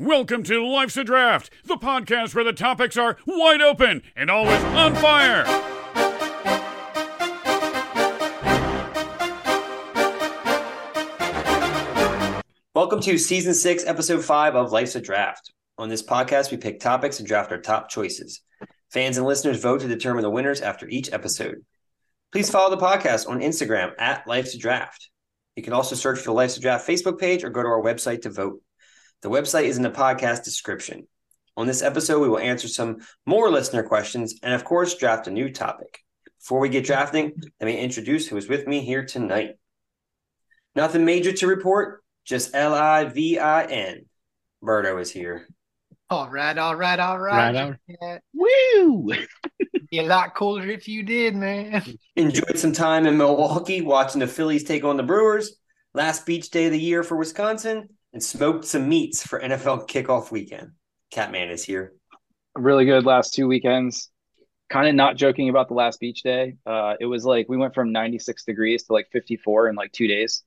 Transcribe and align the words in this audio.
Welcome 0.00 0.44
to 0.44 0.66
Life's 0.66 0.96
a 0.96 1.04
Draft, 1.04 1.50
the 1.62 1.76
podcast 1.76 2.34
where 2.34 2.42
the 2.42 2.54
topics 2.54 2.96
are 2.96 3.18
wide 3.26 3.60
open 3.60 4.02
and 4.16 4.30
always 4.30 4.64
on 4.64 4.94
fire. 4.94 5.44
Welcome 12.74 13.02
to 13.02 13.18
season 13.18 13.52
six, 13.52 13.84
episode 13.84 14.24
five 14.24 14.56
of 14.56 14.72
Life's 14.72 14.96
a 14.96 15.02
Draft. 15.02 15.52
On 15.76 15.90
this 15.90 16.02
podcast, 16.02 16.50
we 16.50 16.56
pick 16.56 16.80
topics 16.80 17.18
and 17.18 17.28
draft 17.28 17.52
our 17.52 17.60
top 17.60 17.90
choices. 17.90 18.40
Fans 18.90 19.18
and 19.18 19.26
listeners 19.26 19.60
vote 19.60 19.82
to 19.82 19.88
determine 19.88 20.22
the 20.22 20.30
winners 20.30 20.62
after 20.62 20.88
each 20.88 21.12
episode. 21.12 21.62
Please 22.32 22.48
follow 22.48 22.74
the 22.74 22.82
podcast 22.82 23.28
on 23.28 23.40
Instagram 23.40 23.92
at 23.98 24.26
Life's 24.26 24.54
a 24.54 24.58
Draft. 24.58 25.10
You 25.56 25.62
can 25.62 25.74
also 25.74 25.94
search 25.94 26.20
for 26.20 26.24
the 26.24 26.32
Life's 26.32 26.56
a 26.56 26.60
Draft 26.60 26.88
Facebook 26.88 27.18
page 27.18 27.44
or 27.44 27.50
go 27.50 27.62
to 27.62 27.68
our 27.68 27.82
website 27.82 28.22
to 28.22 28.30
vote. 28.30 28.62
The 29.22 29.30
website 29.30 29.64
is 29.64 29.76
in 29.76 29.82
the 29.82 29.90
podcast 29.90 30.44
description. 30.44 31.06
On 31.56 31.66
this 31.66 31.82
episode, 31.82 32.20
we 32.20 32.28
will 32.28 32.38
answer 32.38 32.68
some 32.68 32.98
more 33.26 33.50
listener 33.50 33.82
questions 33.82 34.34
and, 34.42 34.54
of 34.54 34.64
course, 34.64 34.96
draft 34.96 35.26
a 35.26 35.30
new 35.30 35.52
topic. 35.52 35.98
Before 36.38 36.60
we 36.60 36.70
get 36.70 36.86
drafting, 36.86 37.32
let 37.60 37.66
me 37.66 37.78
introduce 37.78 38.26
who 38.26 38.38
is 38.38 38.48
with 38.48 38.66
me 38.66 38.80
here 38.80 39.04
tonight. 39.04 39.56
Nothing 40.74 41.04
major 41.04 41.32
to 41.32 41.46
report, 41.46 42.02
just 42.24 42.54
L 42.54 42.74
I 42.74 43.04
V 43.04 43.38
I 43.38 43.64
N. 43.64 44.06
Berto 44.64 45.00
is 45.00 45.10
here. 45.10 45.46
All 46.08 46.30
right, 46.30 46.56
all 46.56 46.74
right, 46.74 46.98
all 46.98 47.18
right. 47.18 47.54
Right. 47.54 47.76
Yeah, 47.86 48.18
Woo! 48.32 49.12
be 49.90 49.98
a 49.98 50.02
lot 50.02 50.34
cooler 50.34 50.66
if 50.66 50.88
you 50.88 51.02
did, 51.02 51.34
man. 51.34 51.84
Enjoyed 52.16 52.58
some 52.58 52.72
time 52.72 53.06
in 53.06 53.18
Milwaukee 53.18 53.80
watching 53.80 54.20
the 54.20 54.26
Phillies 54.26 54.64
take 54.64 54.84
on 54.84 54.96
the 54.96 55.02
Brewers. 55.02 55.56
Last 55.92 56.24
beach 56.24 56.50
day 56.50 56.66
of 56.66 56.72
the 56.72 56.80
year 56.80 57.02
for 57.02 57.16
Wisconsin, 57.16 57.88
and 58.12 58.22
smoked 58.22 58.64
some 58.64 58.88
meats 58.88 59.26
for 59.26 59.40
NFL 59.40 59.88
kickoff 59.88 60.30
weekend. 60.30 60.72
Catman 61.10 61.50
is 61.50 61.64
here. 61.64 61.94
really 62.56 62.84
good 62.84 63.04
last 63.04 63.34
two 63.34 63.46
weekends. 63.46 64.10
Kind 64.68 64.88
of 64.88 64.94
not 64.94 65.16
joking 65.16 65.48
about 65.48 65.68
the 65.68 65.74
last 65.74 65.98
beach 66.00 66.22
day. 66.22 66.56
Uh, 66.64 66.94
it 67.00 67.06
was 67.06 67.24
like 67.24 67.48
we 67.48 67.56
went 67.56 67.74
from 67.74 67.92
96 67.92 68.44
degrees 68.44 68.84
to 68.84 68.92
like 68.92 69.08
54 69.12 69.68
in 69.68 69.74
like 69.74 69.92
two 69.92 70.06
days. 70.06 70.44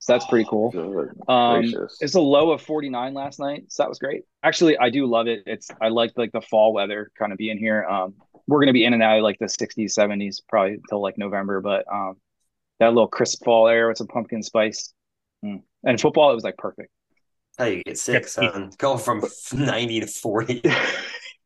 So 0.00 0.14
that's 0.14 0.26
pretty 0.26 0.46
cool. 0.48 0.70
Good 0.70 1.10
Um, 1.28 1.62
it's 2.00 2.14
a 2.14 2.20
low 2.20 2.52
of 2.52 2.62
49 2.62 3.12
last 3.12 3.38
night, 3.38 3.64
so 3.68 3.82
that 3.82 3.88
was 3.88 3.98
great. 3.98 4.22
Actually, 4.42 4.78
I 4.78 4.88
do 4.88 5.04
love 5.04 5.26
it. 5.26 5.42
It's 5.46 5.70
I 5.80 5.88
like 5.88 6.12
like 6.16 6.32
the 6.32 6.40
fall 6.40 6.72
weather 6.72 7.12
kind 7.18 7.32
of 7.32 7.38
being 7.38 7.58
here. 7.58 7.84
Um, 7.84 8.14
we're 8.46 8.60
gonna 8.60 8.72
be 8.72 8.86
in 8.86 8.94
and 8.94 9.02
out 9.02 9.18
of 9.18 9.22
like 9.22 9.38
the 9.38 9.44
60s, 9.44 9.92
70s 9.92 10.40
probably 10.48 10.74
until 10.74 11.02
like 11.02 11.18
November, 11.18 11.60
but 11.60 11.84
um, 11.92 12.14
that 12.78 12.88
little 12.88 13.08
crisp 13.08 13.44
fall 13.44 13.68
air 13.68 13.88
with 13.88 13.98
some 13.98 14.06
pumpkin 14.06 14.42
spice. 14.42 14.92
Mm. 15.44 15.62
And 15.84 16.00
football, 16.00 16.32
it 16.32 16.34
was 16.34 16.44
like 16.44 16.56
perfect. 16.56 16.90
How 17.60 17.66
you 17.66 17.82
get 17.84 17.98
sick, 17.98 18.26
son? 18.26 18.70
Going 18.78 18.98
from 18.98 19.22
90 19.52 20.00
to 20.00 20.06
40. 20.06 20.62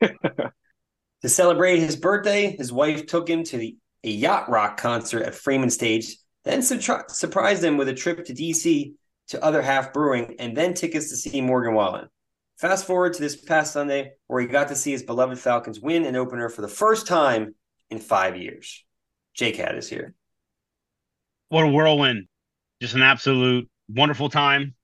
to 0.01 1.29
celebrate 1.29 1.81
his 1.81 1.97
birthday, 1.97 2.55
his 2.57 2.73
wife 2.73 3.07
took 3.07 3.29
him 3.29 3.43
to 3.43 3.59
the, 3.59 3.77
a 4.05 4.11
yacht 4.11 4.49
rock 4.49 4.77
concert 4.77 5.25
at 5.25 5.35
Freeman 5.35 5.71
Stage, 5.71 6.17
then 6.45 6.61
surpri- 6.61 7.11
surprised 7.11 7.65
him 7.65 7.77
with 7.77 7.89
a 7.89 7.95
trip 7.95 8.25
to 8.27 8.33
DC 8.33 8.93
to 9.27 9.43
Other 9.45 9.61
Half 9.61 9.93
Brewing, 9.93 10.37
and 10.39 10.57
then 10.57 10.73
tickets 10.73 11.11
to 11.11 11.17
see 11.17 11.41
Morgan 11.41 11.75
Wallen. 11.75 12.07
Fast 12.59 12.87
forward 12.87 13.15
to 13.15 13.21
this 13.21 13.35
past 13.35 13.73
Sunday, 13.73 14.13
where 14.29 14.41
he 14.41 14.47
got 14.47 14.69
to 14.69 14.77
see 14.77 14.93
his 14.93 15.03
beloved 15.03 15.41
Falcons 15.41 15.81
win 15.81 16.05
an 16.05 16.15
opener 16.15 16.49
for 16.49 16.63
the 16.63 16.69
first 16.69 17.09
time 17.09 17.57
in 17.91 17.99
five 17.99 18.37
years. 18.37 18.85
Jake 19.35 19.57
Hat 19.57 19.75
is 19.75 19.89
here. 19.89 20.15
What 21.49 21.65
a 21.65 21.69
whirlwind. 21.69 22.29
Just 22.81 22.95
an 22.95 23.03
absolute 23.03 23.69
wonderful 23.89 24.29
time. 24.29 24.77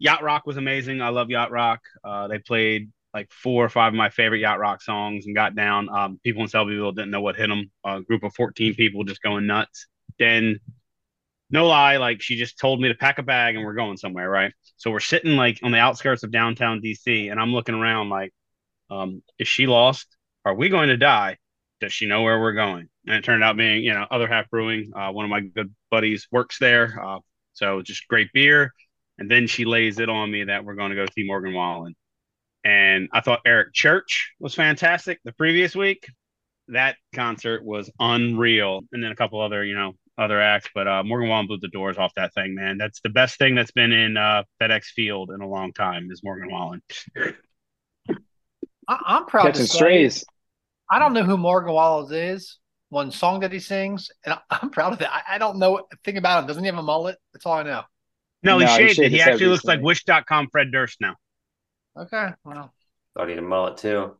Yacht 0.00 0.22
Rock 0.22 0.46
was 0.46 0.56
amazing. 0.56 1.02
I 1.02 1.10
love 1.10 1.28
Yacht 1.30 1.52
Rock. 1.52 1.82
Uh, 2.02 2.26
they 2.26 2.38
played 2.38 2.90
like 3.12 3.30
four 3.30 3.64
or 3.64 3.68
five 3.68 3.92
of 3.92 3.96
my 3.96 4.08
favorite 4.08 4.40
Yacht 4.40 4.58
Rock 4.58 4.82
songs 4.82 5.26
and 5.26 5.34
got 5.34 5.54
down. 5.54 5.88
Um, 5.90 6.18
people 6.24 6.42
in 6.42 6.48
Selbyville 6.48 6.94
didn't 6.94 7.10
know 7.10 7.20
what 7.20 7.36
hit 7.36 7.48
them. 7.48 7.70
A 7.84 8.00
group 8.00 8.22
of 8.22 8.34
14 8.34 8.74
people 8.74 9.04
just 9.04 9.22
going 9.22 9.46
nuts. 9.46 9.86
Then, 10.18 10.58
no 11.50 11.66
lie, 11.66 11.98
like 11.98 12.22
she 12.22 12.36
just 12.36 12.58
told 12.58 12.80
me 12.80 12.88
to 12.88 12.94
pack 12.94 13.18
a 13.18 13.22
bag 13.22 13.56
and 13.56 13.64
we're 13.64 13.74
going 13.74 13.98
somewhere, 13.98 14.30
right? 14.30 14.52
So 14.76 14.90
we're 14.90 15.00
sitting 15.00 15.36
like 15.36 15.60
on 15.62 15.70
the 15.70 15.78
outskirts 15.78 16.22
of 16.22 16.30
downtown 16.30 16.80
DC 16.80 17.30
and 17.30 17.38
I'm 17.38 17.52
looking 17.52 17.74
around 17.74 18.08
like, 18.08 18.32
um, 18.88 19.22
is 19.38 19.48
she 19.48 19.66
lost? 19.66 20.06
Are 20.46 20.54
we 20.54 20.70
going 20.70 20.88
to 20.88 20.96
die? 20.96 21.36
Does 21.80 21.92
she 21.92 22.06
know 22.06 22.22
where 22.22 22.40
we're 22.40 22.54
going? 22.54 22.88
And 23.06 23.16
it 23.16 23.24
turned 23.24 23.44
out 23.44 23.56
being, 23.56 23.84
you 23.84 23.92
know, 23.92 24.06
Other 24.10 24.28
Half 24.28 24.48
Brewing. 24.48 24.92
Uh, 24.94 25.10
one 25.10 25.26
of 25.26 25.30
my 25.30 25.40
good 25.40 25.74
buddies 25.90 26.26
works 26.30 26.58
there. 26.58 26.98
Uh, 27.02 27.18
so 27.52 27.82
just 27.82 28.08
great 28.08 28.32
beer. 28.32 28.72
And 29.20 29.30
then 29.30 29.46
she 29.46 29.66
lays 29.66 30.00
it 30.00 30.08
on 30.08 30.30
me 30.30 30.44
that 30.44 30.64
we're 30.64 30.74
going 30.74 30.90
to 30.90 30.96
go 30.96 31.06
see 31.14 31.24
Morgan 31.24 31.54
Wallen. 31.54 31.94
And 32.64 33.08
I 33.12 33.20
thought 33.20 33.40
Eric 33.46 33.74
Church 33.74 34.32
was 34.40 34.54
fantastic 34.54 35.20
the 35.24 35.32
previous 35.32 35.76
week. 35.76 36.06
That 36.68 36.96
concert 37.14 37.64
was 37.64 37.90
unreal. 38.00 38.80
And 38.92 39.04
then 39.04 39.12
a 39.12 39.16
couple 39.16 39.40
other, 39.40 39.62
you 39.64 39.74
know, 39.74 39.92
other 40.16 40.40
acts. 40.40 40.68
But 40.74 40.88
uh, 40.88 41.02
Morgan 41.04 41.28
Wallen 41.28 41.46
blew 41.46 41.58
the 41.60 41.68
doors 41.68 41.98
off 41.98 42.12
that 42.16 42.32
thing, 42.34 42.54
man. 42.54 42.78
That's 42.78 43.00
the 43.02 43.10
best 43.10 43.38
thing 43.38 43.54
that's 43.54 43.72
been 43.72 43.92
in 43.92 44.16
uh, 44.16 44.44
FedEx 44.60 44.84
Field 44.86 45.30
in 45.30 45.42
a 45.42 45.48
long 45.48 45.72
time 45.72 46.08
is 46.10 46.22
Morgan 46.24 46.50
Wallen. 46.50 46.82
I, 48.88 48.98
I'm 49.06 49.26
proud 49.26 49.46
Catching 49.46 49.62
to 49.62 49.68
say 49.68 49.78
strays. 49.78 50.24
I 50.90 50.98
don't 50.98 51.12
know 51.12 51.24
who 51.24 51.36
Morgan 51.36 51.72
Wallace 51.72 52.10
is. 52.10 52.58
One 52.88 53.12
song 53.12 53.40
that 53.40 53.52
he 53.52 53.60
sings, 53.60 54.10
and 54.24 54.34
I, 54.34 54.38
I'm 54.50 54.70
proud 54.70 54.94
of 54.94 55.00
it. 55.00 55.08
I, 55.08 55.34
I 55.34 55.38
don't 55.38 55.58
know 55.58 55.78
a 55.78 55.96
thing 56.04 56.16
about 56.16 56.40
him. 56.40 56.46
Doesn't 56.48 56.64
he 56.64 56.66
have 56.68 56.78
a 56.78 56.82
mullet? 56.82 57.18
That's 57.32 57.46
all 57.46 57.52
I 57.52 57.62
know. 57.62 57.82
No, 58.42 58.58
he 58.58 58.64
No, 58.64 58.70
he 58.72 58.76
shaved 58.88 58.98
it. 59.00 59.10
He 59.10 59.16
his 59.16 59.24
head 59.24 59.32
actually 59.34 59.46
looks 59.48 59.64
like 59.64 59.80
recently. 59.80 59.86
Wish.com 60.18 60.48
Fred 60.50 60.72
Durst 60.72 61.00
now. 61.00 61.16
Okay, 61.96 62.28
well, 62.44 62.72
Thought 63.16 63.26
he 63.28 63.34
had 63.34 63.42
a 63.42 63.46
mullet 63.46 63.76
too. 63.78 64.16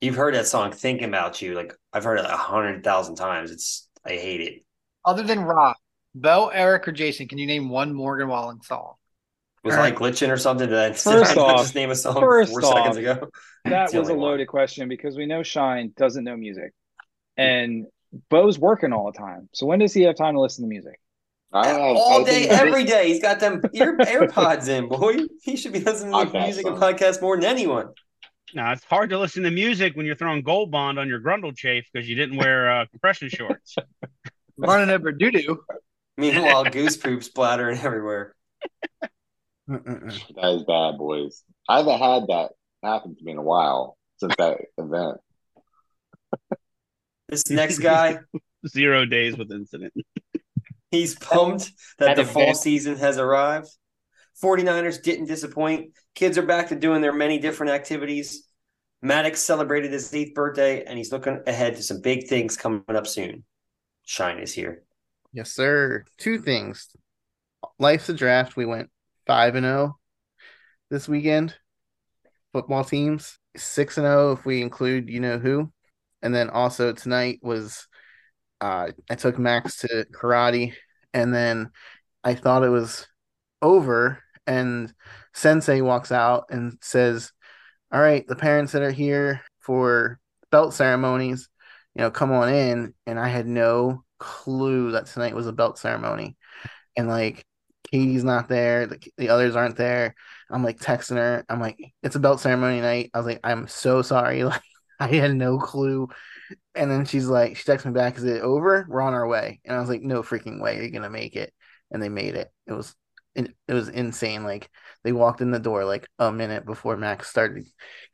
You've 0.00 0.16
heard 0.16 0.34
that 0.34 0.46
song 0.46 0.72
"Thinking 0.72 1.08
About 1.08 1.40
You" 1.42 1.54
like 1.54 1.74
I've 1.92 2.04
heard 2.04 2.18
it 2.18 2.24
a 2.24 2.36
hundred 2.36 2.82
thousand 2.82 3.14
times. 3.16 3.50
It's 3.50 3.88
I 4.04 4.10
hate 4.10 4.40
it. 4.40 4.64
other 5.04 5.22
than 5.22 5.40
Rob, 5.40 5.76
Bo, 6.14 6.48
Eric, 6.48 6.88
or 6.88 6.92
Jason, 6.92 7.28
can 7.28 7.38
you 7.38 7.46
name 7.46 7.68
one 7.68 7.94
Morgan 7.94 8.28
Wallen 8.28 8.60
song? 8.62 8.94
Was 9.62 9.76
All 9.76 9.82
I 9.82 9.92
glitching 9.92 10.28
or 10.28 10.36
something? 10.36 10.68
Did 10.68 10.76
I, 10.78 10.92
First 10.92 11.34
did 11.34 11.38
I 11.38 11.42
off- 11.42 11.60
just 11.60 11.74
name 11.76 11.90
a 11.90 11.94
song 11.94 12.18
first 12.20 12.50
four 12.50 12.62
seconds 12.62 12.96
ago? 12.96 13.28
That 13.64 13.84
was 13.84 13.94
a 13.94 13.98
only 13.98 14.14
one. 14.14 14.22
loaded 14.22 14.48
question 14.48 14.88
because 14.88 15.16
we 15.16 15.24
know 15.26 15.44
Shine 15.44 15.92
doesn't 15.96 16.24
know 16.24 16.36
music. 16.36 16.72
And 17.36 17.86
Bo's 18.28 18.58
working 18.58 18.92
all 18.92 19.12
the 19.12 19.16
time. 19.16 19.48
So 19.52 19.66
when 19.66 19.78
does 19.78 19.94
he 19.94 20.02
have 20.02 20.16
time 20.16 20.34
to 20.34 20.40
listen 20.40 20.64
to 20.64 20.68
music? 20.68 20.98
I 21.52 21.64
don't 21.68 21.78
know. 21.78 22.00
All 22.00 22.22
I 22.22 22.24
day, 22.24 22.46
think 22.46 22.52
every 22.52 22.84
day. 22.84 23.08
He's 23.08 23.20
got 23.20 23.40
them 23.40 23.60
ear 23.74 23.96
AirPods 23.98 24.68
in, 24.68 24.88
boy. 24.88 25.26
He 25.42 25.56
should 25.56 25.72
be 25.72 25.80
listening 25.80 26.12
to 26.12 26.18
Podcast 26.30 26.44
music 26.44 26.66
and 26.66 26.78
song. 26.78 26.92
podcasts 26.94 27.20
more 27.20 27.36
than 27.36 27.44
anyone. 27.44 27.88
Now 28.54 28.72
it's 28.72 28.84
hard 28.84 29.10
to 29.10 29.18
listen 29.18 29.42
to 29.44 29.50
music 29.50 29.94
when 29.96 30.06
you're 30.06 30.14
throwing 30.16 30.42
gold 30.42 30.70
bond 30.70 30.98
on 30.98 31.08
your 31.08 31.20
grundle 31.20 31.56
chafe 31.56 31.84
because 31.92 32.08
you 32.08 32.14
didn't 32.16 32.36
wear 32.36 32.70
uh, 32.70 32.86
compression 32.86 33.28
shorts. 33.28 33.76
Running 34.56 34.90
over 34.90 35.12
doo 35.12 35.30
doo. 35.30 35.60
Meanwhile, 36.18 36.64
goose 36.64 36.96
poop 36.96 37.22
splattering 37.24 37.78
everywhere. 37.78 38.34
That 39.68 40.54
is 40.54 40.62
bad, 40.64 40.98
boys. 40.98 41.42
I 41.68 41.78
haven't 41.78 41.98
had 41.98 42.26
that 42.28 42.50
happen 42.82 43.16
to 43.16 43.24
me 43.24 43.32
in 43.32 43.38
a 43.38 43.42
while 43.42 43.96
since 44.18 44.34
that 44.36 44.58
event. 44.78 45.18
This 47.28 47.48
next 47.50 47.78
guy, 47.78 48.18
Zero 48.68 49.06
days 49.06 49.36
with 49.36 49.50
incident. 49.50 49.92
He's 50.92 51.16
pumped 51.16 51.72
that 51.98 52.14
That 52.14 52.16
the 52.16 52.24
fall 52.24 52.42
event. 52.42 52.58
season 52.58 52.96
has 52.96 53.18
arrived. 53.18 53.68
49ers 54.40 55.02
didn't 55.02 55.26
disappoint. 55.26 55.90
Kids 56.14 56.38
are 56.38 56.46
back 56.46 56.68
to 56.68 56.76
doing 56.76 57.00
their 57.02 57.12
many 57.12 57.38
different 57.38 57.72
activities. 57.72 58.48
Maddox 59.02 59.40
celebrated 59.40 59.92
his 59.92 60.14
eighth 60.14 60.34
birthday, 60.34 60.84
and 60.84 60.96
he's 60.96 61.10
looking 61.10 61.40
ahead 61.48 61.74
to 61.76 61.82
some 61.82 62.00
big 62.00 62.28
things 62.28 62.56
coming 62.56 62.84
up 62.88 63.06
soon. 63.08 63.44
Shine 64.04 64.38
is 64.38 64.52
here. 64.52 64.84
Yes, 65.32 65.52
sir. 65.52 66.04
Two 66.18 66.38
things. 66.38 66.88
Life's 67.78 68.08
a 68.08 68.14
draft. 68.14 68.56
We 68.56 68.66
went 68.66 68.90
five 69.26 69.54
and 69.56 69.64
zero 69.64 69.98
this 70.90 71.08
weekend. 71.08 71.54
Football 72.52 72.84
teams 72.84 73.38
six 73.56 73.96
and 73.98 74.04
zero 74.04 74.32
if 74.32 74.44
we 74.44 74.62
include 74.62 75.08
you 75.08 75.20
know 75.20 75.38
who, 75.38 75.72
and 76.22 76.34
then 76.34 76.50
also 76.50 76.92
tonight 76.92 77.38
was 77.42 77.86
uh 78.62 78.92
I 79.10 79.16
took 79.16 79.38
Max 79.40 79.78
to 79.80 80.06
karate, 80.14 80.74
and 81.14 81.34
then 81.34 81.72
I 82.24 82.34
thought 82.34 82.64
it 82.64 82.70
was 82.70 83.06
over, 83.62 84.22
and 84.46 84.92
Sensei 85.34 85.80
walks 85.82 86.12
out 86.12 86.46
and 86.50 86.78
says, 86.82 87.32
"All 87.92 88.00
right, 88.00 88.26
the 88.26 88.36
parents 88.36 88.72
that 88.72 88.82
are 88.82 88.90
here 88.92 89.42
for 89.60 90.20
belt 90.50 90.74
ceremonies, 90.74 91.48
you 91.94 92.02
know, 92.02 92.10
come 92.10 92.32
on 92.32 92.48
in." 92.50 92.94
And 93.06 93.18
I 93.20 93.28
had 93.28 93.46
no 93.46 94.04
clue 94.18 94.92
that 94.92 95.06
tonight 95.06 95.34
was 95.34 95.46
a 95.48 95.52
belt 95.52 95.78
ceremony. 95.78 96.36
And 96.96 97.08
like 97.08 97.44
Katie's 97.90 98.24
not 98.24 98.48
there, 98.48 98.86
the, 98.86 98.98
the 99.18 99.28
others 99.30 99.56
aren't 99.56 99.76
there. 99.76 100.14
I'm 100.50 100.62
like 100.64 100.78
texting 100.80 101.16
her. 101.16 101.44
I'm 101.48 101.60
like, 101.60 101.78
it's 102.02 102.16
a 102.16 102.20
belt 102.20 102.40
ceremony 102.40 102.80
night. 102.80 103.10
I 103.14 103.18
was 103.18 103.26
like, 103.26 103.40
I'm 103.44 103.68
so 103.68 104.02
sorry. 104.02 104.44
Like 104.52 104.62
I 105.00 105.16
had 105.16 105.34
no 105.34 105.58
clue. 105.58 106.08
And 106.74 106.90
then 106.90 107.04
she's 107.04 107.26
like, 107.26 107.56
she 107.56 107.64
texts 107.64 107.86
me 107.86 107.92
back, 107.92 108.16
is 108.16 108.24
it 108.24 108.42
over? 108.42 108.86
We're 108.88 109.02
on 109.02 109.14
our 109.14 109.26
way. 109.26 109.60
And 109.64 109.76
I 109.76 109.80
was 109.80 109.88
like, 109.88 110.02
no 110.02 110.22
freaking 110.22 110.60
way, 110.60 110.76
you're 110.76 110.90
gonna 110.90 111.10
make 111.10 111.36
it. 111.36 111.52
And 111.90 112.02
they 112.02 112.08
made 112.08 112.34
it. 112.34 112.50
It 112.66 112.72
was 112.72 112.94
it, 113.34 113.54
it 113.66 113.74
was 113.74 113.88
insane. 113.88 114.44
Like 114.44 114.70
they 115.04 115.12
walked 115.12 115.40
in 115.40 115.50
the 115.50 115.58
door 115.58 115.84
like 115.84 116.08
a 116.18 116.30
minute 116.32 116.66
before 116.66 116.96
Max 116.96 117.28
started 117.28 117.64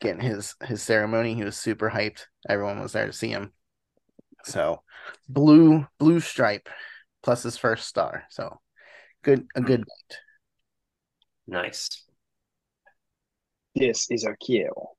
getting 0.01 0.21
his 0.21 0.55
his 0.63 0.83
ceremony. 0.83 1.35
He 1.35 1.45
was 1.45 1.57
super 1.57 1.91
hyped. 1.91 2.25
Everyone 2.49 2.81
was 2.81 2.93
there 2.93 3.07
to 3.07 3.13
see 3.13 3.29
him. 3.29 3.53
So 4.45 4.83
blue 5.29 5.87
blue 5.99 6.21
stripe 6.21 6.69
plus 7.23 7.43
his 7.43 7.57
first 7.57 7.89
star. 7.89 8.25
So 8.31 8.61
good 9.23 9.47
a 9.55 9.61
good 9.61 9.81
night. 9.81 10.19
Nice. 11.47 12.05
This 13.75 14.11
is 14.11 14.25
a 14.25 14.37
kill. 14.37 14.98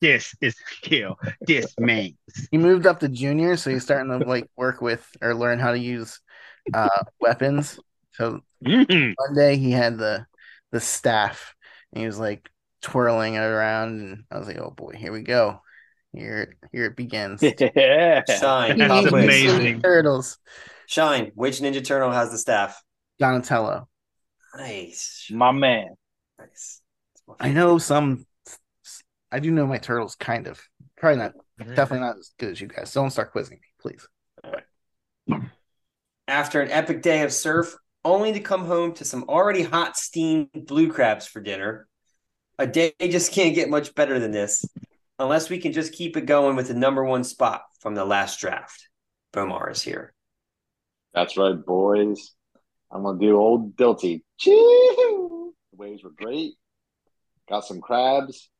This 0.00 0.34
is 0.40 0.56
kill. 0.80 1.18
This 1.42 1.74
man. 1.78 2.16
He 2.50 2.58
moved 2.58 2.86
up 2.86 3.00
to 3.00 3.08
junior, 3.08 3.56
so 3.56 3.70
he's 3.70 3.84
starting 3.84 4.10
to 4.18 4.26
like 4.26 4.48
work 4.56 4.80
with 4.80 5.06
or 5.20 5.34
learn 5.34 5.58
how 5.58 5.72
to 5.72 5.78
use 5.78 6.20
uh 6.72 6.88
weapons. 7.20 7.78
So 8.12 8.40
Mhm. 8.64 9.14
one 9.16 9.34
day 9.34 9.56
he 9.56 9.70
had 9.72 9.98
the 9.98 10.26
the 10.72 10.80
staff 10.80 11.54
and 11.92 12.00
he 12.00 12.06
was 12.06 12.18
like 12.18 12.48
twirling 12.82 13.34
it 13.34 13.40
around 13.42 14.00
and 14.00 14.24
I 14.30 14.38
was 14.38 14.46
like, 14.46 14.58
Oh 14.58 14.70
boy, 14.70 14.92
here 14.96 15.12
we 15.12 15.22
go. 15.22 15.60
Here 16.12 16.56
here 16.72 16.86
it 16.86 16.96
begins. 16.96 17.42
Yeah. 17.42 18.22
Shine. 18.28 18.78
That's 18.78 19.06
amazing. 19.06 19.80
Turtles. 19.82 20.38
Shine. 20.86 21.32
Which 21.34 21.60
Ninja 21.60 21.84
Turtle 21.84 22.10
has 22.10 22.30
the 22.30 22.38
staff? 22.38 22.82
Donatello. 23.18 23.88
Nice. 24.56 25.28
My 25.30 25.52
man. 25.52 25.94
Nice. 26.38 26.80
I 27.38 27.50
know 27.52 27.78
some 27.78 28.26
I 29.32 29.40
do 29.40 29.50
know 29.50 29.66
my 29.66 29.78
turtles 29.78 30.16
kind 30.16 30.46
of. 30.46 30.60
Probably 30.96 31.18
not 31.18 31.32
definitely 31.58 32.00
not 32.00 32.18
as 32.18 32.32
good 32.38 32.50
as 32.50 32.60
you 32.60 32.66
guys. 32.66 32.92
Don't 32.92 33.10
start 33.10 33.32
quizzing 33.32 33.58
me, 33.58 33.68
please. 33.80 34.08
After 36.26 36.60
an 36.60 36.70
epic 36.70 37.02
day 37.02 37.22
of 37.22 37.32
surf, 37.32 37.76
only 38.04 38.32
to 38.32 38.40
come 38.40 38.64
home 38.64 38.92
to 38.94 39.04
some 39.04 39.24
already 39.28 39.62
hot 39.62 39.96
steamed 39.96 40.48
blue 40.66 40.90
crabs 40.90 41.26
for 41.26 41.40
dinner. 41.40 41.86
A 42.58 42.66
day 42.66 42.92
just 43.00 43.32
can't 43.32 43.54
get 43.54 43.70
much 43.70 43.94
better 43.94 44.18
than 44.18 44.30
this, 44.30 44.64
unless 45.18 45.50
we 45.50 45.58
can 45.58 45.72
just 45.72 45.92
keep 45.92 46.16
it 46.16 46.26
going 46.26 46.56
with 46.56 46.68
the 46.68 46.74
number 46.74 47.04
one 47.04 47.24
spot 47.24 47.62
from 47.80 47.94
the 47.94 48.04
last 48.04 48.40
draft. 48.40 48.88
Bomar 49.32 49.70
is 49.70 49.82
here. 49.82 50.12
That's 51.14 51.36
right, 51.36 51.54
boys. 51.54 52.34
I'm 52.90 53.02
gonna 53.02 53.18
do 53.18 53.36
old 53.36 53.76
Dilty. 53.76 54.22
Chee-hoo! 54.38 55.54
The 55.72 55.76
waves 55.76 56.02
were 56.02 56.10
great. 56.10 56.54
Got 57.48 57.64
some 57.64 57.80
crabs. 57.80 58.50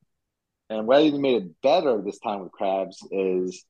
And 0.71 0.87
what 0.87 1.01
even 1.01 1.19
made 1.21 1.43
it 1.43 1.61
better 1.61 2.01
this 2.01 2.17
time 2.19 2.39
with 2.43 2.53
crabs 2.53 3.05
is 3.11 3.65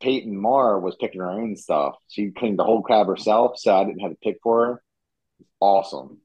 Peyton 0.00 0.36
Marr 0.40 0.78
was 0.78 0.94
picking 0.94 1.20
her 1.20 1.28
own 1.30 1.56
stuff. 1.56 1.96
She 2.08 2.30
cleaned 2.30 2.60
the 2.60 2.64
whole 2.64 2.80
crab 2.80 3.08
herself, 3.08 3.58
so 3.58 3.74
I 3.74 3.82
didn't 3.84 3.98
have 4.00 4.12
to 4.12 4.18
pick 4.22 4.36
for 4.40 4.66
her. 4.66 4.82
Awesome. 5.58 6.18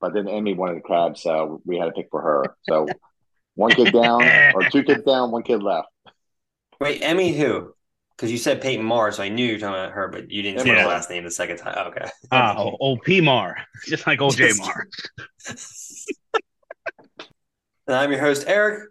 But 0.00 0.14
then 0.14 0.28
Emmy 0.28 0.54
wanted 0.54 0.76
the 0.76 0.80
crab, 0.82 1.18
so 1.18 1.60
we 1.64 1.76
had 1.76 1.86
to 1.86 1.90
pick 1.92 2.06
for 2.12 2.22
her. 2.22 2.56
So 2.62 2.86
one 3.56 3.72
kid 3.72 3.92
down, 3.92 4.22
or 4.54 4.62
two 4.70 4.84
kids 4.84 5.02
down, 5.02 5.32
one 5.32 5.42
kid 5.42 5.60
left. 5.60 5.88
Wait, 6.80 7.02
Emmy 7.02 7.32
who? 7.36 7.74
Because 8.16 8.30
you 8.30 8.38
said 8.38 8.62
Peyton 8.62 8.84
Mars, 8.84 9.16
so 9.16 9.24
I 9.24 9.28
knew 9.28 9.44
you 9.44 9.54
were 9.54 9.58
talking 9.58 9.74
about 9.80 9.92
her, 9.92 10.06
but 10.06 10.30
you 10.30 10.42
didn't 10.42 10.60
say 10.60 10.68
Yeah. 10.68 10.82
the 10.84 10.88
last 10.88 11.10
name 11.10 11.24
the 11.24 11.30
second 11.32 11.56
time. 11.56 11.74
Oh, 11.76 11.88
Okay. 11.88 12.08
Ah, 12.30 12.54
old 12.78 13.02
P 13.02 13.20
Mar. 13.20 13.56
Just 13.86 14.06
like 14.06 14.20
old 14.20 14.36
J 14.36 14.46
Just- 14.48 14.60
Mar. 14.60 14.86
And 17.88 17.96
I'm 17.96 18.12
your 18.12 18.20
host, 18.20 18.44
Eric. 18.46 18.90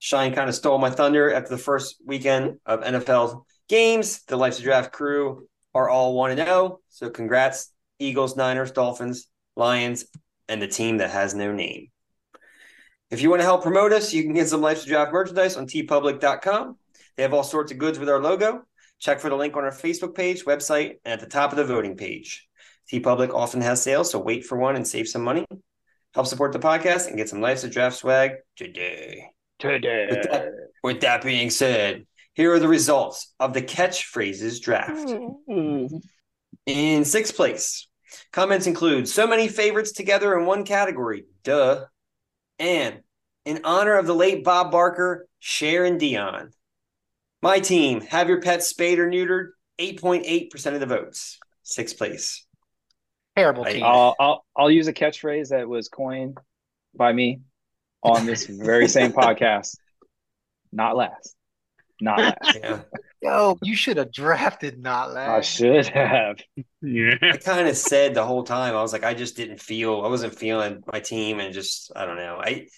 Shine 0.00 0.34
kind 0.34 0.48
of 0.48 0.54
stole 0.54 0.78
my 0.78 0.90
thunder 0.90 1.32
after 1.32 1.50
the 1.50 1.58
first 1.58 1.96
weekend 2.04 2.58
of 2.64 2.80
NFL 2.80 3.44
games. 3.68 4.22
The 4.24 4.36
Life's 4.36 4.58
a 4.58 4.62
Draft 4.62 4.92
crew 4.92 5.46
are 5.74 5.90
all 5.90 6.14
1 6.14 6.36
0. 6.36 6.80
So 6.88 7.10
congrats, 7.10 7.70
Eagles, 7.98 8.34
Niners, 8.34 8.72
Dolphins, 8.72 9.28
Lions, 9.56 10.06
and 10.48 10.60
the 10.60 10.66
team 10.66 10.98
that 10.98 11.10
has 11.10 11.34
no 11.34 11.52
name. 11.52 11.88
If 13.10 13.20
you 13.20 13.28
want 13.28 13.40
to 13.40 13.44
help 13.44 13.62
promote 13.62 13.92
us, 13.92 14.14
you 14.14 14.22
can 14.22 14.32
get 14.32 14.48
some 14.48 14.62
Life's 14.62 14.84
a 14.84 14.88
Draft 14.88 15.12
merchandise 15.12 15.56
on 15.56 15.66
teepublic.com. 15.66 16.76
They 17.16 17.22
have 17.22 17.34
all 17.34 17.44
sorts 17.44 17.70
of 17.70 17.78
goods 17.78 17.98
with 17.98 18.08
our 18.08 18.20
logo. 18.20 18.62
Check 19.00 19.20
for 19.20 19.28
the 19.28 19.36
link 19.36 19.54
on 19.54 19.64
our 19.64 19.70
Facebook 19.70 20.14
page, 20.14 20.46
website, 20.46 20.96
and 21.04 21.12
at 21.12 21.20
the 21.20 21.26
top 21.26 21.50
of 21.52 21.58
the 21.58 21.64
voting 21.64 21.96
page. 21.96 22.48
TeePublic 22.90 23.34
often 23.34 23.60
has 23.60 23.82
sales, 23.82 24.10
so 24.10 24.18
wait 24.18 24.44
for 24.44 24.56
one 24.56 24.76
and 24.76 24.88
save 24.88 25.08
some 25.08 25.22
money. 25.22 25.44
Help 26.14 26.26
support 26.26 26.52
the 26.52 26.58
podcast 26.58 27.06
and 27.06 27.18
get 27.18 27.28
some 27.28 27.42
Life's 27.42 27.64
a 27.64 27.68
Draft 27.68 27.96
swag 27.96 28.32
today. 28.56 29.30
With 29.62 29.82
Today. 29.82 30.08
that, 30.10 30.52
with 30.82 31.00
that 31.00 31.22
being 31.22 31.50
said, 31.50 32.06
here 32.34 32.52
are 32.52 32.58
the 32.58 32.68
results 32.68 33.34
of 33.38 33.52
the 33.52 33.62
catchphrases 33.62 34.60
draft. 34.60 35.08
Mm-hmm. 35.08 35.96
In 36.66 37.04
sixth 37.04 37.36
place, 37.36 37.88
comments 38.32 38.66
include 38.66 39.08
so 39.08 39.26
many 39.26 39.48
favorites 39.48 39.92
together 39.92 40.38
in 40.38 40.46
one 40.46 40.64
category, 40.64 41.26
duh, 41.42 41.84
and 42.58 43.00
in 43.44 43.60
honor 43.64 43.96
of 43.96 44.06
the 44.06 44.14
late 44.14 44.44
Bob 44.44 44.70
Barker, 44.70 45.26
Sharon 45.38 45.98
Dion. 45.98 46.52
My 47.42 47.58
team, 47.58 48.02
have 48.02 48.28
your 48.28 48.40
pets 48.40 48.68
spayed 48.68 48.98
or 48.98 49.08
neutered, 49.08 49.50
8.8% 49.78 50.74
of 50.74 50.80
the 50.80 50.86
votes. 50.86 51.38
Sixth 51.62 51.96
place. 51.96 52.46
Terrible 53.36 53.64
team. 53.64 53.82
I'll, 53.84 54.14
I'll 54.18 54.44
I'll 54.56 54.70
use 54.70 54.88
a 54.88 54.92
catchphrase 54.92 55.50
that 55.50 55.68
was 55.68 55.88
coined 55.88 56.38
by 56.94 57.12
me 57.12 57.40
on 58.02 58.26
this 58.26 58.46
very 58.46 58.88
same 58.88 59.12
podcast. 59.12 59.76
Not 60.72 60.96
last. 60.96 61.34
Not 62.00 62.18
last. 62.18 62.56
Yeah. 62.56 62.80
Yo, 63.22 63.58
you 63.62 63.76
should 63.76 63.98
have 63.98 64.10
drafted 64.12 64.82
not 64.82 65.12
last. 65.12 65.30
I 65.30 65.40
should 65.42 65.86
have. 65.88 66.38
Yeah. 66.80 67.16
I 67.20 67.36
kind 67.36 67.68
of 67.68 67.76
said 67.76 68.14
the 68.14 68.24
whole 68.24 68.42
time 68.42 68.74
I 68.74 68.80
was 68.80 68.92
like 68.92 69.04
I 69.04 69.12
just 69.12 69.36
didn't 69.36 69.60
feel 69.60 70.00
I 70.00 70.08
wasn't 70.08 70.34
feeling 70.34 70.82
my 70.90 71.00
team 71.00 71.40
and 71.40 71.52
just 71.52 71.92
I 71.94 72.06
don't 72.06 72.16
know 72.16 72.40
I 72.40 72.68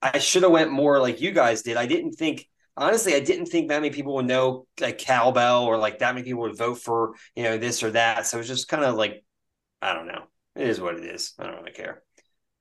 I 0.00 0.18
should 0.18 0.44
have 0.44 0.52
went 0.52 0.70
more 0.70 1.00
like 1.00 1.20
you 1.20 1.32
guys 1.32 1.62
did 1.62 1.76
I 1.76 1.86
didn't 1.86 2.12
think 2.12 2.48
honestly 2.76 3.14
I 3.14 3.20
didn't 3.20 3.46
think 3.46 3.68
that 3.68 3.82
many 3.82 3.92
people 3.92 4.14
would 4.14 4.26
know 4.26 4.66
like 4.80 4.98
cowbell 4.98 5.64
or 5.64 5.76
like 5.76 5.98
that 5.98 6.14
many 6.14 6.24
people 6.24 6.42
would 6.42 6.56
vote 6.56 6.78
for 6.78 7.14
you 7.34 7.42
know 7.42 7.58
this 7.58 7.82
or 7.82 7.90
that 7.90 8.26
so 8.26 8.38
it's 8.38 8.48
just 8.48 8.68
kind 8.68 8.84
of 8.84 8.94
like 8.94 9.24
I 9.82 9.94
don't 9.94 10.06
know 10.06 10.24
it 10.54 10.68
is 10.68 10.80
what 10.80 10.94
it 10.94 11.04
is 11.04 11.34
I 11.38 11.44
don't 11.44 11.56
really 11.56 11.72
care 11.72 12.02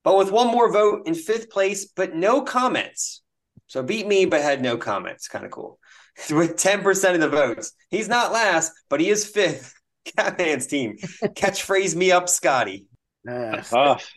but 0.04 0.18
with 0.18 0.32
one 0.32 0.48
more 0.48 0.72
vote 0.72 1.08
in 1.08 1.16
fifth 1.16 1.50
place 1.50 1.86
but 1.86 2.16
no 2.16 2.42
comments 2.42 3.22
so 3.68 3.82
beat 3.82 4.08
me 4.08 4.26
but 4.26 4.42
had 4.42 4.62
no 4.62 4.78
comments 4.78 5.28
kind 5.28 5.46
of 5.46 5.52
cool 5.52 5.80
with 6.30 6.56
10% 6.56 7.16
of 7.16 7.22
the 7.22 7.30
votes 7.30 7.74
he's 7.90 8.08
not 8.08 8.32
last 8.32 8.72
but 8.90 9.00
he 9.00 9.10
is 9.10 9.26
fifth 9.26 9.74
Catman's 10.18 10.68
team. 10.68 10.98
Catchphrase 11.24 11.96
me 11.96 12.12
up, 12.12 12.30
Scotty. 12.30 12.88
Yes. 13.26 13.70
Tough. 13.70 14.10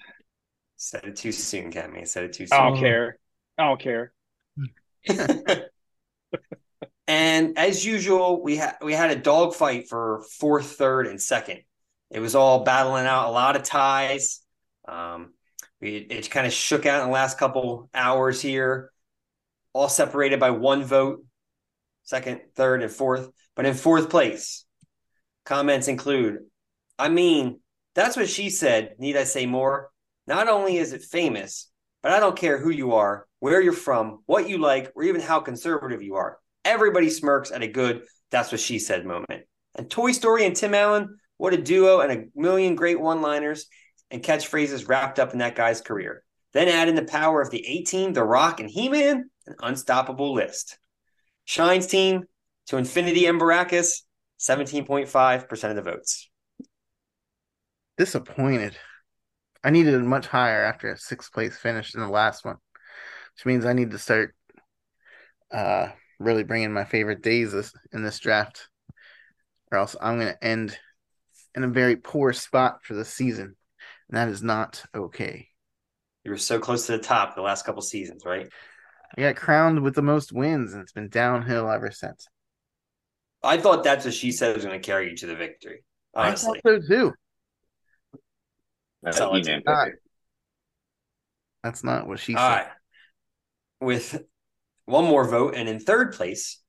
Said 0.77 1.05
it 1.05 1.17
too 1.17 1.33
soon, 1.33 1.71
Catman. 1.71 2.07
Said 2.07 2.25
it 2.25 2.33
too 2.33 2.47
soon. 2.47 2.59
I 2.59 2.69
don't 2.69 2.79
care. 2.79 3.19
I 3.59 3.65
don't 3.65 3.81
care. 3.81 4.13
and 7.07 7.59
as 7.59 7.85
usual, 7.85 8.43
we 8.43 8.57
had 8.57 8.77
we 8.83 8.93
had 8.93 9.11
a 9.11 9.17
dogfight 9.17 9.89
for 9.89 10.23
fourth, 10.39 10.73
third, 10.73 11.07
and 11.07 11.21
second. 11.21 11.61
It 12.11 12.21
was 12.21 12.35
all 12.35 12.65
battling 12.65 13.07
out 13.07 13.29
a 13.29 13.33
lot 13.33 13.57
of 13.57 13.63
ties. 13.63 14.41
Um, 14.87 15.33
it 15.87 16.31
kind 16.31 16.47
of 16.47 16.53
shook 16.53 16.87
out 16.87 17.03
in 17.03 17.09
the 17.09 17.13
last 17.13 17.39
couple 17.39 17.89
hours 17.95 18.41
here, 18.41 18.93
all 19.73 19.89
separated 19.89 20.41
by 20.41 20.51
one 20.51 20.85
vote, 20.85 21.25
second, 22.03 22.41
third, 22.55 22.83
and 22.83 22.91
fourth. 22.91 23.29
But 23.55 23.67
in 23.67 23.75
fourth 23.75 24.11
place, 24.11 24.65
comments 25.45 25.89
include, 25.89 26.39
I 26.99 27.09
mean, 27.09 27.61
that's 27.95 28.17
what 28.17 28.29
she 28.29 28.51
said. 28.51 28.95
Need 28.99 29.17
I 29.17 29.25
say 29.25 29.47
more? 29.47 29.91
Not 30.27 30.49
only 30.49 30.77
is 30.77 30.93
it 30.93 31.03
famous, 31.03 31.71
but 32.03 32.13
I 32.13 32.21
don't 32.21 32.37
care 32.37 32.59
who 32.59 32.71
you 32.71 32.95
are, 32.95 33.27
where 33.41 33.61
you're 33.61 33.73
from, 33.73 34.23
what 34.27 34.49
you 34.49 34.59
like, 34.59 34.93
or 34.95 35.05
even 35.05 35.21
how 35.21 35.41
conservative 35.41 36.03
you 36.03 36.17
are. 36.17 36.39
Everybody 36.65 37.11
smirks 37.11 37.51
at 37.51 37.63
a 37.63 37.69
good, 37.69 38.03
that's 38.31 38.51
what 38.51 38.61
she 38.61 38.79
said 38.79 39.07
moment. 39.07 39.45
And 39.75 39.91
Toy 39.91 40.13
Story 40.13 40.47
and 40.47 40.57
Tim 40.57 40.75
Allen, 40.75 41.17
what 41.37 41.53
a 41.53 41.57
duo 41.57 42.01
and 42.01 42.13
a 42.13 42.25
million 42.35 42.77
great 42.77 43.01
one 43.01 43.23
liners 43.23 43.67
and 44.11 44.23
catchphrases 44.23 44.89
wrapped 44.89 45.19
up 45.19 45.33
in 45.33 45.39
that 45.39 45.57
guy's 45.57 45.81
career. 45.81 46.23
Then 46.53 46.69
add 46.69 46.89
in 46.89 46.95
the 46.95 47.05
power 47.05 47.43
of 47.43 47.51
the 47.51 47.67
A 47.67 47.83
Team, 47.83 48.13
The 48.13 48.25
Rock, 48.25 48.61
and 48.61 48.71
He 48.71 48.89
Man, 48.89 49.31
an 49.47 49.55
unstoppable 49.63 50.33
list. 50.33 50.79
Shine's 51.45 51.87
team 51.87 52.25
to 52.67 52.77
Infinity 52.77 53.27
and 53.27 53.41
Baracus, 53.41 54.03
17.5% 54.41 55.71
of 55.71 55.77
the 55.77 55.83
votes. 55.83 56.29
Disappointed. 57.99 58.77
I 59.63 59.71
needed 59.71 59.95
it 59.95 60.03
much 60.03 60.27
higher 60.27 60.65
after 60.65 60.91
a 60.93 60.99
sixth 60.99 61.33
place 61.33 61.57
finish 61.57 61.95
in 61.95 62.01
the 62.01 62.09
last 62.09 62.45
one, 62.45 62.57
which 63.35 63.47
means 63.47 63.65
I 63.65 63.73
need 63.73 63.91
to 63.91 63.99
start 63.99 64.35
uh 65.53 65.89
really 66.19 66.45
bringing 66.45 66.73
my 66.73 66.85
favorite 66.85 67.23
days 67.23 67.53
this, 67.53 67.73
in 67.93 68.03
this 68.03 68.19
draft, 68.19 68.69
or 69.71 69.79
else 69.79 69.97
I'm 70.01 70.19
going 70.19 70.33
to 70.33 70.45
end 70.45 70.79
in 71.55 71.65
a 71.65 71.69
very 71.69 71.97
poor 71.97 72.33
spot 72.33 72.85
for 72.85 72.95
the 72.95 73.05
season, 73.05 73.57
and 74.09 74.17
that 74.17 74.29
is 74.29 74.43
not 74.43 74.85
okay. 74.95 75.49
You 76.25 76.33
were 76.33 76.39
so 76.39 76.59
close 76.59 76.87
to 76.87 76.93
the 76.93 76.99
top 76.99 77.35
the 77.35 77.43
last 77.43 77.65
couple 77.65 77.83
seasons, 77.83 78.25
right? 78.25 78.49
I 79.17 79.21
got 79.21 79.37
crowned 79.37 79.81
with 79.83 79.95
the 79.95 80.03
most 80.03 80.33
wins, 80.33 80.73
and 80.73 80.83
it's 80.83 80.93
been 80.93 81.09
downhill 81.09 81.71
ever 81.71 81.91
since. 81.91 82.27
I 83.43 83.59
thought 83.59 83.85
that's 83.85 84.05
what 84.05 84.15
she 84.15 84.33
said 84.33 84.57
was 84.57 84.65
going 84.65 84.81
to 84.81 84.85
carry 84.85 85.11
you 85.11 85.17
to 85.19 85.27
the 85.27 85.37
victory. 85.37 85.85
Honestly, 86.15 86.59
I 86.65 86.69
thought 86.71 86.83
so 86.83 86.89
too. 86.89 87.13
That's 89.03 89.19
So 89.19 89.31
an 89.31 89.37
it's 89.39 89.49
E-Man 89.49 89.63
not- 89.65 89.89
That's 91.63 91.85
not 91.85 92.09
what 92.09 92.19
she 92.19 92.35
All 92.35 92.49
said. 92.51 92.57
right. 92.57 92.67
With 93.81 94.23
one 94.87 95.05
more 95.05 95.29
vote, 95.29 95.55
and 95.55 95.69
in 95.69 95.79
third 95.79 96.13
place, 96.15 96.61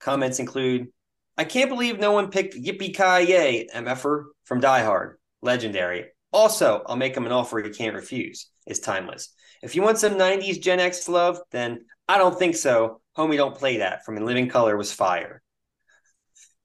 comments 0.00 0.38
include 0.40 0.88
I 1.36 1.44
can't 1.44 1.70
believe 1.70 2.00
no 2.00 2.10
one 2.12 2.30
picked 2.30 2.54
Yippee 2.56 2.94
Ki 2.96 3.30
Yay, 3.32 3.68
MFer 3.72 4.24
from 4.44 4.58
Die 4.60 4.82
Hard. 4.82 5.18
Legendary. 5.40 6.06
Also, 6.32 6.82
I'll 6.86 6.96
make 6.96 7.16
him 7.16 7.26
an 7.26 7.32
offer 7.32 7.58
he 7.60 7.70
can't 7.70 7.94
refuse. 7.96 8.48
Is 8.66 8.80
timeless. 8.80 9.32
If 9.62 9.74
you 9.74 9.82
want 9.82 9.98
some 9.98 10.14
90s 10.14 10.60
Gen 10.60 10.78
X 10.78 11.08
love, 11.08 11.40
then 11.50 11.86
I 12.06 12.18
don't 12.18 12.38
think 12.38 12.54
so. 12.54 13.00
Homie, 13.16 13.36
don't 13.36 13.56
play 13.56 13.78
that. 13.78 14.04
From 14.04 14.16
In 14.16 14.24
Living 14.26 14.48
Color 14.48 14.76
was 14.76 14.92
fire. 14.92 15.42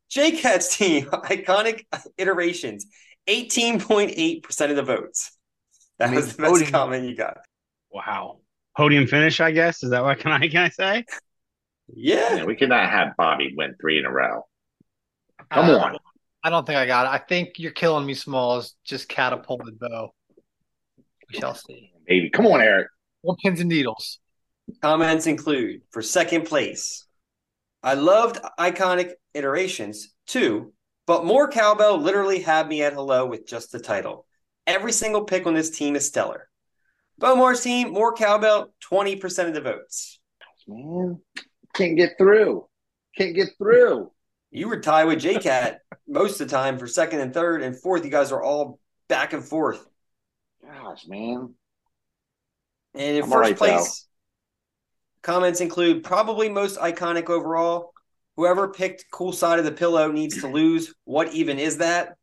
J 0.10 0.32
Cat's 0.32 0.78
team, 0.78 1.06
iconic 1.12 1.86
iterations, 2.18 2.86
18.8% 3.28 4.70
of 4.70 4.76
the 4.76 4.84
votes. 4.84 5.32
That 5.98 6.08
I 6.08 6.12
mean, 6.12 6.16
was 6.18 6.36
the 6.36 6.42
best 6.44 6.52
voting- 6.54 6.72
comment 6.72 7.06
you 7.10 7.16
got. 7.16 7.38
Wow. 7.92 8.40
Podium 8.78 9.08
finish, 9.08 9.40
I 9.40 9.52
guess. 9.52 9.84
Is 9.84 9.92
that 9.92 10.04
what 10.04 10.20
can 10.20 10.32
I 10.32 10.48
can 10.48 10.64
I 10.64 10.70
say? 10.70 11.06
Yeah. 11.94 12.38
Yeah, 12.38 12.44
we 12.46 12.56
cannot 12.56 12.90
have 12.90 13.10
Bobby 13.18 13.54
win 13.56 13.76
three 13.80 14.00
in 14.00 14.06
a 14.06 14.12
row. 14.12 14.46
Come 15.52 15.70
Uh, 15.70 15.78
on. 15.78 15.98
I 16.44 16.50
don't 16.50 16.66
think 16.66 16.78
I 16.78 16.86
got 16.86 17.06
it. 17.06 17.10
I 17.10 17.20
think 17.20 17.58
you're 17.58 17.72
killing 17.72 18.06
me, 18.06 18.14
Smalls. 18.14 18.76
Just 18.84 19.08
catapulted 19.08 19.80
Bo. 19.80 20.14
We 21.32 21.40
shall 21.40 21.56
see. 21.56 21.92
Baby. 22.06 22.30
Come 22.30 22.48
on, 22.48 22.62
Eric. 22.62 22.90
More 23.24 23.38
pins 23.38 23.62
and 23.62 23.70
needles. 23.70 24.20
Comments 24.82 25.26
include 25.26 25.82
for 25.92 26.02
second 26.02 26.46
place. 26.46 27.06
I 27.82 27.96
loved 27.96 28.40
iconic 28.60 29.12
iterations 29.34 30.14
too, 30.28 30.74
but 31.06 31.26
more 31.26 31.50
cowbell 31.50 31.98
literally 31.98 32.40
had 32.40 32.68
me 32.68 32.82
at 32.84 32.94
hello 32.94 33.26
with 33.26 33.48
just 33.48 33.72
the 33.72 33.80
title. 33.80 34.26
Every 34.66 34.94
single 34.94 35.26
pick 35.26 35.46
on 35.46 35.54
this 35.54 35.70
team 35.70 35.96
is 35.96 36.08
stellar. 36.08 36.50
Bomar's 37.18 37.62
team, 37.62 37.92
more 37.92 38.14
cowbell, 38.14 38.74
20% 38.92 39.48
of 39.48 39.54
the 39.54 39.62
votes. 39.62 40.20
Man, 40.68 41.20
can't 41.74 41.98
get 41.98 42.18
through. 42.18 42.68
Can't 43.18 43.36
get 43.36 43.50
through. 43.58 44.12
You 44.54 44.70
were 44.70 44.80
tied 44.80 45.06
with 45.06 45.20
JCat 45.20 45.78
most 46.08 46.40
of 46.40 46.48
the 46.48 46.56
time 46.56 46.78
for 46.78 46.86
second 46.86 47.22
and 47.22 47.34
third, 47.34 47.64
and 47.64 47.76
fourth, 47.76 48.06
you 48.06 48.12
guys 48.12 48.32
are 48.32 48.42
all 48.42 48.80
back 49.10 49.34
and 49.34 49.44
forth. 49.44 49.84
Gosh, 50.64 51.08
man. 51.08 51.56
And 52.94 53.18
in 53.18 53.24
I'm 53.24 53.30
first 53.32 53.50
right, 53.50 53.58
place, 53.58 54.08
comments 55.24 55.60
include 55.60 56.04
probably 56.04 56.50
most 56.50 56.78
iconic 56.78 57.32
overall. 57.32 57.94
Whoever 58.38 58.72
picked 58.72 59.06
cool 59.12 59.34
side 59.34 59.58
of 59.58 59.66
the 59.66 59.72
pillow 59.72 60.12
needs 60.12 60.40
to 60.42 60.48
lose. 60.48 60.94
What 61.06 61.34
even 61.34 61.58
is 61.58 61.78
that? 61.78 62.16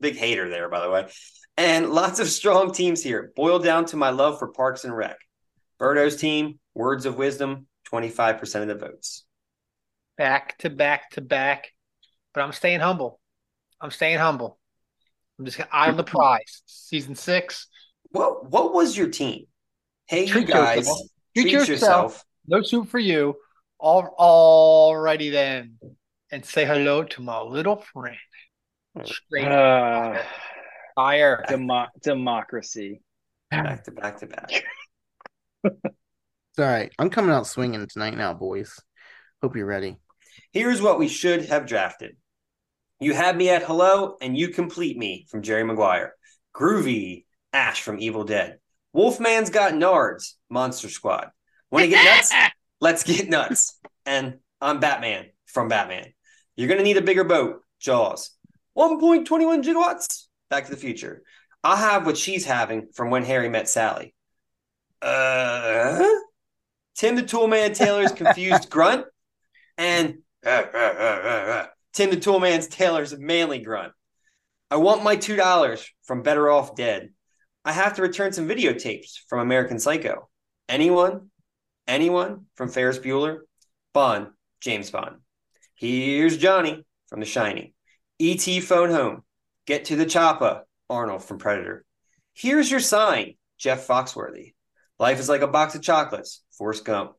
Big 0.00 0.16
hater 0.16 0.50
there, 0.50 0.68
by 0.68 0.80
the 0.80 0.90
way. 0.90 1.08
And 1.56 1.88
lots 1.88 2.20
of 2.20 2.28
strong 2.28 2.70
teams 2.72 3.02
here. 3.02 3.32
Boiled 3.34 3.64
down 3.64 3.86
to 3.86 3.96
my 3.96 4.10
love 4.10 4.38
for 4.38 4.48
Parks 4.48 4.84
and 4.84 4.94
Rec. 4.94 5.16
Berto's 5.78 6.16
team, 6.16 6.58
words 6.74 7.06
of 7.06 7.16
wisdom, 7.16 7.66
25% 7.90 8.62
of 8.62 8.68
the 8.68 8.74
votes. 8.74 9.24
Back 10.18 10.58
to 10.58 10.70
back 10.70 11.10
to 11.12 11.20
back. 11.20 11.72
But 12.34 12.42
I'm 12.42 12.52
staying 12.52 12.80
humble. 12.80 13.20
I'm 13.80 13.90
staying 13.90 14.18
humble. 14.18 14.58
I'm 15.38 15.44
just 15.44 15.56
gonna 15.56 15.70
eye 15.72 15.88
on 15.88 15.96
the 15.96 16.04
prize. 16.04 16.62
Season 16.66 17.14
six. 17.14 17.68
What 18.10 18.50
what 18.50 18.74
was 18.74 18.96
your 18.96 19.08
team? 19.08 19.46
Hey, 20.06 20.24
you 20.26 20.44
guys, 20.44 20.78
yourself. 20.78 20.98
treat, 21.36 21.42
Treat 21.42 21.52
yourself. 21.52 21.68
yourself. 21.68 22.24
No 22.46 22.62
soup 22.62 22.88
for 22.88 22.98
you. 22.98 23.36
All 23.78 24.14
alrighty 24.18 25.30
then. 25.30 25.78
And 26.32 26.44
say 26.44 26.66
hello 26.66 27.04
to 27.04 27.22
my 27.22 27.40
little 27.40 27.76
friend. 27.76 28.16
Straight 29.04 29.46
Uh, 29.46 30.20
fire. 30.96 31.44
demo- 31.48 31.86
democracy. 32.02 33.00
Back 33.50 33.84
to 33.84 33.92
back 33.92 34.18
to 34.18 34.26
back. 34.26 34.50
It's 35.64 36.58
all 36.58 36.64
right. 36.72 36.90
I'm 36.98 37.10
coming 37.10 37.30
out 37.30 37.46
swinging 37.46 37.86
tonight 37.86 38.16
now, 38.16 38.34
boys. 38.34 38.74
Hope 39.42 39.54
you're 39.54 39.66
ready. 39.66 39.96
Here's 40.52 40.80
what 40.80 40.98
we 40.98 41.08
should 41.08 41.46
have 41.46 41.66
drafted. 41.66 42.16
You 43.00 43.14
have 43.14 43.36
me 43.36 43.50
at 43.50 43.62
hello, 43.62 44.16
and 44.20 44.36
you 44.36 44.48
complete 44.48 44.96
me 44.96 45.26
from 45.30 45.42
Jerry 45.42 45.62
Maguire. 45.62 46.14
Groovy, 46.54 47.26
Ash 47.52 47.82
from 47.82 48.00
Evil 48.00 48.24
Dead. 48.24 48.58
Wolfman's 48.94 49.50
got 49.50 49.74
nards, 49.74 50.32
Monster 50.50 50.88
Squad. 50.88 51.30
Want 51.70 51.84
to 51.84 51.90
get 51.90 52.04
nuts? 52.04 52.32
Let's 52.80 53.04
get 53.04 53.28
nuts. 53.28 53.78
And 54.06 54.38
I'm 54.60 54.80
Batman 54.80 55.26
from 55.46 55.68
Batman. 55.68 56.12
You're 56.56 56.68
going 56.68 56.78
to 56.78 56.84
need 56.84 56.96
a 56.96 57.02
bigger 57.02 57.24
boat, 57.24 57.62
Jaws. 57.78 58.30
1.21 58.76 59.62
gigawatts, 59.62 60.24
Back 60.50 60.64
to 60.64 60.70
the 60.70 60.76
Future. 60.76 61.22
I'll 61.62 61.76
have 61.76 62.06
what 62.06 62.16
she's 62.16 62.44
having 62.44 62.88
from 62.94 63.10
When 63.10 63.24
Harry 63.24 63.48
Met 63.48 63.68
Sally. 63.68 64.14
Uh, 65.02 66.02
Tim 66.96 67.14
the 67.14 67.22
Toolman 67.22 67.76
Taylor's 67.76 68.12
confused 68.16 68.70
grunt 68.70 69.06
and 69.76 70.18
Tim 71.92 72.08
the 72.10 72.16
Toolman's 72.16 72.68
Taylor's 72.68 73.16
manly 73.18 73.58
grunt. 73.58 73.92
I 74.70 74.76
want 74.76 75.02
my 75.02 75.16
two 75.16 75.36
dollars 75.36 75.86
from 76.04 76.22
Better 76.22 76.50
Off 76.50 76.74
Dead. 76.74 77.10
I 77.66 77.72
have 77.72 77.96
to 77.96 78.02
return 78.02 78.32
some 78.32 78.48
videotapes 78.48 79.18
from 79.28 79.40
American 79.40 79.78
Psycho. 79.78 80.30
Anyone? 80.66 81.28
Anyone 81.86 82.46
from 82.54 82.70
Ferris 82.70 82.98
Bueller? 82.98 83.40
Bond, 83.92 84.28
James 84.60 84.90
Bond. 84.90 85.16
Here's 85.74 86.38
Johnny 86.38 86.86
from 87.08 87.20
The 87.20 87.26
Shining. 87.26 87.74
E.T. 88.18 88.60
Phone 88.60 88.90
Home. 88.90 89.22
Get 89.66 89.86
to 89.86 89.96
the 89.96 90.06
Choppa, 90.06 90.62
Arnold 90.88 91.24
from 91.24 91.38
Predator. 91.38 91.84
Here's 92.32 92.70
your 92.70 92.80
sign, 92.80 93.34
Jeff 93.58 93.86
Foxworthy. 93.86 94.54
Life 94.98 95.20
is 95.20 95.28
like 95.28 95.42
a 95.42 95.46
box 95.46 95.74
of 95.74 95.82
chocolates, 95.82 96.42
Forrest 96.56 96.86
Gump. 96.86 97.12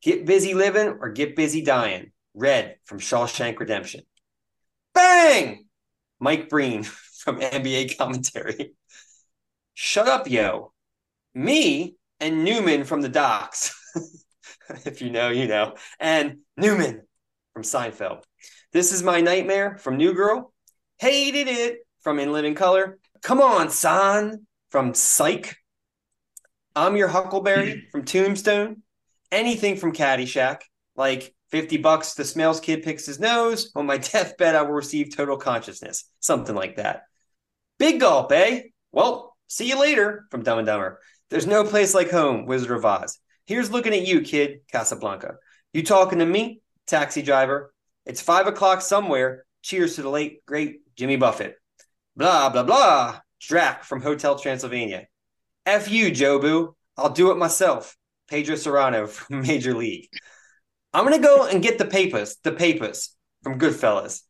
Get 0.00 0.24
busy 0.24 0.54
living 0.54 0.98
or 1.00 1.10
get 1.10 1.36
busy 1.36 1.60
dying. 1.60 2.12
Red 2.34 2.76
from 2.84 3.00
Shawshank 3.00 3.58
Redemption. 3.58 4.02
Bang! 4.94 5.66
Mike 6.18 6.48
Breen 6.48 6.82
from 7.18 7.40
NBA 7.40 7.96
commentary. 7.96 8.74
Shut 9.74 10.08
up, 10.08 10.28
yo. 10.30 10.72
Me 11.34 11.96
and 12.18 12.44
Newman 12.44 12.84
from 12.84 13.00
the 13.00 13.08
docks. 13.08 13.74
if 14.84 15.00
you 15.00 15.10
know, 15.10 15.30
you 15.30 15.46
know. 15.46 15.74
And 15.98 16.38
Newman 16.56 17.02
from 17.52 17.62
Seinfeld. 17.62 18.22
This 18.72 18.92
is 18.92 19.02
my 19.02 19.20
nightmare 19.20 19.78
from 19.78 19.96
New 19.96 20.14
Girl. 20.14 20.52
Hated 20.98 21.48
it 21.48 21.78
from 22.02 22.18
In 22.18 22.32
Living 22.32 22.54
Color. 22.54 22.98
Come 23.22 23.40
on, 23.40 23.70
son 23.70 24.46
from 24.70 24.94
Psych. 24.94 25.56
I'm 26.76 26.96
your 26.96 27.08
Huckleberry 27.08 27.72
hmm. 27.72 27.78
from 27.90 28.04
Tombstone. 28.04 28.82
Anything 29.32 29.76
from 29.76 29.92
Caddyshack, 29.92 30.60
like 30.96 31.34
50 31.50 31.78
bucks, 31.78 32.14
the 32.14 32.22
Smails 32.22 32.62
Kid 32.62 32.82
picks 32.82 33.06
his 33.06 33.20
nose. 33.20 33.72
On 33.74 33.86
my 33.86 33.96
deathbed, 33.98 34.54
I 34.54 34.62
will 34.62 34.72
receive 34.72 35.14
total 35.14 35.36
consciousness. 35.36 36.04
Something 36.20 36.54
like 36.54 36.76
that. 36.76 37.04
Big 37.78 38.00
gulp, 38.00 38.30
eh? 38.32 38.62
Well, 38.92 39.36
see 39.48 39.68
you 39.68 39.80
later 39.80 40.26
from 40.30 40.42
Dumb 40.42 40.58
and 40.58 40.66
Dumber. 40.66 41.00
There's 41.30 41.46
no 41.46 41.64
place 41.64 41.94
like 41.94 42.10
home, 42.10 42.46
Wizard 42.46 42.70
of 42.72 42.84
Oz. 42.84 43.18
Here's 43.46 43.70
looking 43.70 43.94
at 43.94 44.06
you, 44.06 44.20
kid, 44.20 44.60
Casablanca. 44.70 45.36
You 45.72 45.82
talking 45.82 46.18
to 46.18 46.26
me, 46.26 46.60
taxi 46.86 47.22
driver? 47.22 47.72
It's 48.04 48.20
five 48.20 48.46
o'clock 48.46 48.80
somewhere. 48.80 49.44
Cheers 49.62 49.96
to 49.96 50.02
the 50.02 50.08
late, 50.08 50.44
great 50.46 50.80
Jimmy 50.96 51.16
Buffett. 51.16 51.56
Blah, 52.16 52.50
blah, 52.50 52.64
blah. 52.64 53.20
Drac 53.40 53.84
from 53.84 54.02
Hotel 54.02 54.38
Transylvania. 54.38 55.06
F 55.66 55.90
you, 55.90 56.10
Jobu. 56.10 56.74
I'll 56.96 57.10
do 57.10 57.30
it 57.30 57.38
myself. 57.38 57.96
Pedro 58.28 58.56
Serrano 58.56 59.06
from 59.08 59.42
Major 59.42 59.74
League. 59.74 60.08
I'm 60.92 61.06
going 61.06 61.20
to 61.20 61.26
go 61.26 61.46
and 61.46 61.62
get 61.62 61.78
the 61.78 61.86
papers, 61.86 62.36
the 62.42 62.52
papers 62.52 63.14
from 63.42 63.58
Goodfellas. 63.58 64.22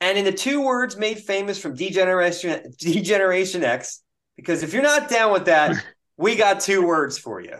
And 0.00 0.18
in 0.18 0.24
the 0.24 0.32
two 0.32 0.64
words 0.64 0.96
made 0.96 1.18
famous 1.18 1.58
from 1.58 1.74
D-Generation, 1.74 2.72
D-Generation 2.78 3.62
X, 3.62 4.02
because 4.36 4.62
if 4.62 4.72
you're 4.72 4.82
not 4.82 5.08
down 5.08 5.32
with 5.32 5.46
that, 5.46 5.82
we 6.16 6.36
got 6.36 6.60
two 6.60 6.84
words 6.84 7.16
for 7.18 7.40
you. 7.40 7.56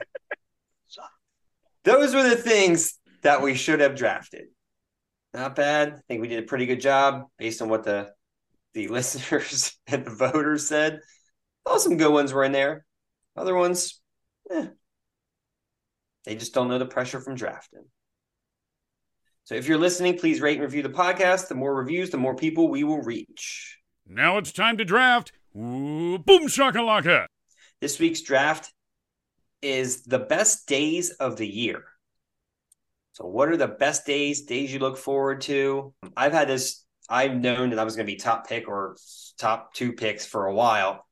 Those 1.84 2.14
were 2.14 2.22
the 2.22 2.36
things 2.36 2.98
that 3.22 3.42
we 3.42 3.54
should 3.54 3.80
have 3.80 3.94
drafted. 3.94 4.46
Not 5.32 5.54
bad. 5.54 5.94
I 5.94 6.00
think 6.08 6.22
we 6.22 6.28
did 6.28 6.42
a 6.42 6.46
pretty 6.46 6.66
good 6.66 6.80
job 6.80 7.24
based 7.38 7.60
on 7.60 7.68
what 7.68 7.84
the 7.84 8.10
the 8.72 8.88
listeners 8.88 9.76
and 9.86 10.04
the 10.04 10.10
voters 10.10 10.66
said. 10.66 11.00
Oh, 11.66 11.78
some 11.78 11.96
good 11.96 12.12
ones 12.12 12.32
were 12.32 12.44
in 12.44 12.52
there. 12.52 12.84
Other 13.36 13.54
ones, 13.54 14.00
eh. 14.50 14.66
They 16.24 16.36
just 16.36 16.54
don't 16.54 16.68
know 16.68 16.78
the 16.78 16.86
pressure 16.86 17.20
from 17.20 17.34
drafting. 17.34 17.84
So 19.44 19.54
if 19.54 19.68
you're 19.68 19.78
listening, 19.78 20.18
please 20.18 20.40
rate 20.40 20.54
and 20.54 20.62
review 20.62 20.82
the 20.82 20.88
podcast. 20.88 21.48
The 21.48 21.54
more 21.54 21.74
reviews, 21.74 22.10
the 22.10 22.16
more 22.16 22.34
people 22.34 22.68
we 22.68 22.82
will 22.82 23.02
reach. 23.02 23.78
Now 24.06 24.38
it's 24.38 24.52
time 24.52 24.78
to 24.78 24.84
draft. 24.84 25.32
Ooh, 25.56 26.18
boom 26.18 26.48
shakalaka. 26.48 27.26
This 27.80 27.98
week's 27.98 28.22
draft 28.22 28.72
is 29.60 30.02
the 30.04 30.18
best 30.18 30.66
days 30.66 31.10
of 31.10 31.36
the 31.36 31.46
year. 31.46 31.84
So, 33.12 33.26
what 33.26 33.48
are 33.48 33.56
the 33.56 33.68
best 33.68 34.06
days, 34.06 34.42
days 34.42 34.72
you 34.72 34.80
look 34.80 34.96
forward 34.96 35.42
to? 35.42 35.94
I've 36.16 36.32
had 36.32 36.48
this, 36.48 36.84
I've 37.08 37.36
known 37.36 37.70
that 37.70 37.78
I 37.78 37.84
was 37.84 37.96
going 37.96 38.06
to 38.06 38.12
be 38.12 38.18
top 38.18 38.48
pick 38.48 38.66
or 38.66 38.96
top 39.38 39.74
two 39.74 39.92
picks 39.92 40.26
for 40.26 40.46
a 40.46 40.54
while. 40.54 41.06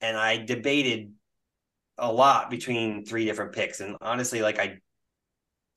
and 0.00 0.16
I 0.16 0.38
debated 0.38 1.12
a 1.96 2.12
lot 2.12 2.50
between 2.50 3.04
three 3.04 3.24
different 3.24 3.52
picks. 3.52 3.80
And 3.80 3.96
honestly, 4.00 4.42
like 4.42 4.58
I, 4.58 4.78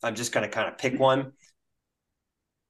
I'm 0.01 0.15
just 0.15 0.31
going 0.31 0.43
to 0.43 0.53
kind 0.53 0.67
of 0.67 0.77
pick 0.77 0.99
one. 0.99 1.33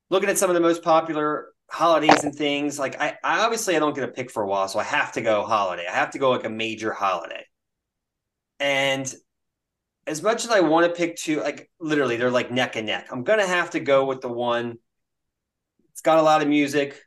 Looking 0.10 0.30
at 0.30 0.38
some 0.38 0.50
of 0.50 0.54
the 0.54 0.62
most 0.62 0.84
popular 0.84 1.50
holidays 1.70 2.24
and 2.24 2.34
things, 2.34 2.80
like 2.80 3.00
I, 3.00 3.18
I 3.24 3.42
obviously 3.42 3.76
I 3.76 3.80
don't 3.80 3.96
get 3.96 4.06
a 4.06 4.12
pick 4.12 4.32
for 4.32 4.44
a 4.44 4.48
while, 4.48 4.68
so 4.68 4.80
I 4.80 4.84
have 4.84 5.12
to 5.14 5.22
go 5.22 5.44
holiday. 5.44 5.86
I 5.88 5.94
have 5.94 6.12
to 6.12 6.20
go 6.20 6.32
like 6.32 6.46
a 6.46 6.50
major 6.50 6.94
holiday. 6.94 7.46
And 8.60 9.14
as 10.08 10.24
much 10.24 10.46
as 10.46 10.52
I 10.52 10.62
want 10.62 10.88
to 10.88 10.98
pick 10.98 11.18
two, 11.18 11.42
like 11.42 11.70
literally 11.80 12.16
they're 12.16 12.32
like 12.32 12.52
neck 12.52 12.78
and 12.78 12.88
neck. 12.88 13.10
I'm 13.12 13.24
gonna 13.24 13.46
have 13.46 13.72
to 13.72 13.80
go 13.80 14.06
with 14.06 14.22
the 14.22 14.30
one. 14.30 14.78
It's 15.92 16.02
got 16.02 16.20
a 16.20 16.24
lot 16.24 16.42
of 16.42 16.48
music. 16.48 17.00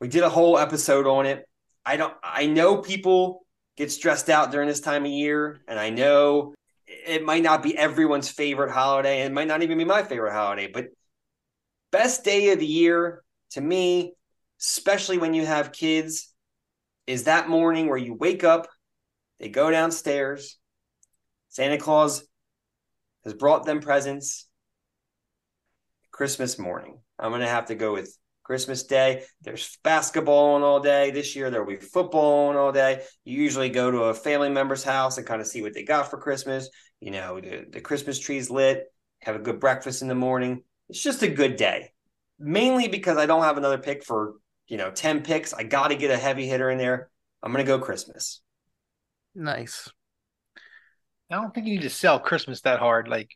We 0.00 0.08
did 0.08 0.22
a 0.22 0.30
whole 0.30 0.58
episode 0.58 1.06
on 1.06 1.26
it. 1.26 1.46
I 1.84 1.96
don't 1.96 2.14
I 2.22 2.46
know 2.46 2.78
people 2.78 3.46
get 3.76 3.92
stressed 3.92 4.30
out 4.30 4.50
during 4.50 4.68
this 4.68 4.80
time 4.80 5.04
of 5.04 5.10
year, 5.10 5.60
and 5.68 5.78
I 5.78 5.90
know 5.90 6.54
it 6.86 7.24
might 7.24 7.42
not 7.42 7.62
be 7.62 7.76
everyone's 7.76 8.30
favorite 8.30 8.72
holiday, 8.72 9.20
and 9.20 9.32
it 9.32 9.34
might 9.34 9.48
not 9.48 9.62
even 9.62 9.78
be 9.78 9.84
my 9.84 10.02
favorite 10.02 10.32
holiday, 10.32 10.68
but 10.72 10.86
best 11.96 12.24
day 12.24 12.50
of 12.50 12.58
the 12.58 12.66
year 12.66 13.22
to 13.52 13.60
me, 13.60 14.12
especially 14.60 15.16
when 15.16 15.32
you 15.32 15.46
have 15.46 15.72
kids, 15.72 16.34
is 17.06 17.24
that 17.24 17.48
morning 17.48 17.88
where 17.88 17.96
you 17.96 18.12
wake 18.12 18.44
up, 18.44 18.68
they 19.40 19.48
go 19.48 19.70
downstairs, 19.70 20.58
Santa 21.48 21.78
Claus 21.78 22.22
has 23.24 23.32
brought 23.32 23.64
them 23.64 23.80
presents. 23.80 24.46
Christmas 26.12 26.58
morning. 26.58 26.98
I'm 27.18 27.30
going 27.30 27.40
to 27.40 27.48
have 27.48 27.66
to 27.66 27.74
go 27.74 27.94
with 27.94 28.14
Christmas 28.42 28.82
Day. 28.82 29.24
There's 29.40 29.78
basketball 29.82 30.54
on 30.54 30.62
all 30.62 30.80
day. 30.80 31.10
This 31.10 31.34
year 31.34 31.50
there 31.50 31.64
will 31.64 31.78
be 31.78 31.80
football 31.80 32.48
on 32.48 32.56
all 32.56 32.72
day. 32.72 33.04
You 33.24 33.42
usually 33.42 33.70
go 33.70 33.90
to 33.90 34.04
a 34.04 34.14
family 34.14 34.50
member's 34.50 34.84
house 34.84 35.16
and 35.16 35.26
kind 35.26 35.40
of 35.40 35.46
see 35.46 35.62
what 35.62 35.72
they 35.72 35.82
got 35.82 36.10
for 36.10 36.18
Christmas. 36.18 36.68
You 37.00 37.12
know, 37.12 37.40
the, 37.40 37.64
the 37.70 37.80
Christmas 37.80 38.18
tree's 38.18 38.50
lit, 38.50 38.84
have 39.22 39.36
a 39.36 39.40
good 39.40 39.60
breakfast 39.60 40.02
in 40.02 40.08
the 40.08 40.14
morning. 40.14 40.62
It's 40.88 41.02
just 41.02 41.22
a 41.22 41.28
good 41.28 41.56
day. 41.56 41.92
Mainly 42.38 42.88
because 42.88 43.16
I 43.16 43.26
don't 43.26 43.42
have 43.42 43.56
another 43.56 43.78
pick 43.78 44.04
for, 44.04 44.34
you 44.68 44.76
know, 44.76 44.90
10 44.90 45.22
picks. 45.22 45.52
I 45.54 45.62
got 45.62 45.88
to 45.88 45.96
get 45.96 46.10
a 46.10 46.16
heavy 46.16 46.46
hitter 46.46 46.70
in 46.70 46.78
there. 46.78 47.10
I'm 47.42 47.52
going 47.52 47.64
to 47.64 47.66
go 47.68 47.78
Christmas. 47.78 48.40
Nice. 49.34 49.88
I 51.30 51.36
don't 51.36 51.52
think 51.54 51.66
you 51.66 51.74
need 51.74 51.82
to 51.82 51.90
sell 51.90 52.20
Christmas 52.20 52.60
that 52.62 52.78
hard. 52.78 53.08
Like, 53.08 53.30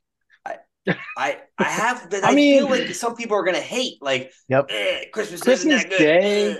I 1.16 1.38
I 1.58 1.64
have, 1.64 2.08
but 2.10 2.24
I 2.24 2.30
I, 2.30 2.34
mean- 2.34 2.60
feel 2.60 2.70
like 2.70 2.94
some 2.94 3.14
people 3.16 3.36
are 3.36 3.44
gonna 3.44 3.58
hate 3.60 4.00
like 4.00 4.32
Yep. 4.48 4.66
eh, 4.70 5.04
Christmas, 5.12 5.40
Christmas 5.42 5.76
isn't 5.78 5.90
that 5.90 5.98
good. 5.98 5.98
Day. 5.98 6.52
Ugh. 6.52 6.58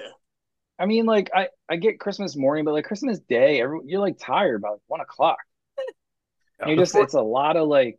I 0.79 0.87
mean, 0.87 1.07
like 1.07 1.31
I 1.35 1.49
I 1.69 1.77
get 1.77 2.01
Christmas 2.01 2.37
morning, 2.37 2.65
but 2.65 2.73
like 2.73 2.85
Christmas 2.85 3.19
Day, 3.21 3.61
every, 3.61 3.81
you're 3.87 4.01
like 4.01 4.19
tired 4.19 4.63
by 4.63 4.71
like 4.71 4.81
one 4.87 5.01
o'clock. 5.01 5.39
And 6.61 6.71
you 6.73 6.77
just 6.77 6.95
it's 6.95 7.15
a 7.15 7.23
lot 7.23 7.57
of 7.57 7.69
like 7.69 7.99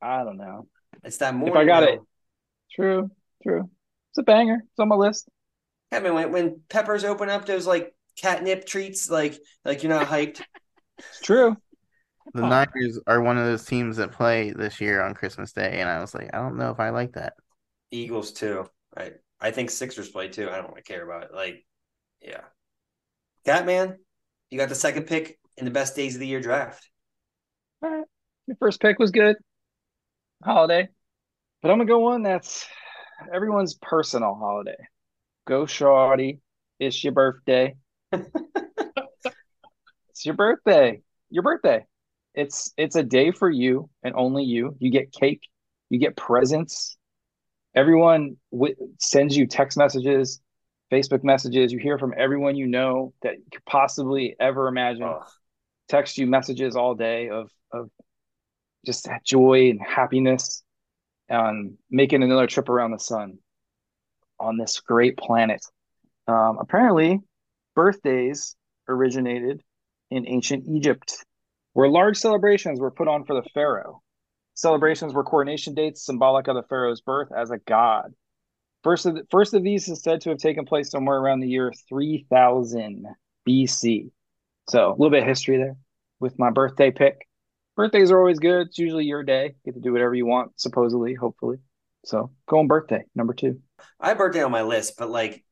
I 0.00 0.24
don't 0.24 0.38
know. 0.38 0.66
It's 1.04 1.18
that 1.18 1.34
morning. 1.34 1.54
If 1.54 1.56
I 1.56 1.64
got 1.64 1.80
though. 1.80 1.86
it, 1.86 2.00
true, 2.74 3.10
true. 3.42 3.70
It's 4.10 4.18
a 4.18 4.22
banger. 4.22 4.58
It's 4.64 4.78
on 4.78 4.88
my 4.88 4.96
list. 4.96 5.28
I 5.92 6.00
mean, 6.00 6.14
when 6.14 6.32
when 6.32 6.60
peppers 6.68 7.04
open 7.04 7.28
up 7.28 7.46
those 7.46 7.66
like 7.66 7.94
catnip 8.16 8.66
treats, 8.66 9.10
like 9.10 9.38
like 9.64 9.82
you're 9.82 9.90
not 9.92 10.06
hyped. 10.08 10.42
It's 10.98 11.20
true. 11.22 11.56
The 12.34 12.42
Oh. 12.42 12.48
Niners 12.48 12.98
are 13.06 13.20
one 13.22 13.38
of 13.38 13.44
those 13.46 13.64
teams 13.64 13.96
that 13.98 14.12
play 14.12 14.50
this 14.52 14.80
year 14.80 15.02
on 15.02 15.14
Christmas 15.14 15.52
Day, 15.52 15.80
and 15.80 15.88
I 15.88 16.00
was 16.00 16.14
like, 16.14 16.30
I 16.34 16.38
don't 16.38 16.56
know 16.58 16.70
if 16.70 16.80
I 16.80 16.90
like 16.90 17.12
that. 17.12 17.34
Eagles 17.90 18.32
too. 18.32 18.68
I 18.96 19.12
I 19.40 19.50
think 19.50 19.70
Sixers 19.70 20.08
play 20.10 20.28
too. 20.28 20.50
I 20.50 20.56
don't 20.56 20.68
really 20.70 20.82
care 20.82 21.02
about 21.04 21.24
it. 21.24 21.34
Like, 21.34 21.64
yeah. 22.20 22.42
Catman, 23.44 23.98
you 24.50 24.58
got 24.58 24.68
the 24.68 24.74
second 24.74 25.06
pick 25.06 25.38
in 25.56 25.64
the 25.64 25.70
best 25.70 25.96
days 25.96 26.14
of 26.14 26.20
the 26.20 26.26
year 26.26 26.40
draft. 26.40 26.88
All 27.82 27.90
right. 27.90 28.06
Your 28.46 28.56
first 28.56 28.80
pick 28.80 28.98
was 28.98 29.10
good. 29.10 29.36
Holiday. 30.44 30.88
But 31.62 31.70
I'm 31.70 31.78
gonna 31.78 31.88
go 31.88 31.98
one 32.00 32.22
that's 32.22 32.66
everyone's 33.34 33.74
personal 33.74 34.34
holiday. 34.34 34.76
Go 35.46 35.64
shawty. 35.64 36.40
It's 36.78 37.02
your 37.04 37.12
birthday. 37.14 37.76
it's 38.12 38.24
your 40.24 40.34
birthday. 40.34 41.02
Your 41.30 41.42
birthday. 41.42 41.86
It's 42.34 42.72
it's 42.76 42.96
a 42.96 43.02
day 43.02 43.30
for 43.32 43.50
you 43.50 43.88
and 44.02 44.14
only 44.14 44.44
you. 44.44 44.76
You 44.78 44.90
get 44.90 45.12
cake, 45.12 45.42
you 45.88 45.98
get 45.98 46.16
presents. 46.16 46.96
Everyone 47.74 48.36
w- 48.52 48.74
sends 48.98 49.36
you 49.36 49.46
text 49.46 49.78
messages, 49.78 50.40
Facebook 50.92 51.22
messages. 51.24 51.72
You 51.72 51.78
hear 51.78 51.98
from 51.98 52.14
everyone 52.16 52.56
you 52.56 52.66
know 52.66 53.12
that 53.22 53.38
you 53.38 53.44
could 53.52 53.64
possibly 53.66 54.36
ever 54.40 54.68
imagine 54.68 55.04
Oh, 55.04 55.22
text 55.88 56.18
you 56.18 56.26
messages 56.26 56.76
all 56.76 56.94
day 56.94 57.28
of 57.30 57.50
just 58.84 59.04
that 59.04 59.24
joy 59.24 59.70
and 59.70 59.80
happiness 59.80 60.62
and 61.28 61.76
making 61.90 62.22
another 62.22 62.46
trip 62.46 62.68
around 62.68 62.90
the 62.90 62.98
sun 62.98 63.38
on 64.38 64.56
this 64.56 64.80
great 64.80 65.16
planet. 65.16 65.64
Um, 66.26 66.58
apparently, 66.60 67.20
birthdays 67.74 68.56
originated 68.88 69.62
in 70.10 70.26
ancient 70.26 70.64
Egypt, 70.68 71.24
where 71.72 71.88
large 71.88 72.16
celebrations 72.16 72.80
were 72.80 72.90
put 72.90 73.08
on 73.08 73.24
for 73.24 73.34
the 73.34 73.48
pharaoh. 73.54 74.02
Celebrations 74.54 75.14
were 75.14 75.24
coronation 75.24 75.74
dates 75.74 76.04
symbolic 76.04 76.48
of 76.48 76.56
the 76.56 76.62
pharaoh's 76.64 77.00
birth 77.00 77.28
as 77.36 77.50
a 77.50 77.58
god. 77.58 78.12
First 78.82 79.06
of 79.06 79.14
the, 79.14 79.26
first 79.30 79.54
of 79.54 79.62
these 79.62 79.88
is 79.88 80.02
said 80.02 80.22
to 80.22 80.30
have 80.30 80.38
taken 80.38 80.64
place 80.64 80.90
somewhere 80.90 81.18
around 81.18 81.40
the 81.40 81.48
year 81.48 81.72
3000 81.88 83.06
BC. 83.48 84.10
So 84.68 84.88
a 84.88 84.92
little 84.92 85.10
bit 85.10 85.22
of 85.22 85.28
history 85.28 85.58
there 85.58 85.76
with 86.18 86.38
my 86.38 86.50
birthday 86.50 86.90
pick. 86.90 87.26
Birthdays 87.80 88.10
are 88.10 88.18
always 88.18 88.38
good. 88.38 88.66
It's 88.66 88.76
usually 88.76 89.06
your 89.06 89.22
day. 89.22 89.54
You 89.64 89.72
get 89.72 89.74
to 89.74 89.80
do 89.80 89.90
whatever 89.90 90.14
you 90.14 90.26
want, 90.26 90.52
supposedly, 90.60 91.14
hopefully. 91.14 91.60
So 92.04 92.30
go 92.46 92.58
on 92.58 92.66
birthday, 92.66 93.04
number 93.14 93.32
two. 93.32 93.60
I 93.98 94.08
have 94.08 94.18
birthday 94.18 94.42
on 94.42 94.50
my 94.50 94.60
list, 94.60 94.98
but 94.98 95.08
like 95.08 95.42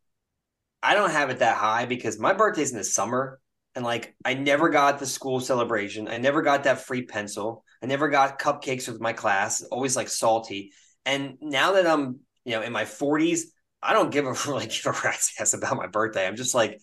I 0.83 0.93
don't 0.93 1.09
have 1.09 1.31
it 1.31 1.39
that 1.39 1.57
high 1.57 1.87
because 1.87 2.19
my 2.19 2.35
birthday's 2.35 2.71
in 2.71 2.77
the 2.77 2.85
summer. 2.85 3.41
And 3.75 3.83
like 3.83 4.15
I 4.27 4.35
never 4.35 4.69
got 4.69 4.99
the 4.99 5.07
school 5.07 5.41
celebration. 5.41 6.07
I 6.07 6.19
never 6.19 6.43
got 6.43 6.65
that 6.65 6.83
free 6.83 7.07
pencil. 7.07 7.65
I 7.83 7.87
never 7.87 8.11
got 8.11 8.39
cupcakes 8.39 8.87
with 8.89 9.01
my 9.01 9.15
class, 9.15 9.63
always 9.63 9.97
like 9.97 10.11
salty. 10.11 10.73
And 11.07 11.39
now 11.41 11.73
that 11.73 11.87
I'm, 11.87 12.21
you 12.45 12.53
know, 12.53 12.61
in 12.61 12.75
my 12.75 12.85
40s, 12.85 13.45
I 13.83 13.95
don't 13.95 14.13
give 14.13 14.27
a 14.27 14.33
like 14.51 14.69
give 14.69 14.85
a 14.85 14.93
rat's 15.03 15.33
ass 15.41 15.55
about 15.55 15.79
my 15.79 15.87
birthday. 15.87 16.27
I'm 16.27 16.37
just 16.37 16.55
like, 16.55 16.79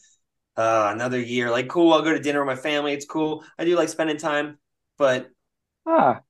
uh, 0.57 0.89
another 0.91 1.19
year. 1.19 1.51
Like, 1.51 1.67
cool, 1.67 1.93
I'll 1.93 2.01
go 2.01 2.13
to 2.13 2.19
dinner 2.19 2.43
with 2.43 2.57
my 2.57 2.59
family. 2.59 2.93
It's 2.93 3.05
cool. 3.05 3.43
I 3.59 3.65
do 3.65 3.75
like 3.75 3.89
spending 3.89 4.17
time, 4.17 4.57
but 4.97 5.29
Ah, 5.87 6.21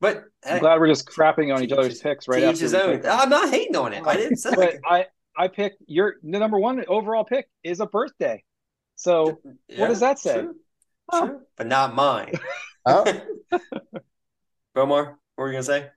but 0.00 0.24
I'm 0.44 0.58
glad 0.60 0.80
we're 0.80 0.88
just 0.88 1.06
crapping 1.06 1.54
on 1.54 1.62
each 1.62 1.72
other's 1.72 2.00
picks 2.00 2.26
right 2.28 2.40
each 2.40 2.44
after 2.48 2.62
his 2.62 2.74
own. 2.74 2.96
pick. 2.98 3.06
I'm 3.06 3.28
not 3.28 3.50
hating 3.50 3.76
on 3.76 3.92
it. 3.92 4.06
I 4.06 4.16
didn't 4.16 4.38
say 4.38 4.50
But 4.56 4.76
I 4.84 5.06
I 5.36 5.48
picked 5.48 5.82
your 5.86 6.14
the 6.22 6.38
number 6.38 6.58
one 6.58 6.84
overall 6.88 7.24
pick 7.24 7.48
is 7.62 7.80
a 7.80 7.86
birthday. 7.86 8.42
So 8.96 9.40
Yeah, 9.68 9.88
does 9.88 10.00
that 10.00 10.18
say? 10.18 10.40
True, 10.42 10.54
Oh. 11.12 11.26
true, 11.26 11.40
but 11.56 11.66
not 11.66 11.94
mine. 11.94 12.32
Oh, 12.84 13.04
Bomar, 14.74 15.04
what 15.06 15.18
were 15.36 15.46
you 15.48 15.52
gonna 15.52 15.62
say? 15.62 15.88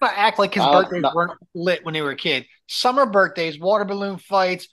not 0.00 0.12
act 0.14 0.38
like 0.38 0.54
his 0.54 0.62
Uh, 0.62 0.72
birthdays 0.72 1.02
no. 1.02 1.12
weren't 1.14 1.32
lit 1.54 1.84
when 1.84 1.92
they 1.92 2.00
were 2.00 2.12
a 2.12 2.16
kid. 2.16 2.46
Summer 2.66 3.04
birthdays, 3.04 3.58
water 3.60 3.84
balloon 3.84 4.16
fights, 4.18 4.68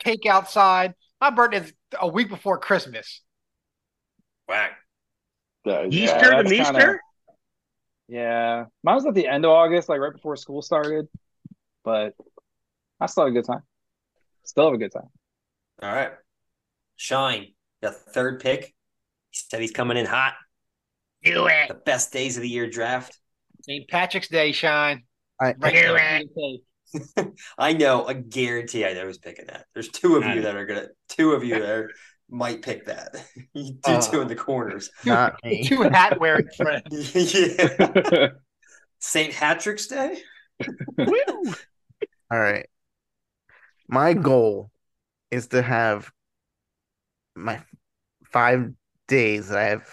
cake 0.00 0.26
outside. 0.26 0.94
My 1.20 1.30
birthday's 1.30 1.72
a 2.00 2.08
week 2.08 2.30
before 2.30 2.58
Christmas. 2.58 3.20
Whack. 4.48 4.72
Yeah, 5.64 5.82
Yeah, 5.82 5.86
Easter 6.04 6.18
to 6.20 6.30
that's 6.36 6.50
Meester? 6.50 6.72
kinda- 6.72 6.98
Yeah, 8.08 8.64
mine 8.82 8.94
was 8.96 9.06
at 9.06 9.14
the 9.14 9.26
end 9.28 9.44
of 9.44 9.50
August, 9.52 9.88
like 9.88 10.00
right 10.00 10.12
before 10.12 10.36
school 10.36 10.62
started. 10.62 11.06
But 11.84 12.14
I 13.00 13.06
still 13.06 13.24
had 13.24 13.30
a 13.30 13.34
good 13.34 13.44
time. 13.46 13.62
Still 14.44 14.64
have 14.66 14.74
a 14.74 14.78
good 14.78 14.92
time. 14.92 15.08
All 15.82 15.92
right. 15.92 16.12
Shine, 16.96 17.54
the 17.80 17.90
third 17.90 18.40
pick. 18.40 18.64
He 19.30 19.38
said 19.48 19.60
he's 19.60 19.70
coming 19.72 19.96
in 19.96 20.06
hot. 20.06 20.34
Do 21.24 21.46
it. 21.46 21.68
The 21.68 21.74
best 21.74 22.12
days 22.12 22.36
of 22.36 22.42
the 22.42 22.48
year 22.48 22.68
draft. 22.68 23.18
St. 23.62 23.88
Patrick's 23.88 24.28
Day, 24.28 24.52
Shine. 24.52 25.04
I, 25.40 25.54
Right 25.58 25.64
I, 25.64 25.70
there 25.72 26.00
on 26.00 26.28
the 26.34 26.58
tape. 27.16 27.34
I 27.56 27.72
know, 27.72 28.06
I 28.06 28.12
guarantee 28.12 28.84
I 28.84 28.92
know 28.92 29.06
who's 29.06 29.18
picking 29.18 29.46
that. 29.46 29.66
There's 29.74 29.88
two 29.88 30.16
of 30.16 30.24
you 30.26 30.42
that 30.42 30.56
are 30.56 30.66
gonna 30.66 30.88
two 31.08 31.32
of 31.32 31.42
you 31.42 31.58
that 31.58 31.68
are, 31.70 31.90
might 32.32 32.62
pick 32.62 32.86
that. 32.86 33.24
You 33.54 33.74
do 33.74 33.92
Uh. 33.92 34.00
two 34.00 34.20
in 34.22 34.28
the 34.28 34.34
corners. 34.34 34.90
not 35.04 35.38
me. 35.44 35.64
Two 35.64 35.82
hat 35.82 36.18
wearing 36.18 36.48
friends. 36.56 37.14
yeah. 37.34 38.28
St. 38.98 39.34
Patrick's 39.34 39.86
Day? 39.88 40.18
All 40.98 42.38
right. 42.38 42.66
My 43.88 44.14
goal 44.14 44.70
is 45.30 45.48
to 45.48 45.60
have 45.62 46.10
my 47.34 47.60
five 48.24 48.72
days 49.08 49.48
that 49.48 49.58
I 49.58 49.64
have 49.64 49.88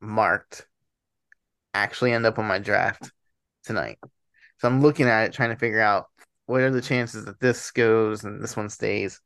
marked 0.00 0.66
actually 1.74 2.12
end 2.12 2.26
up 2.26 2.38
on 2.38 2.46
my 2.46 2.58
draft 2.58 3.12
tonight. 3.64 3.98
So 4.58 4.66
I'm 4.68 4.80
looking 4.82 5.06
at 5.06 5.24
it, 5.26 5.32
trying 5.32 5.50
to 5.50 5.56
figure 5.56 5.80
out 5.80 6.06
what 6.46 6.62
are 6.62 6.70
the 6.70 6.80
chances 6.80 7.26
that 7.26 7.38
this 7.40 7.70
goes 7.70 8.24
and 8.24 8.42
this 8.42 8.56
one 8.56 8.68
stays. 8.70 9.20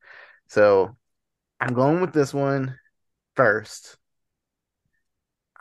So 0.49 0.97
I'm 1.63 1.75
going 1.75 2.01
with 2.01 2.13
this 2.13 2.35
one 2.35 2.77
first. 3.37 3.97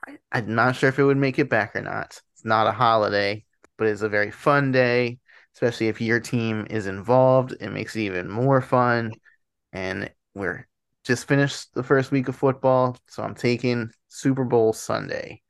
I, 0.08 0.18
I'm 0.32 0.56
not 0.56 0.76
sure 0.76 0.90
if 0.90 0.98
it 0.98 1.04
would 1.04 1.16
make 1.16 1.38
it 1.38 1.48
back 1.48 1.76
or 1.76 1.82
not. 1.82 2.20
It's 2.34 2.44
not 2.44 2.66
a 2.66 2.72
holiday, 2.72 3.46
but 3.78 3.86
it's 3.86 4.02
a 4.02 4.10
very 4.10 4.32
fun 4.32 4.72
day, 4.72 5.20
especially 5.54 5.90
if 5.90 6.02
your 6.02 6.20
team 6.20 6.66
is 6.72 6.88
involved. 6.88 7.54
It 7.62 7.70
makes 7.70 7.96
it 7.96 8.02
even 8.02 8.28
more 8.28 8.62
fun. 8.62 9.12
And 9.74 10.12
we're 10.34 10.68
just 11.04 11.28
finished 11.28 11.72
the 11.76 11.84
first 11.84 12.10
week 12.10 12.28
of 12.28 12.36
football, 12.36 12.98
so 13.08 13.22
I'm 13.22 13.36
taking 13.36 13.92
Super 14.08 14.44
Bowl 14.44 14.74
Sunday 14.74 15.44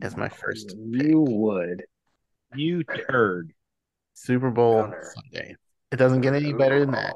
as 0.00 0.16
my 0.16 0.28
first 0.28 0.68
pick. 0.92 1.02
You 1.02 1.20
would. 1.20 1.82
You 2.54 2.84
turd. 2.84 3.52
Super 4.14 4.52
Bowl 4.52 4.82
Gunner. 4.82 5.12
Sunday. 5.16 5.56
It 5.90 5.96
doesn't 5.96 6.20
get 6.20 6.34
any 6.34 6.52
better 6.52 6.78
than 6.78 6.92
that. 6.92 7.12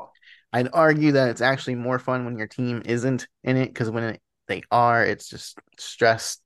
I'd 0.55 0.69
argue 0.73 1.11
that 1.13 1.31
it's 1.31 1.41
actually 1.41 1.75
more 1.75 1.99
fun 1.99 2.25
when 2.25 2.39
your 2.39 2.47
team 2.47 2.81
isn't 2.85 3.27
in 3.43 3.57
it 3.57 3.67
because 3.67 3.91
when 3.91 4.05
it, 4.05 4.21
they 4.47 4.63
are, 4.71 5.05
it's 5.05 5.29
just 5.29 5.59
stress 5.79 6.39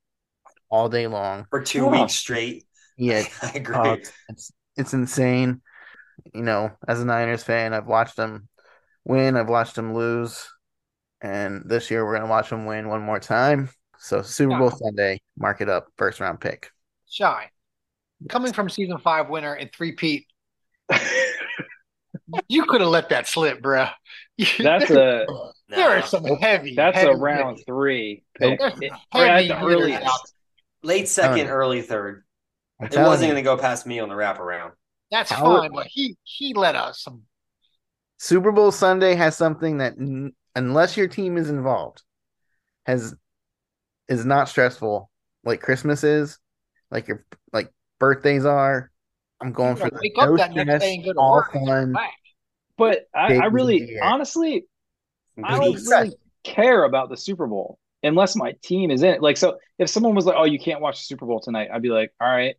all 0.71 0.89
day 0.89 1.07
long. 1.07 1.45
For 1.51 1.61
two 1.61 1.87
weeks 1.87 2.15
straight. 2.15 2.65
Yeah, 2.97 3.25
I 3.43 3.53
agree. 3.55 3.77
uh, 3.77 3.97
it's 4.31 4.51
it's 4.79 4.95
insane. 4.95 5.61
You 6.33 6.41
know, 6.41 6.71
as 6.89 7.03
a 7.03 7.05
Niners 7.05 7.43
fan, 7.43 7.75
I've 7.75 7.87
watched 7.87 8.17
them 8.17 8.49
win, 9.05 9.37
I've 9.37 9.51
watched 9.51 9.75
them 9.75 9.95
lose, 9.95 10.49
and 11.21 11.65
this 11.67 11.91
year 11.91 12.03
we're 12.03 12.17
gonna 12.17 12.31
watch 12.31 12.49
them 12.49 12.65
win 12.65 12.89
one 12.89 13.03
more 13.03 13.21
time. 13.21 13.69
So 13.99 14.23
Super 14.23 14.57
Bowl 14.57 14.71
Sunday, 14.71 15.21
mark 15.37 15.61
it 15.61 15.69
up, 15.69 15.89
first 15.99 16.19
round 16.19 16.41
pick. 16.41 16.71
Shy. 17.11 17.51
Coming 18.31 18.55
from 18.55 18.71
season 18.71 18.97
five 18.97 19.29
winner 19.29 19.53
and 19.53 19.71
three-peat, 19.71 20.27
you 22.49 22.65
could 22.67 22.81
have 22.81 22.91
let 22.91 23.09
that 23.11 23.27
slip, 23.27 23.61
bruh. 23.63 23.91
That's 24.59 24.91
a 24.91 25.27
there 25.69 25.89
are 25.99 26.03
some 26.03 26.25
heavy. 26.25 26.75
that's 26.75 26.97
heavy 26.97 27.11
a 27.11 27.17
round 27.17 27.59
hitters. 27.59 27.65
three 27.67 28.23
Nope. 28.41 28.59
pick. 28.59 28.61
There's 28.61 28.83
It- 28.83 28.91
some 28.91 29.01
or 29.15 29.25
at 29.27 29.31
heavy 29.37 29.49
the 29.49 29.55
hitters 29.57 29.75
earliest. 29.75 30.03
out 30.07 30.21
Late 30.85 31.09
second, 31.09 31.47
Um, 31.49 31.53
early 31.53 31.83
third. 31.83 32.25
It 32.81 32.97
wasn't 32.97 33.33
going 33.33 33.35
to 33.35 33.43
go 33.43 33.57
past 33.57 33.85
me 33.87 33.99
on 33.99 34.09
the 34.09 34.15
wraparound. 34.15 34.71
That's 35.11 35.31
How- 35.31 35.59
fine, 35.61 35.73
but 35.73 35.87
he 35.89 36.17
he 36.23 36.55
let 36.55 36.77
us 36.77 37.03
some. 37.03 37.23
Super 38.19 38.53
Bowl 38.53 38.71
Sunday 38.73 39.15
has 39.15 39.37
something 39.37 39.79
that, 39.79 39.95
n- 39.99 40.33
unless 40.57 40.97
your 40.97 41.07
team 41.09 41.37
is 41.37 41.51
involved, 41.51 42.03
has 42.87 43.15
is 44.09 44.25
not 44.25 44.49
stressful 44.49 45.11
like 45.45 45.61
Christmas 45.61 46.03
is, 46.05 46.39
like 46.91 47.09
your 47.09 47.25
like 47.53 47.71
birthdays 47.99 48.45
are. 48.45 48.91
I'm 49.41 49.53
going 49.53 49.75
You 49.75 49.77
for 49.77 49.89
gotta 49.89 49.91
the 49.91 50.01
wake 50.01 50.19
up 50.21 50.37
that 50.37 50.53
next 50.53 50.77
stress, 50.77 50.81
day 50.81 50.95
and 50.97 51.05
go 51.05 51.13
to 51.13 51.23
work 51.23 51.55
and 51.55 51.67
fun. 51.67 52.01
But 52.77 53.09
I, 53.15 53.35
I 53.35 53.47
really, 53.47 53.89
year. 53.89 54.01
honestly, 54.01 54.67
I 55.43 55.57
don't 55.57 55.73
East. 55.73 55.89
really 55.89 56.15
care 56.45 56.85
about 56.85 57.11
the 57.11 57.17
Super 57.17 57.47
Bowl 57.47 57.79
unless 58.03 58.37
my 58.37 58.55
team 58.63 58.91
is 58.91 59.03
in 59.03 59.11
it. 59.11 59.23
Like, 59.23 59.37
so 59.37 59.59
if 59.79 59.91
someone 59.91 60.15
was 60.15 60.27
like, 60.27 60.37
"Oh, 60.39 60.45
you 60.45 60.59
can't 60.59 60.81
watch 60.81 60.99
the 61.01 61.05
Super 61.05 61.27
Bowl 61.27 61.41
tonight," 61.41 61.71
I'd 61.73 61.83
be 61.83 61.91
like, 61.91 62.13
"All 62.21 62.29
right." 62.29 62.57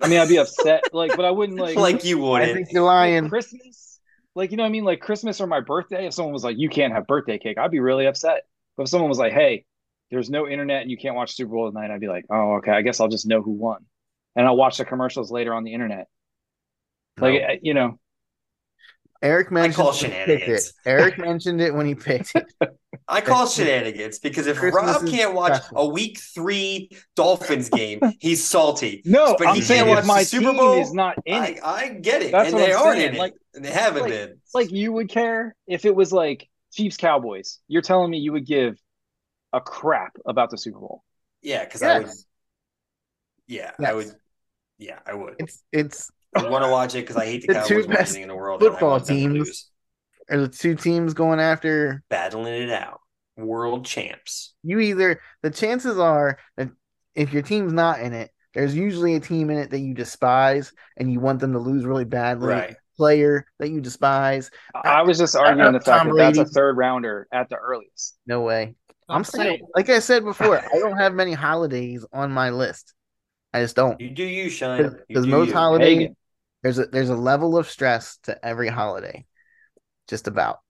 I 0.00 0.08
mean, 0.08 0.18
I'd 0.18 0.28
be 0.28 0.38
upset, 0.38 0.84
like, 0.92 1.14
but 1.16 1.24
I 1.24 1.30
wouldn't 1.30 1.58
like 1.58 1.76
like 1.76 2.04
you 2.04 2.18
would. 2.18 2.42
I 2.42 2.48
think 2.48 2.68
you're 2.72 2.82
like 2.96 3.14
lying. 3.14 3.28
Christmas. 3.28 4.00
Like, 4.34 4.50
you 4.50 4.56
know 4.56 4.62
what 4.64 4.68
I 4.68 4.72
mean? 4.72 4.84
Like 4.84 5.00
Christmas 5.00 5.40
or 5.40 5.46
my 5.46 5.60
birthday. 5.60 6.06
If 6.06 6.14
someone 6.14 6.32
was 6.32 6.44
like, 6.44 6.58
"You 6.58 6.68
can't 6.68 6.92
have 6.92 7.06
birthday 7.06 7.38
cake," 7.38 7.58
I'd 7.58 7.70
be 7.70 7.80
really 7.80 8.06
upset. 8.06 8.42
But 8.76 8.84
if 8.84 8.88
someone 8.88 9.08
was 9.08 9.18
like, 9.18 9.32
"Hey, 9.32 9.66
there's 10.10 10.30
no 10.30 10.48
internet 10.48 10.82
and 10.82 10.90
you 10.90 10.96
can't 10.96 11.16
watch 11.16 11.34
Super 11.34 11.52
Bowl 11.52 11.70
tonight," 11.70 11.90
I'd 11.90 12.00
be 12.00 12.08
like, 12.08 12.26
"Oh, 12.30 12.54
okay. 12.56 12.72
I 12.72 12.82
guess 12.82 13.00
I'll 13.00 13.08
just 13.08 13.26
know 13.26 13.42
who 13.42 13.52
won," 13.52 13.84
and 14.36 14.46
I'll 14.46 14.56
watch 14.56 14.78
the 14.78 14.84
commercials 14.84 15.30
later 15.30 15.54
on 15.54 15.64
the 15.64 15.74
internet. 15.74 16.06
Like, 17.18 17.40
No. 17.42 17.48
you 17.62 17.74
know, 17.74 17.98
Eric 19.20 19.52
mentioned 19.52 19.74
call 19.76 19.86
when 19.92 19.94
he 19.94 20.00
picked 20.08 20.28
it. 20.28 20.38
shenanigans. 20.40 20.72
Eric 20.84 21.18
mentioned 21.18 21.60
it 21.60 21.72
when 21.74 21.86
he 21.86 21.94
picked 21.94 22.34
it. 22.34 22.44
I 23.08 23.20
call 23.20 23.46
shenanigans 23.46 24.18
because 24.18 24.46
if 24.48 24.56
Christmas 24.58 24.96
Rob 25.00 25.06
can't 25.06 25.34
watch 25.34 25.54
special. 25.62 25.78
a 25.78 25.86
week 25.88 26.18
three 26.18 26.90
Dolphins 27.14 27.68
game, 27.68 28.00
he's 28.18 28.42
salty. 28.44 29.02
no, 29.06 29.36
But 29.38 29.48
I'm 29.48 29.54
he 29.56 29.60
saying 29.60 29.84
can't 29.84 29.96
watch 29.96 30.06
my 30.06 30.22
Super 30.24 30.52
Bowl. 30.52 30.80
is 30.80 30.92
not 30.92 31.16
in 31.24 31.34
I, 31.40 31.46
it, 31.46 31.60
I 31.62 31.88
get 31.90 32.22
it. 32.22 32.32
That's 32.32 32.48
and 32.48 32.54
what 32.58 32.66
they 32.66 32.72
I'm 32.74 32.82
aren't 32.82 32.96
saying, 32.98 33.08
in 33.10 33.14
it. 33.16 33.18
like- 33.18 33.34
and 33.54 33.64
they 33.64 33.70
haven't 33.70 34.02
like- 34.02 34.10
been. 34.10 34.40
like 34.54 34.72
you 34.72 34.92
would 34.92 35.08
care 35.10 35.54
if 35.66 35.84
it 35.84 35.94
was 35.94 36.12
like 36.12 36.48
Chiefs 36.72 36.96
Cowboys. 36.96 37.58
You're 37.68 37.82
telling 37.82 38.10
me 38.10 38.18
you 38.18 38.32
would 38.32 38.46
give 38.46 38.76
a 39.52 39.60
crap 39.60 40.16
about 40.26 40.50
the 40.50 40.56
Super 40.58 40.78
Bowl? 40.80 41.04
Yeah, 41.42 41.62
because 41.64 41.82
I 41.82 41.98
would. 42.00 42.08
Yeah, 43.46 43.72
Yes. 43.78 43.88
I 43.90 43.92
would. 43.94 44.12
Yeah, 44.82 44.98
I 45.06 45.14
would. 45.14 45.36
It's 45.38 45.62
it's 45.72 46.10
I 46.34 46.48
want 46.48 46.64
to 46.64 46.70
watch 46.70 46.94
it 46.94 47.00
because 47.02 47.16
I 47.16 47.26
hate 47.26 47.42
the, 47.42 47.48
The 47.48 47.54
Cowboys 47.54 47.68
two 47.68 47.74
more 47.74 47.86
best 47.88 48.10
anything 48.10 48.22
in 48.22 48.28
the 48.28 48.34
world. 48.34 48.60
football 48.60 48.90
want 48.90 49.06
them 49.06 49.16
to 49.16 49.44
teams. 49.44 49.70
are 50.30 50.40
the 50.40 50.48
two 50.48 50.74
teams 50.74 51.14
going 51.14 51.40
after 51.40 52.02
battling 52.10 52.54
it 52.54 52.70
out. 52.70 53.00
World 53.36 53.86
champs. 53.86 54.54
you 54.62 54.78
either 54.80 55.20
the 55.42 55.50
chances 55.50 55.98
are 55.98 56.38
that 56.56 56.68
if 57.14 57.32
your 57.32 57.42
team's 57.42 57.72
not 57.72 58.00
in 58.00 58.12
it, 58.12 58.30
there's 58.54 58.74
usually 58.74 59.14
a 59.14 59.20
team 59.20 59.50
in 59.50 59.56
it 59.56 59.70
that 59.70 59.78
you 59.78 59.94
despise 59.94 60.72
and 60.98 61.10
you 61.10 61.20
want 61.20 61.40
them 61.40 61.52
to 61.52 61.58
lose 61.58 61.84
really 61.84 62.04
badly. 62.04 62.48
Right. 62.48 62.76
Player 62.96 63.46
that 63.58 63.70
you 63.70 63.80
despise. 63.80 64.50
I 64.74 65.02
was 65.02 65.16
just 65.16 65.34
arguing 65.34 65.68
uh, 65.68 65.72
the 65.72 65.80
fact 65.80 66.04
Tom 66.04 66.16
that 66.16 66.34
that's 66.34 66.38
a 66.38 66.44
third 66.44 66.76
rounder 66.76 67.26
at 67.32 67.48
the 67.48 67.56
earliest. 67.56 68.18
No 68.26 68.42
way. 68.42 68.74
I'm, 69.08 69.16
I'm 69.16 69.24
saying, 69.24 69.44
saying 69.44 69.66
like 69.74 69.88
I 69.88 69.98
said 69.98 70.24
before, 70.24 70.58
I 70.58 70.78
don't 70.78 70.98
have 70.98 71.14
many 71.14 71.32
holidays 71.32 72.04
on 72.12 72.30
my 72.32 72.50
list. 72.50 72.92
I 73.52 73.60
just 73.60 73.76
don't. 73.76 74.00
You 74.00 74.10
do 74.10 74.24
you, 74.24 74.48
Shine. 74.48 74.96
Because 75.08 75.26
most 75.26 75.48
you. 75.48 75.54
holidays, 75.54 75.98
Hagen. 75.98 76.16
there's 76.62 76.78
a 76.78 76.86
there's 76.86 77.10
a 77.10 77.16
level 77.16 77.58
of 77.58 77.68
stress 77.68 78.16
to 78.24 78.44
every 78.44 78.68
holiday. 78.68 79.26
Just 80.08 80.26
about. 80.26 80.60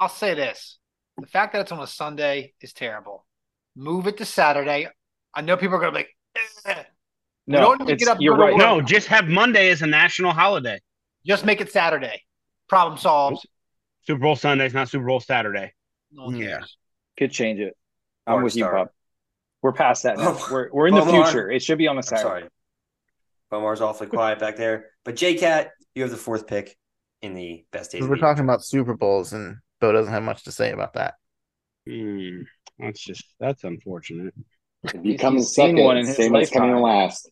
I'll 0.00 0.08
say 0.08 0.34
this: 0.34 0.78
the 1.16 1.26
fact 1.26 1.52
that 1.52 1.60
it's 1.62 1.72
on 1.72 1.80
a 1.80 1.86
Sunday 1.86 2.54
is 2.60 2.72
terrible. 2.72 3.26
Move 3.76 4.06
it 4.06 4.16
to 4.18 4.24
Saturday. 4.24 4.88
I 5.34 5.40
know 5.40 5.56
people 5.56 5.76
are 5.76 5.80
gonna 5.80 5.92
be 5.92 5.98
like, 5.98 6.16
"Eh." 6.66 6.82
No, 7.46 7.74
don't 7.76 7.88
it's, 7.88 8.04
get 8.04 8.12
up 8.12 8.18
you're 8.20 8.36
right. 8.36 8.52
work. 8.52 8.58
No, 8.60 8.80
just 8.82 9.08
have 9.08 9.26
Monday 9.26 9.70
as 9.70 9.82
a 9.82 9.86
national 9.86 10.32
holiday. 10.32 10.80
just 11.26 11.44
make 11.44 11.60
it 11.60 11.72
Saturday. 11.72 12.22
Problem 12.68 12.98
solved. 12.98 13.46
Super 14.06 14.20
Bowl 14.20 14.36
Sunday's 14.36 14.74
not 14.74 14.88
Super 14.88 15.06
Bowl 15.06 15.20
Saturday. 15.20 15.72
No 16.12 16.30
Yeah. 16.30 16.58
cares. 16.58 16.76
Could 17.18 17.32
change 17.32 17.58
it. 17.60 17.76
I'm 18.26 18.34
Four 18.36 18.42
with 18.44 18.56
you, 18.56 18.64
star. 18.64 18.72
Bob. 18.74 18.88
We're 19.62 19.72
past 19.72 20.04
that 20.04 20.18
now. 20.18 20.36
Oh, 20.38 20.48
We're 20.50 20.70
we're 20.72 20.86
in 20.88 20.94
the 20.94 21.04
future. 21.04 21.50
It 21.50 21.62
should 21.62 21.78
be 21.78 21.88
on 21.88 21.96
a 21.96 21.98
I'm 21.98 22.02
Saturday. 22.02 22.22
sorry. 22.22 22.44
Bomar's 23.50 23.80
awfully 23.80 24.08
quiet 24.08 24.38
back 24.38 24.56
there. 24.56 24.86
But 25.04 25.16
J 25.16 25.34
Cat, 25.34 25.70
you 25.94 26.02
have 26.02 26.10
the 26.10 26.16
fourth 26.16 26.46
pick 26.46 26.76
in 27.22 27.34
the 27.34 27.64
best 27.72 27.92
days. 27.92 28.02
We're 28.02 28.16
the 28.16 28.20
talking 28.20 28.44
about 28.44 28.64
Super 28.64 28.94
Bowls, 28.94 29.32
and 29.32 29.56
Bo 29.80 29.92
doesn't 29.92 30.12
have 30.12 30.22
much 30.22 30.44
to 30.44 30.52
say 30.52 30.70
about 30.70 30.94
that. 30.94 31.14
Hmm, 31.88 32.42
that's 32.78 33.02
just 33.02 33.24
that's 33.40 33.64
unfortunate. 33.64 34.34
If 34.84 35.04
you 35.04 35.18
come 35.18 35.34
in 35.34 35.38
he's 35.38 35.48
seen 35.48 35.70
second, 35.70 35.84
one 35.84 35.96
in 35.96 36.06
his 36.06 36.16
same 36.16 36.34
as 36.36 36.50
coming 36.50 36.80
last. 36.80 37.30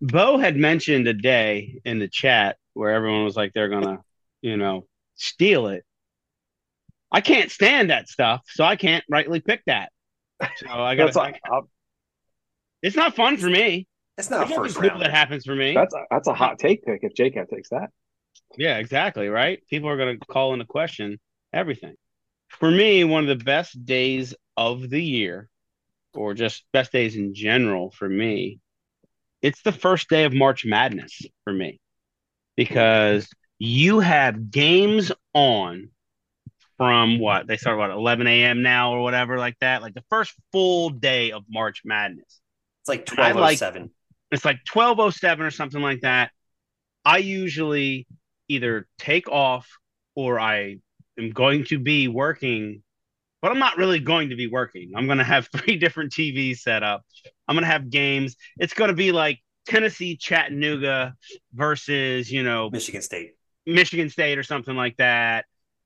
Bo 0.00 0.38
had 0.38 0.56
mentioned 0.56 1.06
a 1.08 1.14
day 1.14 1.80
in 1.84 1.98
the 1.98 2.08
chat 2.08 2.56
where 2.72 2.92
everyone 2.92 3.24
was 3.24 3.36
like 3.36 3.52
they're 3.52 3.68
gonna, 3.68 4.00
you 4.40 4.56
know, 4.56 4.86
steal 5.16 5.68
it. 5.68 5.84
I 7.12 7.20
can't 7.20 7.50
stand 7.50 7.90
that 7.90 8.08
stuff, 8.08 8.42
so 8.46 8.64
I 8.64 8.76
can't 8.76 9.04
rightly 9.08 9.40
pick 9.40 9.62
that. 9.66 9.92
So 10.56 10.68
I 10.68 10.94
got. 10.94 11.14
A, 11.14 11.20
I'll- 11.20 11.58
uh, 11.58 11.60
It's 12.82 12.96
not 12.96 13.14
fun 13.16 13.36
for 13.36 13.48
me. 13.48 13.86
It's 14.18 14.30
not 14.30 14.48
first 14.48 14.76
round. 14.78 15.02
that 15.02 15.10
happens 15.10 15.44
for 15.44 15.56
me. 15.56 15.74
that's 15.74 15.94
a, 15.94 16.04
that's 16.10 16.28
a 16.28 16.34
hot 16.34 16.58
take 16.58 16.84
pick 16.84 17.00
if 17.02 17.14
JCat 17.14 17.48
takes 17.48 17.70
that. 17.70 17.90
Yeah, 18.56 18.78
exactly. 18.78 19.28
Right. 19.28 19.60
People 19.68 19.88
are 19.88 19.96
going 19.96 20.18
to 20.18 20.26
call 20.26 20.52
into 20.52 20.64
question 20.66 21.18
everything. 21.52 21.94
For 22.48 22.70
me, 22.70 23.02
one 23.04 23.28
of 23.28 23.38
the 23.38 23.44
best 23.44 23.84
days 23.84 24.34
of 24.56 24.88
the 24.88 25.02
year, 25.02 25.48
or 26.14 26.34
just 26.34 26.64
best 26.72 26.92
days 26.92 27.16
in 27.16 27.34
general 27.34 27.90
for 27.90 28.08
me, 28.08 28.60
it's 29.42 29.62
the 29.62 29.72
first 29.72 30.08
day 30.08 30.24
of 30.24 30.32
March 30.32 30.64
Madness 30.64 31.22
for 31.42 31.52
me 31.52 31.80
because 32.56 33.28
you 33.58 33.98
have 34.00 34.50
games 34.50 35.10
on 35.32 35.88
from 36.76 37.18
what 37.18 37.46
they 37.46 37.56
start 37.56 37.78
what 37.78 37.90
11 37.90 38.26
a.m. 38.26 38.62
now 38.62 38.92
or 38.92 39.02
whatever 39.02 39.38
like 39.38 39.58
that, 39.60 39.82
like 39.82 39.94
the 39.94 40.04
first 40.10 40.34
full 40.52 40.90
day 40.90 41.32
of 41.32 41.44
March 41.48 41.82
Madness. 41.84 42.40
It's 42.82 42.88
like 42.88 43.08
I 43.18 43.32
like- 43.32 43.60
1207. 43.60 43.90
It's 44.30 44.44
like 44.44 44.58
1207 44.70 45.46
or 45.46 45.50
something 45.50 45.80
like 45.80 46.00
that. 46.00 46.32
I 47.04 47.18
usually 47.18 48.06
either 48.48 48.86
take 48.98 49.28
off 49.28 49.68
or 50.16 50.40
I 50.40 50.78
am 51.18 51.30
going 51.30 51.64
to 51.66 51.78
be 51.78 52.08
working, 52.08 52.82
but 53.42 53.52
I'm 53.52 53.58
not 53.58 53.76
really 53.76 54.00
going 54.00 54.30
to 54.30 54.36
be 54.36 54.48
working. 54.48 54.92
I'm 54.96 55.06
going 55.06 55.18
to 55.18 55.24
have 55.24 55.48
three 55.56 55.76
different 55.76 56.12
TVs 56.12 56.58
set 56.58 56.82
up. 56.82 57.02
I'm 57.46 57.54
going 57.54 57.64
to 57.64 57.70
have 57.70 57.90
games. 57.90 58.36
It's 58.58 58.74
going 58.74 58.88
to 58.88 58.94
be 58.96 59.12
like 59.12 59.38
Tennessee 59.66 60.16
Chattanooga 60.16 61.14
versus, 61.52 62.30
you 62.30 62.42
know, 62.42 62.70
Michigan 62.70 63.02
State. 63.02 63.32
Michigan 63.66 64.10
State 64.10 64.38
or 64.38 64.42
something 64.42 64.74
like 64.74 64.96
that. 64.96 65.44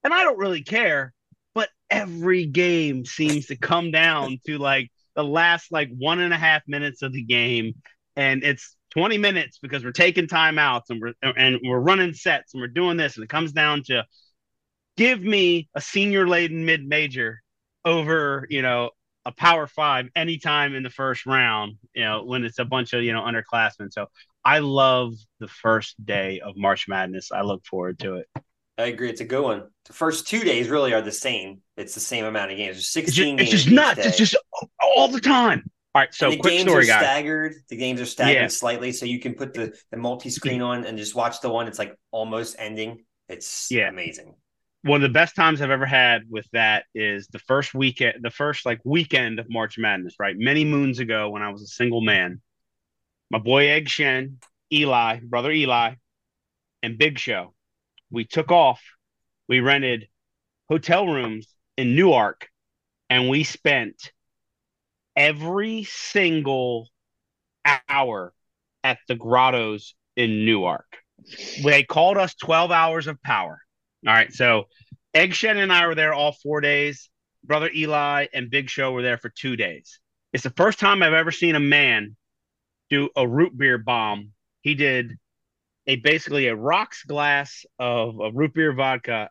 And 0.09 0.15
I 0.15 0.25
don't 0.25 0.39
really 0.39 0.63
care, 0.63 1.13
but 1.55 1.69
every 1.91 2.47
game 2.47 3.05
seems 3.05 3.45
to 3.49 3.57
come 3.57 3.91
down 3.91 4.39
to 4.47 4.57
like 4.57 4.91
the 5.15 5.23
last 5.23 5.71
like 5.71 5.91
one 5.91 6.19
and 6.19 6.33
a 6.33 6.39
half 6.39 6.63
minutes 6.67 7.03
of 7.03 7.13
the 7.13 7.23
game. 7.23 7.75
And 8.17 8.43
it's 8.43 8.75
20 8.95 9.19
minutes 9.19 9.59
because 9.61 9.85
we're 9.85 9.93
taking 9.93 10.27
timeouts 10.27 10.85
and 10.89 11.03
we're 11.03 11.13
and 11.37 11.59
we're 11.63 11.79
running 11.79 12.15
sets 12.15 12.55
and 12.55 12.63
we're 12.63 12.69
doing 12.69 12.97
this. 12.97 13.17
And 13.17 13.25
it 13.25 13.29
comes 13.29 13.53
down 13.53 13.83
to 13.89 14.07
give 14.97 15.21
me 15.21 15.69
a 15.75 15.81
senior 15.83 16.27
laden 16.27 16.65
mid 16.65 16.89
major 16.89 17.43
over, 17.85 18.47
you 18.49 18.63
know, 18.63 18.93
a 19.27 19.33
power 19.33 19.67
five 19.67 20.09
anytime 20.17 20.75
in 20.75 20.85
the 20.85 20.89
first 20.89 21.27
round, 21.27 21.75
you 21.95 22.03
know, 22.03 22.25
when 22.25 22.47
it's 22.47 22.61
a 22.61 22.65
bunch 22.65 22.95
of, 22.95 23.03
you 23.03 23.13
know, 23.13 23.21
underclassmen. 23.21 23.93
So 23.93 24.07
I 24.43 24.61
love 24.61 25.13
the 25.39 25.49
first 25.49 26.03
day 26.03 26.41
of 26.41 26.57
March 26.57 26.89
Madness. 26.89 27.31
I 27.31 27.43
look 27.43 27.67
forward 27.67 27.99
to 27.99 28.15
it. 28.15 28.27
I 28.79 28.87
agree. 28.87 29.11
It's 29.11 29.21
a 29.21 29.25
good 29.25 29.43
one. 29.43 29.65
The 29.87 29.93
first 29.93 30.29
two 30.29 30.41
days 30.41 30.69
really 30.69 30.95
are 30.95 31.03
the 31.03 31.11
same. 31.13 31.61
It's 31.77 31.95
the 31.95 32.01
same 32.01 32.25
amount 32.25 32.53
of 32.53 32.57
games. 32.57 32.77
There's 32.77 32.85
It's 32.85 32.93
16 32.93 33.39
just, 33.39 33.53
it's 33.53 33.63
just 33.65 33.75
nuts. 33.75 33.97
day. 34.01 34.09
It's 34.09 34.17
just 34.17 34.37
all 34.97 35.09
the 35.09 35.21
time. 35.21 35.69
All 35.95 36.03
right. 36.03 36.15
So 36.15 36.31
the 36.31 36.37
quick 36.37 36.53
games 36.53 36.63
story, 36.71 36.85
are 36.85 36.87
guys. 36.87 37.01
staggered. 37.03 37.55
The 37.69 37.77
games 37.77 38.01
are 38.01 38.07
staggered 38.07 38.35
Yeah. 38.43 38.47
slightly, 38.49 38.93
so 38.93 39.05
you 39.05 39.19
can 39.19 39.35
put 39.35 39.53
the, 39.53 39.77
the 39.91 39.97
multi-screen 39.97 40.63
on 40.63 40.85
and 40.85 40.97
just 40.97 41.15
watch 41.17 41.41
the 41.41 41.49
one. 41.51 41.67
It's 41.67 41.79
like 41.79 41.97
almost 42.13 42.55
ending. 42.59 43.05
It's 43.29 43.69
Yeah. 43.71 43.89
amazing. 43.89 44.35
one 44.83 45.03
of 45.03 45.03
the 45.03 45.13
best 45.13 45.35
times 45.35 45.61
I've 45.61 45.73
ever 45.73 45.85
had 45.85 46.23
with 46.31 46.47
that 46.53 46.85
is 46.95 47.27
the 47.29 47.41
first 47.41 47.75
weekend, 47.75 48.23
the 48.23 48.31
first 48.31 48.65
like 48.65 48.79
weekend 48.85 49.41
of 49.41 49.47
March 49.51 49.77
Madness, 49.77 50.15
right? 50.21 50.37
Many 50.39 50.65
moons 50.65 51.01
ago 51.01 51.31
when 51.31 51.43
I 51.43 51.51
was 51.51 51.63
a 51.63 51.67
single 51.67 52.01
man. 52.01 52.41
My 53.29 53.39
boy 53.41 53.69
Egg 53.71 53.89
Shen, 53.89 54.39
Eli, 54.73 55.19
brother 55.21 55.51
Eli, 55.51 55.95
and 56.85 56.97
Big 56.97 57.19
Show. 57.19 57.55
We 58.11 58.25
took 58.25 58.51
off. 58.51 58.83
We 59.49 59.61
rented 59.61 60.09
hotel 60.69 61.07
rooms 61.07 61.47
in 61.77 61.95
Newark 61.95 62.49
and 63.09 63.29
we 63.29 63.45
spent 63.45 64.13
every 65.17 65.85
single 65.85 66.89
hour 67.89 68.33
at 68.85 68.99
the 69.09 69.15
grottos 69.15 69.95
in 70.17 70.45
Newark. 70.45 70.99
They 71.63 71.83
called 71.83 72.17
us 72.17 72.35
12 72.35 72.71
hours 72.71 73.07
of 73.07 73.21
power. 73.23 73.61
All 74.07 74.13
right. 74.13 74.33
So 74.33 74.65
Egg 75.15 75.35
Shen 75.35 75.57
and 75.57 75.73
I 75.73 75.87
were 75.87 75.95
there 75.95 76.15
all 76.15 76.33
four 76.33 76.61
days. 76.61 77.11
Brother 77.45 77.71
Eli 77.75 78.27
and 78.33 78.51
Big 78.51 78.69
Show 78.69 78.93
were 78.93 79.03
there 79.03 79.19
for 79.19 79.31
two 79.31 79.57
days. 79.57 80.01
It's 80.33 80.45
the 80.45 80.51
first 80.51 80.79
time 80.79 81.03
I've 81.03 81.15
ever 81.15 81.31
seen 81.31 81.55
a 81.55 81.61
man 81.61 82.17
do 82.91 83.09
a 83.17 83.27
root 83.27 83.57
beer 83.57 83.79
bomb. 83.79 84.33
He 84.61 84.75
did 84.75 85.19
a 85.89 85.97
basically 85.97 86.47
a 86.47 86.55
rocks 86.55 87.03
glass 87.03 87.65
of, 87.79 88.21
of 88.21 88.37
root 88.37 88.55
beer 88.55 88.73
vodka 88.75 89.31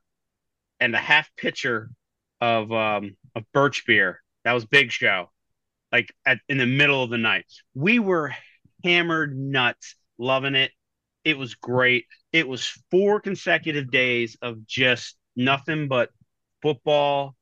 and 0.80 0.94
a 0.96 0.98
half 0.98 1.30
pitcher 1.38 1.92
of 2.42 2.72
um 2.72 3.16
of 3.36 3.44
birch 3.54 3.86
beer. 3.86 4.22
That 4.44 4.54
was 4.54 4.66
Big 4.66 4.92
Show. 4.92 5.32
Like 5.92 6.14
at 6.26 6.40
in 6.50 6.58
the 6.58 6.66
middle 6.66 7.02
of 7.02 7.10
the 7.10 7.18
night. 7.18 7.46
We 7.74 8.00
were 8.00 8.34
hammered 8.84 9.38
nuts, 9.38 9.96
loving 10.18 10.56
it. 10.56 10.72
It 11.24 11.38
was 11.38 11.56
great. 11.56 12.06
It 12.34 12.48
was 12.48 12.66
four 12.92 13.22
consecutive 13.22 13.90
days 13.92 14.38
of 14.42 14.66
just 14.66 15.16
nothing 15.36 15.88
but 15.88 16.10
football, 16.62 17.36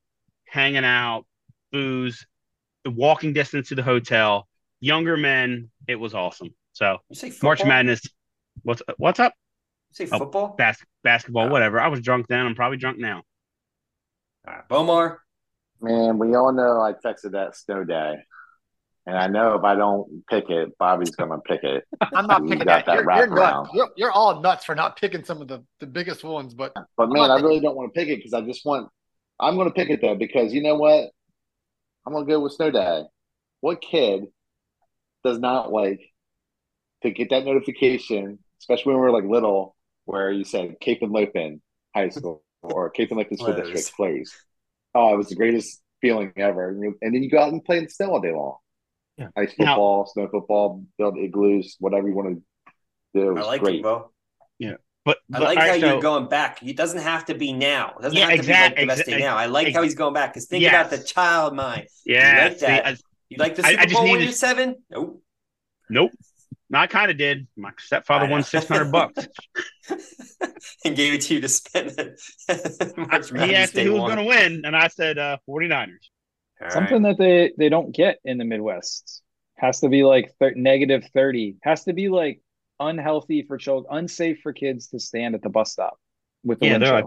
hanging 0.48 0.86
out, 0.86 1.26
booze, 1.72 2.26
the 2.84 2.92
walking 2.92 3.34
distance 3.34 3.70
to 3.70 3.76
the 3.76 3.84
hotel, 3.84 4.48
younger 4.80 5.18
men. 5.18 5.70
It 5.88 5.96
was 5.96 6.14
awesome. 6.14 6.50
So 6.74 6.98
You 7.10 7.16
say 7.16 7.30
football? 7.30 7.50
March 7.50 7.66
Madness. 7.66 8.02
What's 8.66 8.82
what's 8.98 9.20
up? 9.20 9.34
You 9.92 10.08
say 10.08 10.10
Oh, 10.12 10.18
football? 10.20 10.56
Bas- 10.58 10.84
basketball, 11.04 11.48
Oh. 11.48 11.52
whatever. 11.52 11.80
I 11.80 11.88
was 11.88 12.02
drunk 12.02 12.28
then. 12.28 12.46
I'm 12.46 12.56
probably 12.56 12.78
drunk 12.78 12.98
now. 12.98 13.22
All 14.48 14.54
right. 14.56 14.68
Bomar. 14.68 15.18
Man, 15.82 16.18
we 16.18 16.34
all 16.36 16.52
know 16.52 16.82
I 16.82 16.94
texted 16.94 17.32
that 17.32 17.56
snow 17.56 17.84
day. 17.84 18.16
And 19.08 19.16
I 19.16 19.28
know 19.28 19.54
if 19.54 19.64
I 19.64 19.76
don't 19.76 20.26
pick 20.28 20.50
it, 20.50 20.76
Bobby's 20.80 21.12
gonna 21.16 21.40
pick 21.42 21.64
it. 21.64 21.84
I'm 22.16 22.26
not 22.26 22.42
You 22.42 22.50
picking 22.50 22.66
that. 22.66 22.88
that 22.88 22.96
You're, 22.96 23.14
you're 23.16 23.28
nuts. 23.28 23.70
You're, 23.74 23.90
you're 23.96 24.12
all 24.12 24.42
nuts 24.42 24.66
for 24.66 24.74
not 24.74 24.98
picking 25.00 25.24
some 25.24 25.44
of 25.44 25.48
the, 25.48 25.64
the 25.80 25.86
biggest 25.86 26.24
ones. 26.24 26.56
But 26.56 26.74
But 26.98 27.10
man, 27.12 27.28
not 27.28 27.40
I 27.40 27.42
really 27.44 27.60
don't 27.60 27.76
want 27.76 27.94
to 27.94 28.00
pick 28.00 28.10
it 28.10 28.18
because 28.18 28.34
I 28.34 28.42
just 28.42 28.66
want. 28.66 28.90
I'm 29.40 29.56
going 29.58 29.68
to 29.68 29.74
pick 29.74 29.90
it 29.92 30.02
though 30.02 30.16
because 30.16 30.54
you 30.54 30.64
know 30.64 30.76
what? 30.76 31.12
I'm 32.08 32.14
going 32.14 32.26
to 32.26 32.32
go 32.32 32.40
with 32.40 32.54
Snow 32.54 32.72
Day. 32.72 33.04
What 33.62 33.80
kid 33.82 34.24
does 35.24 35.38
not 35.40 35.72
like 35.72 36.00
to 37.04 37.12
get 37.12 37.30
that 37.32 37.46
notification, 37.46 38.40
especially 38.62 38.92
when 38.94 39.02
we 39.02 39.08
were 39.08 39.12
like 39.12 39.24
little, 39.26 39.76
where 40.06 40.32
you 40.32 40.44
said 40.44 40.80
Cape 40.80 41.02
Henlopen 41.02 41.60
High 41.96 42.10
School 42.10 42.44
or 42.62 42.90
Cape 42.90 43.10
Henlopen 43.12 43.38
School 43.38 43.54
Closed. 43.54 43.74
District 43.74 43.96
closed? 43.96 44.34
Oh, 44.94 45.14
it 45.14 45.18
was 45.18 45.30
the 45.30 45.36
greatest 45.36 45.82
feeling 46.02 46.32
ever. 46.38 46.70
And, 46.70 46.96
then 47.02 47.14
you 47.24 47.30
go 47.30 47.40
out 47.40 47.52
and 47.52 47.64
play 47.64 47.78
in 47.78 47.84
the 47.86 47.90
snow 47.90 48.12
all 48.12 48.22
day 48.22 48.32
long. 48.34 48.58
Yeah. 49.18 49.28
Ice 49.38 49.54
Now- 49.60 49.66
football, 49.76 50.06
snow 50.08 50.28
football, 50.32 50.84
build 50.98 51.18
igloos, 51.18 51.76
whatever 51.80 52.08
you 52.08 52.16
want 52.16 52.30
to 52.30 52.44
do. 53.14 53.32
It 53.36 53.40
I 53.40 53.44
like 53.44 53.62
great. 53.62 53.76
it, 53.76 53.84
Bo. 53.84 54.12
But, 55.06 55.20
I 55.32 55.38
like 55.38 55.58
all 55.60 55.64
how 55.64 55.70
right, 55.70 55.80
you're 55.80 55.90
so- 55.92 56.02
going 56.02 56.28
back. 56.30 56.64
It 56.64 56.76
doesn't 56.76 57.02
have 57.02 57.26
to 57.26 57.36
be 57.36 57.54
now. 57.54 57.94
It 58.00 58.02
doesn't 58.02 58.18
Yeah, 58.18 58.24
have 58.26 58.30
to 58.32 58.36
exact- 58.38 58.76
be 58.76 58.82
like 58.82 58.88
the 58.88 58.88
best 58.88 59.00
ex- 59.02 59.10
day 59.10 59.20
now. 59.20 59.38
I 59.38 59.46
like 59.46 59.68
ex- 59.68 59.76
how 59.76 59.84
he's 59.84 59.94
going 59.94 60.16
back 60.16 60.34
because 60.34 60.48
think 60.48 60.64
Yes. 60.64 60.74
about 60.74 60.90
the 61.00 61.04
child 61.06 61.56
mind. 61.56 61.88
Yeah, 62.08 62.48
like 62.50 62.58
see. 62.60 62.66
I- 62.66 62.96
You 63.30 63.38
like 63.38 63.54
the 63.54 63.64
I- 63.64 63.68
I 63.68 63.72
Super 63.72 63.84
just 63.84 63.94
Bowl 63.94 64.10
when 64.10 64.22
you're 64.22 64.32
seven? 64.32 64.76
Nope. 64.90 65.22
nope. 65.92 66.12
No, 66.70 66.80
I 66.80 66.88
kind 66.88 67.12
of 67.12 67.18
did. 67.18 67.48
My 67.56 67.72
stepfather 67.78 68.26
won 68.26 68.44
six 68.44 68.68
hundred 68.68 68.92
bucks. 68.92 69.28
and 70.86 70.96
gave 70.96 71.14
it 71.14 71.22
to 71.22 71.36
you 71.36 71.42
to 71.42 71.50
spend 71.50 71.94
it. 71.98 72.22
March 72.98 73.32
he 73.38 73.54
asked 73.56 73.76
me 73.76 73.84
who 73.84 73.94
was 73.94 74.04
going 74.04 74.18
to 74.18 74.24
win, 74.24 74.64
and 74.66 74.76
I 74.76 74.88
said 74.88 75.18
uh, 75.18 75.38
49ers. 75.48 76.10
All 76.62 76.68
Something 76.68 77.04
that 77.04 77.18
they 77.18 77.54
they 77.58 77.70
don't 77.70 77.96
get 77.96 78.20
in 78.26 78.38
the 78.38 78.46
Midwest 78.46 79.22
has 79.58 79.82
to 79.82 79.90
be 79.90 80.04
like 80.04 80.34
thir- 80.40 80.56
negative 80.56 81.04
thirty. 81.14 81.58
Has 81.62 81.84
to 81.86 81.94
be 81.94 82.10
like 82.10 82.42
unhealthy 82.80 83.44
for 83.44 83.58
children, 83.58 83.96
unsafe 83.98 84.40
for 84.42 84.52
kids 84.54 84.88
to 84.88 85.00
stand 85.00 85.36
at 85.36 85.42
the 85.44 85.50
bus 85.50 85.72
stop 85.72 86.00
with 86.44 86.60
the 86.60 86.66
Yeah, 86.66 86.68
wind 86.68 86.86
they're 86.86 86.92
like, 86.92 87.06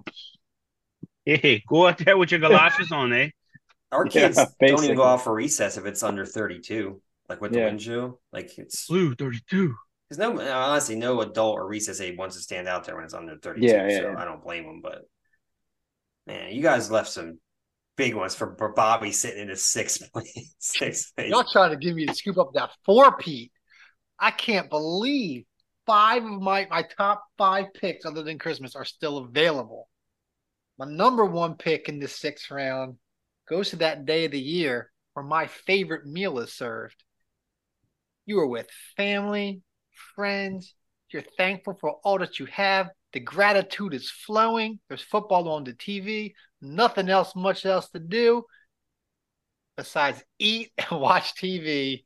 hey, 1.25 1.63
go 1.69 1.87
out 1.87 1.99
there 1.99 2.17
with 2.17 2.31
your 2.31 2.41
galoshes 2.41 2.93
on, 2.93 3.13
eh? 3.13 3.31
Our 3.93 4.05
Yeah, 4.15 4.29
kids 4.29 4.57
don't 4.67 4.85
even 4.85 4.97
go 4.97 5.05
out 5.05 5.23
for 5.25 5.33
recess 5.35 5.77
if 5.77 5.87
it's 5.87 6.03
under 6.03 6.25
32, 6.27 7.01
like 7.29 7.41
with 7.41 7.53
the 7.53 7.59
Yeah. 7.59 7.65
wind 7.67 7.81
chill. 7.81 8.21
Like 8.33 8.57
it's 8.59 8.87
Blue 8.87 9.15
32. 9.15 9.75
Because 10.09 10.19
no 10.19 10.41
honestly 10.41 10.97
no 10.97 11.21
adult 11.21 11.57
or 11.59 11.67
recess 11.67 12.01
aide 12.01 12.17
wants 12.17 12.37
to 12.37 12.43
stand 12.43 12.67
out 12.69 12.85
there 12.85 12.95
when 12.97 13.05
it's 13.05 13.15
under 13.15 13.37
32. 13.37 13.67
Yeah, 13.67 13.89
yeah, 13.89 13.99
so 14.01 14.11
yeah. 14.11 14.19
I 14.19 14.25
don't 14.25 14.43
blame 14.43 14.65
them. 14.65 14.81
But 14.83 15.03
man, 16.27 16.53
you 16.55 16.63
guys 16.63 16.91
left 16.91 17.11
some 17.11 17.39
big 17.97 18.15
ones 18.15 18.35
for, 18.35 18.55
for 18.57 18.73
Bobby 18.73 19.13
sitting 19.13 19.43
in 19.43 19.49
his 19.49 19.65
sixth 19.65 20.11
place. 20.13 20.55
Sixth 20.59 21.15
place. 21.17 21.31
y'all 21.31 21.45
trying 21.51 21.71
to 21.71 21.77
give 21.77 21.95
me 21.95 22.07
to 22.07 22.15
scoop 22.15 22.39
up 22.39 22.51
that 22.55 22.71
four-peat. 22.85 23.53
I 24.19 24.31
can't 24.31 24.71
believe 24.71 25.45
five 25.87 26.25
of 26.25 26.41
my 26.41 26.67
my 26.71 26.83
top 26.97 27.25
five 27.37 27.67
picks 27.75 28.05
other 28.07 28.23
than 28.23 28.39
Christmas 28.39 28.75
are 28.77 28.85
still 28.85 29.19
available. 29.19 29.89
My 30.79 30.87
number 30.87 31.25
one 31.25 31.55
pick 31.57 31.89
in 31.89 31.99
the 31.99 32.09
sixth 32.09 32.51
round 32.51 32.97
goes 33.49 33.71
to 33.71 33.77
that 33.77 34.07
day 34.07 34.25
of 34.27 34.33
the 34.33 34.41
year 34.41 34.91
where 35.15 35.25
my 35.25 35.47
favorite 35.47 36.07
meal 36.07 36.39
is 36.39 36.53
served. 36.53 37.03
You 38.29 38.41
are 38.41 38.47
with 38.47 38.69
family, 38.95 39.63
friends. 40.15 40.75
You're 41.11 41.25
thankful 41.39 41.79
for 41.81 41.93
all 42.05 42.19
that 42.19 42.39
you 42.39 42.45
have. 42.47 42.91
The 43.15 43.21
gratitude 43.21 43.95
is 43.95 44.11
flowing. 44.11 44.81
There's 44.89 45.01
football 45.01 45.49
on 45.49 45.65
the 45.65 45.73
TV. 45.73 46.35
Nothing 46.61 47.09
else, 47.09 47.35
much 47.35 47.65
else 47.65 47.89
to 47.93 47.99
do 47.99 48.45
besides 49.79 50.23
eat 50.39 50.73
and 50.91 51.01
watch 51.01 51.35
TV. 51.37 52.05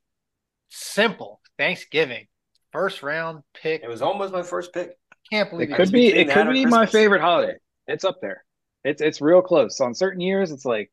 Simple. 0.69 1.41
Thanksgiving. 1.59 2.27
First 2.71 3.03
round 3.03 3.43
pick. 3.53 3.83
It 3.83 3.89
was 3.89 4.01
almost 4.01 4.31
my 4.31 4.43
first 4.43 4.73
pick. 4.73 4.91
I 5.11 5.15
Can't 5.29 5.49
believe 5.49 5.71
It 5.71 5.73
it. 5.73 5.75
could 5.75 5.91
be 5.91 6.07
it 6.07 6.29
could 6.29 6.51
be 6.53 6.65
my 6.65 6.85
favorite 6.85 7.19
holiday. 7.21 7.57
It's 7.87 8.05
up 8.05 8.19
there. 8.21 8.45
It's 8.85 9.01
it's 9.01 9.19
real 9.19 9.41
close. 9.41 9.81
On 9.81 9.93
certain 9.93 10.21
years, 10.21 10.51
it's 10.53 10.63
like 10.63 10.89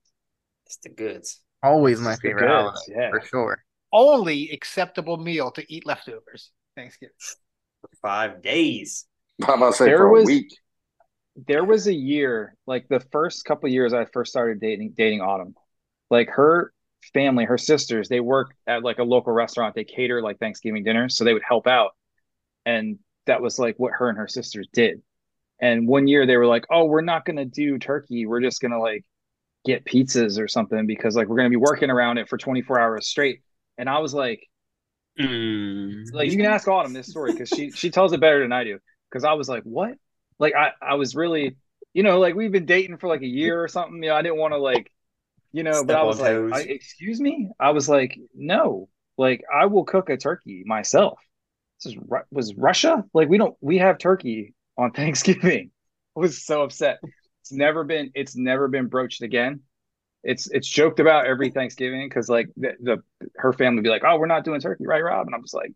It's 0.67 0.79
the 0.79 0.89
goods. 0.89 1.41
Always 1.63 2.01
my 2.01 2.15
It's 2.15 2.21
favorite 2.21 2.49
goods, 2.49 2.83
holiday 2.89 3.01
yeah. 3.01 3.11
for 3.11 3.21
sure. 3.25 3.65
Only 3.93 4.51
acceptable 4.51 5.17
meal 5.17 5.51
to 5.53 5.73
eat 5.73 5.87
leftovers. 5.87 6.51
Thanksgiving. 6.77 7.15
Five 8.03 8.43
days. 8.43 9.07
I'm 9.43 9.55
about 9.63 9.71
to 9.73 9.77
say 9.79 9.85
There 9.87 9.99
for 9.99 10.11
was- 10.11 10.25
a 10.25 10.27
week. 10.27 10.49
there 11.47 11.65
was 11.65 11.87
a 11.87 11.95
year, 11.95 12.55
like 12.67 12.89
the 12.89 13.01
first 13.13 13.45
couple 13.45 13.69
years 13.71 13.93
I 13.93 14.05
first 14.07 14.31
started 14.31 14.61
dating 14.61 14.95
dating 14.97 15.21
Autumn. 15.23 15.55
Like 16.11 16.29
her 16.31 16.73
family, 17.15 17.45
her 17.47 17.57
sisters, 17.59 18.09
they 18.09 18.21
work 18.21 18.55
at 18.67 18.83
like 18.83 18.99
a 18.99 19.03
local 19.05 19.33
restaurant. 19.33 19.75
They 19.75 19.85
cater 19.85 20.21
like 20.23 20.39
Thanksgiving 20.39 20.85
dinners, 20.85 21.17
so 21.17 21.25
they 21.25 21.33
would 21.33 21.43
help 21.47 21.67
out. 21.67 21.93
And 22.67 22.99
that 23.27 23.41
was 23.41 23.59
like 23.59 23.77
what 23.79 23.93
her 23.95 24.09
and 24.09 24.19
her 24.19 24.29
sisters 24.29 24.69
did. 24.73 25.03
And 25.61 25.87
one 25.89 26.07
year 26.07 26.27
they 26.27 26.37
were 26.37 26.47
like, 26.47 26.67
"Oh, 26.71 26.85
we're 26.85 27.01
not 27.01 27.25
going 27.25 27.37
to 27.37 27.45
do 27.45 27.79
turkey. 27.79 28.27
We're 28.27 28.41
just 28.41 28.61
going 28.61 28.73
to 28.73 28.81
like 28.81 29.05
get 29.65 29.85
pizzas 29.85 30.39
or 30.39 30.49
something 30.49 30.87
because 30.87 31.15
like 31.17 31.29
we're 31.29 31.37
going 31.37 31.51
to 31.51 31.57
be 31.59 31.63
working 31.63 31.91
around 31.91 32.19
it 32.19 32.29
for 32.29 32.37
24 32.39 32.79
hours 32.81 33.07
straight." 33.07 33.41
And 33.81 33.89
I 33.91 34.01
was 34.01 34.15
like, 34.15 34.47
Mm. 35.19 36.13
like 36.15 36.31
you 36.31 36.37
can 36.37 36.47
ask 36.47 36.69
Autumn 36.69 36.93
this 36.95 37.09
story 37.09 37.33
because 37.33 37.51
she 37.51 37.73
she 37.75 37.91
tells 37.91 38.13
it 38.13 38.21
better 38.21 38.41
than 38.43 38.53
I 38.53 38.65
do. 38.65 38.79
Because 39.11 39.25
I 39.25 39.35
was 39.35 39.49
like, 39.49 39.65
what? 39.65 39.95
Like 40.39 40.55
I 40.55 40.73
I 40.83 40.95
was 40.95 41.17
really, 41.17 41.57
you 41.95 42.03
know, 42.05 42.21
like 42.21 42.35
we've 42.35 42.53
been 42.53 42.67
dating 42.67 42.99
for 42.99 43.09
like 43.09 43.23
a 43.23 43.27
year 43.27 43.63
or 43.63 43.69
something. 43.69 44.03
You 44.03 44.11
know, 44.11 44.17
I 44.17 44.23
didn't 44.23 44.39
want 44.39 44.55
to 44.55 44.59
like, 44.59 44.91
you 45.53 45.65
know, 45.65 45.85
but 45.85 45.97
I 45.97 46.05
was 46.05 46.21
like. 46.21 46.43
I, 46.53 46.61
excuse 46.63 47.21
me. 47.21 47.51
I 47.61 47.71
was 47.73 47.89
like, 47.89 48.19
no, 48.35 48.89
like 49.19 49.43
I 49.53 49.67
will 49.67 49.85
cook 49.85 50.11
a 50.11 50.17
turkey 50.17 50.65
myself. 50.67 51.21
This 51.83 51.95
is 51.95 52.01
was 52.31 52.55
Russia. 52.55 53.05
Like 53.15 53.29
we 53.29 53.39
don't 53.39 53.57
we 53.61 53.79
have 53.79 53.99
turkey 53.99 54.55
on 54.79 54.93
Thanksgiving. 54.95 55.73
I 56.17 56.21
was 56.21 56.45
so 56.45 56.63
upset. 56.63 57.01
It's 57.43 57.53
never 57.53 57.85
been 57.85 58.13
it's 58.15 58.37
never 58.37 58.69
been 58.69 58.89
broached 58.89 59.23
again. 59.23 59.63
It's 60.23 60.51
it's 60.51 60.69
joked 60.69 61.01
about 61.01 61.27
every 61.27 61.51
Thanksgiving 61.51 62.09
because 62.09 62.29
like 62.29 62.49
the, 62.57 62.73
the 62.81 63.03
her 63.37 63.53
family 63.53 63.77
would 63.77 63.85
be 63.85 63.91
like, 63.91 64.03
oh, 64.05 64.19
we're 64.19 64.27
not 64.27 64.45
doing 64.45 64.61
turkey, 64.61 64.87
right, 64.87 65.03
Rob? 65.03 65.27
And 65.27 65.35
I'm 65.35 65.43
just 65.43 65.55
like, 65.55 65.73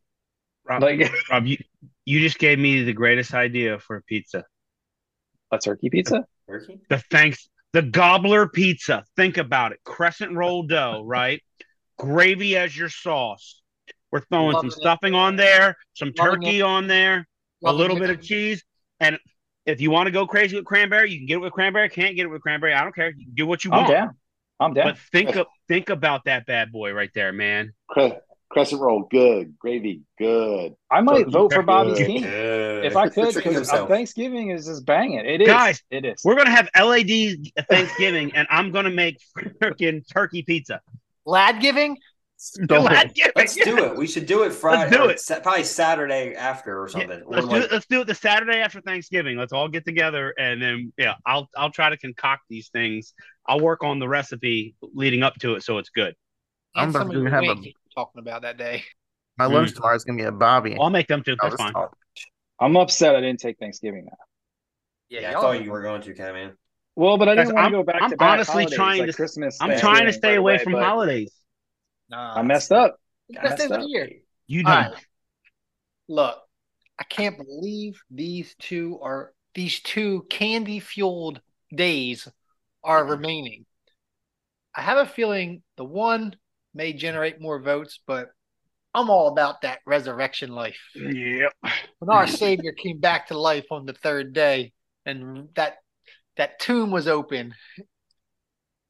Rob, 0.64 0.82
like 0.82 1.10
Rob, 1.30 1.46
you, 1.46 1.56
you 2.04 2.20
just 2.20 2.38
gave 2.38 2.58
me 2.58 2.82
the 2.82 2.92
greatest 2.92 3.34
idea 3.34 3.78
for 3.78 3.96
a 3.96 4.02
pizza. 4.02 4.44
a 5.50 5.58
turkey 5.58 5.90
pizza. 5.90 6.24
Turkey? 6.48 6.80
The 6.90 6.98
thanks 7.10 7.48
the 7.72 7.82
gobbler 7.82 8.48
pizza. 8.48 9.04
Think 9.16 9.36
about 9.38 9.72
it. 9.72 9.80
Crescent 9.84 10.36
roll 10.36 10.62
dough, 10.64 11.02
right? 11.04 11.42
Gravy 11.98 12.56
as 12.56 12.76
your 12.76 12.88
sauce. 12.88 13.62
We're 14.12 14.20
throwing 14.30 14.52
Loving 14.52 14.70
some 14.70 14.78
it. 14.78 14.80
stuffing 14.82 15.14
on 15.14 15.36
there, 15.36 15.76
some 15.94 16.12
Loving 16.16 16.42
turkey 16.42 16.62
on 16.62 16.86
there, 16.86 17.26
a 17.64 17.72
little 17.72 17.96
it. 17.96 18.00
bit 18.00 18.10
of 18.10 18.20
cheese, 18.22 18.62
and 19.00 19.18
if 19.66 19.80
you 19.80 19.90
want 19.90 20.06
to 20.06 20.10
go 20.10 20.26
crazy 20.26 20.56
with 20.56 20.64
cranberry, 20.64 21.10
you 21.10 21.18
can 21.18 21.26
get 21.26 21.36
it 21.36 21.40
with 21.40 21.52
cranberry. 21.52 21.88
Can't 21.88 22.14
get 22.14 22.24
it 22.26 22.28
with 22.28 22.42
cranberry. 22.42 22.74
I 22.74 22.82
don't 22.82 22.94
care. 22.94 23.08
You 23.08 23.24
can 23.24 23.34
do 23.34 23.46
what 23.46 23.64
you 23.64 23.72
I'm 23.72 23.78
want. 23.78 23.88
down. 23.90 24.16
I'm 24.60 24.74
down. 24.74 24.88
But 24.88 24.98
think 24.98 25.36
of 25.36 25.46
think 25.68 25.88
about 25.90 26.24
that 26.24 26.46
bad 26.46 26.72
boy 26.72 26.92
right 26.92 27.10
there, 27.14 27.32
man. 27.32 27.72
Crescent 28.50 28.80
roll, 28.80 29.02
good. 29.10 29.58
Gravy, 29.58 30.02
good. 30.16 30.74
I 30.88 31.00
might 31.00 31.20
turkey 31.20 31.30
vote 31.32 31.52
for 31.52 31.58
good. 31.60 31.66
Bobby's 31.66 31.98
King 31.98 32.22
Good. 32.22 32.84
if 32.84 32.96
I 32.96 33.08
could 33.08 33.34
because. 33.34 33.68
Thanksgiving 33.68 34.50
is 34.50 34.66
just 34.66 34.86
banging. 34.86 35.26
It 35.26 35.40
is, 35.40 35.48
Guys, 35.48 35.82
It 35.90 36.04
is. 36.04 36.22
We're 36.24 36.36
gonna 36.36 36.50
have 36.50 36.68
LAD 36.76 37.50
Thanksgiving, 37.68 38.30
and 38.36 38.46
I'm 38.50 38.70
gonna 38.70 38.90
make 38.90 39.18
freaking 39.60 40.02
turkey 40.08 40.42
pizza. 40.42 40.80
Lad 41.26 41.60
giving? 41.60 41.96
Thanksgiving, 42.68 43.32
Let's 43.36 43.54
do 43.56 43.78
it. 43.78 43.96
We 43.96 44.06
should 44.06 44.26
do 44.26 44.42
it 44.44 44.52
Friday. 44.52 44.94
do 44.94 45.08
it. 45.08 45.18
sa- 45.18 45.40
probably 45.40 45.64
Saturday 45.64 46.34
after 46.34 46.80
or 46.80 46.88
something. 46.88 47.22
Or 47.22 47.36
let's 47.36 47.46
do 47.46 47.52
like- 47.52 47.62
it. 47.64 47.72
Let's 47.72 47.86
do 47.86 48.00
it 48.02 48.06
the 48.06 48.14
Saturday 48.14 48.58
after 48.58 48.80
Thanksgiving. 48.82 49.36
Let's 49.36 49.52
all 49.52 49.68
get 49.68 49.84
together, 49.84 50.32
and 50.38 50.62
then 50.62 50.92
yeah, 50.96 51.14
I'll 51.26 51.48
I'll 51.56 51.70
try 51.70 51.90
to 51.90 51.96
concoct 51.96 52.42
these 52.48 52.68
things. 52.68 53.14
I'll 53.46 53.60
work 53.60 53.84
on 53.84 53.98
the 53.98 54.08
recipe 54.08 54.74
leading 54.94 55.22
up 55.22 55.34
to 55.40 55.54
it, 55.54 55.62
so 55.62 55.78
it's 55.78 55.90
good. 55.90 56.14
I'm 56.74 56.88
And 56.88 56.96
about 56.96 57.12
to 57.12 57.24
have 57.26 57.42
a- 57.44 57.46
wings 57.48 57.66
you 57.66 57.72
were 57.72 58.02
talking 58.02 58.20
about 58.20 58.42
that 58.42 58.56
day. 58.56 58.84
My 59.36 59.46
lunch 59.46 59.72
mm. 59.72 59.76
tomorrow 59.76 59.96
is 59.96 60.04
gonna 60.04 60.16
be 60.18 60.24
a 60.24 60.32
Bobby. 60.32 60.76
I'll 60.80 60.90
make 60.90 61.08
them 61.08 61.22
too. 61.22 61.32
I 61.32 61.36
That's 61.48 61.52
was 61.54 61.60
fine. 61.60 61.72
told. 61.72 61.88
I'm 62.60 62.76
upset 62.76 63.16
I 63.16 63.20
didn't 63.20 63.40
take 63.40 63.58
Thanksgiving 63.58 64.04
now. 64.06 64.16
yeah, 65.08 65.30
I 65.30 65.32
thought 65.40 65.64
you 65.64 65.70
were 65.72 65.82
going 65.82 66.02
to, 66.02 66.14
Cat 66.14 66.34
Man. 66.34 66.56
Well, 66.96 67.18
but 67.18 67.28
I 67.28 67.34
Guys, 67.34 67.48
didn't 67.48 67.56
want 67.56 67.72
to 67.72 67.78
go 67.78 67.82
back 67.82 68.02
I'm 68.02 68.10
to 68.10 68.16
back 68.16 68.30
honestly 68.34 68.54
holidays, 68.62 68.76
trying 68.76 68.98
like 69.00 69.10
to- 69.10 69.16
Christmas. 69.16 69.58
I'm 69.60 69.78
trying 69.80 70.06
to 70.06 70.12
stay 70.12 70.36
away 70.36 70.54
away, 70.54 70.62
from 70.64 70.74
holidays. 70.74 71.32
Nah, 72.08 72.34
I 72.36 72.42
messed 72.42 72.70
up. 72.70 72.96
it's 73.28 73.42
best 73.42 73.58
day 73.58 73.64
of 73.64 73.70
messed 73.70 73.80
the 73.80 73.84
up. 73.86 73.88
year. 73.90 74.10
You 74.46 74.62
All 74.66 74.72
don't. 74.72 74.92
right. 74.92 75.06
Look, 76.08 76.38
I 76.98 77.04
can't 77.04 77.36
believe 77.36 78.00
these 78.10 78.54
two 78.60 79.00
are 79.02 79.32
these 79.54 79.80
two 79.80 80.26
candy 80.30 80.78
fueled 80.80 81.40
days 81.74 82.28
are 82.84 83.02
mm-hmm. 83.02 83.10
remaining. 83.10 83.66
I 84.74 84.82
have 84.82 84.98
a 84.98 85.06
feeling 85.06 85.62
the 85.76 85.84
one 85.84 86.36
may 86.74 86.92
generate 86.92 87.40
more 87.40 87.60
votes, 87.60 88.00
but 88.06 88.28
I'm 88.92 89.10
all 89.10 89.28
about 89.28 89.62
that 89.62 89.80
resurrection 89.86 90.50
life. 90.50 90.78
Yep. 90.94 91.52
When 91.98 92.10
our 92.10 92.26
Savior 92.28 92.72
came 92.72 92.98
back 92.98 93.28
to 93.28 93.38
life 93.38 93.66
on 93.70 93.86
the 93.86 93.92
third 93.92 94.32
day 94.32 94.72
and 95.06 95.48
that 95.54 95.76
that 96.36 96.58
tomb 96.58 96.90
was 96.90 97.06
open. 97.06 97.54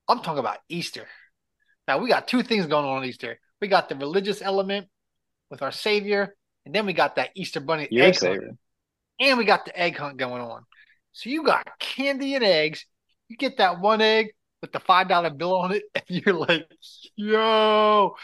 I'm 0.09 0.20
talking 0.20 0.38
about 0.38 0.59
Easter. 0.68 1.07
Now 1.87 1.98
we 1.98 2.09
got 2.09 2.28
two 2.28 2.42
things 2.42 2.66
going 2.66 2.85
on 2.85 2.98
on 2.98 3.04
Easter. 3.04 3.38
We 3.61 3.68
got 3.68 3.88
the 3.88 3.96
religious 3.96 4.42
element 4.42 4.88
with 5.50 5.62
our 5.62 5.72
Savior, 5.72 6.35
and 6.64 6.74
then 6.74 6.87
we 6.87 6.92
got 6.92 7.16
that 7.16 7.30
Easter 7.35 7.61
bunny 7.61 7.88
Your 7.90 8.07
egg 8.07 8.18
hunt, 8.18 8.59
and 9.20 9.38
we 9.38 9.44
got 9.44 9.64
the 9.64 9.78
egg 9.78 9.96
hunt 9.96 10.16
going 10.16 10.42
on. 10.42 10.64
So 11.12 11.30
you 11.30 11.44
got 11.44 11.66
candy 11.78 12.35
and 12.35 12.44
eggs. 12.44 12.87
You 13.28 13.37
get 13.37 13.58
that 13.58 13.80
one 13.80 14.00
egg 14.00 14.28
with 14.60 14.72
the 14.72 14.80
five 14.80 15.08
dollar 15.08 15.30
bill 15.30 15.56
on 15.56 15.72
it, 15.72 15.82
and 15.94 16.04
you're 16.08 16.34
like, 16.34 16.66
"Yo!" 17.16 18.14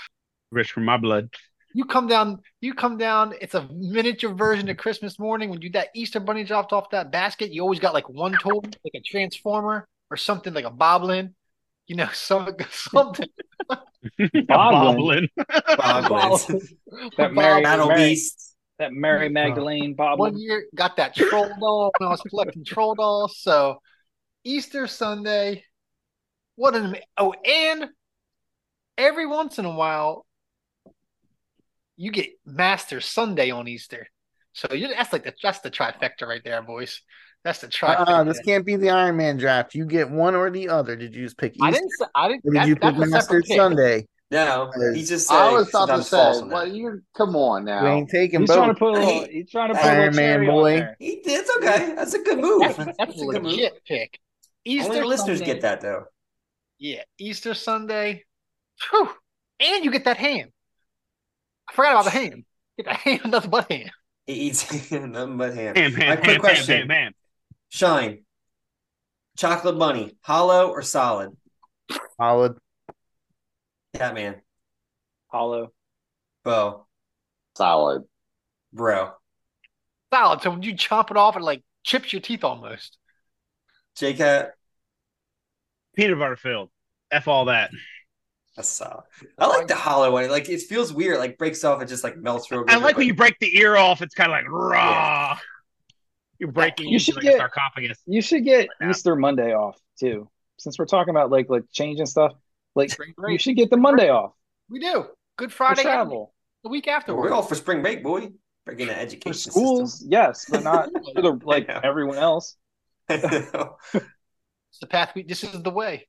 Rich 0.51 0.73
for 0.73 0.81
my 0.81 0.97
blood. 0.97 1.31
You 1.73 1.85
come 1.85 2.09
down. 2.09 2.41
You 2.61 2.75
come 2.75 2.97
down. 2.97 3.35
It's 3.41 3.55
a 3.55 3.69
miniature 3.73 4.35
version 4.35 4.69
of 4.69 4.77
Christmas 4.77 5.19
morning 5.19 5.51
when 5.51 5.63
you 5.63 5.71
that 5.73 5.89
Easter 5.95 6.19
bunny 6.19 6.45
dropped 6.45 6.73
off 6.73 6.91
that 6.91 7.13
basket. 7.13 7.53
You 7.53 7.63
always 7.63 7.79
got 7.79 7.95
like 7.95 8.09
one 8.09 8.33
toy, 8.33 8.61
like 8.85 8.95
a 8.95 9.01
transformer 9.01 9.87
or 10.11 10.17
something 10.17 10.53
like 10.53 10.65
a 10.65 10.71
boblin. 10.71 11.35
You 11.87 11.97
know, 11.97 12.09
some 12.13 12.49
something. 12.71 13.29
Boblin. 14.19 15.29
Boblins. 15.39 16.69
That 17.19 17.35
Mary, 17.35 17.63
Battle 17.63 17.89
Mary, 17.89 18.11
Beast. 18.11 18.57
that 18.79 18.93
Mary 18.93 19.29
Magdalene 19.29 19.95
boblin. 19.95 20.19
One 20.19 20.39
year 20.39 20.65
got 20.75 20.97
that 20.97 21.15
troll 21.15 21.51
doll 21.61 21.93
when 21.99 22.09
I 22.09 22.11
was 22.11 22.23
collecting 22.23 22.65
troll 22.65 22.95
dolls. 22.95 23.39
So 23.39 23.81
Easter 24.45 24.87
Sunday, 24.87 25.65
what 26.57 26.75
an 26.75 26.97
oh, 27.19 27.33
and 27.45 27.87
every 28.99 29.27
once 29.27 29.59
in 29.59 29.65
a 29.65 29.71
while 29.75 30.27
you 31.97 32.11
get 32.11 32.31
Master 32.47 33.01
Sunday 33.01 33.51
on 33.51 33.69
Easter. 33.69 34.07
So 34.53 34.73
you 34.75 34.89
that's 34.89 35.13
like 35.13 35.25
the 35.25 35.35
that's 35.43 35.61
the 35.61 35.71
trifecta 35.71 36.27
right 36.27 36.43
there, 36.45 36.63
boys. 36.63 37.03
That's 37.45 37.61
the 37.61 37.69
trifecta. 37.69 38.05
Uh, 38.09 38.25
this 38.25 38.41
can't 38.41 38.67
be 38.67 38.77
the 38.77 38.91
Iron 38.91 39.17
Man 39.17 39.37
draft. 39.37 39.75
You 39.75 39.87
get 39.87 40.11
one 40.11 40.35
or 40.35 40.51
the 40.51 40.69
other. 40.69 40.97
Did 40.97 41.15
you 41.15 41.25
just 41.25 41.39
pick 41.39 41.53
Easter? 41.55 41.65
I 41.67 41.71
didn't. 41.71 41.91
I 42.15 42.29
didn't. 42.29 42.45
or 42.45 42.53
did 42.53 42.61
That, 42.63 42.69
you 42.69 42.77
pick 42.77 42.97
Master. 42.97 43.43
Sunday? 43.43 44.07
No, 44.33 44.71
he 44.95 45.05
just 45.05 45.27
said 45.27 45.35
I 45.37 45.53
was 45.53 45.69
about 45.71 45.87
to 45.87 46.03
say, 46.05 46.17
false 46.17 46.41
on 46.41 46.49
that. 46.51 46.55
well, 46.55 46.69
you 46.69 47.03
come 47.17 47.35
on 47.35 47.65
We 47.65 47.71
now. 47.73 47.85
ain't 47.87 48.09
taking 48.11 48.41
He's 48.41 48.49
both. 48.49 48.59
trying 48.59 48.69
to 48.69 48.79
put 48.79 48.89
a 48.91 48.93
little. 49.01 49.27
He's 49.29 49.51
trying 49.51 49.69
to 49.71 49.75
put 49.75 49.85
Iron 49.85 50.15
little 50.15 50.17
Man 50.17 50.47
boy. 50.47 50.87
He, 51.01 51.21
it's 51.25 51.51
okay. 51.57 51.95
That's 51.97 52.15
a 52.15 52.21
good 52.23 52.39
move. 52.39 52.61
That's, 52.63 52.77
That's, 52.77 52.97
that's 52.99 53.21
a 53.21 53.25
a 53.25 53.27
good 53.33 53.43
move. 53.43 53.53
legit 53.53 53.85
pick. 53.87 54.21
Easter 54.65 54.93
Only 54.93 55.03
listeners 55.05 55.39
Sunday- 55.39 55.53
get 55.55 55.63
that 55.63 55.81
though. 55.81 56.05
Yeah, 56.79 57.03
Easter 57.19 57.55
Sunday. 57.55 58.25
Whew. 58.91 59.11
And 59.61 59.85
you 59.85 59.91
get 59.91 60.05
that 60.05 60.17
ham. 60.17 60.49
I 61.69 61.73
forgot 61.75 61.93
about 61.93 62.05
the 62.05 62.11
ham. 62.11 62.45
Get 62.79 62.87
the 62.87 62.95
ham, 62.95 63.21
nothing 63.31 63.51
but 63.51 63.71
ham. 63.71 63.91
He 64.27 64.33
eats 64.35 64.71
nothing 64.93 65.37
but 65.37 65.55
ham. 65.55 65.75
Ham, 65.77 65.93
My 65.93 66.05
ham, 66.05 66.17
quick 66.17 66.25
ham, 66.25 66.33
ham, 66.33 66.41
question. 66.41 66.79
ham, 66.79 66.89
ham. 66.89 67.13
Shine. 67.69 68.25
Chocolate 69.37 69.79
bunny, 69.79 70.17
hollow 70.23 70.69
or 70.71 70.83
solid? 70.83 71.31
Solid. 72.19 72.57
Catman, 73.95 74.37
Hollow. 75.29 75.73
Bo, 76.45 76.87
Solid. 77.57 78.05
bro, 78.73 79.13
Solid. 80.13 80.43
So 80.43 80.51
when 80.51 80.63
you 80.63 80.75
chop 80.77 81.11
it 81.11 81.17
off, 81.17 81.37
it 81.37 81.43
like 81.43 81.63
chips 81.85 82.13
your 82.13 82.21
teeth 82.23 82.45
almost. 82.45 82.97
J 83.97 84.15
Cat. 84.15 84.53
Peanut 85.97 86.19
butter 86.19 86.37
filled. 86.37 86.71
F 87.11 87.29
all 87.29 87.47
that. 87.47 87.71
That's 88.57 88.69
solid. 88.69 89.05
I 89.39 89.47
like 89.47 89.67
the 89.69 89.75
hollow 89.75 90.13
one. 90.13 90.29
Like 90.29 90.49
it 90.49 90.61
feels 90.63 90.93
weird. 90.93 91.19
Like 91.19 91.39
breaks 91.39 91.65
off. 91.65 91.83
It 91.83 91.87
just 91.87 92.05
like 92.05 92.17
melts 92.17 92.51
real 92.51 92.63
good. 92.63 92.71
I 92.71 92.77
like 92.77 92.95
but- 92.95 92.99
when 92.99 93.07
you 93.07 93.15
break 93.15 93.39
the 93.41 93.57
ear 93.59 93.77
off. 93.77 94.03
It's 94.03 94.15
kind 94.15 94.31
of 94.31 94.37
like 94.37 94.49
raw. 94.51 95.39
You're 96.39 96.53
breaking 96.53 96.87
You 96.89 96.95
into 96.95 97.05
should 97.05 97.17
like 97.17 97.25
get- 97.25 97.35
a 97.35 97.39
sarcophagus. 97.39 97.99
You 98.07 98.23
should 98.23 98.45
get 98.45 98.61
Right 98.61 98.69
now. 98.81 98.91
Easter 98.91 99.15
Monday 99.17 99.53
off 99.55 99.79
too. 99.99 100.29
Since 100.59 100.79
we're 100.79 100.87
talking 100.87 101.11
about 101.11 101.31
like 101.31 101.49
like 101.49 101.65
changing 101.73 102.07
stuff, 102.07 102.33
like 102.75 102.91
Spring 102.91 103.15
you 103.29 103.39
should 103.39 103.57
get 103.57 103.71
the 103.71 103.77
Monday 103.77 104.09
off 104.09 104.33
We 104.69 104.79
do. 104.79 105.07
Good 105.37 105.51
for 105.53 105.57
Friday. 105.57 105.83
travel. 105.83 106.35
The 106.63 106.69
week 106.69 106.87
after. 106.89 107.15
We're 107.15 107.25
afterwards. 107.27 107.33
all 107.35 107.43
for 107.49 107.55
spring 107.55 107.83
break, 107.83 108.03
boy. 108.03 108.31
Breaking 108.67 108.89
the 108.89 108.99
education 108.99 109.33
For 109.33 109.51
schools, 109.51 110.05
yes, 110.07 110.45
but 110.51 110.63
not 110.63 110.91
for 111.15 111.23
the 111.23 111.39
like 111.45 111.67
Yeah. 111.67 111.81
everyone 111.83 112.19
else. 112.19 112.57
System. 113.19 113.69
It's 113.93 114.79
the 114.81 114.87
path. 114.87 115.13
We, 115.15 115.25
this 115.25 115.43
is 115.43 115.63
the 115.63 115.71
way. 115.71 116.07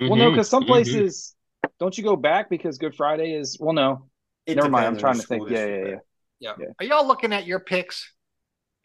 Well, 0.00 0.16
no, 0.16 0.30
because 0.30 0.48
some 0.48 0.64
mhm. 0.64 0.68
places 0.68 1.34
don't 1.80 1.96
you 1.96 2.04
go 2.04 2.16
back 2.16 2.50
because 2.50 2.78
Good 2.78 2.94
Friday 2.94 3.32
is 3.34 3.56
well, 3.60 3.72
no. 3.72 4.08
It 4.46 4.56
Never 4.56 4.68
mind. 4.68 4.86
I'm 4.86 4.98
trying 4.98 5.18
to 5.18 5.26
think. 5.26 5.48
Yeah, 5.48 5.66
yeah, 5.66 5.76
yeah. 5.76 5.96
Yeah. 6.40 6.52
Yeah. 6.58 6.66
Are 6.78 6.84
y'all 6.84 7.06
looking 7.06 7.32
at 7.32 7.46
your 7.46 7.60
picks? 7.60 8.12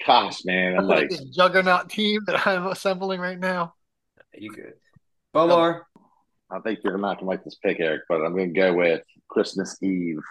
Gosh, 0.06 0.46
man, 0.46 0.78
I'm 0.78 0.88
like, 0.88 1.10
this 1.10 1.26
juggernaut 1.26 1.90
team 1.90 2.22
that 2.28 2.48
I'm 2.48 2.68
assembling 2.68 3.20
right 3.20 3.38
now. 3.38 3.74
You 4.34 4.54
good. 4.54 4.74
Bomar. 5.36 5.82
I 6.50 6.60
think 6.60 6.80
you're 6.84 6.98
not 6.98 7.20
gonna 7.20 7.30
like 7.30 7.44
this 7.44 7.58
pick, 7.64 7.80
Eric, 7.80 8.04
but 8.08 8.22
I'm 8.22 8.36
gonna 8.36 8.48
go 8.48 8.74
with 8.74 9.02
Christmas 9.30 9.78
Eve. 9.84 10.22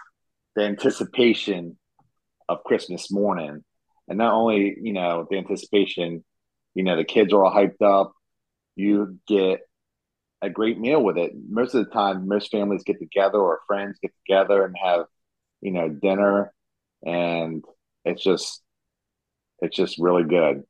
The 0.55 0.63
anticipation 0.63 1.77
of 2.49 2.63
Christmas 2.63 3.11
morning. 3.11 3.63
And 4.07 4.17
not 4.17 4.33
only, 4.33 4.75
you 4.81 4.91
know, 4.91 5.27
the 5.29 5.37
anticipation, 5.37 6.25
you 6.75 6.83
know, 6.83 6.95
the 6.95 7.03
kids 7.03 7.33
are 7.33 7.43
all 7.43 7.53
hyped 7.53 7.81
up. 7.81 8.13
You 8.75 9.17
get 9.27 9.61
a 10.41 10.49
great 10.49 10.79
meal 10.79 11.03
with 11.03 11.17
it. 11.17 11.33
Most 11.49 11.75
of 11.75 11.85
the 11.85 11.91
time, 11.91 12.27
most 12.27 12.51
families 12.51 12.83
get 12.83 12.99
together 12.99 13.37
or 13.39 13.59
friends 13.67 13.99
get 14.01 14.11
together 14.25 14.63
and 14.63 14.75
have, 14.81 15.05
you 15.61 15.71
know, 15.71 15.89
dinner. 15.89 16.53
And 17.05 17.63
it's 18.05 18.23
just, 18.23 18.61
it's 19.61 19.75
just 19.75 19.97
really 19.99 20.23
good. 20.23 20.63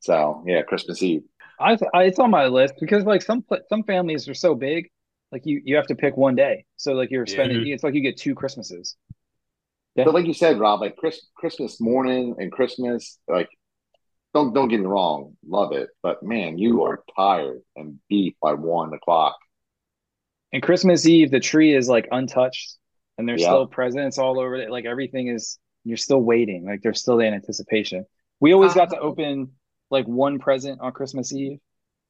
So, 0.00 0.44
yeah, 0.46 0.62
Christmas 0.62 1.02
Eve. 1.02 1.22
I, 1.58 1.76
th- 1.76 1.90
I 1.94 2.04
it's 2.04 2.18
on 2.18 2.30
my 2.30 2.46
list 2.46 2.74
because 2.80 3.04
like 3.04 3.22
some 3.22 3.42
pla- 3.42 3.58
some 3.68 3.82
families 3.84 4.28
are 4.28 4.34
so 4.34 4.54
big, 4.54 4.90
like 5.30 5.42
you 5.44 5.60
you 5.64 5.76
have 5.76 5.86
to 5.88 5.94
pick 5.94 6.16
one 6.16 6.34
day. 6.34 6.64
So 6.76 6.92
like 6.92 7.10
you're 7.10 7.26
Yeah. 7.26 7.32
spending, 7.32 7.66
it's 7.68 7.82
like 7.82 7.94
you 7.94 8.00
get 8.00 8.16
two 8.16 8.34
Christmases. 8.34 8.96
Yeah. 9.94 10.04
But 10.04 10.14
like 10.14 10.26
you 10.26 10.32
said, 10.32 10.58
Rob, 10.58 10.80
like 10.80 10.96
Chris, 10.96 11.20
Christmas 11.36 11.80
morning 11.80 12.36
and 12.38 12.50
Christmas, 12.50 13.18
like 13.28 13.50
don't 14.34 14.54
don't 14.54 14.68
get 14.68 14.80
me 14.80 14.86
wrong, 14.86 15.36
love 15.46 15.72
it, 15.72 15.90
but 16.02 16.22
man, 16.22 16.58
you 16.58 16.84
are 16.84 17.02
tired 17.16 17.60
and 17.76 17.98
beat 18.08 18.36
by 18.40 18.54
one 18.54 18.92
o'clock. 18.94 19.36
And 20.52 20.62
Christmas 20.62 21.06
Eve, 21.06 21.30
the 21.30 21.40
tree 21.40 21.74
is 21.74 21.88
like 21.88 22.08
untouched, 22.10 22.76
and 23.18 23.28
there's 23.28 23.42
Yeah. 23.42 23.46
still 23.46 23.66
presents 23.66 24.18
all 24.18 24.38
over 24.40 24.56
it. 24.56 24.70
Like 24.70 24.84
everything 24.84 25.28
is, 25.28 25.58
you're 25.84 25.96
still 25.96 26.20
waiting. 26.20 26.64
Like 26.64 26.82
there's 26.82 27.00
still 27.00 27.20
in 27.20 27.34
anticipation. 27.34 28.04
We 28.40 28.52
always 28.52 28.74
got 28.74 28.90
to 28.90 28.98
Oh. 28.98 29.08
open 29.08 29.52
like 29.90 30.06
one 30.06 30.38
present 30.38 30.80
on 30.80 30.92
Christmas 30.92 31.32
Eve, 31.32 31.58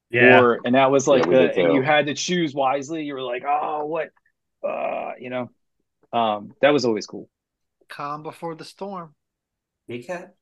Yeah. 0.09 0.41
or 0.41 0.61
and 0.65 0.75
that 0.75 0.91
was 0.91 1.07
like 1.07 1.23
Yeah, 1.25 1.29
the 1.29 1.51
and 1.57 1.73
you 1.73 1.81
had 1.81 2.07
to 2.07 2.13
choose 2.13 2.53
wisely. 2.53 3.03
You 3.03 3.13
were 3.15 3.21
like, 3.23 3.43
oh, 3.47 3.85
what, 3.85 4.09
uh, 4.67 5.13
you 5.19 5.29
know, 5.29 5.51
um, 6.13 6.55
that 6.61 6.71
was 6.71 6.85
always 6.85 7.07
cool. 7.07 7.29
Calm 7.89 8.23
before 8.23 8.55
the 8.55 8.65
storm. 8.65 9.13
Big 9.87 10.07
cat. 10.07 10.35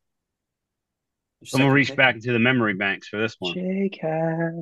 I'm 1.53 1.61
gonna 1.61 1.71
reach 1.71 1.95
back 1.95 2.15
into 2.15 2.33
the 2.33 2.39
memory 2.39 2.73
banks 2.73 3.07
for 3.07 3.17
this 3.17 3.35
one. 3.39 3.53
J-Cat. 3.53 4.53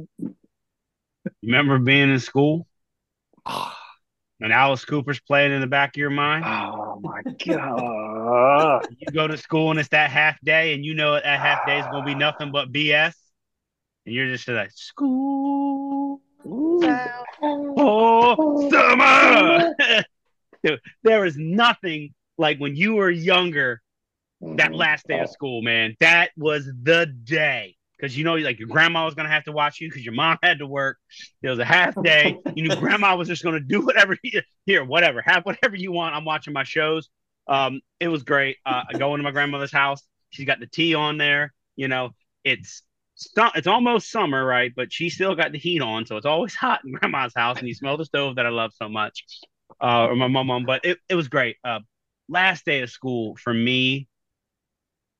Remember 1.43 1.79
being 1.79 2.11
in 2.11 2.19
school 2.19 2.67
Oh, 3.45 3.73
and 4.41 4.53
Alice 4.53 4.85
Cooper's 4.85 5.19
playing 5.19 5.51
in 5.53 5.61
the 5.61 5.67
back 5.67 5.95
of 5.95 5.99
your 5.99 6.09
mind? 6.09 6.45
Oh 6.45 6.99
my 7.01 7.21
god. 7.45 8.87
You 8.99 9.07
go 9.11 9.27
to 9.27 9.37
school 9.37 9.71
and 9.71 9.79
it's 9.79 9.89
that 9.89 10.11
half 10.11 10.39
day, 10.41 10.73
and 10.73 10.85
you 10.85 10.93
know 10.93 11.13
that 11.13 11.25
half 11.25 11.65
day 11.65 11.79
is 11.79 11.85
gonna 11.85 12.05
be 12.05 12.15
nothing 12.15 12.51
but 12.51 12.71
BS, 12.71 13.13
and 14.05 14.13
you're 14.13 14.27
just 14.27 14.47
like 14.47 14.71
school 14.71 16.21
for 16.43 18.69
summer. 18.69 19.73
Dude, 20.63 20.79
there 21.03 21.25
is 21.25 21.37
nothing 21.37 22.13
like 22.37 22.59
when 22.59 22.75
you 22.75 22.95
were 22.95 23.09
younger. 23.09 23.81
That 24.41 24.73
last 24.73 25.07
day 25.07 25.19
of 25.19 25.29
school, 25.29 25.61
man, 25.61 25.95
that 25.99 26.31
was 26.37 26.65
the 26.65 27.05
day. 27.05 27.75
Because 27.97 28.15
you 28.15 28.23
know, 28.23 28.35
like 28.35 28.59
your 28.59 28.67
grandma 28.67 29.05
was 29.05 29.15
gonna 29.15 29.29
have 29.29 29.45
to 29.45 29.51
watch 29.51 29.81
you 29.81 29.89
because 29.89 30.05
your 30.05 30.13
mom 30.13 30.37
had 30.43 30.59
to 30.59 30.67
work. 30.67 30.97
It 31.41 31.49
was 31.49 31.59
a 31.59 31.65
half 31.65 31.95
day. 32.03 32.37
You 32.55 32.67
knew 32.67 32.75
grandma 32.75 33.15
was 33.15 33.27
just 33.27 33.43
gonna 33.43 33.59
do 33.59 33.81
whatever 33.85 34.15
here, 34.65 34.85
whatever, 34.85 35.23
have 35.25 35.43
whatever 35.43 35.75
you 35.75 35.91
want. 35.91 36.15
I'm 36.15 36.25
watching 36.25 36.53
my 36.53 36.63
shows. 36.63 37.09
Um, 37.47 37.81
it 37.99 38.09
was 38.09 38.23
great. 38.23 38.57
Uh, 38.65 38.83
going 38.97 39.17
to 39.17 39.23
my 39.23 39.31
grandmother's 39.31 39.71
house. 39.71 40.03
She's 40.29 40.45
got 40.45 40.59
the 40.59 40.67
tea 40.67 40.93
on 40.93 41.17
there. 41.17 41.53
You 41.75 41.87
know, 41.87 42.11
it's 42.43 42.83
it's 43.55 43.67
almost 43.67 44.11
summer, 44.11 44.45
right? 44.45 44.71
But 44.75 44.93
she 44.93 45.09
still 45.09 45.35
got 45.35 45.51
the 45.51 45.57
heat 45.57 45.81
on, 45.81 46.05
so 46.05 46.17
it's 46.17 46.25
always 46.25 46.53
hot 46.55 46.81
in 46.85 46.91
grandma's 46.91 47.33
house, 47.35 47.57
and 47.57 47.67
you 47.67 47.73
smell 47.73 47.97
the 47.97 48.05
stove 48.05 48.35
that 48.35 48.45
I 48.45 48.49
love 48.49 48.71
so 48.75 48.89
much, 48.89 49.25
uh, 49.81 50.07
or 50.07 50.15
my 50.15 50.27
mom. 50.27 50.65
But 50.65 50.85
it, 50.85 50.99
it 51.09 51.15
was 51.15 51.27
great. 51.27 51.57
Uh, 51.63 51.79
last 52.29 52.65
day 52.65 52.81
of 52.81 52.89
school 52.89 53.35
for 53.37 53.53
me, 53.53 54.07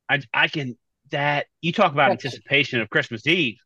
I 0.10 0.22
I 0.34 0.48
can 0.48 0.78
that 1.12 1.48
you 1.62 1.72
talk 1.72 1.92
about 1.94 2.12
anticipation 2.12 2.82
of 2.82 2.90
Christmas 2.90 3.26
Eve. 3.28 3.58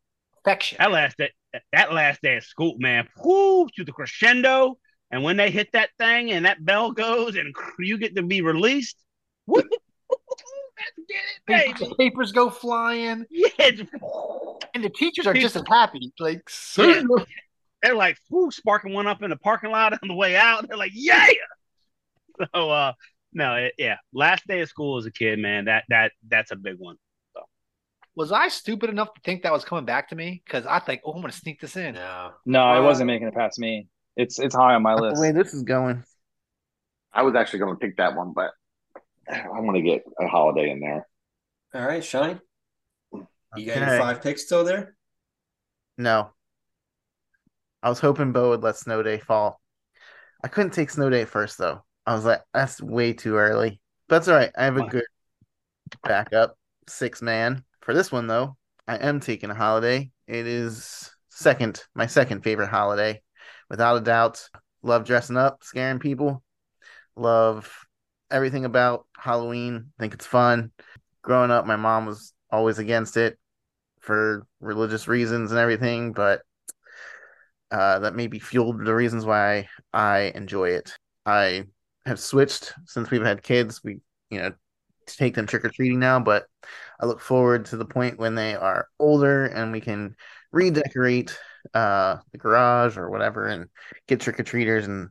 affection. 0.45 0.77
That 0.79 0.91
last 0.91 1.17
that 1.17 1.31
that 1.73 1.93
last 1.93 2.21
day 2.21 2.37
of 2.37 2.43
school, 2.43 2.75
man, 2.79 3.07
whoo, 3.23 3.67
to 3.75 3.83
the 3.83 3.91
crescendo, 3.91 4.77
and 5.11 5.23
when 5.23 5.37
they 5.37 5.51
hit 5.51 5.69
that 5.73 5.89
thing 5.97 6.31
and 6.31 6.45
that 6.45 6.63
bell 6.63 6.91
goes 6.91 7.35
and 7.35 7.53
you 7.79 7.97
get 7.97 8.15
to 8.15 8.23
be 8.23 8.41
released, 8.41 8.97
let's 9.47 9.67
get 9.67 11.17
it, 11.47 11.77
The 11.79 11.85
baby. 11.85 11.95
papers 11.97 12.31
go 12.31 12.49
flying, 12.49 13.25
Yeah, 13.29 13.49
and 14.73 14.83
the 14.83 14.89
teachers 14.89 15.27
are 15.27 15.33
just 15.33 15.55
as 15.55 15.63
happy. 15.67 16.11
Like, 16.19 16.41
Yeah. 16.77 17.01
they're 17.83 17.95
like, 17.95 18.17
whoo, 18.29 18.51
sparking 18.51 18.93
one 18.93 19.07
up 19.07 19.21
in 19.23 19.29
the 19.29 19.35
parking 19.37 19.71
lot 19.71 19.93
on 19.93 20.07
the 20.07 20.13
way 20.15 20.35
out. 20.37 20.67
They're 20.67 20.77
like, 20.77 20.91
yeah. 20.93 21.27
So, 22.55 22.69
uh, 22.69 22.93
no, 23.33 23.55
it, 23.55 23.73
yeah, 23.77 23.97
last 24.13 24.45
day 24.47 24.61
of 24.61 24.69
school 24.69 24.97
as 24.97 25.05
a 25.05 25.11
kid, 25.11 25.39
man, 25.39 25.65
that 25.65 25.85
that 25.89 26.11
that's 26.27 26.51
a 26.51 26.55
big 26.55 26.77
one. 26.77 26.97
was 28.15 28.31
I 28.31 28.49
stupid 28.49 28.89
enough 28.89 29.13
to 29.13 29.21
think 29.21 29.43
that 29.43 29.51
was 29.51 29.63
coming 29.65 29.85
back 29.85 30.09
to 30.09 30.15
me? 30.15 30.41
Because 30.45 30.65
I 30.65 30.79
think, 30.79 31.01
oh, 31.05 31.11
I'm 31.13 31.21
going 31.21 31.31
to 31.31 31.37
sneak 31.37 31.59
this 31.61 31.77
in. 31.77 31.95
No. 31.95 32.31
No, 32.45 32.63
I 32.63 32.79
Uh, 32.79 32.83
wasn't 32.83 33.07
making 33.07 33.27
it 33.27 33.33
past 33.33 33.59
me. 33.59 33.87
It's 34.17 34.39
it's 34.39 34.55
high 34.55 34.75
on 34.75 34.81
my 34.83 34.95
The 34.95 35.01
list. 35.01 35.21
way 35.21 35.31
this 35.31 35.53
is 35.53 35.63
going. 35.63 36.03
I 37.13 37.23
was 37.23 37.35
actually 37.35 37.59
going 37.59 37.73
to 37.75 37.79
pick 37.79 37.97
that 37.97 38.15
one, 38.15 38.33
but 38.33 38.51
I'm 39.29 39.65
going 39.65 39.75
to 39.83 39.89
get 39.89 40.03
a 40.19 40.27
holiday 40.27 40.69
in 40.71 40.79
there. 40.79 41.07
All 41.73 41.85
right, 41.87 42.03
Shine. 42.03 42.41
You 43.55 43.65
got 43.65 43.77
your 43.87 43.99
five 43.99 44.21
picks 44.21 44.43
still 44.43 44.63
there? 44.63 44.95
No. 45.97 46.33
I 47.83 47.89
was 47.89 47.99
hoping 47.99 48.31
Bo 48.31 48.49
would 48.49 48.63
let 48.63 48.77
Snow 48.77 49.03
Day 49.03 49.19
fall. 49.19 49.61
I 50.43 50.47
couldn't 50.47 50.71
take 50.73 50.89
Snow 50.89 51.09
Day 51.09 51.25
first 51.25 51.57
though. 51.57 51.83
I 52.11 52.15
was 52.15 52.25
like, 52.25 52.41
that's 52.53 52.81
way 52.81 53.13
too 53.13 53.37
early. 53.37 53.79
But 54.09 54.17
that's 54.17 54.27
all 54.27 54.35
right. 54.35 54.51
I 54.57 54.65
have 54.65 54.75
a 54.75 54.85
good 54.85 55.05
backup 56.03 56.57
six 56.89 57.21
man. 57.21 57.63
For 57.79 57.93
this 57.93 58.11
one 58.11 58.27
though, 58.27 58.57
I 58.85 58.97
am 58.97 59.21
taking 59.21 59.49
a 59.49 59.55
holiday. 59.55 60.11
It 60.27 60.45
is 60.45 61.09
second, 61.29 61.81
my 61.95 62.07
second 62.07 62.43
favorite 62.43 62.67
holiday. 62.67 63.21
Without 63.69 63.95
a 63.95 64.01
doubt. 64.01 64.45
Love 64.83 65.05
dressing 65.05 65.37
up, 65.37 65.63
scaring 65.63 65.99
people. 65.99 66.43
Love 67.15 67.71
everything 68.29 68.65
about 68.65 69.07
Halloween. 69.17 69.93
Think 69.97 70.13
it's 70.13 70.25
fun. 70.25 70.71
Growing 71.21 71.49
up, 71.49 71.65
my 71.65 71.77
mom 71.77 72.07
was 72.07 72.33
always 72.49 72.77
against 72.77 73.15
it 73.15 73.37
for 74.01 74.45
religious 74.59 75.07
reasons 75.07 75.51
and 75.51 75.59
everything, 75.59 76.11
but 76.11 76.41
uh, 77.71 77.99
that 77.99 78.15
maybe 78.15 78.39
fueled 78.39 78.83
the 78.83 78.93
reasons 78.93 79.23
why 79.23 79.69
I 79.93 80.33
enjoy 80.35 80.71
it. 80.71 80.97
I 81.25 81.67
have 82.05 82.19
switched 82.19 82.73
since 82.85 83.11
we've 83.11 83.23
had 83.23 83.43
kids. 83.43 83.81
We, 83.83 83.99
you 84.29 84.39
know, 84.39 84.53
take 85.05 85.35
them 85.35 85.47
trick 85.47 85.65
or 85.65 85.69
treating 85.69 85.99
now, 85.99 86.19
but 86.19 86.45
I 86.99 87.05
look 87.05 87.19
forward 87.19 87.65
to 87.65 87.77
the 87.77 87.85
point 87.85 88.19
when 88.19 88.35
they 88.35 88.55
are 88.55 88.87
older 88.99 89.45
and 89.45 89.71
we 89.71 89.81
can 89.81 90.15
redecorate 90.51 91.37
uh, 91.73 92.17
the 92.31 92.37
garage 92.37 92.97
or 92.97 93.09
whatever 93.09 93.47
and 93.47 93.67
get 94.07 94.21
trick 94.21 94.39
or 94.39 94.43
treaters 94.43 94.87
and 94.87 95.09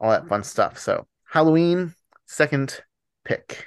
all 0.00 0.10
that 0.10 0.28
fun 0.28 0.44
stuff. 0.44 0.78
So, 0.78 1.06
Halloween, 1.24 1.94
second 2.26 2.80
pick. 3.24 3.66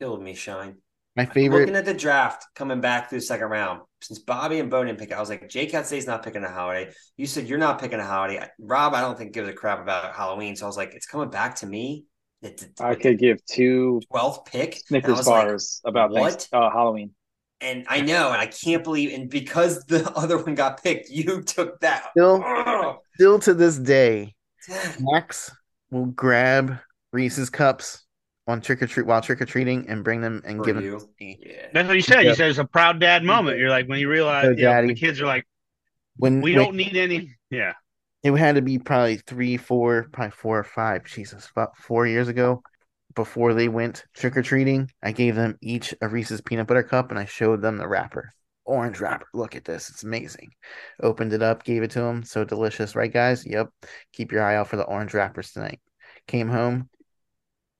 Killed 0.00 0.22
me, 0.22 0.34
Shine. 0.34 0.76
My 1.16 1.26
favorite. 1.26 1.60
Looking 1.60 1.76
at 1.76 1.84
the 1.84 1.94
draft 1.94 2.44
coming 2.56 2.80
back 2.80 3.08
through 3.08 3.20
the 3.20 3.24
second 3.24 3.46
round, 3.48 3.82
since 4.00 4.18
Bobby 4.18 4.58
and 4.58 4.68
Bo 4.70 4.84
didn't 4.84 4.98
pick, 4.98 5.12
I 5.12 5.20
was 5.20 5.28
like, 5.30 5.48
Jay 5.48 5.66
Cat 5.66 5.86
Say's 5.86 6.06
not 6.06 6.24
picking 6.24 6.42
a 6.42 6.50
holiday. 6.50 6.92
You 7.16 7.26
said 7.26 7.46
you're 7.46 7.58
not 7.58 7.80
picking 7.80 8.00
a 8.00 8.04
holiday. 8.04 8.44
Rob, 8.58 8.94
I 8.94 9.00
don't 9.00 9.16
think 9.16 9.32
gives 9.32 9.48
a 9.48 9.52
crap 9.52 9.80
about 9.80 10.14
Halloween. 10.14 10.56
So 10.56 10.66
I 10.66 10.68
was 10.68 10.76
like, 10.76 10.92
it's 10.94 11.06
coming 11.06 11.30
back 11.30 11.54
to 11.56 11.66
me. 11.66 12.04
It's 12.42 12.66
I 12.80 12.94
could 12.96 13.18
give 13.18 13.44
two 13.46 14.00
12th 14.12 14.44
pick. 14.46 14.74
And 14.74 14.84
Snickers 14.84 15.16
was 15.18 15.26
like, 15.28 15.46
bars 15.46 15.80
about 15.86 16.10
what? 16.10 16.48
uh, 16.52 16.68
Halloween. 16.70 17.12
and 17.60 17.86
I 17.88 18.00
know, 18.02 18.32
and 18.32 18.40
I 18.42 18.46
can't 18.46 18.82
believe, 18.84 19.12
and 19.14 19.30
because 19.30 19.84
the 19.84 20.10
other 20.16 20.36
one 20.36 20.54
got 20.54 20.82
picked, 20.82 21.08
you 21.10 21.42
took 21.42 21.80
that. 21.80 22.08
Still, 22.10 22.42
Ugh. 22.44 22.96
still 23.14 23.38
to 23.38 23.54
this 23.54 23.78
day, 23.78 24.34
Max 25.00 25.50
will 25.90 26.06
grab 26.06 26.78
Reese's 27.12 27.48
cups 27.50 28.03
on 28.46 28.60
trick 28.60 28.82
or 28.82 28.86
treat 28.86 29.06
while 29.06 29.22
trick 29.22 29.40
or 29.40 29.46
treating 29.46 29.88
and 29.88 30.04
bring 30.04 30.20
them 30.20 30.42
and 30.44 30.58
For 30.58 30.64
give 30.64 30.74
them 30.76 30.84
you. 30.84 30.98
to 30.98 31.08
me. 31.18 31.38
Yeah. 31.44 31.66
That's 31.72 31.86
what 31.88 31.96
you 31.96 32.02
said. 32.02 32.20
You 32.22 32.28
Yep. 32.28 32.36
said 32.36 32.50
it's 32.50 32.58
a 32.58 32.64
proud 32.64 33.00
dad 33.00 33.24
moment. 33.24 33.58
You're 33.58 33.70
like 33.70 33.86
when 33.88 33.98
you 34.00 34.08
realize 34.10 34.44
So 34.44 34.50
you 34.50 34.62
know, 34.64 34.86
the 34.86 34.94
kids 34.94 35.20
are 35.20 35.26
like, 35.26 35.46
When 36.16 36.40
we 36.40 36.54
when- 36.54 36.64
don't 36.64 36.76
need 36.76 36.96
any. 36.96 37.34
Yeah, 37.50 37.72
it 38.22 38.32
had 38.32 38.56
to 38.56 38.62
be 38.62 38.78
probably 38.78 39.16
three, 39.16 39.56
four, 39.56 40.08
probably 40.12 40.30
four 40.32 40.58
or 40.58 40.64
five. 40.64 41.04
Jesus, 41.04 41.48
about 41.50 41.76
four 41.76 42.06
years 42.06 42.28
ago, 42.28 42.62
before 43.14 43.54
they 43.54 43.68
went 43.68 44.04
trick 44.14 44.36
or 44.36 44.42
treating, 44.42 44.90
I 45.02 45.12
gave 45.12 45.36
them 45.36 45.56
each 45.62 45.94
a 46.00 46.08
Reese's 46.08 46.40
peanut 46.40 46.66
butter 46.66 46.82
cup 46.82 47.10
and 47.10 47.18
I 47.18 47.24
showed 47.26 47.62
them 47.62 47.76
the 47.78 47.86
wrapper, 47.88 48.30
orange 48.64 49.00
wrapper. 49.00 49.26
Look 49.32 49.54
at 49.56 49.64
this, 49.64 49.88
it's 49.88 50.02
amazing. 50.02 50.50
Opened 51.02 51.32
it 51.32 51.42
up, 51.42 51.64
gave 51.64 51.82
it 51.82 51.92
to 51.92 52.00
them. 52.00 52.24
So 52.24 52.44
delicious, 52.44 52.94
right, 52.96 53.12
guys? 53.12 53.46
Yep. 53.46 53.68
Keep 54.12 54.32
your 54.32 54.42
eye 54.44 54.56
out 54.56 54.68
for 54.68 54.76
the 54.76 54.84
orange 54.84 55.14
wrappers 55.14 55.52
tonight. 55.52 55.80
Came 56.26 56.48
home, 56.48 56.88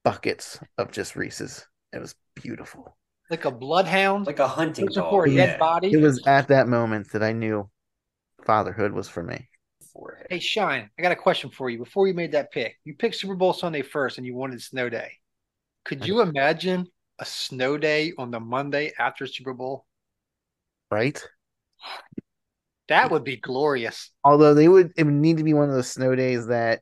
buckets 0.05 0.61
of 0.79 0.93
just 0.93 1.17
Reese's. 1.17 1.67
It 1.93 1.99
was 1.99 2.15
beautiful. 2.35 2.97
Like 3.31 3.45
a 3.45 3.51
bloodhound. 3.51 4.27
Like 4.27 4.39
a 4.39 4.49
hunting 4.49 4.87
dog. 4.87 5.11
for 5.11 5.25
a 5.25 5.31
yeah. 5.31 5.47
dead 5.47 5.59
body. 5.59 5.93
It 5.93 6.01
was 6.01 6.25
at 6.27 6.49
that 6.49 6.69
moment 6.69 7.11
that 7.13 7.23
I 7.23 7.33
knew 7.33 7.69
fatherhood 8.45 8.93
was 8.93 9.09
for 9.09 9.23
me. 9.23 9.49
Hey, 10.29 10.41
Shine, 10.41 10.91
I 10.99 11.03
got 11.03 11.13
a 11.13 11.17
question 11.17 11.51
for 11.51 11.71
you. 11.71 11.79
Before 11.79 12.09
you 12.09 12.15
made 12.15 12.33
that 12.33 12.51
pick, 12.51 12.77
you 12.85 12.95
picked 12.95 13.15
Super 13.15 13.37
Bowl 13.37 13.53
Sunday 13.53 13.83
first 13.83 14.19
and 14.19 14.27
you 14.27 14.35
wanted 14.35 14.61
snow 14.61 14.89
day. 14.89 15.13
Could 15.85 16.07
you 16.07 16.21
imagine 16.21 16.89
a 17.21 17.25
snow 17.25 17.79
day 17.79 18.13
on 18.19 18.33
the 18.33 18.41
Monday 18.41 18.93
after 18.99 19.27
Super 19.27 19.55
Bowl? 19.55 19.87
Right? 20.91 21.23
That 22.89 23.11
would 23.11 23.25
be 23.25 23.37
glorious. 23.37 24.11
Although 24.25 24.55
they 24.55 24.69
would, 24.69 24.93
it 24.97 25.05
would 25.05 25.15
need 25.15 25.37
to 25.37 25.45
be 25.45 25.55
one 25.55 25.69
of 25.69 25.75
those 25.75 25.91
snow 25.91 26.15
days 26.15 26.49
that 26.49 26.81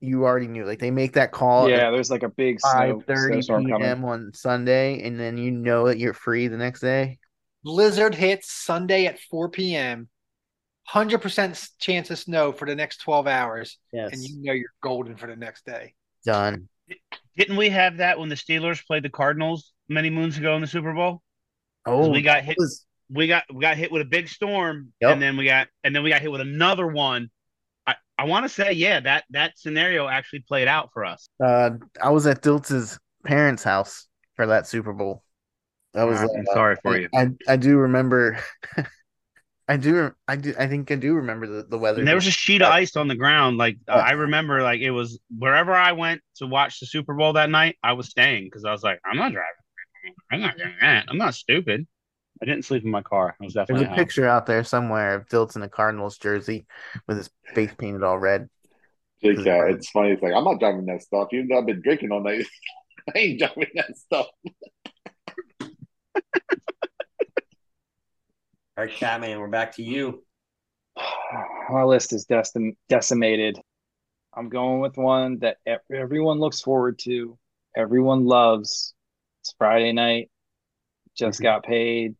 you 0.00 0.24
already 0.24 0.46
knew. 0.48 0.64
Like 0.64 0.78
they 0.78 0.90
make 0.90 1.14
that 1.14 1.32
call 1.32 1.68
yeah, 1.68 1.90
there's 1.90 2.10
like 2.10 2.22
a 2.22 2.28
big 2.28 2.60
five 2.60 3.04
thirty 3.06 3.40
p.m. 3.42 3.68
coming. 3.68 4.04
on 4.04 4.30
Sunday, 4.34 5.02
and 5.02 5.18
then 5.18 5.36
you 5.38 5.50
know 5.50 5.86
that 5.88 5.98
you're 5.98 6.14
free 6.14 6.48
the 6.48 6.56
next 6.56 6.80
day. 6.80 7.18
Blizzard 7.64 8.14
hits 8.14 8.52
Sunday 8.52 9.06
at 9.06 9.18
4 9.18 9.48
p.m. 9.48 10.08
100% 10.90 11.68
chance 11.78 12.10
of 12.10 12.18
snow 12.18 12.52
for 12.52 12.66
the 12.66 12.74
next 12.74 12.98
12 12.98 13.26
hours. 13.26 13.78
Yes, 13.92 14.10
And 14.12 14.22
you 14.22 14.36
know 14.42 14.52
you're 14.52 14.70
golden 14.82 15.16
for 15.16 15.26
the 15.26 15.36
next 15.36 15.66
day. 15.66 15.94
done. 16.24 16.68
didn't 17.36 17.56
we 17.56 17.68
have 17.70 17.98
that 17.98 18.18
when 18.18 18.28
the 18.28 18.36
Steelers 18.36 18.84
played 18.86 19.02
the 19.02 19.10
Cardinals 19.10 19.72
many 19.88 20.08
moons 20.08 20.38
ago 20.38 20.54
in 20.54 20.60
the 20.62 20.66
Super 20.66 20.94
Bowl? 20.94 21.20
Oh, 21.84 22.08
we 22.10 22.22
got 22.22 22.42
hit. 22.44 22.56
was 22.58 22.86
we 23.10 23.26
got 23.26 23.44
we 23.52 23.60
got 23.60 23.76
hit 23.76 23.90
with 23.90 24.02
a 24.02 24.06
big 24.06 24.28
storm, 24.28 24.92
Yep. 25.00 25.12
and 25.12 25.22
then 25.22 25.36
we 25.36 25.44
got 25.46 25.68
and 25.84 25.94
then 25.94 26.02
we 26.02 26.10
got 26.10 26.20
hit 26.22 26.30
with 26.30 26.40
another 26.40 26.86
one. 26.86 27.30
I 28.18 28.24
want 28.24 28.44
to 28.44 28.48
say, 28.48 28.72
yeah, 28.72 29.00
that 29.00 29.24
that 29.30 29.58
scenario 29.58 30.08
actually 30.08 30.40
played 30.40 30.68
out 30.68 30.90
for 30.92 31.04
us. 31.04 31.28
Uh, 31.42 31.70
I 32.02 32.10
was 32.10 32.26
at 32.26 32.42
Diltz's 32.42 32.98
parents' 33.24 33.62
house 33.62 34.08
for 34.34 34.46
that 34.48 34.66
Super 34.66 34.92
Bowl. 34.92 35.22
I 35.94 36.04
was. 36.04 36.20
I'm 36.20 36.28
uh, 36.50 36.52
sorry 36.52 36.76
for 36.82 36.94
I- 36.94 36.98
you. 36.98 37.08
I 37.14 37.28
I 37.46 37.56
do 37.56 37.76
remember. 37.78 38.38
I 39.70 39.76
do. 39.76 40.12
I 40.26 40.36
do. 40.36 40.54
I 40.58 40.66
think 40.66 40.90
I 40.90 40.94
do 40.94 41.14
remember 41.14 41.46
the, 41.46 41.62
the 41.62 41.78
weather. 41.78 41.98
And 41.98 42.08
there 42.08 42.14
was 42.14 42.26
a 42.26 42.30
sheet 42.30 42.62
of 42.62 42.70
ice 42.72 42.96
on 42.96 43.06
the 43.06 43.14
ground. 43.14 43.58
Like 43.58 43.76
Oh. 43.86 43.92
I 43.94 44.12
remember, 44.12 44.62
like 44.62 44.80
it 44.80 44.90
was 44.90 45.20
wherever 45.36 45.74
I 45.74 45.92
went 45.92 46.22
to 46.36 46.46
watch 46.46 46.80
the 46.80 46.86
Super 46.86 47.14
Bowl 47.14 47.34
that 47.34 47.50
night, 47.50 47.76
I 47.82 47.92
was 47.92 48.08
staying 48.08 48.44
because 48.44 48.64
I 48.64 48.72
was 48.72 48.82
like, 48.82 48.98
I'm 49.04 49.16
not 49.16 49.32
driving. 49.32 50.14
I'm 50.32 50.40
not 50.40 50.56
doing 50.56 50.74
that. 50.80 51.06
I'm 51.08 51.18
not 51.18 51.34
stupid. 51.34 51.86
I 52.40 52.46
didn't 52.46 52.64
sleep 52.64 52.84
in 52.84 52.90
my 52.90 53.02
car. 53.02 53.36
I 53.40 53.44
was 53.44 53.54
There's 53.54 53.66
definitely 53.66 53.86
a 53.86 53.90
out. 53.90 53.96
picture 53.96 54.26
out 54.26 54.46
there 54.46 54.62
somewhere 54.62 55.14
of 55.14 55.28
Diltz 55.28 55.56
in 55.56 55.62
a 55.62 55.68
Cardinals 55.68 56.18
jersey 56.18 56.66
with 57.06 57.16
his 57.16 57.30
face 57.54 57.72
painted 57.76 58.02
all 58.02 58.18
red. 58.18 58.48
Jake, 59.22 59.38
uh, 59.38 59.66
it's 59.66 59.90
funny. 59.90 60.10
It's 60.12 60.22
like 60.22 60.32
I'm 60.32 60.44
not 60.44 60.60
driving 60.60 60.86
that 60.86 61.02
stuff. 61.02 61.28
Even 61.32 61.48
though 61.48 61.58
I've 61.58 61.66
been 61.66 61.82
drinking 61.82 62.12
all 62.12 62.22
night, 62.22 62.46
I 63.14 63.18
ain't 63.18 63.38
driving 63.40 63.66
that 63.74 63.96
stuff. 63.96 64.26
All 68.76 68.84
right, 68.84 68.94
Catman, 68.94 69.40
we're 69.40 69.48
back 69.48 69.74
to 69.74 69.82
you. 69.82 70.24
My 71.70 71.82
list 71.82 72.12
is 72.12 72.26
decim- 72.26 72.76
decimated. 72.88 73.58
I'm 74.32 74.48
going 74.48 74.78
with 74.78 74.96
one 74.96 75.40
that 75.40 75.56
everyone 75.90 76.38
looks 76.38 76.60
forward 76.60 77.00
to, 77.00 77.36
everyone 77.76 78.24
loves. 78.24 78.94
It's 79.40 79.52
Friday 79.58 79.92
night. 79.92 80.30
Just 81.16 81.42
got 81.42 81.64
paid. 81.64 82.14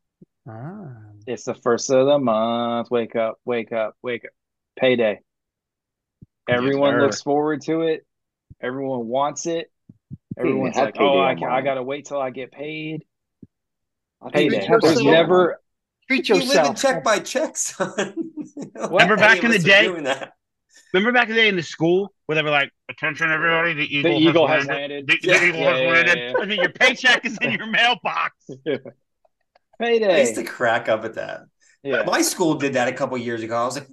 Ah. 0.48 0.94
It's 1.26 1.44
the 1.44 1.54
first 1.54 1.90
of 1.90 2.06
the 2.06 2.18
month. 2.18 2.90
Wake 2.90 3.14
up, 3.16 3.38
wake 3.44 3.72
up, 3.72 3.96
wake 4.02 4.24
up. 4.24 4.30
Payday. 4.78 5.20
Everyone 6.48 6.92
sir. 6.94 7.02
looks 7.02 7.20
forward 7.22 7.60
to 7.62 7.82
it. 7.82 8.06
Everyone 8.62 9.06
wants 9.06 9.44
it. 9.46 9.70
Everyone's 10.38 10.76
like, 10.76 10.96
"Oh, 10.98 11.18
I, 11.18 11.32
on 11.32 11.38
ca- 11.40 11.46
I 11.54 11.60
gotta 11.62 11.82
wait 11.82 12.06
till 12.06 12.20
I 12.20 12.30
get 12.30 12.50
paid." 12.52 13.04
I 14.22 14.30
Payday. 14.30 14.50
think 14.50 14.62
you 14.70 14.78
There's 14.80 14.94
have 14.94 14.98
to- 14.98 15.10
never 15.10 15.60
Treat 16.08 16.26
You 16.30 16.36
live 16.36 16.42
in 16.44 16.48
yourself. 16.48 16.80
check 16.80 17.04
by 17.04 17.18
check, 17.18 17.54
son. 17.56 18.14
Remember 18.90 19.16
back 19.18 19.44
in 19.44 19.50
the 19.50 19.58
day? 19.58 19.88
That. 20.04 20.32
Remember 20.94 21.12
back 21.12 21.28
in 21.28 21.34
the 21.34 21.40
day 21.42 21.48
in 21.48 21.56
the 21.56 21.62
school 21.62 22.14
where 22.24 22.36
they 22.36 22.42
were 22.42 22.48
like, 22.50 22.70
"Attention, 22.88 23.30
everybody! 23.30 23.74
The 23.74 23.94
eagle, 23.94 24.12
the 24.12 24.16
eagle 24.26 24.46
has 24.46 24.60
has 24.62 24.68
landed. 24.68 25.06
landed. 25.08 25.20
The, 25.22 25.28
the 25.28 25.44
eagle 25.48 25.60
Yeah, 25.60 25.70
has 25.72 25.80
yeah, 25.82 25.90
landed." 25.92 26.18
yeah, 26.18 26.32
I 26.42 26.46
mean, 26.46 26.60
your 26.60 26.70
paycheck 26.72 27.26
is 27.26 27.36
in 27.42 27.50
your 27.58 27.66
mailbox. 27.66 28.48
I 29.80 29.84
Payday. 29.84 30.20
used 30.20 30.34
to 30.36 30.44
crack 30.44 30.88
up 30.88 31.04
at 31.04 31.14
that. 31.14 31.42
Yeah. 31.82 32.02
My 32.04 32.22
school 32.22 32.54
did 32.54 32.74
that 32.74 32.88
a 32.88 32.92
couple 32.92 33.16
years 33.18 33.42
ago. 33.42 33.56
I 33.56 33.64
was 33.64 33.76
like, 33.78 33.88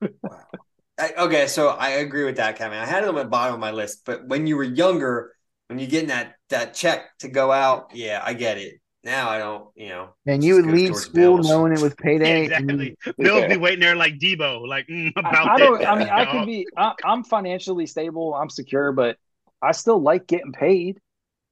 what? 0.00 0.12
wow. 0.22 0.44
I, 0.98 1.12
okay, 1.18 1.46
so 1.46 1.68
I 1.68 1.90
agree 1.90 2.24
with 2.24 2.36
that, 2.36 2.56
Kevin. 2.56 2.78
I 2.78 2.86
had 2.86 3.02
it 3.02 3.08
on 3.08 3.14
the 3.16 3.24
bottom 3.24 3.54
of 3.54 3.60
my 3.60 3.70
list, 3.70 4.02
but 4.06 4.26
when 4.26 4.46
you 4.46 4.56
were 4.56 4.64
younger, 4.64 5.34
when 5.68 5.78
you're 5.78 5.88
getting 5.88 6.08
that 6.08 6.36
that 6.48 6.74
check 6.74 7.16
to 7.18 7.28
go 7.28 7.52
out, 7.52 7.90
yeah, 7.94 8.22
I 8.24 8.32
get 8.32 8.56
it. 8.58 8.80
Now 9.04 9.28
I 9.28 9.38
don't, 9.38 9.68
you 9.76 9.88
know. 9.90 10.14
And 10.26 10.42
you 10.42 10.54
would 10.54 10.66
leave 10.66 10.96
school 10.96 11.12
bills. 11.36 11.48
knowing 11.48 11.72
it 11.72 11.80
was 11.80 11.94
payday. 11.98 12.30
and 12.30 12.44
exactly. 12.44 12.96
Bill's 13.18 13.46
be 13.46 13.56
waiting 13.56 13.80
there 13.80 13.94
like 13.94 14.14
Debo, 14.18 14.66
like 14.66 14.86
mm, 14.88 15.12
I, 15.22 15.30
about 15.30 15.48
I 15.48 15.58
don't. 15.58 15.78
this. 15.78 15.86
I 15.86 15.94
mean, 15.96 16.08
I 16.08 16.24
dog. 16.24 16.28
can 16.32 16.46
be. 16.46 16.66
I, 16.76 16.92
I'm 17.04 17.24
financially 17.24 17.86
stable. 17.86 18.34
I'm 18.34 18.48
secure, 18.50 18.92
but 18.92 19.16
I 19.60 19.72
still 19.72 20.00
like 20.00 20.26
getting 20.26 20.52
paid. 20.52 20.98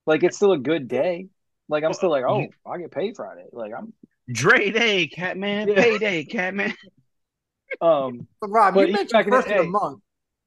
Like 0.07 0.23
it's 0.23 0.37
still 0.37 0.53
a 0.53 0.59
good 0.59 0.89
day. 0.89 1.29
Like 1.69 1.85
I'm 1.85 1.93
still 1.93 2.11
like, 2.11 2.25
oh, 2.29 2.47
I 2.67 2.79
get 2.79 2.91
paid 2.91 3.17
Friday. 3.17 3.47
Like 3.53 3.73
I'm. 3.77 3.93
Dre 4.31 4.71
Day, 4.71 5.07
Catman, 5.07 5.69
Yeah. 5.69 5.75
payday, 5.75 6.25
Catman. 6.25 6.75
Um, 7.81 8.29
But 8.41 8.51
Rob, 8.51 8.75
But 8.75 8.89
you 8.89 8.95
back 8.95 9.01
mentioned 9.11 9.25
in 9.25 9.31
the 9.31 9.37
first 9.37 9.49
of 9.49 9.57
the 9.57 9.63
day- 9.65 9.69
month. 9.69 10.01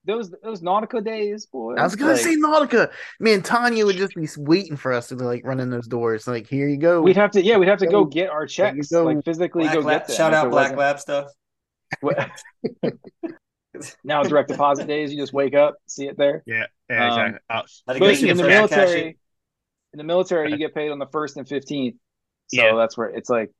those 0.05 0.31
those 0.41 0.61
Nautica 0.61 1.03
days, 1.03 1.45
boy. 1.47 1.75
I 1.75 1.83
was 1.83 1.93
gonna 1.97 2.13
like, 2.13 2.21
say 2.21 2.37
Nautica. 2.37 2.89
Man, 3.19 3.41
Tanya 3.41 3.85
would 3.85 3.97
just 3.97 4.15
be 4.15 4.29
waiting 4.37 4.77
for 4.77 4.93
us 4.93 5.09
to 5.09 5.17
be 5.17 5.25
like 5.25 5.45
running 5.45 5.69
those 5.69 5.87
doors. 5.87 6.25
Like, 6.25 6.47
here 6.47 6.69
you 6.69 6.77
go. 6.77 7.01
we'd 7.01 7.17
have 7.17 7.31
to. 7.31 7.43
Yeah, 7.43 7.57
we'd 7.57 7.67
have 7.67 7.79
to 7.79 7.85
go 7.85 8.05
Go- 8.05 8.11
get 8.11 8.29
our 8.29 8.43
you 8.43 8.47
checks, 8.47 8.87
go. 8.89 9.03
like 9.03 9.25
physically 9.25 9.63
Black 9.63 9.73
go 9.73 9.79
lab, 9.81 10.01
get 10.01 10.07
them. 10.07 10.15
shout 10.15 10.33
out 10.33 10.49
Black 10.51 10.77
wasn't- 10.77 10.79
Lab 10.79 10.99
stuff. 11.01 11.27
now 14.03 14.23
direct 14.23 14.49
deposit 14.49 14.87
days, 14.87 15.11
you 15.11 15.17
just 15.19 15.33
wake 15.33 15.53
up, 15.53 15.75
see 15.87 16.07
it 16.07 16.17
there. 16.17 16.43
Yeah, 16.45 16.65
yeah, 16.89 17.11
Um, 17.13 17.19
exactly. 17.19 17.39
Oh, 17.49 17.61
But 17.85 17.95
in 17.97 18.01
the 18.01 18.27
your 18.27 18.35
first 18.35 18.47
military, 18.47 19.17
in. 19.93 19.99
in 19.99 20.05
the 20.05 20.07
military, 20.07 20.51
you 20.51 20.57
get 20.57 20.73
paid 20.75 20.91
on 20.91 20.99
the 20.99 21.07
first 21.07 21.37
and 21.37 21.47
fifteenth. 21.47 21.95
So 22.47 22.61
Yeah. 22.61 22.75
that's 22.77 22.97
where 22.97 23.09
it's 23.09 23.29
like 23.29 23.51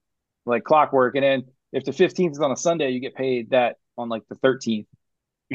like 0.46 0.64
clockwork. 0.64 1.16
And 1.16 1.24
then 1.24 1.44
if 1.74 1.86
the 1.86 1.94
fifteenth 1.94 2.34
is 2.34 2.40
on 2.40 2.52
a 2.52 2.58
Sunday, 2.58 2.92
you 2.92 3.00
get 3.00 3.16
paid 3.16 3.52
that 3.52 3.78
on 3.98 4.10
like 4.10 4.24
the 4.30 4.36
thirteenth. 4.36 4.88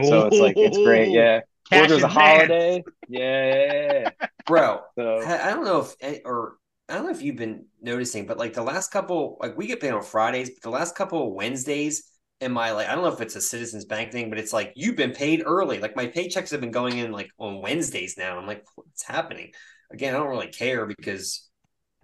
So 0.03 0.27
it's 0.27 0.41
like 0.41 0.59
it's 0.61 0.79
great, 0.79 1.11
yeah. 1.11 1.41
Cash 1.71 1.97
or 1.97 1.99
there's 1.99 2.03
a 2.03 2.09
advance. 2.09 2.09
holiday, 2.09 2.85
yeah. 3.09 4.11
Bro, 4.47 4.81
So 4.99 5.27
I 5.27 5.51
I 5.51 5.51
don't 5.53 5.65
know 5.65 5.81
if 5.81 5.95
eh, 6.01 6.19
or 6.25 6.57
I 6.89 6.95
don't 6.97 7.05
know 7.05 7.11
if 7.11 7.23
you've 7.23 7.37
been 7.37 7.67
noticing, 7.81 8.27
but 8.27 8.39
like 8.39 8.55
the 8.55 8.63
last 8.63 8.91
couple, 8.91 9.39
like 9.41 9.57
we 9.57 9.67
get 9.67 9.81
paid 9.81 9.93
on 9.93 10.03
Fridays, 10.03 10.51
but 10.51 10.63
the 10.63 10.71
last 10.71 10.95
couple 10.97 11.27
of 11.29 11.33
Wednesdays 11.35 12.05
in 12.41 12.53
my 12.53 12.73
like, 12.73 12.89
I 12.89 12.95
don't 12.95 13.05
know 13.05 13.13
if 13.13 13.21
it's 13.21 13.37
a 13.37 13.41
Citizens 13.41 13.85
Bank 13.85 14.11
thing, 14.13 14.29
but 14.31 14.39
it's 14.39 14.53
like 14.53 14.73
you've 14.77 14.97
been 14.97 15.13
paid 15.13 15.43
early. 15.47 15.79
Like 15.79 15.97
my 15.97 16.07
paychecks 16.09 16.51
have 16.51 16.61
been 16.61 16.73
going 16.73 16.99
in 16.99 17.13
like 17.13 17.31
on 17.39 17.63
Wednesdays 17.63 18.17
now. 18.19 18.37
I'm 18.39 18.47
like, 18.47 18.65
what's 18.75 19.05
happening? 19.05 19.53
Again, 19.93 20.15
I 20.15 20.19
don't 20.19 20.29
really 20.29 20.49
care 20.49 20.87
because 20.87 21.49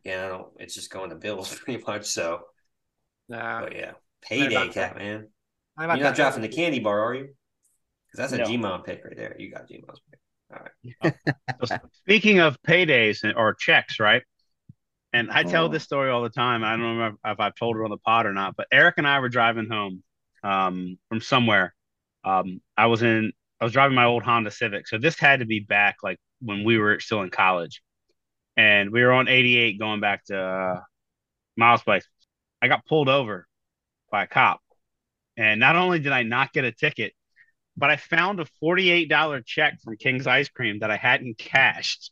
yeah, 0.04 0.26
I 0.26 0.28
don't. 0.28 0.48
It's 0.58 0.74
just 0.74 0.90
going 0.90 1.10
to 1.10 1.16
bills 1.16 1.54
pretty 1.64 1.82
much. 1.86 2.06
So, 2.06 2.40
Nah, 3.28 3.62
but 3.62 3.74
yeah, 3.76 3.86
Right 3.86 3.94
payday, 4.22 4.68
cat 4.68 4.96
man. 4.96 5.28
I'm 5.76 5.88
You're 5.90 5.96
not 5.98 6.02
that- 6.10 6.16
drafting 6.16 6.42
the 6.42 6.48
candy 6.48 6.80
bar, 6.80 7.00
are 7.00 7.14
you? 7.14 7.28
Because 8.10 8.30
that's 8.30 8.32
a 8.32 8.38
No. 8.38 8.44
Gmon 8.44 8.84
pick 8.84 9.04
right 9.04 9.16
there. 9.16 9.36
You 9.38 9.50
got 9.50 9.68
Gmon's 9.68 10.00
pick. 10.10 10.20
All 10.50 11.12
right. 11.12 11.14
Speaking 11.92 12.38
of 12.40 12.56
paydays 12.62 13.18
or 13.36 13.52
checks, 13.54 14.00
right? 14.00 14.22
And 15.12 15.30
I 15.30 15.42
tell 15.42 15.66
Oh. 15.66 15.68
this 15.68 15.84
story 15.84 16.10
all 16.10 16.22
the 16.22 16.30
time. 16.30 16.64
I 16.64 16.70
don't 16.76 16.98
know 16.98 17.12
if 17.26 17.38
I've 17.40 17.54
told 17.54 17.76
it 17.76 17.80
on 17.82 17.90
the 17.90 17.98
pod 17.98 18.24
or 18.26 18.32
not, 18.32 18.56
but 18.56 18.66
Eric 18.72 18.94
and 18.98 19.06
I 19.06 19.20
were 19.20 19.28
driving 19.28 19.68
home 19.68 20.02
um, 20.42 20.98
from 21.10 21.20
somewhere. 21.20 21.74
Um, 22.24 22.60
I 22.76 22.86
was 22.86 23.02
in, 23.02 23.32
I 23.60 23.64
was 23.64 23.72
driving 23.74 23.94
my 23.94 24.04
old 24.06 24.22
Honda 24.22 24.50
Civic. 24.50 24.86
So 24.88 24.96
this 24.98 25.18
had 25.18 25.40
to 25.40 25.46
be 25.46 25.60
back 25.60 25.96
like 26.02 26.18
when 26.40 26.64
we 26.64 26.78
were 26.78 27.00
still 27.00 27.22
in 27.22 27.30
college. 27.30 27.82
And 28.56 28.90
we 28.90 29.02
were 29.02 29.12
on 29.12 29.28
88 29.28 29.78
going 29.78 30.00
back 30.00 30.24
to 30.26 30.38
uh, 30.38 30.80
Miles 31.56 31.82
Place. 31.82 32.06
I 32.60 32.68
got 32.68 32.86
pulled 32.86 33.08
over 33.08 33.46
by 34.10 34.24
a 34.24 34.26
cop. 34.26 34.60
And 35.36 35.60
not 35.60 35.76
only 35.76 36.00
did 36.00 36.12
I 36.12 36.24
not 36.24 36.52
get 36.52 36.64
a 36.64 36.72
ticket, 36.72 37.12
but 37.76 37.90
I 37.90 37.96
found 37.96 38.40
a 38.40 38.46
$48 38.62 39.46
check 39.46 39.80
from 39.82 39.96
King's 39.96 40.26
Ice 40.26 40.48
Cream 40.48 40.80
that 40.80 40.90
I 40.90 40.96
hadn't 40.96 41.38
cashed 41.38 42.10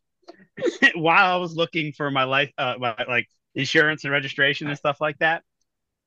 while 0.95 1.35
I 1.35 1.37
was 1.37 1.57
looking 1.57 1.93
for 1.93 2.11
my 2.11 2.24
life, 2.24 2.53
uh, 2.57 2.74
my, 2.79 2.95
like 3.09 3.27
insurance 3.57 4.05
and 4.05 4.12
registration 4.12 4.68
and 4.68 4.79
stuff 4.79 5.01
like 5.01 5.18
that. 5.18 5.43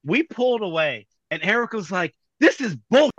We 0.05 0.23
pulled 0.23 0.61
away, 0.61 1.07
and 1.29 1.43
Eric 1.43 1.73
was 1.73 1.91
like, 1.91 2.15
"This 2.39 2.61
is 2.61 2.77
bull." 2.89 3.11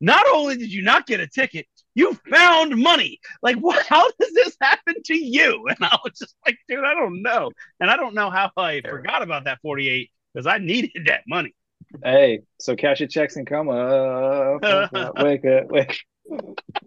Not 0.00 0.26
only 0.30 0.58
did 0.58 0.70
you 0.70 0.82
not 0.82 1.06
get 1.06 1.20
a 1.20 1.26
ticket, 1.26 1.66
you 1.94 2.18
found 2.30 2.76
money. 2.76 3.20
Like, 3.42 3.56
what? 3.56 3.86
How 3.86 4.08
does 4.20 4.32
this 4.34 4.56
happen 4.60 4.96
to 5.06 5.14
you? 5.16 5.66
And 5.68 5.78
I 5.80 5.98
was 6.04 6.18
just 6.18 6.34
like, 6.46 6.56
dude, 6.68 6.84
I 6.84 6.94
don't 6.94 7.22
know, 7.22 7.50
and 7.80 7.90
I 7.90 7.96
don't 7.96 8.14
know 8.14 8.30
how 8.30 8.50
I 8.56 8.80
forgot 8.82 9.22
about 9.22 9.44
that 9.44 9.60
forty-eight 9.62 10.10
because 10.32 10.46
I 10.46 10.58
needed 10.58 11.06
that 11.06 11.22
money. 11.28 11.54
hey, 12.02 12.40
so 12.60 12.76
cash 12.76 13.00
your 13.00 13.08
checks 13.08 13.36
and 13.36 13.46
come 13.46 13.68
up. 13.68 14.62
Wake 14.62 14.92
up, 14.94 15.18
wake 15.18 15.44
up, 15.44 15.66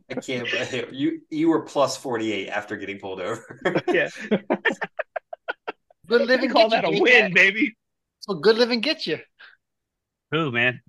I 0.10 0.16
can't. 0.16 0.50
believe 0.50 0.94
You 0.94 1.22
you 1.30 1.50
were 1.50 1.62
plus 1.62 1.98
forty 1.98 2.32
eight 2.34 2.50
after 2.50 2.78
getting 2.78 3.00
pulled 3.00 3.22
over. 3.22 3.60
Yeah, 3.88 4.10
Good 6.08 6.22
I 6.22 6.26
living 6.26 6.50
call 6.50 6.70
get 6.70 6.82
that 6.82 6.86
a 6.86 6.92
win, 6.92 7.32
J-Cat. 7.32 7.34
baby. 7.34 7.76
So 8.20 8.36
good 8.36 8.58
living 8.58 8.82
gets 8.82 9.08
you. 9.08 9.20
Who, 10.32 10.52
man? 10.52 10.82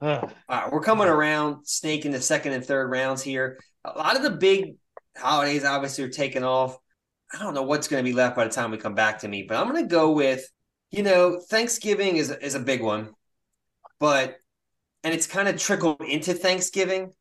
Ugh. 0.00 0.32
All 0.48 0.60
right, 0.60 0.72
we're 0.72 0.80
coming 0.80 1.08
around, 1.08 1.66
snaking 1.66 2.12
the 2.12 2.20
second 2.20 2.52
and 2.52 2.64
third 2.64 2.90
rounds 2.90 3.22
here. 3.22 3.58
A 3.84 3.98
lot 3.98 4.16
of 4.16 4.22
the 4.22 4.30
big 4.30 4.76
holidays 5.16 5.64
obviously 5.64 6.04
are 6.04 6.10
taking 6.10 6.44
off. 6.44 6.76
I 7.32 7.38
don't 7.38 7.54
know 7.54 7.62
what's 7.62 7.88
going 7.88 8.02
to 8.02 8.08
be 8.08 8.14
left 8.16 8.36
by 8.36 8.44
the 8.44 8.50
time 8.50 8.70
we 8.70 8.78
come 8.78 8.94
back 8.94 9.20
to 9.20 9.28
me, 9.28 9.44
but 9.48 9.56
I'm 9.56 9.68
going 9.68 9.82
to 9.82 9.88
go 9.88 10.12
with, 10.12 10.48
you 10.90 11.02
know, 11.02 11.40
Thanksgiving 11.50 12.16
is 12.16 12.30
is 12.30 12.54
a 12.54 12.60
big 12.60 12.82
one, 12.82 13.10
but 13.98 14.36
and 15.04 15.12
it's 15.12 15.26
kind 15.26 15.48
of 15.48 15.56
trickled 15.56 16.00
into 16.02 16.32
Thanksgiving. 16.32 17.12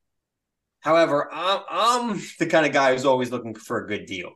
However, 0.81 1.29
I'm, 1.33 1.61
I'm 1.69 2.21
the 2.39 2.45
kind 2.45 2.65
of 2.65 2.71
guy 2.71 2.93
who's 2.93 3.05
always 3.05 3.31
looking 3.31 3.55
for 3.55 3.83
a 3.83 3.87
good 3.87 4.05
deal. 4.05 4.31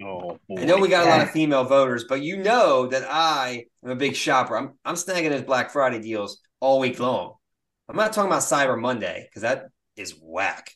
Oh, 0.00 0.38
I 0.56 0.64
know 0.64 0.78
we 0.78 0.88
got 0.88 1.06
a 1.06 1.10
lot 1.10 1.22
of 1.22 1.30
female 1.30 1.64
voters, 1.64 2.04
but 2.04 2.22
you 2.22 2.36
know 2.36 2.86
that 2.86 3.04
I 3.10 3.64
am 3.82 3.90
a 3.90 3.96
big 3.96 4.14
shopper. 4.14 4.56
I'm 4.56 4.74
I'm 4.84 4.94
snagging 4.94 5.30
those 5.30 5.42
Black 5.42 5.70
Friday 5.70 5.98
deals 6.00 6.40
all 6.60 6.78
week 6.78 7.00
long. 7.00 7.34
I'm 7.88 7.96
not 7.96 8.12
talking 8.12 8.30
about 8.30 8.42
Cyber 8.42 8.78
Monday 8.80 9.26
because 9.28 9.42
that 9.42 9.66
is 9.96 10.14
whack. 10.20 10.72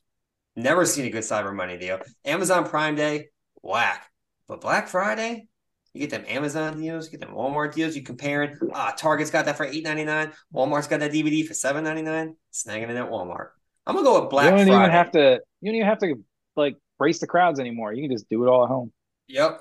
Never 0.57 0.85
seen 0.85 1.07
a 1.07 1.11
good 1.11 1.23
Cyber 1.23 1.55
Monday 1.55 1.79
deal. 1.79 2.01
Amazon 2.25 2.65
Prime 2.69 2.95
Day, 2.95 3.29
whack. 3.63 4.07
But 4.49 4.61
Black 4.61 4.89
Friday, 4.89 5.49
You 5.95 6.01
get 6.01 6.11
them 6.11 6.25
Amazon 6.29 6.81
deals, 6.81 7.07
you 7.07 7.19
get 7.19 7.27
them 7.27 7.35
Walmart 7.37 7.75
deals. 7.75 7.95
You 7.97 8.03
comparing. 8.03 8.57
Ah, 8.73 8.95
Target's 8.97 9.31
got 9.31 9.45
that 9.47 9.57
for 9.57 9.65
eight 9.67 9.85
ninety 9.85 10.05
nine. 10.05 10.33
Walmart's 10.55 10.89
got 10.89 11.01
that 11.01 11.13
DVD 11.13 11.47
for 11.47 11.55
seven 11.55 11.85
ninety 11.85 12.03
nine. 12.03 12.37
Snagging 12.53 12.89
it 12.91 12.97
at 12.97 13.11
Walmart. 13.11 13.49
I'm 13.87 13.95
gonna 13.95 14.05
go 14.07 14.21
with 14.21 14.31
Black 14.31 14.57
you 14.59 14.65
don't 14.65 14.67
Friday. 14.67 14.85
even 14.85 14.91
have 14.91 15.11
to. 15.13 15.41
You 15.61 15.71
don't 15.71 15.77
even 15.77 15.89
have 15.89 15.99
to 15.99 16.15
like 16.57 16.77
brace 16.99 17.19
the 17.19 17.27
crowds 17.27 17.61
anymore. 17.61 17.93
You 17.93 18.03
can 18.09 18.15
just 18.17 18.29
do 18.29 18.43
it 18.45 18.49
all 18.49 18.65
at 18.65 18.69
home. 18.69 18.93
Yep. 19.29 19.61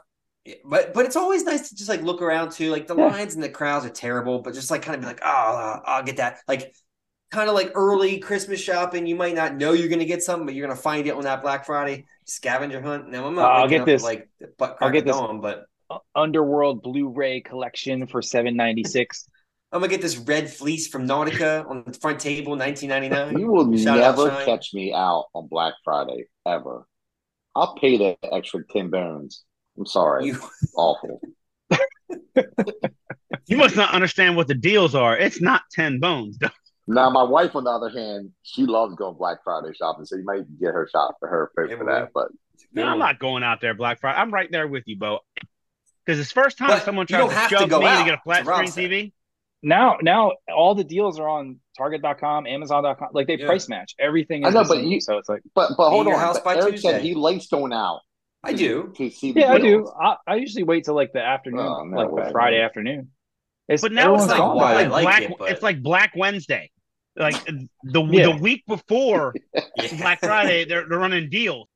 But 0.65 0.93
but 0.93 1.05
it's 1.05 1.15
always 1.15 1.43
nice 1.43 1.69
to 1.69 1.75
just 1.75 1.89
like 1.89 2.01
look 2.01 2.21
around 2.21 2.51
too. 2.51 2.71
Like 2.71 2.87
the 2.87 2.95
Yeah. 2.95 3.07
lines 3.07 3.35
and 3.35 3.43
the 3.43 3.49
crowds 3.49 3.85
are 3.85 3.89
terrible, 3.89 4.41
but 4.41 4.53
just 4.53 4.71
like 4.71 4.81
kind 4.81 4.95
of 4.95 5.01
be 5.01 5.07
like, 5.07 5.21
oh, 5.23 5.79
I'll 5.85 6.03
get 6.03 6.17
that. 6.17 6.39
Like 6.47 6.73
kind 7.31 7.49
of 7.49 7.55
like 7.55 7.71
early 7.75 8.19
Christmas 8.19 8.59
shopping. 8.59 9.07
You 9.07 9.15
might 9.15 9.35
not 9.35 9.55
know 9.55 9.73
you're 9.73 9.89
gonna 9.89 10.05
get 10.05 10.21
something, 10.23 10.45
but 10.45 10.53
you're 10.55 10.67
gonna 10.67 10.79
find 10.79 11.07
it 11.07 11.11
on 11.11 11.23
that 11.23 11.41
Black 11.41 11.65
Friday 11.65 12.05
scavenger 12.25 12.81
hunt. 12.81 13.09
Now 13.09 13.25
I'm 13.25 13.35
not. 13.35 13.51
I'll 13.51 13.67
get 13.67 13.85
this- 13.85 14.03
like 14.03 14.29
butt 14.57 14.77
I'll 14.81 14.91
get 14.91 14.99
of 14.99 15.05
this- 15.05 15.15
dawn, 15.15 15.41
but 15.41 15.65
Uh, 15.89 15.99
Underworld 16.15 16.83
Blu-ray 16.83 17.41
collection 17.41 18.07
for 18.07 18.21
seven 18.21 18.55
ninety 18.55 18.83
six. 18.83 19.27
I'm 19.73 19.79
gonna 19.79 19.89
get 19.89 20.01
this 20.01 20.17
red 20.17 20.49
fleece 20.49 20.87
from 20.87 21.07
Nautica 21.07 21.65
on 21.69 21.83
the 21.87 21.93
front 21.93 22.19
table, 22.19 22.57
1999. 22.57 23.39
You 23.39 23.47
will 23.51 23.77
Shout 23.77 23.97
never 23.97 24.29
catch 24.45 24.73
me 24.73 24.93
out 24.93 25.25
on 25.33 25.47
Black 25.47 25.73
Friday 25.83 26.25
ever. 26.45 26.85
I'll 27.55 27.75
pay 27.75 27.97
the 27.97 28.17
extra 28.33 28.65
ten 28.67 28.89
bones. 28.89 29.43
I'm 29.77 29.85
sorry, 29.85 30.25
You 30.27 30.37
awful. 30.75 31.21
You 33.47 33.57
must 33.57 33.75
not 33.75 33.93
understand 33.93 34.35
what 34.37 34.47
the 34.47 34.53
deals 34.53 34.95
are. 34.95 35.17
It's 35.17 35.41
not 35.41 35.63
ten 35.71 35.99
bones. 35.99 36.37
Now, 36.87 37.09
my 37.09 37.23
wife, 37.23 37.55
on 37.55 37.63
the 37.63 37.69
other 37.69 37.89
hand, 37.89 38.31
she 38.43 38.65
loves 38.65 38.95
going 38.95 39.15
Black 39.17 39.37
Friday 39.43 39.71
shopping, 39.77 40.05
so 40.05 40.15
you 40.17 40.23
might 40.25 40.43
get 40.59 40.73
her 40.73 40.87
shop 40.91 41.15
for 41.19 41.27
her 41.29 41.51
for, 41.55 41.67
for 41.69 41.85
that. 41.85 42.09
But 42.13 42.29
No, 42.73 42.85
I'm 42.87 42.99
not 42.99 43.19
going 43.19 43.43
out 43.43 43.61
there 43.61 43.73
Black 43.73 43.99
Friday. 43.99 44.17
I'm 44.19 44.31
right 44.33 44.51
there 44.51 44.67
with 44.67 44.83
you, 44.87 44.97
Bo. 44.97 45.19
Because 46.05 46.19
it's 46.19 46.31
first 46.31 46.57
time 46.57 46.69
But 46.69 46.83
someone 46.83 47.05
you 47.09 47.15
tries 47.15 47.29
to 47.29 47.35
have 47.35 47.49
to 47.49 47.55
shove 47.57 47.69
go 47.69 47.79
me 47.79 47.85
to 47.85 48.03
get 48.03 48.13
a 48.15 48.21
flat 48.23 48.43
to 48.43 48.49
Rob's 48.49 48.71
screen 48.73 48.89
TV. 48.89 49.13
Now, 49.63 49.97
now 50.01 50.31
all 50.53 50.73
the 50.73 50.83
deals 50.83 51.19
are 51.19 51.29
on 51.29 51.59
Target.com, 51.77 52.47
Amazon.com. 52.47 53.09
Like 53.13 53.27
they 53.27 53.37
Yeah. 53.37 53.45
price 53.45 53.69
match 53.69 53.93
everything. 53.99 54.43
I 54.43 54.49
know, 54.49 54.63
but 54.67 54.81
you- 54.83 54.99
so 54.99 55.17
it's 55.19 55.29
like, 55.29 55.41
but 55.53 55.73
but 55.77 55.91
hold 55.91 56.07
on, 56.07 56.17
house 56.19 56.37
but 56.37 56.43
by 56.43 56.55
Eric 56.55 56.71
Tuesday. 56.73 56.89
said 56.93 57.01
he 57.03 57.13
likes 57.13 57.45
going 57.47 57.71
out 57.71 57.99
I 58.43 58.53
do. 58.53 58.91
to 58.97 59.09
see. 59.11 59.33
The 59.33 59.41
yeah, 59.41 59.53
I 59.53 59.59
do. 59.59 59.87
I, 60.01 60.15
I 60.25 60.35
usually 60.37 60.63
wait 60.63 60.85
till 60.85 60.95
like 60.95 61.13
the 61.13 61.21
afternoon, 61.21 61.59
Oh, 61.61 61.83
no 61.83 61.95
like 62.09 62.25
the 62.25 62.31
Friday 62.31 62.57
man. 62.57 62.65
afternoon. 62.65 63.11
It's, 63.67 63.81
But 63.81 63.91
now 63.93 64.15
it's 64.15 64.27
like, 64.27 64.37
gone. 64.37 64.55
why 64.57 64.73
like 64.83 64.89
like 64.91 65.03
Black. 65.03 65.21
it, 65.23 65.31
but- 65.39 65.51
It's 65.51 65.61
like 65.63 65.81
Black 65.81 66.11
Wednesday. 66.15 66.69
Like 67.15 67.35
the 67.83 68.03
Yeah. 68.03 68.31
the 68.31 68.37
week 68.41 68.63
before 68.67 69.33
Yeah. 69.77 69.97
Black 69.97 70.19
Friday, 70.19 70.65
they're 70.65 70.87
they're 70.87 70.99
running 70.99 71.29
deals. 71.29 71.67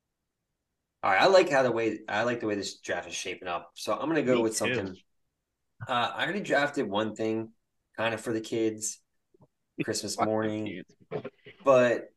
All 1.02 1.10
right, 1.12 1.20
I 1.22 1.26
like 1.26 1.48
how 1.50 1.62
the 1.62 1.70
way 1.72 1.98
I 2.08 2.22
like 2.24 2.40
the 2.40 2.46
way 2.46 2.54
this 2.56 2.78
draft 2.80 3.08
is 3.08 3.14
shaping 3.14 3.46
up. 3.48 3.70
So 3.74 3.92
I'm 3.92 4.08
gonna 4.08 4.22
go 4.22 4.36
Me 4.36 4.42
with 4.42 4.52
too. 4.52 4.74
something. 4.74 4.96
Uh, 5.86 6.10
I 6.14 6.24
already 6.24 6.40
drafted 6.40 6.88
one 6.88 7.14
thing, 7.14 7.50
kind 7.96 8.14
of 8.14 8.20
for 8.20 8.32
the 8.32 8.40
kids, 8.40 8.98
Christmas 9.84 10.18
morning, 10.18 10.82
but 11.64 12.08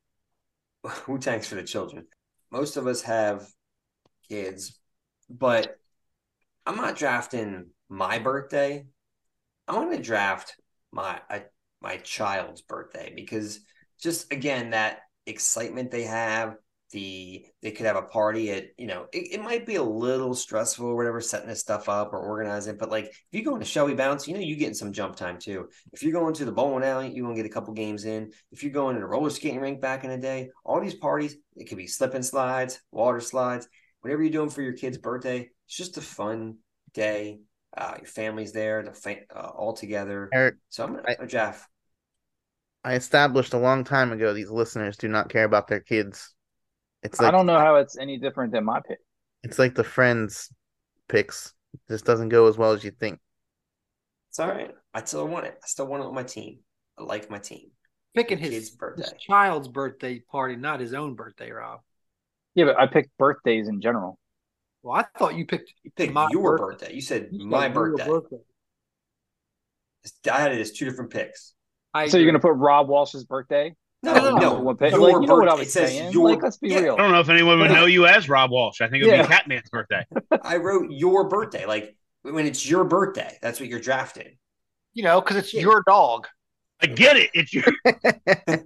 Wu 1.07 1.19
Tang's 1.19 1.45
for 1.47 1.55
the 1.55 1.63
children. 1.63 2.07
Most 2.51 2.77
of 2.77 2.87
us 2.87 3.01
have 3.01 3.45
kids, 4.29 4.79
but 5.29 5.75
I'm 6.65 6.77
not 6.77 6.95
drafting 6.95 7.67
my 7.89 8.17
birthday. 8.19 8.85
I 9.69 9.75
want 9.75 9.95
to 9.95 10.01
draft 10.01 10.55
my 10.91 11.21
my 11.81 11.97
child's 11.97 12.61
birthday 12.61 13.13
because 13.15 13.59
just 14.01 14.33
again 14.33 14.71
that 14.71 15.01
excitement 15.27 15.91
they 15.91 16.03
have 16.03 16.55
the 16.91 17.45
they 17.61 17.69
could 17.69 17.85
have 17.85 17.95
a 17.95 18.01
party 18.01 18.49
at 18.51 18.65
you 18.79 18.87
know 18.87 19.05
it, 19.13 19.33
it 19.33 19.43
might 19.43 19.63
be 19.67 19.75
a 19.75 19.83
little 19.83 20.33
stressful 20.33 20.87
or 20.87 20.95
whatever 20.95 21.21
setting 21.21 21.47
this 21.47 21.59
stuff 21.59 21.87
up 21.87 22.13
or 22.13 22.19
organizing 22.19 22.77
but 22.77 22.89
like 22.89 23.05
if 23.05 23.27
you 23.31 23.43
go 23.43 23.53
into 23.53 23.65
Shelby 23.65 23.93
Bounce 23.93 24.27
you 24.27 24.33
know 24.33 24.39
you're 24.39 24.57
getting 24.57 24.73
some 24.73 24.91
jump 24.91 25.15
time 25.15 25.37
too. 25.37 25.69
If 25.93 26.01
you're 26.01 26.13
going 26.13 26.33
to 26.33 26.45
the 26.45 26.51
bowling 26.51 26.83
alley 26.83 27.11
you're 27.13 27.25
gonna 27.25 27.35
get 27.35 27.45
a 27.45 27.53
couple 27.53 27.75
games 27.75 28.05
in. 28.05 28.31
If 28.51 28.63
you're 28.63 28.71
going 28.71 28.95
to 28.95 29.01
the 29.01 29.07
roller 29.07 29.29
skating 29.29 29.59
rink 29.59 29.81
back 29.81 30.03
in 30.03 30.09
the 30.09 30.17
day 30.17 30.49
all 30.65 30.81
these 30.81 30.95
parties 30.95 31.37
it 31.55 31.65
could 31.65 31.77
be 31.77 31.85
slip 31.85 32.15
and 32.15 32.25
slides 32.25 32.81
water 32.91 33.19
slides 33.19 33.67
whatever 34.01 34.23
you're 34.23 34.31
doing 34.31 34.49
for 34.49 34.63
your 34.63 34.73
kid's 34.73 34.97
birthday 34.97 35.47
it's 35.67 35.77
just 35.77 35.97
a 35.97 36.01
fun 36.01 36.57
day 36.95 37.37
uh, 37.77 37.95
your 37.97 38.07
family's 38.07 38.51
there 38.51 38.83
the 38.83 38.93
fa- 38.93 39.25
uh, 39.35 39.39
all 39.55 39.73
together 39.73 40.29
Eric, 40.33 40.55
so 40.69 40.83
I'm 40.85 40.97
I- 41.07 41.15
gonna 41.15 41.27
Jeff 41.27 41.67
I 42.83 42.95
established 42.95 43.53
a 43.53 43.57
long 43.59 43.83
time 43.83 44.11
ago 44.11 44.33
these 44.33 44.49
listeners 44.49 44.95
do 44.97 45.07
not 45.09 45.29
care 45.29 45.43
about 45.43 45.67
their 45.67 45.81
kids. 45.81 46.33
It's 47.03 47.19
I 47.19 47.29
don't 47.31 47.45
know 47.45 47.59
how 47.59 47.75
it's 47.75 47.97
any 47.97 48.17
different 48.17 48.51
than 48.53 48.63
my 48.65 48.79
pick. 48.87 48.99
it's 49.43 49.59
like 49.59 49.75
the 49.75 49.83
friends 49.83 50.49
picks. 51.07 51.53
It 51.73 51.79
just 51.89 52.05
doesn't 52.05 52.29
go 52.29 52.47
as 52.47 52.57
well 52.57 52.71
as 52.71 52.83
you 52.83 52.91
think. 52.91 53.19
it's 54.29 54.39
all 54.39 54.47
right 54.49 54.71
I 54.93 55.03
still 55.03 55.27
want 55.27 55.45
it 55.45 55.59
I 55.63 55.67
still 55.67 55.87
want 55.87 56.03
it 56.03 56.07
on 56.07 56.15
my 56.15 56.23
team 56.23 56.59
I 56.97 57.03
like 57.03 57.29
my 57.29 57.39
team 57.39 57.71
Picking 58.15 58.39
Your 58.39 58.49
his, 58.49 58.53
kid's 58.53 58.69
birthday. 58.71 59.03
his 59.03 59.13
child's 59.19 59.67
birthday 59.67 60.19
party, 60.19 60.55
not 60.55 60.79
his 60.79 60.93
own 60.95 61.13
birthday, 61.15 61.51
Rob. 61.51 61.81
Yeah, 62.55 62.65
but 62.65 62.79
I 62.79 62.87
picked 62.87 63.15
birthdays 63.19 63.67
in 63.67 63.81
general. 63.81 64.17
Well, 64.81 64.95
I 64.95 65.05
thought 65.17 65.35
you 65.35 65.45
picked 65.45 65.73
You 65.83 65.91
picked 65.95 66.13
My 66.13 66.29
your 66.31 66.57
birthday. 66.57 66.85
birthday. 66.85 66.95
You 66.95 67.01
said 67.01 67.29
you 67.31 67.45
my 67.47 67.67
said 67.67 67.73
your 67.75 67.97
birthday. 67.97 68.37
I 70.31 70.39
had 70.39 70.51
it 70.53 70.61
as 70.61 70.71
two 70.71 70.85
different 70.85 71.11
picks. 71.11 71.53
I 71.93 72.07
So 72.07 72.17
you're 72.17 72.25
gonna 72.27 72.39
put 72.39 72.53
Rob 72.53 72.87
Walsh's 72.87 73.25
birthday? 73.25 73.75
No, 74.01 74.13
No, 74.13 74.35
no, 74.37 74.61
no, 74.63 74.75
pick? 74.75 74.91
your 74.91 75.01
Like, 75.01 75.21
you 75.21 75.27
know 75.27 75.35
what 75.35 75.49
I 75.49 75.55
was 75.55 75.67
It 75.67 75.71
says 75.71 75.89
saying. 75.89 76.13
your- 76.13 76.29
like, 76.29 76.41
let's 76.41 76.55
be 76.57 76.69
yeah. 76.69 76.79
real. 76.79 76.93
I 76.93 76.97
don't 76.99 77.11
know 77.11 77.19
if 77.19 77.27
anyone 77.27 77.59
would 77.59 77.71
know 77.71 77.85
you 77.85 78.05
as 78.05 78.29
Rob 78.29 78.49
Walsh. 78.51 78.79
I 78.79 78.87
think 78.87 79.03
it 79.03 79.07
would 79.07 79.15
Yeah. 79.17 79.23
be 79.23 79.27
Catman's 79.27 79.69
birthday. 79.69 80.05
I 80.41 80.55
wrote 80.57 80.89
your 80.91 81.27
birthday. 81.27 81.65
Like 81.65 81.97
when 82.21 82.45
it's 82.45 82.67
your 82.69 82.85
birthday, 82.85 83.37
that's 83.41 83.59
what 83.59 83.67
you're 83.67 83.81
drafting. 83.81 84.37
you 84.93 85.03
know, 85.03 85.19
because 85.21 85.35
it's 85.37 85.53
Yeah. 85.53 85.61
your 85.61 85.83
dog. 85.87 86.27
I 86.81 86.87
get 86.87 87.17
it. 87.17 87.29
It's 87.33 87.53
your 87.53 87.65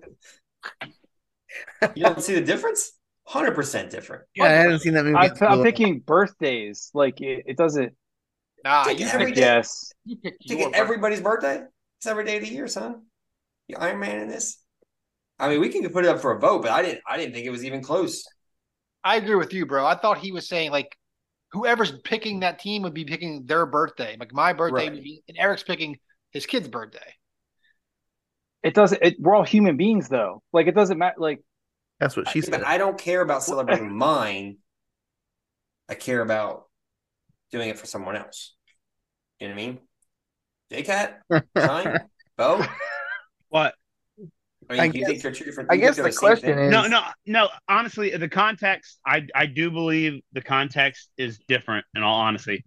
You 1.96 2.04
don't 2.06 2.22
see 2.22 2.34
the 2.36 2.42
difference? 2.42 2.94
Hundred 3.26 3.56
percent 3.56 3.90
different. 3.90 4.24
Yeah, 4.36 4.46
I 4.46 4.50
haven't 4.50 4.80
seen 4.80 4.94
that 4.96 5.06
movie. 5.06 5.16
I, 5.16 5.30
I'm 5.46 5.58
long. 5.58 5.64
picking 5.64 6.00
birthdays. 6.00 6.92
Like 6.94 7.22
it, 7.22 7.44
it 7.48 7.58
doesn't. 7.58 7.94
Nah, 8.64 8.84
Take 8.84 9.00
you 9.00 9.08
every. 9.08 9.34
Yes. 9.34 9.92
you 10.06 10.18
picked 10.18 10.48
Take 10.48 10.76
everybody's 10.76 11.22
birthday. 11.22 11.64
It's 12.00 12.06
every 12.08 12.26
day 12.26 12.38
of 12.38 12.44
the 12.44 12.50
year, 12.50 12.68
son. 12.68 13.04
You 13.68 13.78
Iron 13.80 14.00
Man 14.00 14.20
in 14.20 14.28
this. 14.28 14.58
I 15.40 15.50
mean, 15.50 15.62
we 15.62 15.70
can 15.70 15.88
put 15.90 16.06
it 16.06 16.10
up 16.10 16.20
for 16.20 16.32
a 16.36 16.40
vote, 16.40 16.62
but 16.64 16.72
I 16.72 16.82
didn't. 16.82 17.02
I 17.08 17.18
didn't 17.18 17.34
think 17.34 17.46
it 17.46 17.50
was 17.50 17.64
even 17.64 17.82
close. 17.82 18.24
I 19.06 19.16
agree 19.18 19.36
with 19.36 19.54
you, 19.54 19.66
bro. 19.66 19.86
I 19.86 19.96
thought 19.96 20.18
he 20.18 20.32
was 20.32 20.48
saying 20.48 20.72
like 20.72 20.98
whoever's 21.52 21.94
picking 22.04 22.42
that 22.42 22.60
team 22.60 22.82
would 22.84 22.94
be 22.94 23.06
picking 23.06 23.46
their 23.46 23.66
birthday. 23.66 24.18
Like 24.20 24.34
my 24.34 24.54
birthday 24.54 24.88
Right. 24.88 24.92
would 24.94 25.04
be, 25.04 25.24
and 25.30 25.38
Eric's 25.38 25.64
picking 25.64 25.98
his 26.32 26.46
kid's 26.46 26.68
birthday. 26.68 27.00
It 28.64 28.74
doesn't. 28.74 29.02
It, 29.02 29.16
we're 29.20 29.36
all 29.36 29.44
human 29.44 29.78
beings, 29.78 30.08
though. 30.10 30.42
Like 30.54 30.68
it 30.68 30.76
doesn't 30.76 30.98
matter. 30.98 31.16
Like 31.18 31.42
That's 32.00 32.16
what 32.18 32.28
she 32.30 32.42
said. 32.42 32.52
but 32.52 32.66
I 32.66 32.78
don't 32.78 32.98
care 32.98 33.22
about 33.22 33.44
celebrating 33.44 33.96
mine. 33.96 34.58
I 35.90 35.96
care 35.96 36.22
about 36.22 36.66
doing 37.52 37.70
it 37.70 37.78
for 37.78 37.86
someone 37.86 38.16
else. 38.16 38.54
You 39.40 39.48
know 39.50 39.56
what 39.56 39.62
I 39.62 39.66
mean? 39.66 39.80
JCat, 40.72 41.14
Shine, 41.58 42.00
Bo. 42.38 42.66
what? 43.50 43.76
I 44.70 44.74
mean, 44.74 44.80
I 44.82 44.88
do 44.88 44.98
you 44.98 45.04
guess- 45.04 45.10
think 45.10 45.22
they're 45.22 45.32
two 45.32 45.44
different? 45.46 45.72
I 45.72 45.78
guess 45.78 45.98
the 45.98 46.12
question 46.12 46.58
is 46.58 46.72
No, 46.72 46.88
no, 46.88 47.04
no. 47.26 47.50
Honestly, 47.68 48.16
the 48.16 48.30
context, 48.30 49.00
I 49.06 49.28
I 49.36 49.46
do 49.46 49.70
believe 49.70 50.22
the 50.32 50.42
context 50.42 51.10
is 51.18 51.38
different. 51.48 51.86
In 51.96 52.02
all 52.02 52.20
honesty, 52.22 52.64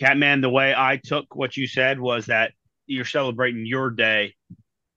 Catman, 0.00 0.40
the 0.40 0.50
way 0.50 0.74
I 0.74 0.96
took 1.02 1.34
what 1.36 1.56
you 1.56 1.66
said 1.66 2.00
was 2.00 2.26
that 2.26 2.52
you're 2.86 3.04
celebrating 3.04 3.64
your 3.66 3.90
day, 3.90 4.34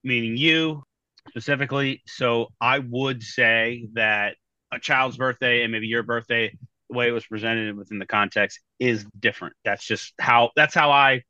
meaning 0.04 0.38
you 0.38 0.84
specifically. 1.30 2.02
So 2.08 2.50
I 2.60 2.80
would 2.80 3.24
say 3.24 3.88
that 3.94 4.36
a 4.72 4.80
child's 4.80 5.18
birthday 5.18 5.64
and 5.64 5.72
maybe 5.72 5.88
your 5.88 6.04
birthday, 6.04 6.58
the 6.90 6.96
way 6.96 7.08
it 7.08 7.12
was 7.12 7.26
presented 7.26 7.76
within 7.76 8.00
the 8.00 8.06
context, 8.06 8.60
is 8.80 9.06
different. 9.20 9.56
That's 9.64 9.86
just 9.86 10.14
how. 10.20 10.52
That's 10.56 10.74
how 10.74 10.92
I. 10.92 11.24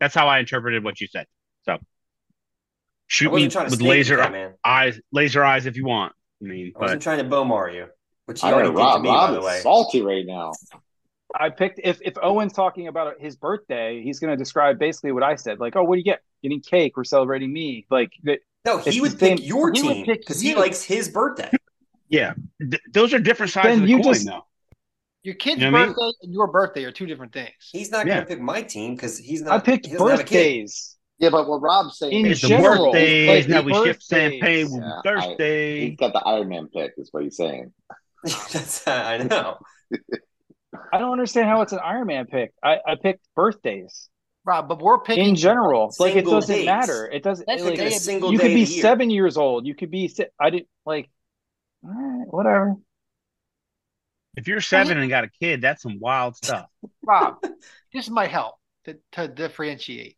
That's 0.00 0.14
how 0.14 0.26
I 0.26 0.40
interpreted 0.40 0.82
what 0.82 1.00
you 1.00 1.06
said. 1.06 1.26
So 1.64 1.78
shoot 3.06 3.26
me 3.26 3.32
wasn't 3.32 3.52
trying 3.52 3.66
to 3.66 3.70
with 3.70 3.82
laser 3.82 4.22
you, 4.22 4.30
man. 4.30 4.54
eyes, 4.64 5.00
laser 5.12 5.44
eyes 5.44 5.66
if 5.66 5.76
you 5.76 5.84
want. 5.84 6.12
I 6.42 6.46
mean, 6.46 6.72
I 6.74 6.78
wasn't 6.80 7.02
trying 7.02 7.18
to 7.18 7.24
Bomar 7.24 7.72
you, 7.72 7.86
which 8.26 8.40
he 8.40 8.48
I 8.48 8.52
already 8.52 8.70
know 8.70 8.76
did 8.76 8.92
to 8.94 9.00
me, 9.00 9.08
Rob 9.08 9.28
by 9.28 9.32
the 9.34 9.40
way. 9.40 9.60
salty 9.60 10.02
right 10.02 10.26
now. 10.26 10.52
I 11.38 11.50
picked. 11.50 11.80
If 11.82 12.00
if 12.02 12.14
Owen's 12.20 12.52
talking 12.52 12.88
about 12.88 13.20
his 13.20 13.36
birthday, 13.36 14.02
he's 14.02 14.18
going 14.18 14.32
to 14.32 14.36
describe 14.36 14.78
basically 14.78 15.12
what 15.12 15.22
I 15.22 15.36
said. 15.36 15.60
Like, 15.60 15.76
oh, 15.76 15.84
what 15.84 15.94
do 15.94 15.98
you 15.98 16.04
get? 16.04 16.20
Getting 16.42 16.60
cake. 16.60 16.96
We're 16.96 17.04
celebrating 17.04 17.52
me. 17.52 17.86
Like 17.90 18.12
that. 18.24 18.40
No, 18.64 18.78
he 18.78 18.90
the 18.92 19.00
would 19.00 19.18
pick 19.18 19.38
same- 19.38 19.46
your 19.46 19.70
team 19.72 20.06
because 20.06 20.40
he 20.40 20.50
you. 20.50 20.56
likes 20.56 20.82
his 20.82 21.08
birthday. 21.08 21.50
yeah, 22.08 22.34
th- 22.60 22.82
those 22.92 23.12
are 23.12 23.18
different 23.18 23.50
sides 23.52 23.66
Then 23.68 23.74
of 23.78 23.82
the 23.82 23.88
you 23.88 23.96
coin, 24.02 24.14
just- 24.14 24.26
though. 24.26 24.46
Your 25.24 25.36
kid's 25.36 25.60
You 25.60 25.70
know 25.70 25.72
what 25.72 25.82
I 25.82 25.86
mean? 25.86 25.94
birthday 25.94 26.16
and 26.22 26.32
your 26.34 26.46
birthday 26.48 26.84
are 26.84 26.90
two 26.90 27.06
different 27.06 27.32
things. 27.32 27.52
He's 27.70 27.92
not 27.92 28.06
Yeah. 28.06 28.14
going 28.14 28.26
to 28.26 28.28
pick 28.34 28.40
my 28.40 28.60
team 28.62 28.96
because 28.96 29.18
he's 29.18 29.40
not. 29.42 29.52
I 29.54 29.58
picked 29.60 29.86
he 29.86 29.92
doesn't 29.92 30.08
have 30.08 30.18
a 30.20 30.24
kid. 30.24 30.34
birthdays. 30.34 30.96
Yeah, 31.18 31.30
but 31.30 31.48
what 31.48 31.62
Rob's 31.62 31.96
saying 31.98 32.26
is 32.26 32.40
the 32.40 32.48
birthdays. 32.58 33.46
like 33.46 33.48
now 33.48 33.60
we 33.62 33.72
shift 33.84 34.02
champagne 34.02 34.72
with 34.72 34.82
Yeah, 34.82 34.98
I- 34.98 35.02
Thursday. 35.04 35.88
he's 35.90 35.96
got 35.96 36.12
the 36.12 36.18
Iron 36.26 36.48
Man 36.48 36.66
pick, 36.74 36.94
is 36.96 37.08
what 37.12 37.22
he's 37.22 37.36
saying. 37.36 37.72
That's 38.24 38.84
uh, 38.86 38.90
I 38.90 39.18
know. 39.18 39.58
I 40.92 40.98
don't 40.98 41.12
understand 41.12 41.46
how 41.48 41.62
it's 41.62 41.72
an 41.72 41.78
Iron 41.84 42.08
Man 42.08 42.26
pick. 42.26 42.52
I, 42.60 42.78
I 42.84 42.96
picked 43.00 43.24
birthdays 43.36 44.08
Rob, 44.44 44.68
but 44.68 44.80
we're 44.82 44.98
picking 45.00 45.28
in 45.30 45.36
general. 45.36 45.94
Like 45.98 46.16
it 46.16 46.24
doesn't 46.24 46.54
days. 46.54 46.66
matter. 46.66 47.06
It 47.06 47.22
doesn't. 47.22 47.46
That's 47.46 47.62
like, 47.62 47.78
a 47.78 47.86
a 47.86 47.90
day- 47.90 47.90
single 47.90 48.32
you 48.32 48.38
day 48.38 48.48
could 48.48 48.54
be 48.54 48.62
of 48.64 48.68
year. 48.70 48.82
seven 48.82 49.08
years 49.10 49.36
old. 49.36 49.66
You 49.66 49.74
could 49.74 49.90
be. 49.90 50.08
si- 50.08 50.26
I 50.40 50.50
didn't 50.50 50.68
like. 50.84 51.08
All 51.84 51.90
right, 51.92 52.26
whatever. 52.28 52.74
If 54.36 54.48
you're 54.48 54.60
seven 54.60 54.98
and 54.98 55.08
got 55.10 55.24
a 55.24 55.28
kid, 55.28 55.60
that's 55.60 55.82
some 55.82 55.98
wild 56.00 56.36
stuff. 56.36 56.66
Rob, 57.06 57.36
this 57.92 58.08
might 58.08 58.30
help 58.30 58.54
to, 58.86 58.96
to 59.12 59.28
differentiate. 59.28 60.16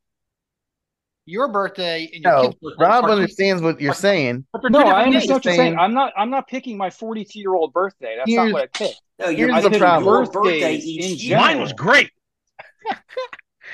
Your 1.27 1.49
birthday 1.49 2.11
and 2.15 2.23
your 2.23 2.33
No, 2.33 2.43
kid's 2.45 2.55
birthday 2.63 2.85
Rob 2.85 3.05
are 3.05 3.11
understands 3.11 3.61
what 3.63 3.81
you're 3.81 3.93
saying. 3.95 4.47
No, 4.71 4.81
I 4.81 5.05
understand 5.05 5.33
what 5.33 5.45
you're 5.45 5.55
saying. 5.55 5.57
saying- 5.73 5.79
I'm 5.79 5.93
not. 5.95 6.13
I'm 6.17 6.31
not 6.31 6.47
picking 6.49 6.77
my 6.79 6.89
42 6.91 7.39
year 7.41 7.55
old 7.55 7.73
birthday. 7.75 8.15
That's 8.17 8.31
Here's- 8.31 8.47
not 8.47 8.53
what 8.55 8.63
I 8.63 8.67
picked. 8.79 9.03
No, 9.19 9.29
you're 9.29 9.51
Here's 9.53 9.65
I 9.67 9.69
the 9.69 9.79
problem. 9.79 10.05
your 10.15 10.25
birthday 10.27 10.61
birthdays 10.61 10.87
each 10.87 11.05
in 11.23 11.29
year. 11.29 11.39
Mine 11.39 11.61
was 11.61 11.73
great. 11.75 12.11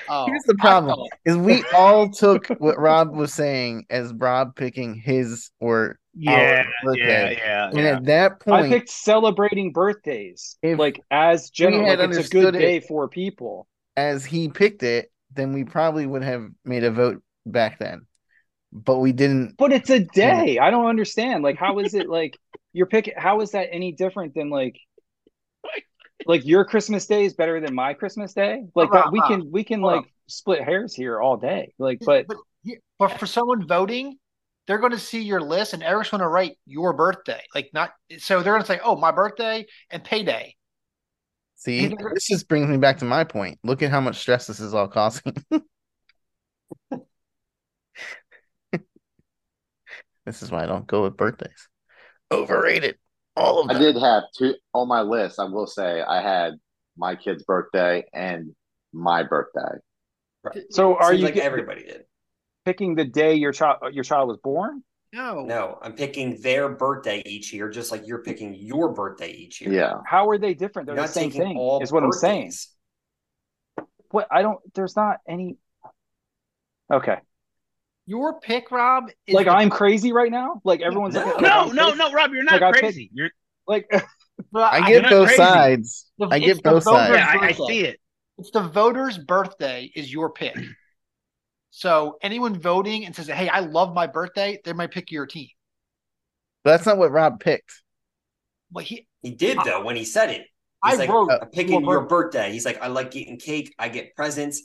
Oh, 0.09 0.27
Here's 0.27 0.43
the 0.45 0.55
problem: 0.57 0.97
felt- 0.97 1.09
is 1.25 1.37
we 1.37 1.63
all 1.75 2.11
took 2.11 2.47
what 2.59 2.79
Rob 2.79 3.15
was 3.15 3.33
saying 3.35 3.87
as 3.91 4.13
Rob 4.15 4.57
picking 4.57 4.95
his 4.95 5.51
or 5.61 5.99
Yeah, 6.15 6.65
our 6.87 6.97
yeah, 6.97 7.31
yeah. 7.31 7.69
And 7.69 7.79
yeah. 7.79 7.97
at 7.97 8.05
that 8.07 8.41
point, 8.41 8.67
I 8.67 8.69
picked 8.69 8.89
celebrating 8.91 9.73
birthdays, 9.73 10.57
like 10.63 11.01
as 11.11 11.51
general. 11.51 11.83
Like 11.87 11.99
it's 11.99 12.03
a 12.03 12.07
good 12.31 12.45
understood 12.45 12.55
it- 12.57 12.59
day 12.59 12.81
for 12.81 13.09
people. 13.09 13.67
as 13.97 14.25
he 14.25 14.49
picked 14.49 14.83
it, 14.83 15.11
then 15.35 15.53
we 15.53 15.65
probably 15.65 16.07
would 16.07 16.23
have 16.23 16.49
made 16.65 16.85
a 16.85 16.91
vote 16.91 17.23
back 17.47 17.79
then. 17.79 18.07
But 18.73 18.99
we 18.99 19.13
didn't. 19.13 19.57
But 19.59 19.73
it's 19.73 19.91
a 19.91 19.99
day. 20.01 20.59
I 20.59 20.71
don't 20.71 20.87
understand. 20.87 21.43
Like, 21.43 21.57
how 21.59 21.81
is 21.81 21.95
it 21.95 22.09
like 22.09 22.37
you're 22.73 22.87
picking? 22.87 23.15
How 23.17 23.41
is 23.41 23.51
that 23.51 23.69
any 23.73 23.93
different 23.93 24.35
than 24.35 24.49
like, 24.49 24.77
like 26.27 26.45
your 26.47 26.65
Christmas 26.65 27.07
day 27.07 27.25
is 27.25 27.35
better 27.35 27.61
than 27.61 27.75
my 27.75 27.95
Christmas 27.95 28.33
day? 28.33 28.63
Like 28.75 28.91
that, 28.93 29.13
we 29.13 29.21
can 29.23 29.51
we 29.51 29.65
can 29.65 29.81
Hold 29.81 29.93
like 29.93 30.05
split 30.27 30.63
hairs 30.63 30.95
here 30.95 31.21
all 31.21 31.37
day. 31.37 31.73
Like, 31.79 31.99
but 32.05 32.27
but, 32.27 32.39
but 32.99 33.19
for 33.19 33.27
someone 33.27 33.67
voting, 33.67 34.19
they're 34.67 34.79
going 34.79 34.93
to 34.93 34.99
see 34.99 35.23
your 35.23 35.41
list 35.41 35.73
and 35.73 35.83
everyone's 35.83 36.11
going 36.11 36.21
to 36.21 36.29
write 36.29 36.57
your 36.67 36.93
birthday. 36.93 37.43
Like 37.55 37.71
not 37.73 37.91
so 38.19 38.43
they're 38.43 38.53
going 38.53 38.63
to 38.63 38.67
say, 38.67 38.81
"Oh, 38.83 38.97
my 38.97 39.11
birthday 39.11 39.67
and 39.91 40.05
payday." 40.05 40.57
See, 41.57 41.89
this 42.15 42.27
just 42.27 42.49
brings 42.49 42.69
me 42.69 42.79
back 42.79 42.99
to 42.99 43.05
my 43.05 43.25
point. 43.25 43.59
Look 43.63 43.83
at 43.83 43.91
how 43.91 44.01
much 44.01 44.17
stress 44.19 44.47
this 44.47 44.61
is 44.61 44.73
all 44.73 44.89
causing. 44.89 45.35
this 50.25 50.43
is 50.43 50.51
why 50.51 50.63
I 50.63 50.67
don't 50.67 50.87
go 50.87 51.03
with 51.03 51.19
birthdays. 51.19 51.69
Overrated. 52.33 52.97
All 53.37 53.61
of 53.61 53.69
them. 53.69 53.77
I 53.77 53.81
did 53.81 53.97
have 53.97 54.25
two 54.37 54.55
on 54.75 54.89
my 54.89 55.03
list. 55.03 55.39
I 55.39 55.45
will 55.45 55.67
say 55.67 56.03
I 56.03 56.21
had 56.23 56.55
my 56.97 57.15
kid's 57.17 57.43
birthday 57.45 58.05
and 58.13 58.55
my 58.93 59.23
birthday. 59.23 59.79
Right. 60.43 60.63
so 60.71 60.97
are 60.97 61.09
Seems 61.11 61.19
you 61.21 61.25
like 61.27 61.35
get- 61.35 61.45
everybody 61.45 61.85
did? 61.85 62.05
picking 62.65 62.95
the 62.95 63.05
day 63.05 63.35
your 63.35 63.53
child 63.53 63.79
your 63.95 64.05
child 64.05 64.29
was 64.29 64.39
born? 64.43 64.83
No, 65.13 65.45
No, 65.45 65.79
I'm 65.83 65.95
picking 65.95 66.41
their 66.41 66.69
birthday 66.69 67.21
each 67.27 67.53
year, 67.53 67.69
just 67.69 67.91
like 67.91 68.07
you're 68.07 68.23
picking 68.23 68.55
your 68.55 68.91
birthday 68.93 69.33
each 69.33 69.61
year. 69.61 69.73
Yeah. 69.73 69.95
How 70.07 70.29
are 70.29 70.39
they 70.39 70.55
different? 70.55 70.87
They're 70.87 70.95
You're 70.95 71.03
the 71.03 71.09
not 71.09 71.15
same 71.15 71.31
thing. 71.33 71.57
all 71.57 71.83
Is 71.83 71.91
what 71.91 72.05
I'm 72.05 72.13
saying. 72.13 72.53
What 74.11 74.29
I 74.31 74.43
don't. 74.43 74.61
There's 74.75 74.95
not 74.97 75.19
any. 75.29 75.57
Okay. 76.93 77.17
Your 78.11 78.41
pick, 78.41 78.71
Rob. 78.73 79.05
Is 79.27 79.35
Like 79.35 79.47
the- 79.47 79.53
I'm 79.53 79.71
crazy 79.71 80.13
right 80.13 80.31
now. 80.31 80.61
Like 80.65 80.81
everyone's 80.83 81.15
No. 81.15 81.25
Like 81.25 81.41
No, 81.41 81.65
oh, 81.69 81.73
no, 81.73 81.95
no, 81.95 82.13
Rob, 82.13 82.33
you're 82.33 82.43
not 82.43 82.61
I 82.63 82.73
picked- 82.73 82.83
crazy. 82.83 83.09
You're 83.15 83.31
Like 83.69 83.87
I 84.55 84.81
I- 84.81 84.89
get 84.91 85.03
not 85.03 85.11
both 85.11 85.27
crazy. 85.29 85.37
sides. 85.43 86.11
The- 86.19 86.27
I 86.27 86.39
get 86.41 86.63
both 86.63 86.83
sides. 86.83 87.15
yeah, 87.15 87.39
I, 87.41 87.47
I 87.47 87.53
see 87.53 87.81
it. 87.85 88.01
it's 88.39 88.51
the 88.51 88.63
voter's 88.63 89.17
birthday 89.17 89.91
is 89.95 90.13
your 90.13 90.31
pick. 90.31 90.57
So 91.71 92.19
anyone 92.21 92.59
voting 92.59 93.07
and 93.07 93.15
says, 93.15 93.29
"Hey, 93.29 93.49
I 93.49 93.61
love 93.61 93.95
my 93.95 94.09
birthday," 94.09 94.59
they 94.65 94.73
might 94.73 94.91
pick 94.91 95.13
your 95.13 95.25
team. 95.27 95.47
But 96.65 96.73
that's 96.73 96.87
not 96.87 96.99
what 96.99 97.13
Rob 97.13 97.39
picked. 97.39 97.71
But 98.73 98.85
he, 98.85 99.07
He 99.23 99.31
did 99.31 99.59
though 99.65 99.85
when 99.85 99.95
he 99.97 100.05
said 100.05 100.31
it. 100.31 100.47
I 100.83 100.91
He's 100.91 100.99
like, 100.99 101.11
wrote 101.11 101.31
I'm 101.31 101.49
picking 101.51 101.83
your 101.83 101.93
your 101.93 102.07
birthday. 102.07 102.51
He's 102.51 102.65
like, 102.65 102.83
I 102.83 102.89
like 102.89 103.11
getting 103.13 103.39
cake. 103.39 103.73
I 103.79 103.89
get 103.89 104.17
presents. 104.17 104.63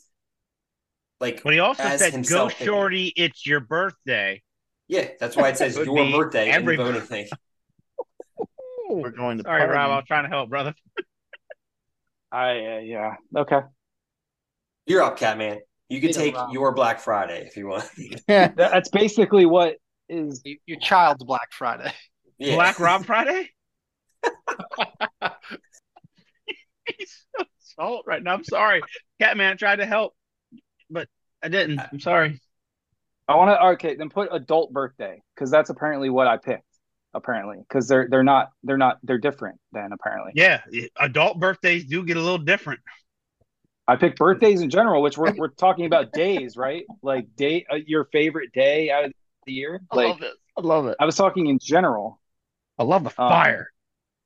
Like, 1.26 1.42
But 1.44 1.54
he 1.54 1.60
also 1.60 1.84
as 1.84 2.00
said, 2.00 2.12
"Go, 2.12 2.16
himself 2.18 2.52
picking. 2.52 2.66
shorty, 2.68 3.14
it's 3.16 3.46
your 3.46 3.60
birthday." 3.60 4.42
yeah, 4.88 5.10
that's 5.20 5.36
why 5.36 5.50
it 5.50 5.58
says 5.58 5.76
Would 5.78 5.88
your 5.88 5.96
be 6.06 6.12
birthday 6.12 6.50
every- 6.50 6.76
voting 6.76 7.02
thing. 7.02 7.28
We're 8.90 9.10
going 9.10 9.40
to 9.40 9.44
Sorry, 9.44 9.62
party. 9.62 9.74
Rob, 9.74 9.92
I 9.92 9.96
was 9.96 10.06
trying 10.08 10.24
to 10.26 10.30
help, 10.30 10.50
brother. 10.52 10.76
I 12.32 12.50
uh, 12.52 12.80
yeah. 12.80 13.16
Okay. 13.36 13.62
You're 14.86 15.02
up, 15.02 15.18
Catman. 15.18 15.60
You 15.90 16.00
can 16.00 16.10
Either 16.12 16.20
take 16.20 16.36
Rob. 16.36 16.54
your 16.54 16.72
Black 16.74 17.00
Friday 17.00 17.44
if 17.48 17.58
you 17.58 17.68
want. 17.68 17.90
That- 18.28 18.56
That's 18.56 18.90
basically 18.90 19.46
what 19.48 19.78
is. 20.10 20.44
your 20.68 20.80
child's 20.80 21.24
Black 21.24 21.52
Friday. 21.52 21.92
Yeah. 22.38 22.56
Black 22.56 22.80
Rob 22.80 23.06
Friday. 23.06 23.50
He's 26.86 27.26
so 27.38 27.46
salt 27.60 28.04
right 28.06 28.22
now. 28.22 28.34
I'm 28.36 28.44
sorry, 28.44 28.82
Catman. 29.20 29.54
I 29.54 29.56
tried 29.56 29.78
to 29.78 29.86
help, 29.88 30.14
but 30.90 31.08
I 31.44 31.50
didn't. 31.50 31.80
I'm 31.80 32.00
sorry. 32.00 32.40
I 33.28 33.36
want 33.36 33.50
to. 33.52 33.66
Okay, 33.86 33.96
then 33.96 34.10
put 34.10 34.30
adult 34.32 34.72
birthday 34.72 35.22
because 35.34 35.50
that's 35.52 35.70
apparently 35.70 36.10
what 36.10 36.28
I 36.28 36.38
picked. 36.38 36.64
Apparently, 37.14 37.58
because 37.60 37.88
they're 37.88 38.08
they're 38.10 38.24
not 38.24 38.50
they're 38.64 38.78
not 38.78 38.98
they're 39.04 39.18
different. 39.18 39.60
Then 39.72 39.92
apparently, 39.94 40.34
Yeah, 40.36 40.62
adult 41.00 41.40
birthdays 41.40 41.86
do 41.86 42.04
get 42.04 42.18
a 42.18 42.22
little 42.22 42.38
different. 42.38 42.82
I 43.88 43.96
picked 43.96 44.18
birthdays 44.18 44.62
in 44.62 44.70
general, 44.70 45.02
which 45.02 45.18
we're 45.18 45.34
we're 45.36 45.48
talking 45.50 45.86
about 45.86 46.12
days, 46.12 46.58
right? 46.58 46.84
Like 47.02 47.34
day, 47.38 47.66
uh, 47.72 47.76
your 47.86 48.06
favorite 48.12 48.52
day 48.52 48.90
out 48.92 49.06
of 49.06 49.14
the 49.46 49.54
year. 49.54 49.82
I 49.92 49.96
Like 49.96 50.08
love 50.08 50.22
it. 50.24 50.34
I 50.58 50.62
love 50.62 50.88
it. 50.88 50.98
I 51.00 51.06
was 51.06 51.16
talking 51.16 51.48
in 51.48 51.60
general. 51.62 52.20
I 52.78 52.84
love 52.84 53.04
the 53.04 53.10
Um, 53.12 53.30
fire. 53.30 53.72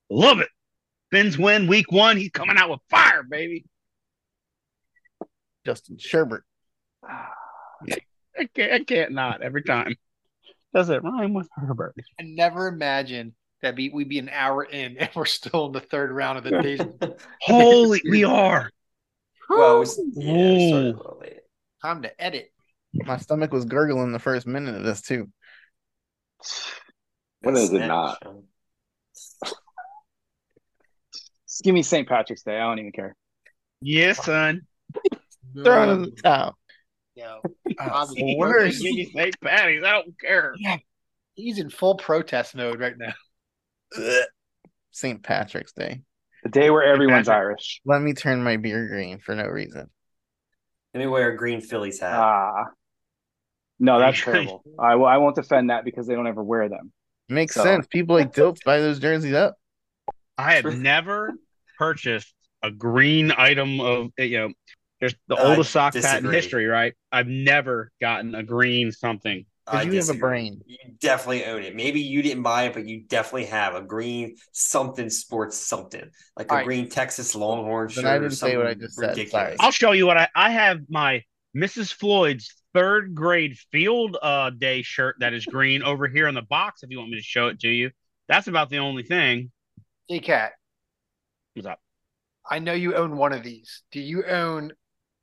Love 0.08 0.40
it. 0.40 0.48
Ben's 1.12 1.38
win 1.38 1.68
week 1.68 1.92
one. 1.92 2.16
He's 2.16 2.30
coming 2.30 2.56
out 2.56 2.70
with 2.70 2.80
fire, 2.88 3.22
baby. 3.22 3.66
Justin 5.64 5.96
Sherbert. 5.98 6.42
I 8.38 8.44
can't, 8.54 8.72
I 8.72 8.84
can't 8.84 9.12
not 9.12 9.42
every 9.42 9.62
time. 9.62 9.96
Does 10.74 10.88
it 10.88 11.02
rhyme 11.02 11.34
with 11.34 11.48
Herbert? 11.56 11.94
I 12.18 12.22
never 12.22 12.68
imagined 12.68 13.32
that 13.62 13.76
be, 13.76 13.90
we'd 13.90 14.08
be 14.08 14.18
an 14.18 14.30
hour 14.30 14.62
in 14.62 14.96
and 14.98 15.10
we're 15.14 15.24
still 15.26 15.66
in 15.66 15.72
the 15.72 15.80
third 15.80 16.12
round 16.12 16.38
of 16.38 16.44
the 16.44 16.50
days. 16.62 16.80
Holy, 17.40 18.02
we 18.08 18.24
are. 18.24 18.70
well, 19.48 19.78
we, 19.78 19.82
s- 19.82 20.00
yeah, 20.14 20.32
we 20.52 20.68
started 20.68 20.86
a 20.86 20.90
Ooh. 20.90 20.96
little 20.96 21.18
late. 21.20 21.40
Time 21.82 22.02
to 22.02 22.22
edit. 22.22 22.52
My 22.92 23.16
stomach 23.16 23.52
was 23.52 23.64
gurgling 23.64 24.12
the 24.12 24.18
first 24.18 24.46
minute 24.46 24.74
of 24.76 24.84
this 24.84 25.00
too. 25.00 25.28
When 27.40 27.56
is 27.56 27.72
it 27.72 27.86
not? 27.86 28.22
Just 31.12 31.62
give 31.62 31.74
me 31.74 31.82
St. 31.82 32.08
Patrick's 32.08 32.42
Day. 32.42 32.56
I 32.56 32.60
don't 32.60 32.78
even 32.78 32.92
care. 32.92 33.16
Yes, 33.80 34.24
son. 34.24 34.62
Throw 35.54 35.82
it 35.82 35.92
in 35.92 36.02
the 36.02 36.10
towel. 36.22 36.58
Yo, 37.20 37.40
Oh, 37.44 37.52
Bobby, 37.76 38.14
the 38.16 38.24
he- 38.26 38.36
worst. 38.36 38.82
Give 38.82 39.14
me 39.14 39.30
Patty's. 39.42 39.82
I 39.84 39.90
don't 39.92 40.18
care. 40.20 40.54
he's 41.34 41.58
in 41.58 41.70
full 41.70 41.96
protest 41.96 42.54
mode 42.54 42.80
right 42.80 42.94
now. 42.96 43.12
St. 44.92 45.22
Patrick's 45.22 45.72
Day. 45.72 46.02
The 46.42 46.48
day 46.48 46.70
where 46.70 46.82
everyone's 46.82 47.28
Patrick. 47.28 47.46
Irish. 47.50 47.80
Let 47.84 48.00
me 48.02 48.12
turn 48.14 48.42
my 48.42 48.56
beer 48.56 48.88
green 48.88 49.18
for 49.18 49.34
no 49.34 49.44
reason. 49.46 49.90
Let 50.94 51.00
me 51.00 51.06
wear 51.06 51.30
a 51.32 51.36
green 51.36 51.60
Phillies 51.60 52.00
hat. 52.00 52.14
Ah. 52.18 52.64
No, 53.78 53.98
that's 53.98 54.20
terrible. 54.24 54.62
I, 54.78 54.94
will- 54.96 55.06
I 55.06 55.18
won't 55.18 55.36
defend 55.36 55.70
that 55.70 55.84
because 55.84 56.06
they 56.06 56.14
don't 56.14 56.26
ever 56.26 56.42
wear 56.42 56.68
them. 56.68 56.92
Makes 57.28 57.54
So- 57.54 57.62
sense. 57.64 57.86
People 57.86 58.16
like 58.16 58.32
Dilts 58.32 58.64
buy 58.64 58.78
those 58.78 58.98
jerseys 58.98 59.34
up. 59.34 59.56
I 60.38 60.54
have 60.54 60.64
never 60.64 61.34
purchased 61.78 62.32
a 62.62 62.70
green 62.70 63.30
item 63.36 63.80
of 63.80 64.10
you 64.18 64.38
know. 64.38 64.48
There's 65.00 65.14
the 65.28 65.36
I 65.36 65.42
oldest 65.48 65.72
sock 65.72 65.98
hat 66.00 66.22
in 66.22 66.28
history, 66.28 66.66
right? 66.66 66.94
I've 67.10 67.26
never 67.28 67.92
gotten 68.00 68.34
a 68.34 68.42
green 68.42 68.92
something. 68.92 69.46
I 69.66 69.84
you 69.84 69.92
have 69.94 70.08
a 70.08 70.14
disagree. 70.14 70.20
brain. 70.20 70.62
You 70.66 70.78
definitely 71.00 71.44
own 71.46 71.62
it. 71.62 71.76
Maybe 71.76 72.00
you 72.00 72.22
didn't 72.22 72.42
buy 72.42 72.64
it, 72.64 72.74
but 72.74 72.86
you 72.86 73.02
definitely 73.06 73.46
have 73.46 73.74
a 73.74 73.82
green 73.82 74.36
something 74.52 75.10
sports 75.10 75.56
something 75.56 76.10
like 76.36 76.52
a 76.52 76.56
All 76.56 76.58
right. 76.58 76.70
green 76.70 76.88
Texas 76.88 77.34
Longhorn 77.34 77.88
Then 77.94 78.04
shirt. 78.04 78.06
I 78.06 78.18
or 78.18 78.30
didn't 78.30 78.36
say 78.38 78.56
what 78.56 78.66
I 78.66 78.74
something 78.74 78.74
just 78.74 78.98
said. 78.98 79.22
ridiculous. 79.22 79.26
Sorry. 79.26 79.58
I'll 79.58 79.70
show 79.72 79.92
you 79.92 80.06
what 80.06 80.16
I 80.16 80.28
I 80.34 80.50
have 80.50 80.80
my 80.88 81.24
Mrs. 81.56 81.92
Floyd's 81.92 82.54
third 82.72 83.14
grade 83.14 83.58
field 83.72 84.16
uh 84.22 84.50
day 84.50 84.82
shirt 84.82 85.16
that 85.20 85.32
is 85.34 85.46
green 85.46 85.82
over 85.84 86.06
here 86.06 86.28
in 86.28 86.34
the 86.34 86.42
box 86.42 86.82
if 86.82 86.90
you 86.90 86.98
want 86.98 87.10
me 87.10 87.16
to 87.16 87.22
show 87.22 87.48
it 87.48 87.60
to 87.60 87.68
you. 87.68 87.90
That's 88.28 88.46
about 88.46 88.70
the 88.70 88.78
only 88.78 89.02
thing. 89.02 89.50
Hey, 90.08 90.20
Cat, 90.20 90.52
What's 91.54 91.66
up? 91.66 91.80
I 92.48 92.58
know 92.58 92.72
you 92.74 92.94
own 92.96 93.16
one 93.16 93.32
of 93.32 93.42
these. 93.42 93.82
Do 93.92 94.00
you 94.00 94.24
own 94.26 94.72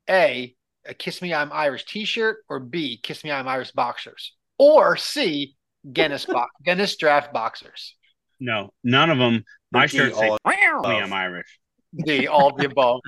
A, 0.08 0.54
a 0.86 0.94
Kiss 0.94 1.22
Me 1.22 1.34
I'm 1.34 1.52
Irish 1.52 1.84
t 1.84 2.04
shirt, 2.04 2.38
or 2.48 2.60
B, 2.60 2.98
Kiss 3.02 3.24
Me 3.24 3.30
I'm 3.30 3.48
Irish 3.48 3.72
boxers? 3.72 4.34
Or 4.58 4.96
C, 4.96 5.56
Guinness, 5.92 6.24
bo- 6.26 6.46
Guinness 6.64 6.96
draft 6.96 7.32
boxers? 7.32 7.94
No, 8.40 8.72
none 8.84 9.10
of 9.10 9.18
them. 9.18 9.44
My 9.72 9.86
D 9.86 9.98
shirts 9.98 10.18
say 10.18 10.28
all 10.28 10.38
me. 10.46 10.96
I'm 11.00 11.12
Irish. 11.12 11.58
D, 12.04 12.26
all 12.26 12.54
the 12.54 12.66
above. 12.66 13.00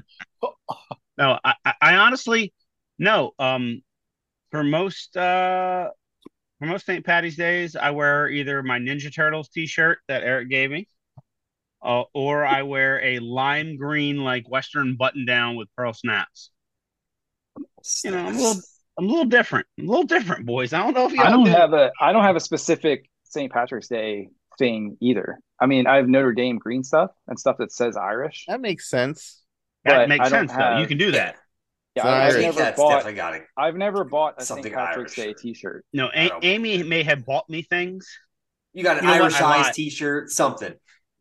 No, 1.19 1.39
I, 1.45 1.55
I, 1.67 1.75
I 1.83 1.97
honestly 1.97 2.51
no. 2.99 3.33
Um, 3.39 3.83
for 4.51 4.65
most 4.65 5.15
uh, 5.19 5.91
for 6.59 6.67
most 6.67 6.87
St. 6.87 7.05
Patty's 7.05 7.37
days, 7.37 7.77
I 7.77 7.91
wear 7.91 8.29
either 8.31 8.63
my 8.63 8.79
Ninja 8.79 9.15
Turtles 9.15 9.51
T-shirt 9.51 9.99
that 10.09 10.23
Eric 10.23 10.49
gave 10.49 10.71
me, 10.71 10.89
uh, 11.83 12.05
or 12.15 12.47
I 12.47 12.63
wear 12.63 13.03
a 13.05 13.19
lime 13.19 13.77
green 13.77 14.17
like 14.25 14.49
Western 14.49 14.97
button 14.97 15.27
down 15.27 15.57
with 15.57 15.69
pearl 15.77 15.93
snaps. 15.93 16.51
You 18.05 18.11
know, 18.13 18.19
I'm 18.19 18.35
a 18.35 18.39
little, 18.39 18.63
I'm 18.99 19.05
a 19.07 19.09
little 19.09 19.25
different. 19.25 19.67
I'm 19.79 19.87
a 19.87 19.91
little 19.91 20.07
different, 20.07 20.47
boys. 20.47 20.73
I 20.73 20.83
don't 20.83 20.95
know 20.95 21.07
if 21.07 21.13
you 21.13 21.21
I 21.23 21.31
don't 21.31 21.47
have 21.47 21.73
a 21.73 21.91
I 22.01 22.13
don't 22.13 22.25
have 22.25 22.37
a 22.37 22.41
specific 22.41 23.09
St. 23.25 23.53
Patrick's 23.53 23.89
Day 23.89 24.29
thing 24.59 24.97
either. 25.01 25.39
I 25.61 25.67
mean, 25.67 25.87
I 25.87 25.97
have 25.97 26.09
Notre 26.09 26.33
Dame 26.33 26.59
green 26.59 26.83
stuff 26.83 27.11
and 27.29 27.39
stuff 27.39 27.57
that 27.59 27.73
says 27.73 27.97
Irish. 27.97 28.45
That 28.49 28.61
makes 28.61 28.89
sense. 28.89 29.43
that 29.85 30.09
makes 30.09 30.27
I 30.27 30.29
don't 30.29 30.49
sense 30.49 30.59
though. 30.59 30.79
You 30.79 30.87
can 30.87 30.99
do 30.99 31.13
that. 31.13 31.37
Yeah, 31.97 32.07
I, 32.07 32.25
have 32.27 32.37
never 32.41 32.59
Cat's 32.61 32.77
bought. 32.77 32.91
definitely 32.91 33.15
got 33.15 33.35
it. 33.35 33.43
I've 33.57 33.75
never 33.75 34.05
bought 34.05 34.35
a 34.39 34.45
St. 34.45 34.63
Patrick's 34.73 35.19
Irish. 35.19 35.35
Day 35.35 35.35
T-shirt. 35.43 35.85
No, 35.93 36.07
I 36.07 36.21
A- 36.21 36.29
don't- 36.29 36.45
Amy 36.45 36.83
may 36.85 37.03
have 37.03 37.27
bought 37.27 37.49
me 37.51 37.63
things. 37.63 38.09
You 38.73 38.85
got 38.85 38.99
an 38.99 39.05
You 39.05 39.11
know? 39.11 39.25
Irish 39.25 39.41
I 39.41 39.59
eyes 39.59 39.75
T-shirt, 39.75 40.31
something. 40.31 40.73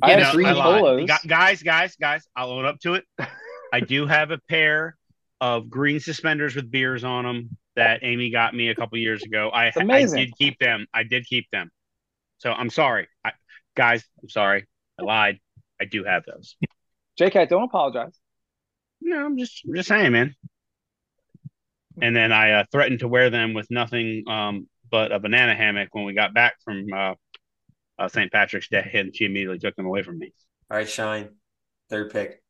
I 0.04 0.12
You 0.12 0.18
have 0.24 0.28
know, 0.28 0.32
green 0.38 0.48
I 0.48 0.54
polos. 0.54 1.10
Guys, 1.28 1.64
guys, 1.64 1.96
guys, 2.00 2.28
I'll 2.36 2.52
own 2.52 2.66
up 2.66 2.80
to 2.82 2.94
it. 2.94 3.04
I 3.74 3.80
do 3.80 4.06
have 4.06 4.30
a 4.30 4.38
pair 4.48 4.96
of 5.42 5.70
green 5.70 6.00
suspenders 6.00 6.56
with 6.56 6.70
beers 6.70 7.04
on 7.04 7.26
them 7.26 7.58
that 7.76 8.00
Amy 8.04 8.30
got 8.30 8.54
me 8.54 8.70
a 8.70 8.76
couple 8.76 8.98
years 8.98 9.24
ago. 9.24 9.50
I, 9.54 9.72
I 9.76 10.06
did 10.06 10.34
keep 10.38 10.60
them. 10.60 10.86
I 10.94 11.04
did 11.04 11.26
keep 11.26 11.50
them. 11.52 11.72
So 12.40 12.52
I'm 12.52 12.70
sorry, 12.70 13.08
I, 13.24 13.32
guys. 13.76 14.04
I'm 14.22 14.30
sorry. 14.30 14.68
I 15.00 15.04
lied. 15.04 15.40
I 15.80 15.86
do 15.86 16.04
have 16.04 16.24
those. 16.26 16.56
JCat, 17.20 17.50
don't 17.50 17.64
apologize. 17.64 18.18
No, 19.02 19.26
I'm 19.26 19.38
just 19.38 19.62
I'm 19.66 19.76
just 19.76 19.90
saying, 19.90 20.12
man. 20.12 20.36
And 22.02 22.16
then 22.16 22.32
I 22.32 22.52
uh, 22.52 22.64
threatened 22.72 23.00
to 23.00 23.08
wear 23.08 23.30
them 23.30 23.54
with 23.54 23.68
nothing 23.70 24.24
um, 24.28 24.68
but 24.90 25.12
a 25.12 25.20
banana 25.20 25.56
hammock 25.56 25.90
when 25.92 26.06
we 26.06 26.14
got 26.14 26.34
back 26.34 26.56
from 26.64 26.88
uh, 26.94 27.14
uh, 27.98 28.08
St. 28.08 28.32
Patrick's 28.32 28.70
Day, 28.70 28.90
and 28.94 29.16
she 29.16 29.26
immediately 29.26 29.60
took 29.60 29.76
them 29.76 29.86
away 29.86 30.04
from 30.04 30.18
me. 30.18 30.34
All 30.72 30.78
right, 30.78 30.88
Shine. 30.88 31.30
Third 31.90 32.12
pick. 32.12 32.42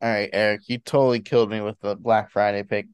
All 0.00 0.10
right, 0.10 0.30
Eric, 0.32 0.62
you 0.66 0.78
totally 0.78 1.20
killed 1.20 1.50
me 1.50 1.60
with 1.60 1.78
the 1.80 1.96
Black 1.96 2.30
Friday 2.30 2.62
pick. 2.62 2.86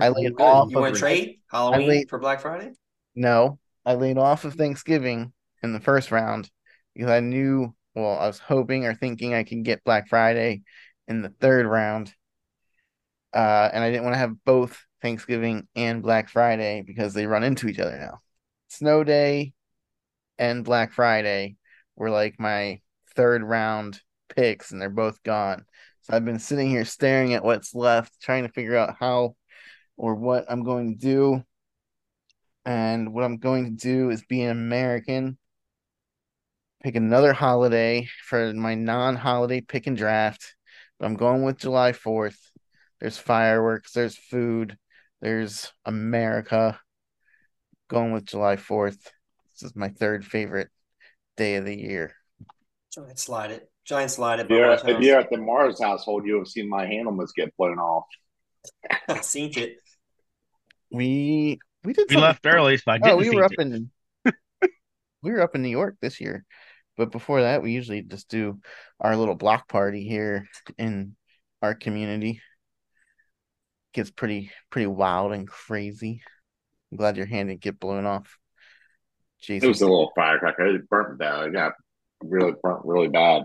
I 0.00 0.08
laid 0.08 0.40
off 0.40 0.70
You 0.70 0.78
of 0.78 0.82
want 0.82 0.94
to 0.94 1.00
trade 1.00 1.40
Halloween 1.50 2.06
for 2.08 2.18
Black 2.18 2.40
Friday? 2.40 2.72
No, 3.14 3.58
I 3.84 3.94
laid 3.94 4.18
off 4.18 4.44
of 4.44 4.54
Thanksgiving 4.54 5.32
in 5.62 5.72
the 5.72 5.80
first 5.80 6.10
round 6.10 6.50
because 6.94 7.10
I 7.10 7.20
knew, 7.20 7.74
well, 7.94 8.18
I 8.18 8.26
was 8.26 8.38
hoping 8.38 8.84
or 8.84 8.94
thinking 8.94 9.34
I 9.34 9.44
could 9.44 9.64
get 9.64 9.84
Black 9.84 10.08
Friday 10.08 10.62
in 11.08 11.22
the 11.22 11.28
third 11.28 11.66
round. 11.66 12.12
Uh, 13.32 13.68
and 13.72 13.82
I 13.82 13.90
didn't 13.90 14.04
want 14.04 14.14
to 14.14 14.18
have 14.18 14.44
both 14.44 14.82
Thanksgiving 15.02 15.68
and 15.76 16.02
Black 16.02 16.28
Friday 16.28 16.82
because 16.86 17.14
they 17.14 17.26
run 17.26 17.44
into 17.44 17.68
each 17.68 17.78
other 17.78 17.98
now. 17.98 18.20
Snow 18.68 19.04
Day 19.04 19.52
and 20.38 20.64
Black 20.64 20.92
Friday 20.92 21.56
were 21.96 22.10
like 22.10 22.40
my 22.40 22.80
third 23.14 23.42
round 23.42 24.00
picks, 24.28 24.70
and 24.70 24.80
they're 24.80 24.90
both 24.90 25.22
gone. 25.22 25.64
So 26.06 26.14
I've 26.14 26.24
been 26.24 26.38
sitting 26.38 26.70
here 26.70 26.84
staring 26.84 27.34
at 27.34 27.42
what's 27.42 27.74
left, 27.74 28.20
trying 28.22 28.44
to 28.44 28.52
figure 28.52 28.76
out 28.76 28.94
how 29.00 29.34
or 29.96 30.14
what 30.14 30.44
I'm 30.48 30.62
going 30.62 30.94
to 30.94 30.98
do. 31.00 31.42
And 32.64 33.12
what 33.12 33.24
I'm 33.24 33.38
going 33.38 33.64
to 33.64 33.70
do 33.72 34.10
is 34.10 34.22
be 34.24 34.42
an 34.42 34.52
American, 34.52 35.36
pick 36.84 36.94
another 36.94 37.32
holiday 37.32 38.08
for 38.22 38.52
my 38.54 38.76
non 38.76 39.16
holiday 39.16 39.60
pick 39.60 39.88
and 39.88 39.96
draft. 39.96 40.54
But 41.00 41.06
I'm 41.06 41.16
going 41.16 41.42
with 41.42 41.58
July 41.58 41.90
4th. 41.90 42.38
There's 43.00 43.18
fireworks, 43.18 43.90
there's 43.90 44.16
food, 44.16 44.78
there's 45.20 45.72
America. 45.84 46.78
Going 47.88 48.12
with 48.12 48.26
July 48.26 48.56
4th. 48.56 48.98
This 49.54 49.64
is 49.64 49.74
my 49.74 49.88
third 49.88 50.24
favorite 50.24 50.70
day 51.36 51.56
of 51.56 51.64
the 51.64 51.76
year. 51.76 52.14
Slide 53.16 53.50
it. 53.50 53.70
Giant 53.86 54.10
slide 54.10 54.40
it. 54.40 54.46
If 54.46 54.50
you're, 54.50 54.66
Mars 54.66 54.82
if 54.84 55.00
you're 55.00 55.18
at 55.20 55.30
the 55.30 55.38
Mars 55.38 55.80
household, 55.80 56.26
you 56.26 56.38
have 56.38 56.48
seen 56.48 56.68
my 56.68 56.86
handlers 56.86 57.32
get 57.36 57.56
blown 57.56 57.78
off. 57.78 58.06
house. 59.08 59.28
Seen 59.28 59.52
it. 59.56 59.76
We 60.90 61.58
we 61.84 61.92
did 61.92 62.10
We 62.10 62.16
left 62.16 62.44
early, 62.46 62.76
so 62.78 62.90
I 62.90 62.96
oh, 62.96 62.98
didn't 62.98 63.12
Oh, 63.12 63.16
we 63.16 63.30
were 63.30 63.44
up 63.44 63.52
it. 63.56 63.60
in 63.60 63.90
we 65.22 65.30
were 65.30 65.40
up 65.40 65.54
in 65.54 65.62
New 65.62 65.68
York 65.68 65.96
this 66.00 66.20
year, 66.20 66.44
but 66.96 67.12
before 67.12 67.42
that, 67.42 67.62
we 67.62 67.72
usually 67.72 68.02
just 68.02 68.28
do 68.28 68.58
our 69.00 69.16
little 69.16 69.36
block 69.36 69.68
party 69.68 70.06
here 70.06 70.48
in 70.78 71.14
our 71.62 71.74
community. 71.74 72.40
Gets 73.92 74.10
pretty 74.10 74.50
pretty 74.68 74.88
wild 74.88 75.32
and 75.32 75.46
crazy. 75.46 76.22
I'm 76.90 76.98
glad 76.98 77.16
your 77.16 77.26
hand 77.26 77.50
didn't 77.50 77.60
get 77.60 77.78
blown 77.78 78.04
off. 78.04 78.36
Jesus. 79.40 79.64
It 79.64 79.68
was 79.68 79.80
a 79.80 79.86
little 79.86 80.12
firecracker. 80.16 80.66
It 80.74 80.88
burnt 80.88 81.20
down. 81.20 81.48
It 81.48 81.52
got 81.52 81.72
really 82.20 82.52
burnt 82.60 82.84
really 82.84 83.08
bad. 83.08 83.44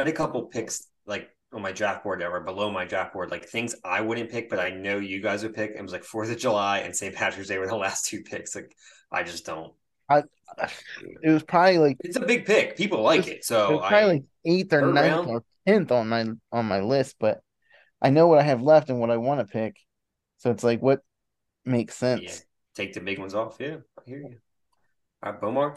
I 0.00 0.04
had 0.04 0.14
a 0.14 0.16
couple 0.16 0.42
picks 0.44 0.88
like 1.04 1.28
on 1.52 1.60
my 1.60 1.72
draft 1.72 2.04
board 2.04 2.22
that 2.22 2.30
were 2.30 2.40
below 2.40 2.70
my 2.70 2.86
draft 2.86 3.12
board, 3.12 3.30
like 3.30 3.46
things 3.46 3.74
I 3.84 4.00
wouldn't 4.00 4.30
pick, 4.30 4.48
but 4.48 4.58
I 4.58 4.70
know 4.70 4.96
you 4.96 5.20
guys 5.20 5.42
would 5.42 5.52
pick. 5.52 5.72
It 5.72 5.82
was 5.82 5.92
like 5.92 6.04
Fourth 6.04 6.30
of 6.30 6.38
July 6.38 6.78
and 6.78 6.96
St. 6.96 7.14
Patrick's 7.14 7.48
Day 7.48 7.58
were 7.58 7.66
the 7.66 7.76
last 7.76 8.06
two 8.06 8.22
picks. 8.22 8.54
Like 8.54 8.74
I 9.12 9.22
just 9.22 9.44
don't. 9.44 9.74
I, 10.08 10.22
it 11.22 11.30
was 11.30 11.42
probably 11.42 11.78
like 11.78 11.96
It's 12.00 12.16
a 12.16 12.20
big 12.20 12.46
pick. 12.46 12.78
People 12.78 13.02
like 13.02 13.28
it, 13.28 13.28
it 13.28 13.44
so 13.44 13.72
was 13.72 13.80
probably 13.80 13.98
I, 13.98 14.04
like 14.06 14.24
eighth 14.46 14.72
or 14.72 14.92
ninth 14.92 14.96
round? 14.96 15.28
or 15.28 15.44
tenth 15.66 15.92
on 15.92 16.08
my 16.08 16.24
on 16.50 16.64
my 16.64 16.80
list, 16.80 17.16
but 17.20 17.40
I 18.00 18.08
know 18.08 18.26
what 18.26 18.38
I 18.38 18.42
have 18.42 18.62
left 18.62 18.88
and 18.88 19.00
what 19.00 19.10
I 19.10 19.18
want 19.18 19.40
to 19.40 19.52
pick. 19.52 19.76
So 20.38 20.50
it's 20.50 20.64
like 20.64 20.80
what 20.80 21.00
makes 21.66 21.94
sense. 21.94 22.22
yeah, 22.22 22.34
take 22.74 22.94
the 22.94 23.00
big 23.00 23.18
ones 23.18 23.34
off. 23.34 23.58
Yeah, 23.60 23.76
I 23.98 24.02
hear 24.06 24.20
you. 24.20 24.38
All 25.22 25.32
right, 25.32 25.40
Bomar. 25.40 25.72
I'm 25.72 25.76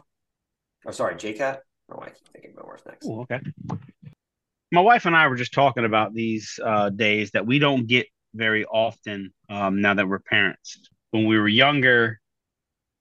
oh, 0.87 0.91
sorry, 0.91 1.15
JCat. 1.15 1.57
Oh, 1.91 1.99
I 2.01 2.09
keep 2.09 2.27
thinking 2.29 2.53
Bomar's 2.53 2.85
next. 2.85 3.05
Ooh, 3.05 3.21
okay. 3.21 3.41
My 4.73 4.81
wife 4.81 5.05
and 5.05 5.15
I 5.15 5.27
were 5.27 5.35
just 5.35 5.53
talking 5.53 5.85
about 5.85 6.15
these 6.15 6.59
uh, 6.65 6.89
days 6.89 7.29
that 7.31 7.45
we 7.45 7.59
don't 7.59 7.85
get 7.85 8.07
very 8.33 8.65
often 8.65 9.31
um, 9.47 9.81
now 9.81 9.93
that 9.93 10.07
we're 10.07 10.17
parents. 10.17 10.89
When 11.11 11.27
we 11.27 11.37
were 11.37 11.47
younger, 11.47 12.19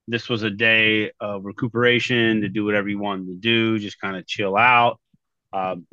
this 0.07 0.29
was 0.29 0.43
a 0.43 0.51
day 0.51 1.13
of 1.19 1.47
recuperation 1.47 2.43
to 2.43 2.51
do 2.51 2.67
whatever 2.67 2.91
you 2.91 2.99
wanted 2.99 3.29
to 3.29 3.37
do, 3.37 3.79
just 3.79 3.99
kind 3.99 4.19
of 4.19 4.27
chill 4.27 4.55
out. 4.55 5.01
Um, 5.55 5.87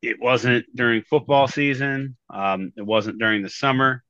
it 0.00 0.20
wasn't 0.20 0.64
during 0.76 1.02
football 1.02 1.48
season. 1.48 2.16
Um, 2.30 2.72
it 2.76 2.86
wasn't 2.86 3.18
during 3.18 3.42
the 3.42 3.50
summer. 3.50 4.04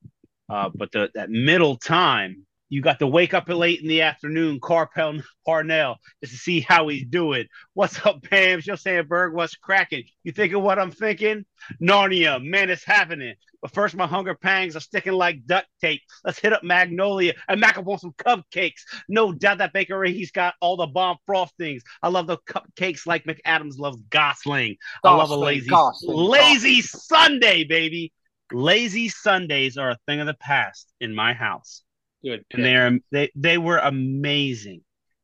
Uh, 0.50 0.68
but 0.74 0.92
the, 0.92 1.10
that 1.14 1.30
middle 1.30 1.78
time, 1.78 2.46
you 2.68 2.82
got 2.82 2.98
to 2.98 3.06
wake 3.06 3.32
up 3.32 3.48
late 3.48 3.80
in 3.80 3.88
the 3.88 4.02
afternoon, 4.02 4.58
Carpel 4.60 5.20
Parnell, 5.44 5.96
just 6.20 6.32
to 6.32 6.38
see 6.38 6.60
how 6.60 6.88
he's 6.88 7.04
doing. 7.04 7.46
What's 7.74 8.04
up, 8.04 8.22
Pam? 8.24 8.60
She'll 8.60 8.76
say, 8.76 9.00
Berg, 9.02 9.34
what's 9.34 9.54
cracking? 9.54 10.04
You 10.24 10.32
thinking 10.32 10.60
what 10.62 10.78
I'm 10.78 10.90
thinking? 10.90 11.44
Narnia, 11.80 12.42
man, 12.44 12.70
it's 12.70 12.84
happening. 12.84 13.34
But 13.62 13.72
first, 13.72 13.94
my 13.94 14.06
hunger 14.06 14.34
pangs 14.34 14.74
are 14.74 14.80
sticking 14.80 15.12
like 15.12 15.46
duct 15.46 15.68
tape. 15.80 16.02
Let's 16.24 16.38
hit 16.38 16.52
up 16.52 16.64
Magnolia 16.64 17.34
and 17.48 17.60
mac 17.60 17.78
up 17.78 17.86
on 17.86 17.98
some 17.98 18.12
cupcakes. 18.12 18.82
No 19.08 19.32
doubt 19.32 19.58
that 19.58 19.72
bakery, 19.72 20.12
he's 20.12 20.32
got 20.32 20.54
all 20.60 20.76
the 20.76 20.86
bomb 20.86 21.18
frostings. 21.28 21.82
I 22.02 22.08
love 22.08 22.26
the 22.26 22.38
cupcakes 22.48 23.06
like 23.06 23.24
McAdams 23.24 23.78
loves 23.78 24.02
Gosling. 24.10 24.76
I 25.04 25.14
love 25.14 25.30
a 25.30 25.34
Gosling, 25.34 25.46
lazy, 25.46 25.68
Gosling, 25.68 26.16
lazy 26.16 26.82
Sunday, 26.82 27.64
baby. 27.64 28.12
Lazy 28.52 29.08
Sundays 29.08 29.76
are 29.76 29.90
a 29.90 29.98
thing 30.06 30.20
of 30.20 30.26
the 30.26 30.34
past 30.34 30.92
in 31.00 31.12
my 31.12 31.32
house 31.32 31.82
Good. 32.26 32.44
and 32.50 32.64
they're 32.64 32.98
they 33.12 33.30
they 33.36 33.56
were 33.56 33.78
amazing. 33.78 34.80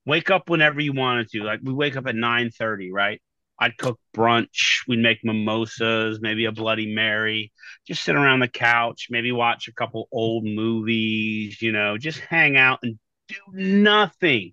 Wake 0.07 0.31
up 0.31 0.49
whenever 0.49 0.81
you 0.81 0.93
wanted 0.93 1.29
to. 1.31 1.43
Like 1.43 1.59
we 1.63 1.73
wake 1.73 1.97
up 1.97 2.07
at 2.07 2.15
nine 2.15 2.51
thirty, 2.51 2.93
right? 2.93 3.21
I'd 3.59 3.77
cook 3.77 3.99
brunch. 4.17 4.87
We'd 4.87 5.01
make 5.01 5.19
mimosas, 5.25 6.21
maybe 6.21 6.45
a 6.45 6.53
Bloody 6.53 6.95
Mary. 6.95 7.53
Just 7.89 8.05
sit 8.05 8.15
around 8.15 8.41
the 8.41 8.49
couch, 8.49 9.09
maybe 9.11 9.33
watch 9.33 9.67
a 9.67 9.73
couple 9.73 10.09
old 10.13 10.45
movies. 10.45 11.61
You 11.61 11.73
know, 11.73 11.99
just 11.99 12.21
hang 12.21 12.57
out 12.57 12.79
and 12.85 12.99
do 13.27 13.37
nothing. 13.53 14.53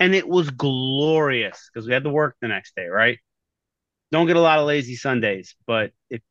And 0.00 0.14
it 0.14 0.26
was 0.26 0.48
glorious 0.48 1.68
because 1.72 1.86
we 1.86 1.92
had 1.92 2.04
to 2.04 2.10
work 2.10 2.36
the 2.40 2.48
next 2.48 2.74
day, 2.76 2.86
right? 2.86 3.18
Don't 4.10 4.26
get 4.26 4.36
a 4.36 4.40
lot 4.40 4.58
of 4.58 4.66
lazy 4.66 4.96
Sundays, 4.96 5.54
but 5.66 5.92
if 6.08 6.22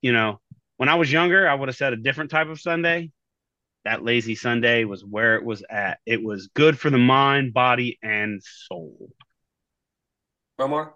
you 0.00 0.12
know, 0.12 0.40
when 0.78 0.88
I 0.88 0.94
was 0.94 1.12
younger, 1.12 1.46
I 1.46 1.54
would 1.54 1.68
have 1.68 1.76
said 1.76 1.92
a 1.92 1.96
different 1.96 2.30
type 2.30 2.48
of 2.48 2.60
Sunday 2.60 3.10
that 3.86 4.02
lazy 4.02 4.34
Sunday 4.34 4.82
was 4.82 5.04
where 5.04 5.36
it 5.36 5.44
was 5.44 5.62
at. 5.70 6.00
It 6.04 6.20
was 6.20 6.48
good 6.48 6.76
for 6.76 6.90
the 6.90 6.98
mind, 6.98 7.54
body, 7.54 8.00
and 8.02 8.42
soul. 8.42 9.12
Bomar. 10.58 10.90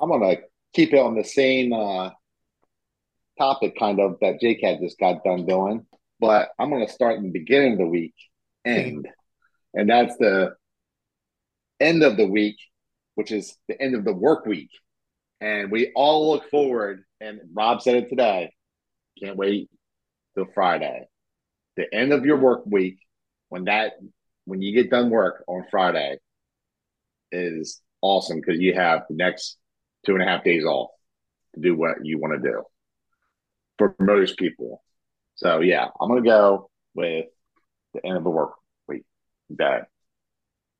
I'm 0.00 0.08
gonna 0.08 0.36
keep 0.72 0.92
it 0.92 1.00
on 1.00 1.16
the 1.16 1.24
same 1.24 1.72
uh, 1.72 2.10
topic, 3.38 3.76
kind 3.76 3.98
of 3.98 4.18
that 4.20 4.40
Jake 4.40 4.60
had 4.62 4.78
just 4.80 5.00
got 5.00 5.24
done 5.24 5.46
doing, 5.46 5.84
but 6.20 6.50
I'm 6.60 6.70
gonna 6.70 6.88
start 6.88 7.18
in 7.18 7.24
the 7.24 7.32
beginning 7.32 7.72
of 7.72 7.78
the 7.78 7.86
week, 7.86 8.14
end, 8.64 9.08
and 9.74 9.90
that's 9.90 10.16
the 10.18 10.54
end 11.80 12.04
of 12.04 12.16
the 12.16 12.28
week, 12.28 12.56
which 13.16 13.32
is 13.32 13.56
the 13.66 13.82
end 13.82 13.96
of 13.96 14.04
the 14.04 14.12
work 14.12 14.46
week. 14.46 14.70
And 15.40 15.72
we 15.72 15.90
all 15.96 16.30
look 16.30 16.48
forward, 16.50 17.02
and 17.20 17.40
Rob 17.52 17.82
said 17.82 17.96
it 17.96 18.08
today. 18.08 18.52
Can't 19.20 19.36
wait 19.36 19.68
till 20.36 20.46
Friday. 20.54 21.08
The 21.78 21.86
end 21.94 22.12
of 22.12 22.26
your 22.26 22.38
work 22.38 22.62
week, 22.66 22.98
when 23.50 23.64
that 23.64 23.92
when 24.46 24.60
you 24.60 24.74
get 24.74 24.90
done 24.90 25.10
work 25.10 25.44
on 25.46 25.64
Friday, 25.70 26.18
is 27.30 27.80
awesome 28.02 28.40
because 28.40 28.60
you 28.60 28.74
have 28.74 29.02
the 29.08 29.14
next 29.14 29.58
two 30.04 30.14
and 30.14 30.22
a 30.22 30.26
half 30.26 30.42
days 30.42 30.64
off 30.64 30.90
to 31.54 31.60
do 31.60 31.76
what 31.76 32.04
you 32.04 32.18
want 32.18 32.42
to 32.42 32.50
do 32.50 32.64
for 33.78 33.94
most 34.00 34.38
people. 34.38 34.82
So 35.36 35.60
yeah, 35.60 35.86
I'm 36.00 36.08
gonna 36.08 36.22
go 36.22 36.68
with 36.94 37.26
the 37.94 38.04
end 38.04 38.16
of 38.16 38.24
the 38.24 38.30
work 38.30 38.54
week 38.88 39.04
day. 39.56 39.78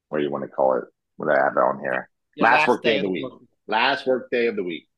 What 0.08 0.18
do 0.18 0.24
you 0.24 0.32
want 0.32 0.44
to 0.46 0.48
call 0.48 0.78
it? 0.78 0.84
What 1.16 1.30
I 1.30 1.44
have 1.44 1.56
on 1.56 1.78
here? 1.78 2.10
Your 2.34 2.48
last, 2.48 2.66
work 2.66 2.82
day 2.82 2.96
of 2.96 3.02
the 3.02 3.06
of 3.06 3.12
week. 3.12 3.22
work. 3.22 3.42
Last 3.68 4.04
work 4.04 4.30
day 4.32 4.48
of 4.48 4.56
the 4.56 4.64
week. 4.64 4.88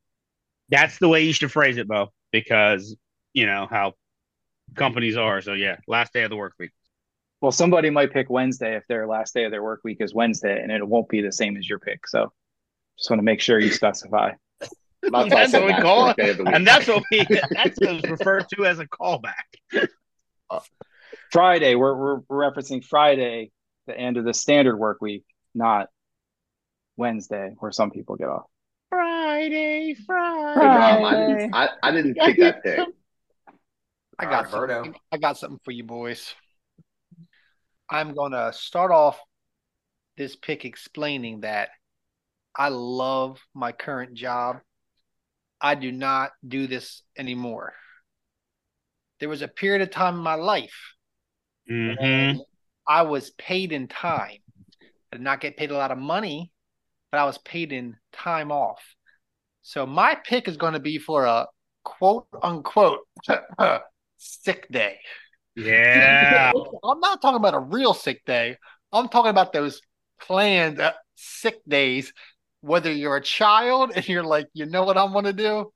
That's 0.70 0.96
the 0.98 1.08
way 1.08 1.24
you 1.24 1.34
should 1.34 1.52
phrase 1.52 1.76
it, 1.76 1.86
Bo, 1.86 2.08
because 2.32 2.96
you 3.34 3.44
know 3.44 3.66
how 3.68 3.92
companies 4.74 5.16
are. 5.16 5.40
So 5.40 5.52
yeah, 5.54 5.76
last 5.86 6.12
day 6.12 6.22
of 6.22 6.30
the 6.30 6.36
work 6.36 6.54
week. 6.58 6.70
Well, 7.40 7.52
somebody 7.52 7.88
might 7.90 8.12
pick 8.12 8.28
Wednesday 8.28 8.76
if 8.76 8.86
their 8.86 9.06
last 9.06 9.32
day 9.34 9.44
of 9.44 9.50
their 9.50 9.62
work 9.62 9.80
week 9.82 9.98
is 10.00 10.12
Wednesday, 10.12 10.60
and 10.62 10.70
it 10.70 10.86
won't 10.86 11.08
be 11.08 11.22
the 11.22 11.32
same 11.32 11.56
as 11.56 11.68
your 11.68 11.78
pick. 11.78 12.06
So, 12.06 12.32
just 12.98 13.08
want 13.08 13.18
to 13.18 13.24
make 13.24 13.40
sure 13.40 13.58
you 13.58 13.70
specify. 13.70 14.32
That's 14.60 14.74
why 15.12 15.20
I 15.20 15.28
That's 15.28 15.52
said 15.52 15.62
what 15.64 15.74
we 15.74 15.80
call 15.80 16.10
it. 16.10 16.16
day 16.18 16.30
of 16.30 16.36
the 16.36 16.44
week. 16.44 16.54
And 16.54 16.66
that's 16.66 16.86
what 16.86 17.02
we 17.10 17.26
that's 17.50 17.78
what's 17.80 18.08
referred 18.08 18.48
to 18.50 18.66
as 18.66 18.78
a 18.78 18.86
callback. 18.86 19.32
Friday, 21.32 21.74
we're, 21.76 21.96
we're 21.96 22.20
we're 22.28 22.50
referencing 22.50 22.84
Friday, 22.84 23.50
the 23.86 23.96
end 23.96 24.18
of 24.18 24.24
the 24.24 24.34
standard 24.34 24.76
work 24.76 25.00
week, 25.00 25.24
not 25.54 25.88
Wednesday, 26.96 27.54
where 27.58 27.72
some 27.72 27.90
people 27.90 28.16
get 28.16 28.28
off. 28.28 28.44
Friday, 28.90 29.94
Hey, 29.94 30.04
Rob, 30.06 30.58
I 30.58 31.14
Friday. 31.14 31.36
didn't, 31.38 31.54
I, 31.54 31.68
I 31.82 31.90
didn't 31.92 32.14
pick 32.14 32.38
that 32.40 32.62
pick. 32.62 32.86
I 34.20 34.24
got 34.24 34.52
Alberto. 34.52 34.82
something. 34.82 35.00
I 35.12 35.18
got 35.18 35.38
something 35.38 35.60
for 35.64 35.70
you 35.70 35.84
boys. 35.84 36.34
I'm 37.88 38.14
gonna 38.14 38.52
start 38.52 38.92
off 38.92 39.18
this 40.16 40.36
pick 40.36 40.64
explaining 40.64 41.40
that 41.40 41.70
I 42.56 42.68
love 42.68 43.40
my 43.54 43.72
current 43.72 44.14
job. 44.14 44.60
I 45.60 45.74
do 45.74 45.90
not 45.90 46.30
do 46.46 46.66
this 46.66 47.02
anymore. 47.16 47.74
There 49.18 49.28
was 49.28 49.42
a 49.42 49.48
period 49.48 49.82
of 49.82 49.90
time 49.90 50.14
in 50.16 50.22
my 50.22 50.34
life 50.34 50.94
hmm 51.68 52.32
I 52.88 53.02
was 53.02 53.30
paid 53.30 53.70
in 53.72 53.86
time. 53.86 54.38
I 55.12 55.16
did 55.16 55.22
not 55.22 55.40
get 55.40 55.56
paid 55.56 55.70
a 55.70 55.76
lot 55.76 55.92
of 55.92 55.98
money, 55.98 56.50
but 57.12 57.18
I 57.18 57.24
was 57.24 57.38
paid 57.38 57.72
in 57.72 57.96
time 58.12 58.50
off. 58.50 58.82
So 59.62 59.86
my 59.86 60.16
pick 60.16 60.48
is 60.48 60.56
going 60.56 60.72
to 60.72 60.80
be 60.80 60.98
for 60.98 61.24
a 61.24 61.46
quote 61.84 62.26
unquote 62.42 63.00
sick 64.20 64.68
day. 64.70 64.98
Yeah. 65.56 66.52
I'm 66.84 67.00
not 67.00 67.20
talking 67.20 67.36
about 67.36 67.54
a 67.54 67.58
real 67.58 67.94
sick 67.94 68.24
day. 68.24 68.56
I'm 68.92 69.08
talking 69.08 69.30
about 69.30 69.52
those 69.52 69.80
planned 70.20 70.80
uh, 70.80 70.92
sick 71.16 71.60
days. 71.66 72.12
Whether 72.60 72.92
you're 72.92 73.16
a 73.16 73.22
child 73.22 73.92
and 73.94 74.06
you're 74.06 74.22
like, 74.22 74.48
you 74.52 74.66
know 74.66 74.84
what 74.84 74.98
I 74.98 75.04
want 75.04 75.26
to 75.26 75.32
do? 75.32 75.72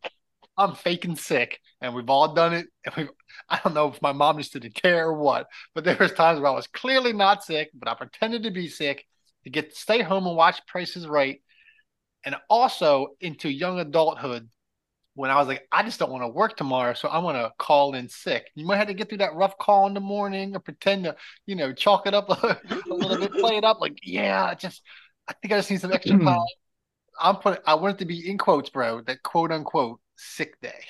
I'm 0.56 0.74
faking 0.74 1.16
sick, 1.16 1.58
and 1.80 1.94
we've 1.94 2.10
all 2.10 2.34
done 2.34 2.54
it. 2.54 2.66
And 2.86 2.94
we, 2.96 3.08
I 3.48 3.58
don't 3.64 3.74
know 3.74 3.88
if 3.88 4.02
my 4.02 4.12
mom 4.12 4.38
just 4.38 4.52
didn't 4.52 4.74
care 4.74 5.08
or 5.08 5.14
what, 5.14 5.46
but 5.74 5.84
there 5.84 5.96
was 5.98 6.12
times 6.12 6.38
where 6.38 6.50
I 6.50 6.54
was 6.54 6.66
clearly 6.66 7.12
not 7.12 7.42
sick, 7.42 7.70
but 7.74 7.88
I 7.88 7.94
pretended 7.94 8.42
to 8.44 8.50
be 8.50 8.68
sick 8.68 9.04
to 9.44 9.50
get 9.50 9.70
to 9.70 9.76
stay 9.76 10.02
home 10.02 10.26
and 10.26 10.36
watch 10.36 10.64
Price 10.66 10.96
Is 10.96 11.06
Right, 11.06 11.40
and 12.24 12.36
also 12.48 13.08
into 13.20 13.48
young 13.48 13.80
adulthood 13.80 14.48
when 15.14 15.30
I 15.30 15.36
was 15.36 15.46
like, 15.48 15.66
I 15.72 15.82
just 15.82 15.98
don't 15.98 16.10
want 16.10 16.22
to 16.24 16.28
work 16.28 16.56
tomorrow, 16.56 16.94
so 16.94 17.08
I'm 17.08 17.22
gonna 17.22 17.52
call 17.58 17.94
in 17.94 18.08
sick. 18.08 18.50
You 18.54 18.66
might 18.66 18.76
have 18.78 18.88
to 18.88 18.94
get 18.94 19.08
through 19.08 19.18
that 19.18 19.34
rough 19.34 19.56
call 19.58 19.86
in 19.86 19.94
the 19.94 20.00
morning 20.00 20.56
or 20.56 20.60
pretend 20.60 21.04
to, 21.04 21.16
you 21.46 21.56
know, 21.56 21.72
chalk 21.72 22.06
it 22.06 22.14
up 22.14 22.28
a, 22.30 22.60
a 22.90 22.94
little 22.94 23.16
bit, 23.16 23.36
play 23.36 23.56
it 23.56 23.64
up 23.64 23.80
like, 23.80 23.98
yeah, 24.02 24.44
I 24.44 24.54
just 24.54 24.82
I 25.28 25.34
think 25.34 25.52
I 25.52 25.58
just 25.58 25.70
need 25.70 25.80
some 25.80 25.92
extra 25.92 26.16
time. 26.16 26.36
I'm 27.20 27.36
putting 27.36 27.62
I 27.66 27.74
want 27.76 27.96
it 27.96 27.98
to 28.00 28.06
be 28.06 28.28
in 28.28 28.38
quotes, 28.38 28.70
bro, 28.70 29.02
that 29.02 29.22
quote 29.22 29.52
unquote 29.52 30.00
sick 30.16 30.60
day. 30.60 30.84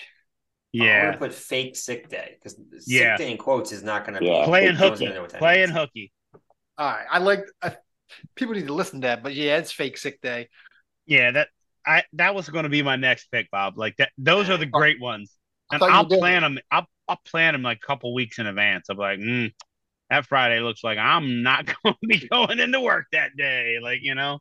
Yeah. 0.72 0.94
I'm 0.94 1.00
Yeah. 1.02 1.06
gonna 1.06 1.18
put 1.18 1.32
fake 1.34 1.76
sick 1.76 2.08
day 2.08 2.36
because 2.38 2.58
sick 2.78 3.16
Yeah. 3.16 3.16
day 3.16 3.30
in 3.30 3.38
quotes 3.38 3.72
is 3.72 3.82
not 3.82 4.04
gonna 4.04 4.20
Yeah. 4.20 4.46
be 4.48 4.50
Playing 4.50 4.76
hooky. 4.76 5.04
gonna 5.04 5.14
know 5.14 5.22
what 5.22 5.30
that 5.32 5.40
Playing 5.40 5.70
hooky. 5.70 6.12
All 6.78 6.86
right. 6.90 7.06
I 7.10 7.18
like 7.18 7.44
I, 7.62 7.76
people 8.36 8.54
need 8.54 8.66
to 8.68 8.74
listen 8.74 9.02
to 9.02 9.06
that, 9.08 9.22
but 9.22 9.34
yeah, 9.34 9.58
it's 9.58 9.72
fake 9.72 9.98
sick 9.98 10.20
day. 10.20 10.48
Yeah, 11.06 11.30
that 11.32 11.48
I 11.86 12.04
that 12.14 12.34
was 12.34 12.48
going 12.48 12.64
to 12.64 12.68
be 12.68 12.82
my 12.82 12.96
next 12.96 13.30
pick, 13.30 13.50
Bob. 13.50 13.78
Like 13.78 13.96
that, 13.98 14.10
those 14.18 14.50
are 14.50 14.56
the 14.56 14.66
great 14.66 15.00
ones, 15.00 15.32
and 15.70 15.82
I'll 15.82 16.06
plan 16.06 16.42
them. 16.42 16.58
I'll 16.70 16.86
I'll 17.08 17.20
plan 17.24 17.54
them 17.54 17.62
like 17.62 17.78
a 17.82 17.86
couple 17.86 18.14
weeks 18.14 18.38
in 18.38 18.46
advance. 18.46 18.86
I'm 18.88 18.96
like, 18.96 19.18
mm, 19.18 19.52
that 20.10 20.26
Friday 20.26 20.60
looks 20.60 20.84
like 20.84 20.98
I'm 20.98 21.42
not 21.42 21.66
going 21.84 21.96
to 22.02 22.06
be 22.06 22.28
going 22.28 22.60
into 22.60 22.80
work 22.80 23.06
that 23.12 23.36
day. 23.36 23.78
Like 23.82 24.00
you 24.02 24.14
know, 24.14 24.40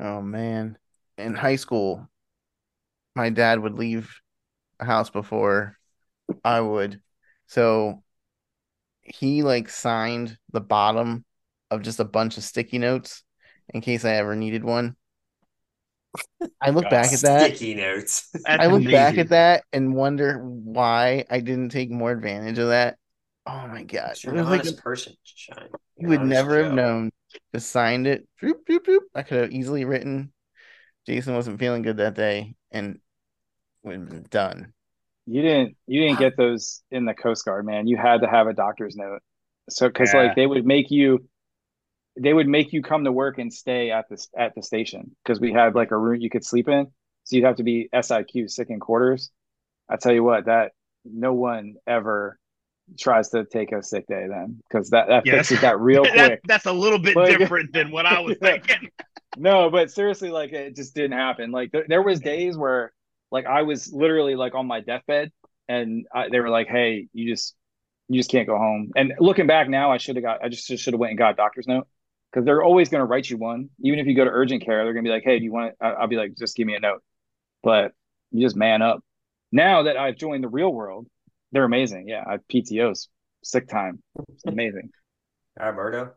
Oh 0.00 0.22
man. 0.22 0.78
In 1.16 1.34
high 1.34 1.56
school, 1.56 2.08
my 3.14 3.30
dad 3.30 3.60
would 3.60 3.74
leave 3.74 4.14
the 4.78 4.84
house 4.84 5.10
before 5.10 5.78
I 6.44 6.60
would. 6.60 7.02
So 7.46 8.02
he 9.02 9.42
like 9.42 9.68
signed 9.68 10.38
the 10.52 10.60
bottom 10.60 11.24
of 11.70 11.82
just 11.82 12.00
a 12.00 12.04
bunch 12.04 12.36
of 12.36 12.44
sticky 12.44 12.78
notes 12.78 13.24
in 13.70 13.80
case 13.80 14.04
I 14.04 14.14
ever 14.14 14.36
needed 14.36 14.64
one. 14.64 14.96
I 16.60 16.70
look 16.70 16.88
back 16.90 17.12
at 17.12 17.20
that. 17.22 17.56
Sticky 17.56 17.74
notes. 17.74 18.28
That's 18.32 18.62
I 18.62 18.66
look 18.66 18.84
back 18.84 19.18
at 19.18 19.28
that 19.30 19.64
and 19.72 19.94
wonder 19.94 20.38
why 20.38 21.24
I 21.30 21.40
didn't 21.40 21.70
take 21.70 21.90
more 21.90 22.10
advantage 22.10 22.58
of 22.58 22.68
that. 22.68 22.96
Oh 23.46 23.66
my 23.68 23.82
god. 23.84 24.12
It 24.12 24.24
You're 24.24 24.34
an 24.34 24.40
was 24.40 24.48
like 24.48 24.60
honest 24.60 24.78
person, 24.78 25.14
Shine. 25.24 25.68
you 25.96 26.08
would 26.08 26.20
an 26.20 26.26
honest 26.26 26.30
never 26.30 26.62
have 26.62 26.72
known. 26.72 27.10
Just 27.54 27.70
signed 27.70 28.06
it. 28.06 28.26
Doop, 28.42 28.64
doop, 28.68 28.80
doop. 28.84 29.00
I 29.14 29.22
could 29.22 29.38
have 29.42 29.52
easily 29.52 29.84
written 29.84 30.32
Jason 31.06 31.34
wasn't 31.34 31.58
feeling 31.58 31.82
good 31.82 31.98
that 31.98 32.14
day 32.14 32.54
and 32.70 32.98
would 33.82 33.96
have 34.00 34.08
been 34.08 34.26
done. 34.30 34.72
You 35.26 35.42
didn't 35.42 35.76
you 35.86 36.02
didn't 36.02 36.18
get 36.18 36.36
those 36.36 36.82
in 36.90 37.04
the 37.04 37.14
Coast 37.14 37.44
Guard, 37.44 37.66
man. 37.66 37.86
You 37.86 37.96
had 37.96 38.22
to 38.22 38.28
have 38.28 38.46
a 38.46 38.54
doctor's 38.54 38.96
note. 38.96 39.20
So 39.70 39.88
because 39.88 40.14
Yeah. 40.14 40.22
like 40.22 40.36
they 40.36 40.46
would 40.46 40.66
make 40.66 40.90
you 40.90 41.28
they 42.20 42.32
would 42.32 42.48
make 42.48 42.72
you 42.72 42.82
come 42.82 43.04
to 43.04 43.12
work 43.12 43.38
and 43.38 43.52
stay 43.52 43.90
at 43.90 44.08
the 44.08 44.24
at 44.36 44.54
the 44.54 44.62
station 44.62 45.14
because 45.24 45.40
we 45.40 45.52
had 45.52 45.74
like 45.74 45.90
a 45.90 45.96
room 45.96 46.20
you 46.20 46.30
could 46.30 46.44
sleep 46.44 46.68
in. 46.68 46.86
So 47.24 47.36
you'd 47.36 47.44
have 47.44 47.56
to 47.56 47.62
be 47.62 47.88
SIQ 47.94 48.50
sick 48.50 48.70
in 48.70 48.80
quarters. 48.80 49.30
I 49.88 49.96
tell 49.96 50.12
you 50.12 50.24
what, 50.24 50.46
that 50.46 50.72
no 51.04 51.32
one 51.34 51.74
ever 51.86 52.38
tries 52.98 53.28
to 53.30 53.44
take 53.44 53.72
a 53.72 53.82
sick 53.82 54.06
day 54.06 54.26
then 54.28 54.60
because 54.68 54.90
that 54.90 55.08
that 55.08 55.26
Yes. 55.26 55.48
fixes 55.48 55.60
that 55.60 55.78
real 55.78 56.04
That- 56.14 56.14
quick. 56.14 56.40
that's 56.46 56.66
a 56.66 56.72
little 56.72 56.98
bit 56.98 57.16
Like- 57.16 57.38
different 57.38 57.72
than 57.72 57.90
what 57.90 58.06
I 58.06 58.20
was 58.20 58.36
thinking. 58.40 58.90
No, 59.36 59.70
but 59.70 59.90
seriously, 59.90 60.30
like 60.30 60.52
it 60.52 60.74
just 60.74 60.94
didn't 60.94 61.18
happen. 61.18 61.50
Like 61.50 61.70
there, 61.70 61.84
there 61.86 62.02
was 62.02 62.20
days 62.20 62.56
where 62.56 62.92
like 63.30 63.44
I 63.46 63.62
was 63.62 63.92
literally 63.92 64.34
like 64.36 64.54
on 64.54 64.66
my 64.66 64.80
deathbed 64.80 65.30
and 65.68 66.06
I, 66.14 66.28
they 66.30 66.40
were 66.40 66.48
like, 66.48 66.66
"Hey, 66.68 67.08
you 67.12 67.28
just 67.30 67.54
you 68.08 68.18
just 68.18 68.30
can't 68.30 68.48
go 68.48 68.56
home." 68.56 68.90
And 68.96 69.12
looking 69.20 69.46
back 69.46 69.68
now, 69.68 69.92
I 69.92 69.98
should 69.98 70.16
have 70.16 70.24
got 70.24 70.42
I 70.42 70.48
just 70.48 70.66
should 70.66 70.94
have 70.94 70.98
went 70.98 71.10
and 71.10 71.18
got 71.18 71.32
a 71.34 71.36
doctor's 71.36 71.66
note 71.68 71.86
because 72.30 72.44
they're 72.44 72.62
always 72.62 72.88
going 72.88 73.00
to 73.00 73.06
write 73.06 73.28
you 73.28 73.36
one. 73.36 73.70
Even 73.80 73.98
if 73.98 74.06
you 74.06 74.14
go 74.14 74.24
to 74.24 74.30
urgent 74.30 74.64
care, 74.64 74.84
they're 74.84 74.92
going 74.92 75.04
to 75.04 75.08
be 75.08 75.12
like, 75.14 75.24
"Hey, 75.24 75.38
do 75.38 75.44
you 75.44 75.52
want?" 75.52 75.68
It? 75.72 75.76
I- 75.80 75.92
I'll 75.92 76.08
be 76.08 76.16
like, 76.16 76.34
"Just 76.36 76.56
give 76.56 76.66
me 76.66 76.74
a 76.74 76.80
note." 76.80 77.02
But 77.62 77.92
you 78.30 78.44
just 78.44 78.56
man 78.56 78.82
up. 78.82 79.00
Now 79.50 79.84
that 79.84 79.96
I've 79.96 80.16
joined 80.16 80.44
the 80.44 80.48
real 80.48 80.72
world, 80.72 81.06
they're 81.52 81.64
amazing. 81.64 82.08
Yeah, 82.08 82.24
I 82.26 82.32
have 82.32 82.48
PTOs, 82.48 83.08
sick 83.42 83.68
time. 83.68 84.02
It's 84.28 84.44
amazing. 84.46 84.90
Alberto. 85.58 86.12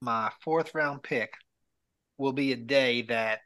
My 0.00 0.30
fourth 0.42 0.74
round 0.74 1.02
pick 1.02 1.32
will 2.16 2.32
be 2.32 2.52
a 2.52 2.56
day 2.56 3.02
that 3.02 3.40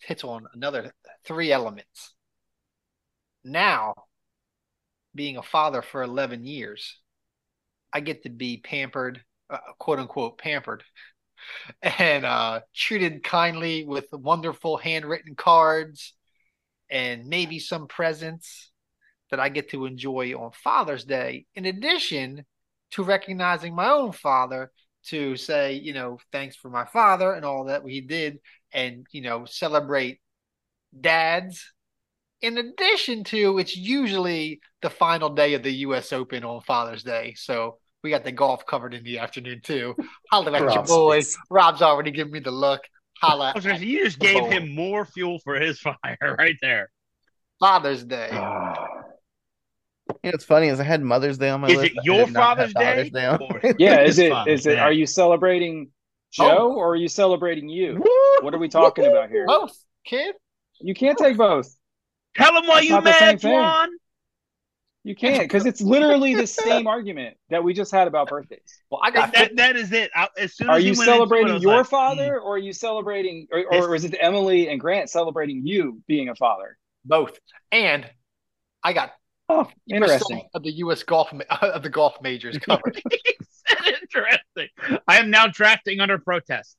hits 0.00 0.24
on 0.24 0.46
another 0.54 0.92
three 1.24 1.50
elements. 1.50 2.14
Now, 3.44 3.94
being 5.14 5.36
a 5.36 5.42
father 5.42 5.82
for 5.82 6.02
11 6.02 6.44
years, 6.44 7.00
I 7.92 8.00
get 8.00 8.22
to 8.24 8.30
be 8.30 8.58
pampered, 8.58 9.22
uh, 9.50 9.58
quote 9.78 9.98
unquote, 9.98 10.38
pampered, 10.38 10.84
and 11.82 12.24
uh, 12.24 12.60
treated 12.74 13.22
kindly 13.22 13.84
with 13.84 14.06
wonderful 14.12 14.76
handwritten 14.76 15.34
cards 15.34 16.14
and 16.90 17.26
maybe 17.26 17.58
some 17.58 17.86
presents 17.86 18.70
that 19.30 19.40
I 19.40 19.48
get 19.48 19.70
to 19.70 19.84
enjoy 19.84 20.32
on 20.32 20.52
Father's 20.52 21.04
Day, 21.04 21.46
in 21.54 21.66
addition 21.66 22.44
to 22.92 23.02
recognizing 23.02 23.74
my 23.74 23.90
own 23.90 24.12
father 24.12 24.70
to 25.06 25.36
say, 25.36 25.74
you 25.74 25.92
know, 25.92 26.18
thanks 26.32 26.56
for 26.56 26.70
my 26.70 26.84
father 26.86 27.32
and 27.32 27.44
all 27.44 27.64
that 27.64 27.84
we 27.84 28.00
did, 28.00 28.38
and, 28.72 29.06
you 29.12 29.20
know, 29.20 29.44
celebrate 29.44 30.20
dads. 30.98 31.72
In 32.40 32.56
addition 32.56 33.24
to, 33.24 33.58
it's 33.58 33.76
usually 33.76 34.60
the 34.80 34.90
final 34.90 35.30
day 35.30 35.54
of 35.54 35.62
the 35.62 35.72
U.S. 35.72 36.12
Open 36.12 36.44
on 36.44 36.60
Father's 36.62 37.02
Day. 37.02 37.34
So 37.36 37.78
we 38.02 38.10
got 38.10 38.24
the 38.24 38.32
golf 38.32 38.64
covered 38.66 38.94
in 38.94 39.02
the 39.04 39.18
afternoon 39.18 39.60
too. 39.62 39.94
Holler 40.30 40.54
at 40.54 40.60
your 40.60 40.68
Rob's 40.68 40.90
boy. 40.90 41.16
face. 41.16 41.36
Rob's 41.50 41.82
already 41.82 42.10
giving 42.10 42.32
me 42.32 42.40
the 42.40 42.50
look. 42.50 42.82
Holla 43.20 43.50
I 43.50 43.52
was 43.58 43.64
gonna 43.64 43.74
at 43.74 43.80
say, 43.80 43.86
you 43.86 44.04
just 44.04 44.20
the 44.20 44.26
gave 44.26 44.38
bowl. 44.38 44.50
him 44.50 44.74
more 44.74 45.04
fuel 45.04 45.40
for 45.42 45.58
his 45.58 45.80
fire 46.02 46.36
right 46.38 46.56
there. 46.62 46.90
Father's 47.60 48.04
Day. 48.04 48.30
You 50.24 50.30
know, 50.30 50.32
what's 50.32 50.44
funny 50.46 50.68
is 50.68 50.80
I 50.80 50.84
had 50.84 51.02
Mother's 51.02 51.36
Day 51.36 51.50
on 51.50 51.60
my 51.60 51.68
Is 51.68 51.76
list. 51.76 51.92
it 51.96 52.04
your 52.04 52.24
did 52.24 52.32
not 52.32 52.56
have 52.58 52.72
Father's 52.72 52.74
Day? 52.74 52.80
Father's 52.80 53.10
Day 53.10 53.26
on 53.26 53.42
Or- 53.42 53.60
my 53.62 53.74
yeah, 53.78 54.00
is 54.00 54.18
it 54.18 54.30
Father's 54.32 54.60
is 54.60 54.66
it 54.66 54.78
are 54.78 54.90
you 54.92 55.04
celebrating 55.04 55.90
oh. 56.40 56.48
Joe 56.48 56.72
or 56.74 56.92
are 56.92 56.96
you 56.96 57.08
celebrating 57.08 57.68
you? 57.68 58.02
What 58.40 58.54
are 58.54 58.58
we 58.58 58.68
talking 58.68 59.04
about 59.04 59.28
here? 59.28 59.44
Both, 59.46 59.76
kid. 60.06 60.34
You 60.80 60.94
can't 60.94 61.18
take 61.18 61.36
both. 61.36 61.68
Tell 62.36 62.56
him 62.56 62.66
why 62.66 62.76
That's 62.76 62.86
you 62.86 62.90
not 62.92 63.04
the 63.04 63.10
mad, 63.10 63.40
thing. 63.40 63.52
Juan. 63.52 63.88
You 65.04 65.14
can't 65.14 65.42
because 65.42 65.64
it's 65.64 65.80
literally 65.80 66.34
the 66.34 66.46
same 66.46 66.86
argument 66.86 67.36
that 67.50 67.62
we 67.64 67.72
just 67.72 67.92
had 67.92 68.08
about 68.08 68.28
birthdays. 68.28 68.82
Well, 68.90 69.00
I 69.02 69.10
got 69.10 69.32
That, 69.32 69.56
that 69.56 69.76
is 69.76 69.92
it. 69.92 70.10
I, 70.14 70.28
as 70.36 70.54
soon 70.54 70.68
as 70.68 70.76
Are 70.76 70.78
he 70.80 70.88
you 70.88 70.92
went 70.98 71.00
into 71.00 71.12
it, 71.12 71.16
celebrating 71.16 71.62
your 71.62 71.76
like, 71.78 71.86
mm. 71.86 71.90
father 71.90 72.40
or 72.40 72.54
are 72.56 72.58
you 72.58 72.72
celebrating 72.72 73.46
or, 73.50 73.64
or 73.72 73.94
is 73.94 74.04
it 74.04 74.14
Emily 74.20 74.68
and 74.68 74.80
Grant 74.80 75.08
celebrating 75.08 75.66
you 75.66 76.00
being 76.06 76.28
a 76.28 76.34
father? 76.34 76.76
both, 77.04 77.38
and 77.72 78.08
I 78.82 78.92
got 78.92 79.12
Oh, 79.48 79.66
interesting. 79.88 80.46
of 80.52 80.62
the 80.62 80.72
U.S. 80.72 81.02
golf 81.04 81.32
of 81.62 81.82
the 81.82 81.88
golf 81.88 82.20
majors 82.20 82.58
covered. 82.62 83.00
Interesting. 83.86 84.68
I 85.06 85.18
am 85.18 85.30
now 85.30 85.46
drafting 85.46 86.00
under 86.00 86.18
protest. 86.18 86.76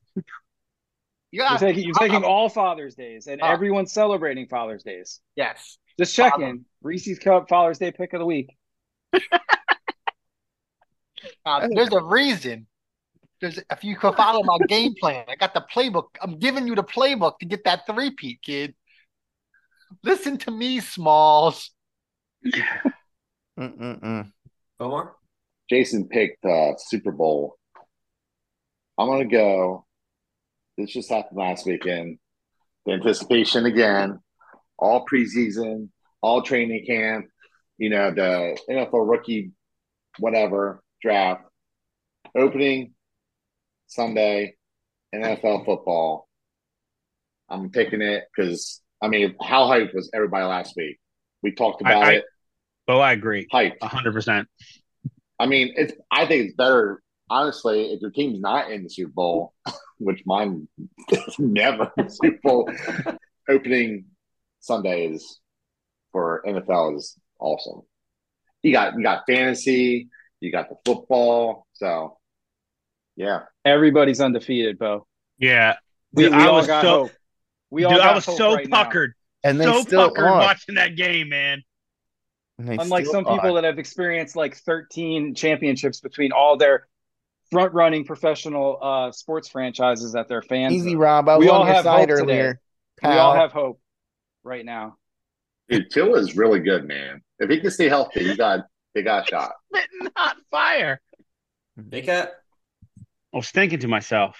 You 1.32 1.44
You're 1.44 1.58
taking 1.58 1.84
you're 1.84 1.94
taking 1.94 2.24
uh, 2.24 2.26
uh, 2.26 2.30
all 2.30 2.48
Father's 2.48 2.94
Days 2.94 3.26
and 3.26 3.40
Ah. 3.42 3.50
everyone's 3.52 3.92
celebrating 3.92 4.46
Father's 4.46 4.82
Days. 4.84 5.20
yes. 5.36 5.78
Just 5.98 6.14
checking. 6.14 6.64
Reese's 6.82 7.18
Cup 7.18 7.48
Father's 7.48 7.78
Day 7.78 7.92
pick 7.92 8.12
of 8.12 8.20
the 8.20 8.26
week. 8.26 8.56
Uh, 11.44 11.68
there's 11.74 11.92
a 11.92 12.02
reason. 12.02 12.66
There's 13.40 13.58
if 13.58 13.84
you 13.84 13.96
could 13.96 14.14
follow 14.14 14.42
my 14.42 14.58
game 14.68 14.94
plan. 14.98 15.24
I 15.28 15.36
got 15.36 15.54
the 15.54 15.64
playbook. 15.72 16.08
I'm 16.20 16.38
giving 16.38 16.66
you 16.66 16.74
the 16.74 16.84
playbook 16.84 17.38
to 17.40 17.46
get 17.46 17.64
that 17.64 17.86
three-peat, 17.86 18.40
kid. 18.42 18.74
Listen 20.02 20.38
to 20.38 20.50
me, 20.50 20.80
Smalls. 20.80 21.70
Mm-mm-mm. 23.58 24.32
Omar? 24.78 25.14
Jason 25.68 26.08
picked 26.08 26.44
uh, 26.44 26.72
Super 26.78 27.12
Bowl. 27.12 27.56
I'm 28.98 29.08
gonna 29.08 29.24
go. 29.26 29.86
This 30.76 30.90
just 30.92 31.10
happened 31.10 31.38
last 31.38 31.66
weekend. 31.66 32.18
The 32.86 32.92
anticipation 32.92 33.66
again, 33.66 34.20
all 34.78 35.04
preseason, 35.06 35.88
all 36.22 36.42
training 36.42 36.84
camp. 36.86 37.26
You 37.78 37.90
know 37.90 38.10
the 38.10 38.58
NFL 38.68 39.08
rookie, 39.08 39.52
whatever 40.18 40.82
draft, 41.02 41.44
opening 42.36 42.94
Sunday, 43.86 44.54
NFL 45.14 45.64
football. 45.64 46.28
I'm 47.48 47.70
picking 47.70 48.02
it 48.02 48.24
because 48.34 48.80
I 49.02 49.08
mean, 49.08 49.34
how 49.42 49.66
hyped 49.66 49.94
was 49.94 50.10
everybody 50.14 50.44
last 50.44 50.74
week? 50.76 50.98
We 51.42 51.52
talked 51.52 51.80
about 51.80 52.04
I- 52.04 52.12
it. 52.14 52.24
Oh, 52.88 52.98
I 52.98 53.12
agree. 53.12 53.46
Hyped. 53.52 53.76
A 53.82 53.88
hundred 53.88 54.12
percent. 54.12 54.48
I 55.38 55.46
mean, 55.46 55.72
it's. 55.76 55.92
I 56.10 56.26
think 56.26 56.46
it's 56.46 56.56
better, 56.56 57.00
honestly, 57.30 57.92
if 57.92 58.00
your 58.00 58.10
team's 58.10 58.40
not 58.40 58.70
in 58.70 58.82
the 58.82 58.90
Super 58.90 59.12
Bowl, 59.12 59.54
which 59.98 60.22
mine 60.26 60.68
never 61.38 61.92
Super 62.08 62.38
Bowl 62.42 62.70
opening 63.48 64.06
Sundays 64.58 65.38
for 66.12 66.42
NFL 66.46 66.96
is 66.96 67.16
awesome. 67.38 67.82
You 68.62 68.72
got 68.72 68.94
you 68.96 69.02
got 69.02 69.22
fantasy, 69.26 70.08
you 70.40 70.52
got 70.52 70.68
the 70.68 70.76
football, 70.84 71.66
so 71.74 72.18
yeah. 73.16 73.40
Everybody's 73.64 74.20
undefeated, 74.20 74.78
Bo. 74.78 75.06
Yeah. 75.38 75.76
We, 76.12 76.24
Dude, 76.24 76.32
we 76.32 76.38
I 76.38 76.46
all 76.48 76.54
was 76.56 76.66
got 76.66 76.82
so- 76.82 76.88
hope. 77.02 77.10
We 77.70 77.84
all 77.84 77.92
Dude, 77.92 78.00
got 78.00 78.10
I 78.10 78.14
was 78.14 78.24
hope 78.26 78.36
so 78.36 78.54
right 78.54 78.68
now. 78.68 78.84
puckered. 78.84 79.12
And 79.44 79.60
they 79.60 79.64
so 79.64 79.80
still 79.82 80.08
puckered 80.08 80.24
are. 80.24 80.38
watching 80.38 80.74
that 80.74 80.96
game, 80.96 81.28
man. 81.28 81.62
Unlike 82.58 83.06
still 83.06 83.24
some 83.24 83.24
people 83.24 83.54
that 83.54 83.64
have 83.64 83.78
experienced 83.78 84.36
like 84.36 84.56
13 84.56 85.34
championships 85.34 86.00
between 86.00 86.32
all 86.32 86.56
their 86.58 86.86
front 87.50 87.72
running 87.72 88.04
professional 88.04 88.78
uh, 88.82 89.12
sports 89.12 89.48
franchises 89.48 90.12
that 90.12 90.28
they're 90.28 90.42
fans 90.42 90.74
Easy, 90.74 90.92
of. 90.94 90.98
Rob. 90.98 91.28
I 91.28 91.36
was 91.36 91.44
We 91.46 91.50
on 91.50 91.60
all 91.60 91.64
have 91.64 91.84
side 91.84 92.10
hope 92.10 92.18
today. 92.18 92.32
earlier. 92.40 92.60
We 93.02 93.08
all 93.10 93.34
have 93.34 93.52
hope 93.52 93.80
right 94.44 94.64
now. 94.64 94.96
Dude, 95.70 95.90
Tua 95.90 96.18
is 96.18 96.36
really 96.36 96.60
good, 96.60 96.86
man. 96.86 97.22
If 97.38 97.48
he 97.48 97.60
can 97.60 97.70
stay 97.70 97.88
healthy, 97.88 98.28
he 98.28 98.36
got 98.36 98.66
they 98.94 99.02
got 99.02 99.28
shot. 99.28 99.52
Spitting 99.74 100.10
hot 100.16 100.36
fire. 100.50 101.00
Big 101.88 102.06
Cat? 102.06 102.32
I 103.32 103.36
was 103.36 103.50
thinking 103.50 103.78
to 103.80 103.88
myself, 103.88 104.36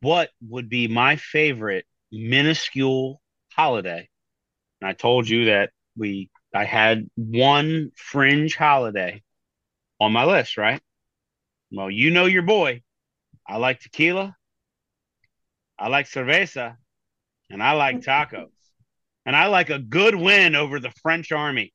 what 0.00 0.30
would 0.48 0.68
be 0.68 0.88
my 0.88 1.16
favorite 1.16 1.86
minuscule 2.10 3.20
holiday? 3.52 4.08
And 4.80 4.90
I 4.90 4.92
told 4.92 5.28
you 5.28 5.46
that 5.46 5.70
we 5.96 6.30
I 6.54 6.64
had 6.64 7.08
one 7.14 7.92
fringe 7.94 8.56
holiday 8.56 9.22
on 10.00 10.12
my 10.12 10.24
list, 10.24 10.56
right? 10.56 10.80
Well, 11.70 11.90
you 11.90 12.10
know 12.10 12.26
your 12.26 12.42
boy. 12.42 12.82
I 13.46 13.56
like 13.56 13.80
tequila. 13.80 14.34
I 15.78 15.88
like 15.88 16.06
cerveza, 16.06 16.76
and 17.50 17.62
I 17.62 17.72
like 17.72 18.00
tacos. 18.00 18.48
And 19.28 19.36
I 19.36 19.48
like 19.48 19.68
a 19.68 19.78
good 19.78 20.14
win 20.14 20.56
over 20.56 20.80
the 20.80 20.90
French 21.02 21.32
army. 21.32 21.74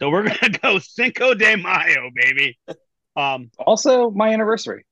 So 0.00 0.10
we're 0.10 0.24
gonna 0.24 0.58
go 0.62 0.80
Cinco 0.80 1.32
de 1.32 1.54
Mayo, 1.54 2.10
baby. 2.12 2.58
Um, 3.16 3.52
Also, 3.56 4.10
my 4.10 4.32
anniversary. 4.32 4.84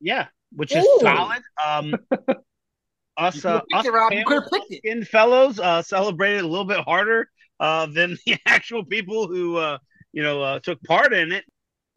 yeah, 0.00 0.28
which 0.52 0.74
is 0.74 0.82
Ooh. 0.82 0.98
solid. 1.02 1.42
Um, 1.62 1.94
us, 3.18 3.44
uh, 3.44 3.60
could've 3.60 3.62
us 3.74 3.84
it, 3.84 3.92
Rob. 3.92 4.12
You 4.12 4.18
pale 4.20 4.26
could've 4.28 4.50
picked 4.50 4.72
it. 4.72 4.78
skinned 4.78 5.08
fellows 5.08 5.60
uh, 5.60 5.82
celebrated 5.82 6.40
a 6.40 6.48
little 6.48 6.64
bit 6.64 6.80
harder 6.80 7.28
uh, 7.60 7.84
than 7.84 8.16
the 8.24 8.38
actual 8.46 8.86
people 8.86 9.26
who, 9.26 9.56
uh, 9.56 9.76
you 10.14 10.22
know, 10.22 10.40
uh, 10.40 10.58
took 10.60 10.82
part 10.84 11.12
in 11.12 11.32
it. 11.32 11.44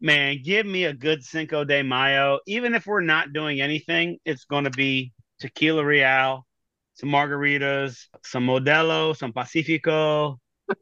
Man, 0.02 0.42
give 0.44 0.66
me 0.66 0.84
a 0.84 0.92
good 0.92 1.24
Cinco 1.24 1.64
de 1.64 1.82
Mayo. 1.82 2.40
Even 2.46 2.74
if 2.74 2.86
we're 2.86 3.00
not 3.00 3.32
doing 3.32 3.62
anything, 3.62 4.18
it's 4.26 4.44
going 4.44 4.64
to 4.64 4.70
be 4.70 5.14
tequila 5.38 5.82
real, 5.82 6.44
some 7.00 7.08
margaritas, 7.10 8.06
some 8.24 8.46
Modelo, 8.46 9.16
some 9.16 9.32
Pacifico, 9.32 10.38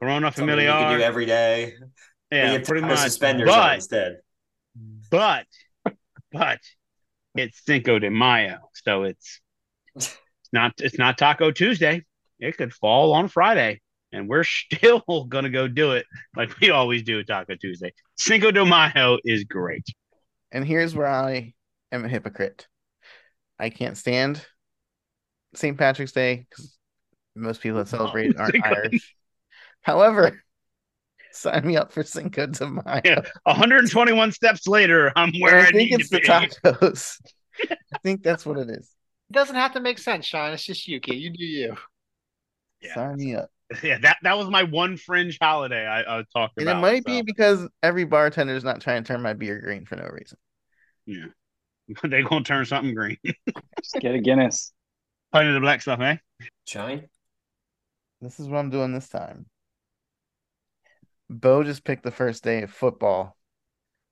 Corona 0.00 0.32
Something 0.32 0.58
you 0.58 0.66
can 0.66 0.98
do 0.98 1.04
every 1.04 1.26
day. 1.26 1.74
Yeah, 2.30 2.52
you 2.54 2.60
pretty 2.60 2.80
taco 2.82 2.94
much. 2.94 2.98
suspenders 3.00 3.48
on 3.48 3.56
But 3.56 3.74
instead. 3.76 4.16
but 5.10 5.46
but 6.32 6.58
it's 7.34 7.64
Cinco 7.64 7.98
de 7.98 8.10
Mayo, 8.10 8.58
so 8.72 9.04
it's 9.04 9.40
it's 9.96 10.18
not 10.52 10.72
it's 10.78 10.98
not 10.98 11.18
Taco 11.18 11.50
Tuesday. 11.50 12.04
It 12.38 12.56
could 12.56 12.72
fall 12.72 13.12
on 13.12 13.28
Friday, 13.28 13.80
and 14.12 14.28
we're 14.28 14.44
still 14.44 15.24
gonna 15.28 15.50
go 15.50 15.68
do 15.68 15.92
it 15.92 16.06
like 16.36 16.58
we 16.60 16.70
always 16.70 17.02
do 17.02 17.22
Taco 17.22 17.54
Tuesday. 17.56 17.92
Cinco 18.16 18.50
de 18.50 18.64
Mayo 18.64 19.18
is 19.24 19.44
great. 19.44 19.84
And 20.52 20.64
here's 20.64 20.94
where 20.94 21.06
I 21.06 21.54
am 21.92 22.04
a 22.04 22.08
hypocrite. 22.08 22.66
I 23.58 23.70
can't 23.70 23.96
stand 23.96 24.44
St. 25.54 25.76
Patrick's 25.76 26.12
Day 26.12 26.46
because 26.48 26.76
most 27.34 27.60
people 27.60 27.78
that 27.78 27.88
celebrate 27.88 28.36
aren't 28.38 28.52
Cinco- 28.52 28.68
Irish. 28.68 29.14
However, 29.82 30.42
sign 31.32 31.66
me 31.66 31.76
up 31.76 31.92
for 31.92 32.02
Cinco 32.02 32.46
de 32.46 32.66
Mayo. 32.66 33.00
Yeah, 33.04 33.20
121 33.44 34.32
steps 34.32 34.66
later, 34.66 35.12
I'm 35.16 35.30
And 35.30 35.40
where 35.42 35.58
I, 35.60 35.68
I 35.68 35.70
think 35.70 35.92
it's 35.92 36.10
the 36.10 36.20
tacos. 36.20 37.16
I 37.70 37.98
think 38.02 38.22
that's 38.22 38.44
what 38.46 38.58
it 38.58 38.70
is. 38.70 38.90
It 39.30 39.34
doesn't 39.34 39.54
have 39.56 39.74
to 39.74 39.80
make 39.80 39.98
sense, 39.98 40.26
Sean. 40.26 40.52
It's 40.52 40.64
just 40.64 40.88
you, 40.88 41.00
kid. 41.00 41.14
You 41.16 41.30
do 41.30 41.44
you. 41.44 41.76
Yeah. 42.80 42.94
Sign 42.94 43.16
me 43.16 43.36
up. 43.36 43.50
Yeah, 43.84 43.98
that 43.98 44.16
that 44.24 44.36
was 44.36 44.48
my 44.50 44.64
one 44.64 44.96
fringe 44.96 45.38
holiday 45.40 45.86
I, 45.86 46.00
I 46.00 46.24
talked 46.34 46.54
And 46.56 46.68
about. 46.68 46.78
it 46.78 46.80
might 46.80 47.02
so, 47.04 47.12
be 47.12 47.22
because 47.22 47.68
every 47.84 48.04
bartender 48.04 48.54
is 48.56 48.64
not 48.64 48.80
trying 48.80 49.04
to 49.04 49.06
turn 49.12 49.22
my 49.22 49.32
beer 49.32 49.60
green 49.60 49.84
for 49.84 49.94
no 49.96 50.08
reason. 50.10 50.38
yeah. 51.06 51.26
They're 52.02 52.22
gonna 52.24 52.44
turn 52.44 52.64
something 52.64 52.94
green. 52.94 53.18
Just 53.80 53.94
get 54.00 54.14
a 54.14 54.20
Guinness. 54.20 54.72
Plenty 55.32 55.48
of 55.48 55.54
the 55.54 55.60
black 55.60 55.80
stuff, 55.80 56.00
eh? 56.00 56.16
Shine? 56.66 57.08
This 58.20 58.40
is 58.40 58.48
what 58.48 58.58
I'm 58.58 58.70
doing 58.70 58.92
this 58.92 59.08
time. 59.08 59.46
Bo 61.28 61.62
just 61.62 61.84
picked 61.84 62.02
the 62.02 62.10
first 62.10 62.42
day 62.42 62.62
of 62.62 62.70
football, 62.72 63.36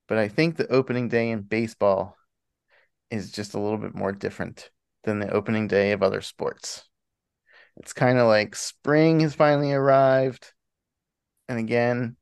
but 0.07 0.19
I 0.19 0.29
think 0.29 0.57
the 0.57 0.69
opening 0.69 1.09
day 1.09 1.31
in 1.31 1.43
baseball 1.43 2.17
is 3.11 3.33
just 3.33 3.55
a 3.55 3.59
little 3.59 3.79
bit 3.79 3.95
more 3.95 4.13
different 4.13 4.71
than 5.03 5.19
the 5.19 5.31
opening 5.31 5.67
day 5.67 5.91
of 5.91 6.03
other 6.03 6.21
sports. 6.21 6.85
It's 7.77 7.93
kind 7.93 8.19
of 8.19 8.29
like 8.29 8.55
spring 8.55 9.21
has 9.21 9.35
finally 9.35 9.73
arrived. 9.73 10.53
And 11.49 11.59
again, 11.59 12.17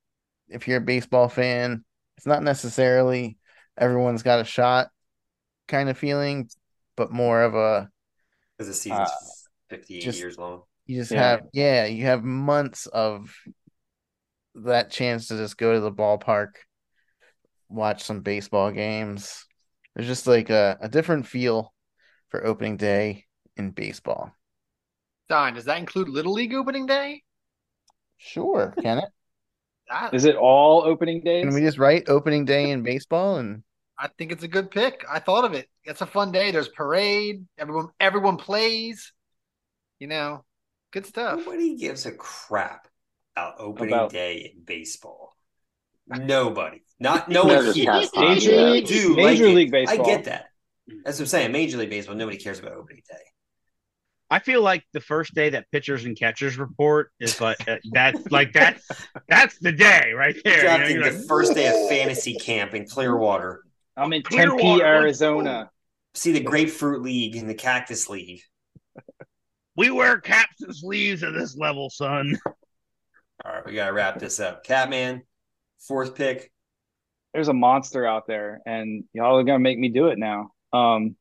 if 0.48 0.66
you're 0.66 0.78
a 0.78 0.82
baseball 0.82 1.28
fan, 1.28 1.84
it's 2.16 2.26
not 2.26 2.42
necessarily 2.42 3.36
everyone's 3.76 4.22
got 4.22 4.40
a 4.40 4.44
shot 4.44 4.88
kind 5.68 5.90
of 5.90 5.98
feeling, 5.98 6.48
but 6.96 7.12
more 7.12 7.42
of 7.42 7.54
a 7.54 7.90
Because 8.56 8.68
the 8.68 8.74
season's 8.74 9.10
Uh, 9.10 9.16
58 9.70 10.00
just- 10.02 10.18
years 10.18 10.38
long. 10.38 10.62
you 10.86 10.96
just 11.00 11.10
Yeah. 11.10 11.20
have 11.22 11.40
yeah 11.52 11.84
you 11.86 12.04
have 12.04 12.22
months 12.22 12.86
of 12.86 13.34
that 14.54 14.90
chance 14.90 15.28
to 15.28 15.36
just 15.36 15.58
go 15.58 15.74
to 15.74 15.80
the 15.80 15.90
ballpark 15.92 16.54
watch 17.68 18.02
some 18.04 18.20
baseball 18.20 18.70
games 18.70 19.44
there's 19.94 20.06
just 20.06 20.26
like 20.26 20.48
a, 20.50 20.78
a 20.80 20.88
different 20.88 21.26
feel 21.26 21.72
for 22.28 22.44
opening 22.46 22.76
day 22.76 23.24
in 23.56 23.70
baseball. 23.70 24.30
Don, 25.28 25.54
does 25.54 25.64
that 25.64 25.78
include 25.78 26.08
Little 26.08 26.34
League 26.34 26.52
opening 26.54 26.84
day? 26.86 27.22
Sure, 28.18 28.74
can 28.82 28.98
it? 28.98 29.08
I, 29.90 30.10
it 30.12 30.36
all 30.36 30.82
opening 30.82 31.22
days? 31.22 31.44
Can 31.46 31.54
we 31.54 31.62
just 31.62 31.78
write 31.78 32.08
opening 32.10 32.44
day 32.44 32.70
in 32.70 32.82
baseball 32.82 33.36
and 33.38 33.62
I 33.98 34.08
think 34.08 34.32
it's 34.32 34.42
a 34.42 34.48
good 34.48 34.70
pick. 34.70 35.04
I 35.10 35.18
thought 35.18 35.44
of 35.44 35.54
it. 35.54 35.68
It's 35.84 36.02
a 36.02 36.06
fun 36.06 36.32
day. 36.32 36.50
There's 36.50 36.68
parade. 36.68 37.46
Everyone 37.58 37.88
everyone 37.98 38.36
plays. 38.36 39.12
You 39.98 40.08
know, 40.08 40.44
good 40.92 41.06
stuff. 41.06 41.38
Nobody 41.38 41.76
gives 41.76 42.04
a 42.04 42.12
crap 42.12 42.88
about 43.34 43.54
opening 43.58 43.94
About- 43.94 44.10
day 44.10 44.52
in 44.54 44.64
baseball. 44.64 45.34
Nobody. 46.08 46.82
Not 47.00 47.28
no 47.30 47.44
one 47.44 47.64
just 47.64 47.76
here. 47.76 47.92
Major. 48.14 48.70
League, 48.70 48.86
do 48.86 49.16
Major 49.16 49.48
like 49.48 49.66
it. 49.66 49.70
Baseball. 49.72 50.06
I 50.06 50.08
get 50.08 50.24
that. 50.24 50.46
That's 51.04 51.18
what 51.18 51.24
I'm 51.24 51.26
saying. 51.26 51.52
Major 51.52 51.78
League 51.78 51.90
Baseball, 51.90 52.14
nobody 52.14 52.36
cares 52.36 52.60
about 52.60 52.72
opening 52.72 53.02
day. 53.08 53.16
I 54.28 54.40
feel 54.40 54.60
like 54.60 54.84
the 54.92 55.00
first 55.00 55.34
day 55.34 55.50
that 55.50 55.70
pitchers 55.70 56.04
and 56.04 56.18
catchers 56.18 56.58
report 56.58 57.12
is 57.20 57.40
like 57.40 57.56
uh, 57.68 57.76
that's 57.92 58.30
like 58.30 58.52
that's 58.52 58.84
that's 59.28 59.58
the 59.58 59.70
day 59.70 60.12
right 60.16 60.36
there. 60.44 60.56
You 60.56 60.62
know, 60.62 60.76
Drafting 60.76 61.00
the 61.00 61.10
like, 61.12 61.28
first 61.28 61.54
day 61.54 61.68
of 61.68 61.88
fantasy 61.88 62.34
camp 62.34 62.74
in 62.74 62.86
Clearwater. 62.86 63.62
I'm 63.96 64.12
in 64.12 64.22
Clearwater, 64.22 64.62
Tempe, 64.62 64.82
Arizona. 64.82 65.70
See 66.14 66.32
the 66.32 66.40
Grapefruit 66.40 67.02
League 67.02 67.36
and 67.36 67.48
the 67.48 67.54
Cactus 67.54 68.08
League. 68.08 68.40
we 69.76 69.90
wear 69.90 70.20
caps 70.20 70.60
and 70.60 70.74
sleeves 70.74 71.22
at 71.22 71.32
this 71.34 71.56
level, 71.56 71.90
son. 71.90 72.38
All 73.44 73.52
right, 73.52 73.66
we 73.66 73.74
gotta 73.74 73.92
wrap 73.92 74.18
this 74.18 74.40
up. 74.40 74.64
Catman, 74.64 75.22
fourth 75.80 76.14
pick. 76.14 76.50
There's 77.32 77.48
a 77.48 77.54
monster 77.54 78.06
out 78.06 78.26
there, 78.26 78.60
and 78.66 79.04
y'all 79.12 79.38
are 79.38 79.44
gonna 79.44 79.58
make 79.58 79.78
me 79.78 79.88
do 79.88 80.08
it 80.08 80.18
now. 80.18 80.52
Um, 80.72 81.16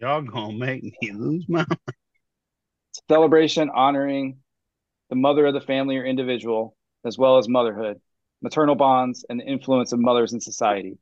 Y'all 0.00 0.22
gonna 0.22 0.52
make 0.52 0.82
me 0.82 1.12
lose 1.12 1.46
my 1.48 1.64
celebration 3.08 3.70
honoring 3.70 4.38
the 5.08 5.16
mother 5.16 5.46
of 5.46 5.54
the 5.54 5.60
family 5.60 5.96
or 5.96 6.04
individual, 6.04 6.76
as 7.04 7.16
well 7.16 7.38
as 7.38 7.48
motherhood, 7.48 8.00
maternal 8.42 8.74
bonds, 8.74 9.24
and 9.28 9.40
the 9.40 9.44
influence 9.44 9.92
of 9.92 10.00
mothers 10.00 10.32
in 10.32 10.40
society. 10.40 10.98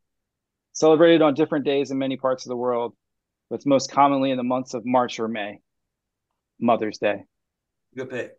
Celebrated 0.72 1.22
on 1.22 1.34
different 1.34 1.64
days 1.64 1.90
in 1.90 1.98
many 1.98 2.16
parts 2.16 2.46
of 2.46 2.50
the 2.50 2.56
world, 2.56 2.94
but 3.50 3.56
it's 3.56 3.66
most 3.66 3.90
commonly 3.90 4.30
in 4.30 4.36
the 4.38 4.42
months 4.42 4.74
of 4.74 4.84
March 4.86 5.20
or 5.20 5.28
May. 5.28 5.60
Mother's 6.58 6.98
Day. 6.98 7.24
Good 7.94 8.08
pick. 8.08 8.32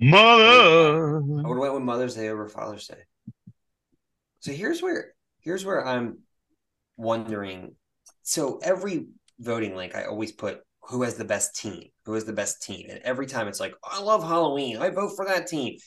mother. 0.00 1.18
I 1.18 1.20
would 1.20 1.48
have 1.48 1.58
went 1.58 1.74
with 1.74 1.82
Mother's 1.82 2.14
Day 2.16 2.28
over 2.28 2.48
Father's 2.48 2.88
Day. 2.88 3.02
So 4.40 4.52
here's 4.52 4.82
where 4.82 5.14
here's 5.40 5.64
where 5.64 5.86
I'm 5.86 6.18
wondering. 6.96 7.76
So 8.22 8.58
every 8.62 9.06
voting 9.38 9.76
link, 9.76 9.94
I 9.94 10.04
always 10.04 10.32
put 10.32 10.60
who 10.88 11.02
has 11.02 11.14
the 11.14 11.24
best 11.24 11.54
team, 11.56 11.84
who 12.04 12.14
has 12.14 12.24
the 12.24 12.32
best 12.32 12.62
team, 12.62 12.86
and 12.90 13.00
every 13.04 13.26
time 13.26 13.46
it's 13.46 13.60
like 13.60 13.74
oh, 13.84 13.88
I 13.92 14.02
love 14.02 14.22
Halloween, 14.22 14.78
I 14.78 14.90
vote 14.90 15.12
for 15.14 15.26
that 15.26 15.46
team. 15.46 15.78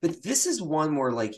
But 0.00 0.22
this 0.22 0.46
is 0.46 0.62
one 0.62 0.96
where 0.96 1.12
like 1.12 1.34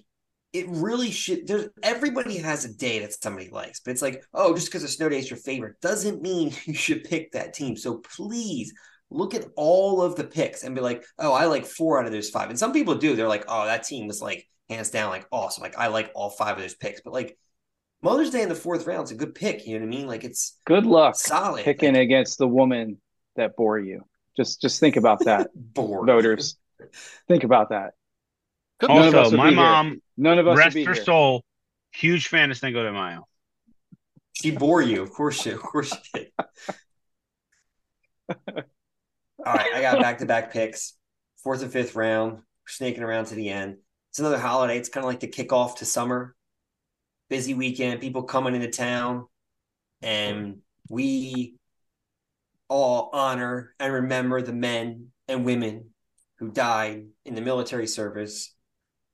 it 0.52 0.66
really 0.68 1.10
should. 1.10 1.46
There's 1.46 1.68
everybody 1.82 2.38
has 2.38 2.64
a 2.64 2.74
day 2.74 3.00
that 3.00 3.12
somebody 3.12 3.50
likes, 3.50 3.80
but 3.80 3.90
it's 3.90 4.02
like 4.02 4.24
oh, 4.34 4.54
just 4.54 4.68
because 4.68 4.82
a 4.82 4.88
snow 4.88 5.08
day 5.08 5.18
is 5.18 5.30
your 5.30 5.38
favorite 5.38 5.80
doesn't 5.80 6.22
mean 6.22 6.52
you 6.64 6.74
should 6.74 7.04
pick 7.04 7.32
that 7.32 7.54
team. 7.54 7.76
So 7.76 7.98
please 7.98 8.72
look 9.10 9.34
at 9.34 9.46
all 9.56 10.02
of 10.02 10.16
the 10.16 10.24
picks 10.24 10.64
and 10.64 10.74
be 10.74 10.80
like, 10.80 11.04
oh, 11.18 11.32
I 11.32 11.46
like 11.46 11.64
four 11.64 11.98
out 11.98 12.06
of 12.06 12.12
those 12.12 12.30
five. 12.30 12.50
And 12.50 12.58
some 12.58 12.72
people 12.72 12.94
do. 12.94 13.16
They're 13.16 13.28
like, 13.28 13.44
oh, 13.48 13.64
that 13.64 13.84
team 13.84 14.06
was 14.06 14.20
like 14.20 14.46
hands 14.68 14.90
down 14.90 15.10
like 15.10 15.26
awesome. 15.32 15.62
Like 15.62 15.78
I 15.78 15.88
like 15.88 16.10
all 16.14 16.30
five 16.30 16.56
of 16.56 16.62
those 16.62 16.74
picks. 16.74 17.00
But 17.00 17.12
like 17.12 17.36
Mother's 18.02 18.30
Day 18.30 18.42
in 18.42 18.48
the 18.48 18.54
fourth 18.54 18.86
round 18.86 19.04
is 19.04 19.10
a 19.10 19.16
good 19.16 19.34
pick. 19.34 19.66
You 19.66 19.74
know 19.74 19.86
what 19.86 19.94
I 19.94 19.96
mean? 19.96 20.06
Like 20.06 20.24
it's 20.24 20.58
Good 20.66 20.86
luck 20.86 21.16
solid. 21.16 21.64
picking 21.64 21.94
like, 21.94 22.02
against 22.02 22.38
the 22.38 22.48
woman 22.48 22.98
that 23.36 23.56
bore 23.56 23.78
you. 23.78 24.04
Just 24.36 24.60
just 24.60 24.78
think 24.78 24.96
about 24.96 25.24
that, 25.24 25.50
voters. 25.74 26.56
Think 27.26 27.44
about 27.44 27.70
that. 27.70 27.94
Good 28.78 28.90
None 28.90 29.08
of 29.08 29.14
us 29.14 29.24
Also, 29.26 29.36
my 29.36 29.50
mom 29.50 29.88
here. 29.88 29.98
Mom, 30.18 30.36
None 30.36 30.38
of 30.38 30.48
us 30.48 30.58
rest 30.58 30.76
her 30.76 30.94
here. 30.94 31.04
soul, 31.04 31.44
huge 31.92 32.28
fan 32.28 32.50
of 32.50 32.56
Cinco 32.58 32.82
de 32.82 32.92
Mayo. 32.92 33.26
She 34.32 34.50
bore 34.50 34.82
you, 34.82 35.02
of 35.02 35.10
course. 35.10 35.42
She, 35.42 35.50
of 35.50 35.60
course 35.60 35.90
she 35.90 35.98
did. 36.14 36.32
All 38.28 39.54
right, 39.54 39.72
I 39.74 39.80
got 39.80 40.00
back 40.00 40.18
to 40.18 40.26
back 40.26 40.52
picks, 40.52 40.94
fourth 41.42 41.62
and 41.62 41.72
fifth 41.72 41.94
round. 41.94 42.32
We're 42.32 42.42
snaking 42.66 43.02
around 43.02 43.26
to 43.26 43.34
the 43.34 43.48
end. 43.48 43.78
It's 44.10 44.18
another 44.18 44.38
holiday. 44.38 44.76
It's 44.76 44.88
kind 44.88 45.04
of 45.04 45.08
like 45.08 45.20
the 45.20 45.28
kickoff 45.28 45.76
to 45.76 45.84
summer. 45.84 46.34
Busy 47.30 47.54
weekend, 47.54 48.00
people 48.00 48.22
coming 48.22 48.54
into 48.54 48.68
town, 48.70 49.26
and 50.02 50.58
we 50.88 51.56
all 52.68 53.10
honor 53.12 53.74
and 53.78 53.92
remember 53.92 54.40
the 54.42 54.52
men 54.52 55.08
and 55.28 55.44
women 55.44 55.90
who 56.38 56.50
died 56.50 57.06
in 57.24 57.34
the 57.34 57.40
military 57.40 57.86
service. 57.86 58.54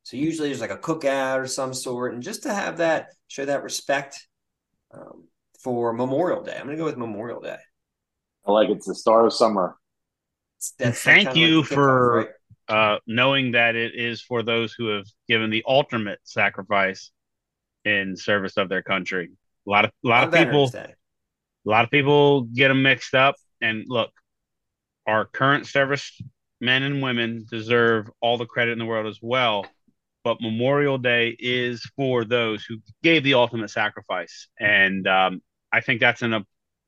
So 0.04 0.16
usually 0.18 0.48
there's 0.48 0.60
like 0.60 0.70
a 0.70 0.76
cookout 0.76 1.40
or 1.40 1.46
some 1.46 1.74
sort, 1.74 2.12
and 2.14 2.22
just 2.22 2.42
to 2.44 2.54
have 2.54 2.76
that 2.76 3.08
show 3.28 3.44
that 3.44 3.62
respect 3.62 4.26
um, 4.92 5.24
for 5.60 5.92
Memorial 5.92 6.42
Day. 6.42 6.54
I'm 6.56 6.66
going 6.66 6.76
to 6.76 6.80
go 6.80 6.84
with 6.84 6.98
Memorial 6.98 7.40
Day. 7.40 7.56
I 8.46 8.52
like 8.52 8.68
it's 8.68 8.86
the 8.86 8.94
start 8.94 9.24
of 9.24 9.32
summer. 9.32 9.76
That's 10.78 11.00
Thank 11.02 11.34
you 11.34 11.60
like 11.60 11.68
for- 11.68 12.16
right? 12.16 12.28
Uh, 12.66 12.98
knowing 13.06 13.52
that 13.52 13.76
it 13.76 13.94
is 13.94 14.22
for 14.22 14.42
those 14.42 14.72
who 14.72 14.86
have 14.86 15.04
given 15.28 15.50
the 15.50 15.62
ultimate 15.66 16.18
sacrifice 16.24 17.10
in 17.84 18.16
service 18.16 18.56
of 18.56 18.70
their 18.70 18.82
country. 18.82 19.30
A 19.66 19.70
lot 19.70 19.84
of 19.84 19.90
a 20.02 20.08
lot 20.08 20.22
On 20.22 20.28
of 20.28 20.34
people 20.48 20.72
a 20.74 20.88
lot 21.68 21.84
of 21.84 21.90
people 21.90 22.42
get 22.42 22.68
them 22.68 22.82
mixed 22.82 23.14
up. 23.14 23.34
And 23.60 23.84
look, 23.86 24.10
our 25.06 25.26
current 25.26 25.66
service 25.66 26.18
men 26.60 26.82
and 26.82 27.02
women 27.02 27.44
deserve 27.50 28.10
all 28.22 28.38
the 28.38 28.46
credit 28.46 28.72
in 28.72 28.78
the 28.78 28.86
world 28.86 29.06
as 29.06 29.18
well. 29.20 29.66
But 30.24 30.40
Memorial 30.40 30.98
Day 30.98 31.36
is 31.38 31.82
for 31.96 32.24
those 32.24 32.64
who 32.64 32.78
gave 33.02 33.22
the 33.22 33.34
ultimate 33.34 33.68
sacrifice. 33.70 34.48
And 34.58 35.06
um, 35.06 35.42
I 35.70 35.80
think 35.80 36.00
that's 36.00 36.22
an, 36.22 36.32
an 36.32 36.44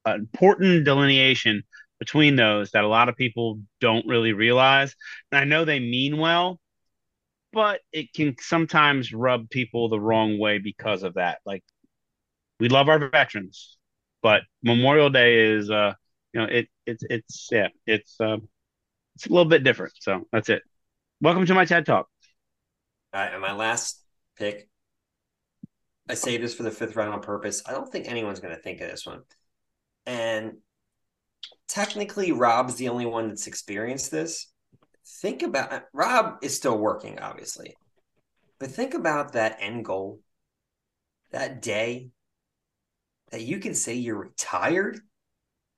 important 0.06 0.84
delineation 0.84 1.62
between 1.98 2.36
those 2.36 2.70
that 2.72 2.84
a 2.84 2.88
lot 2.88 3.08
of 3.08 3.16
people 3.16 3.60
don't 3.80 4.06
really 4.06 4.32
realize. 4.32 4.94
And 5.30 5.38
I 5.38 5.44
know 5.44 5.64
they 5.64 5.78
mean 5.78 6.16
well, 6.18 6.58
but 7.52 7.80
it 7.92 8.12
can 8.14 8.36
sometimes 8.38 9.12
rub 9.12 9.48
people 9.50 9.88
the 9.88 10.00
wrong 10.00 10.38
way 10.38 10.58
because 10.58 11.02
of 11.02 11.14
that. 11.14 11.38
Like, 11.46 11.62
we 12.58 12.68
love 12.68 12.88
our 12.88 12.98
veterans, 13.10 13.76
but 14.22 14.42
Memorial 14.62 15.10
Day 15.10 15.52
is 15.56 15.70
uh 15.70 15.92
you 16.32 16.40
know 16.40 16.46
it 16.46 16.68
it's 16.86 17.04
it's 17.08 17.48
yeah 17.52 17.68
it's 17.86 18.16
um 18.20 18.48
it's 19.14 19.26
a 19.26 19.30
little 19.30 19.44
bit 19.44 19.64
different. 19.64 19.92
So 20.00 20.26
that's 20.32 20.48
it. 20.48 20.62
Welcome 21.20 21.46
to 21.46 21.54
my 21.54 21.64
TED 21.64 21.86
Talk. 21.86 22.08
And 23.12 23.40
my 23.40 23.52
last 23.52 24.02
pick. 24.36 24.68
I 26.08 26.14
say 26.14 26.36
this 26.36 26.54
for 26.54 26.62
the 26.62 26.70
fifth 26.70 26.94
round 26.94 27.12
on 27.12 27.20
purpose. 27.20 27.62
I 27.66 27.72
don't 27.72 27.90
think 27.90 28.08
anyone's 28.08 28.40
going 28.40 28.54
to 28.54 28.62
think 28.62 28.80
of 28.80 28.88
this 28.88 29.06
one. 29.06 29.22
And 30.06 30.58
technically, 31.68 32.30
Rob's 32.32 32.76
the 32.76 32.88
only 32.88 33.06
one 33.06 33.28
that's 33.28 33.48
experienced 33.48 34.10
this. 34.10 34.52
Think 35.20 35.42
about 35.42 35.84
Rob 35.92 36.36
is 36.42 36.54
still 36.54 36.78
working, 36.78 37.18
obviously, 37.18 37.74
but 38.58 38.70
think 38.70 38.94
about 38.94 39.32
that 39.32 39.58
end 39.60 39.84
goal, 39.84 40.20
that 41.30 41.62
day 41.62 42.10
that 43.30 43.42
you 43.42 43.58
can 43.58 43.74
say 43.74 43.94
you're 43.94 44.18
retired. 44.18 45.00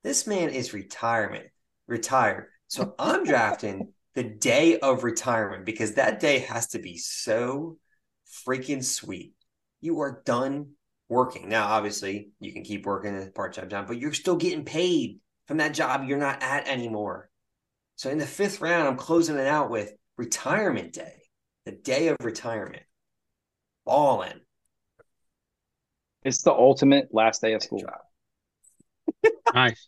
This 0.02 0.26
man 0.26 0.50
is 0.50 0.74
retirement, 0.74 1.46
retired. 1.86 2.48
So 2.68 2.94
I'm 2.98 3.24
drafting 3.24 3.92
the 4.18 4.24
day 4.24 4.80
of 4.80 5.04
retirement 5.04 5.64
because 5.64 5.94
that 5.94 6.18
day 6.18 6.40
has 6.40 6.66
to 6.66 6.80
be 6.80 6.98
so 6.98 7.78
freaking 8.44 8.82
sweet. 8.82 9.32
You 9.80 10.00
are 10.00 10.22
done 10.24 10.72
working. 11.08 11.48
Now, 11.48 11.68
obviously, 11.68 12.30
you 12.40 12.52
can 12.52 12.64
keep 12.64 12.84
working 12.84 13.16
a 13.16 13.30
part 13.30 13.52
time 13.52 13.68
job, 13.68 13.86
but 13.86 13.96
you're 13.96 14.12
still 14.12 14.34
getting 14.34 14.64
paid 14.64 15.20
from 15.46 15.58
that 15.58 15.72
job 15.72 16.02
you're 16.04 16.18
not 16.18 16.42
at 16.42 16.66
anymore. 16.66 17.30
So 17.94 18.10
in 18.10 18.18
the 18.18 18.26
fifth 18.26 18.60
round, 18.60 18.88
I'm 18.88 18.96
closing 18.96 19.36
it 19.36 19.46
out 19.46 19.70
with 19.70 19.92
retirement 20.16 20.94
day, 20.94 21.22
the 21.64 21.70
day 21.70 22.08
of 22.08 22.16
retirement. 22.20 22.82
Balling. 23.86 24.40
It's 26.24 26.42
the 26.42 26.50
ultimate 26.50 27.14
last 27.14 27.40
day 27.40 27.52
of 27.52 27.62
school. 27.62 27.84
Nice. 29.54 29.86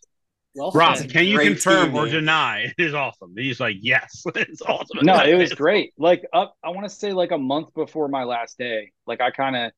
Well 0.53 0.71
Rob, 0.73 0.95
said. 0.95 1.11
can 1.11 1.25
you 1.25 1.35
Great 1.35 1.47
confirm 1.47 1.89
team, 1.89 1.95
or 1.95 2.05
man. 2.05 2.15
deny? 2.15 2.73
It 2.77 2.85
is 2.85 2.93
awesome. 2.93 3.33
He's 3.37 3.59
like, 3.59 3.77
yes, 3.81 4.23
it's 4.35 4.61
awesome. 4.61 4.99
No, 5.01 5.23
it 5.23 5.35
was 5.35 5.53
great. 5.53 5.93
Like 5.97 6.23
up, 6.33 6.55
I 6.63 6.69
want 6.69 6.85
to 6.85 6.89
say 6.95 7.13
like 7.13 7.31
a 7.31 7.37
month 7.37 7.73
before 7.73 8.07
my 8.07 8.23
last 8.23 8.57
day. 8.57 8.91
Like 9.05 9.21
I 9.21 9.31
kind 9.31 9.55
of 9.55 9.71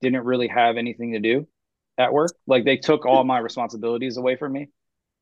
didn't 0.00 0.24
really 0.24 0.48
have 0.48 0.76
anything 0.76 1.12
to 1.12 1.20
do 1.20 1.48
at 1.98 2.12
work. 2.12 2.36
Like 2.46 2.64
they 2.64 2.76
took 2.78 3.06
all 3.06 3.24
my 3.24 3.38
responsibilities 3.38 4.16
away 4.16 4.36
from 4.36 4.52
me, 4.52 4.68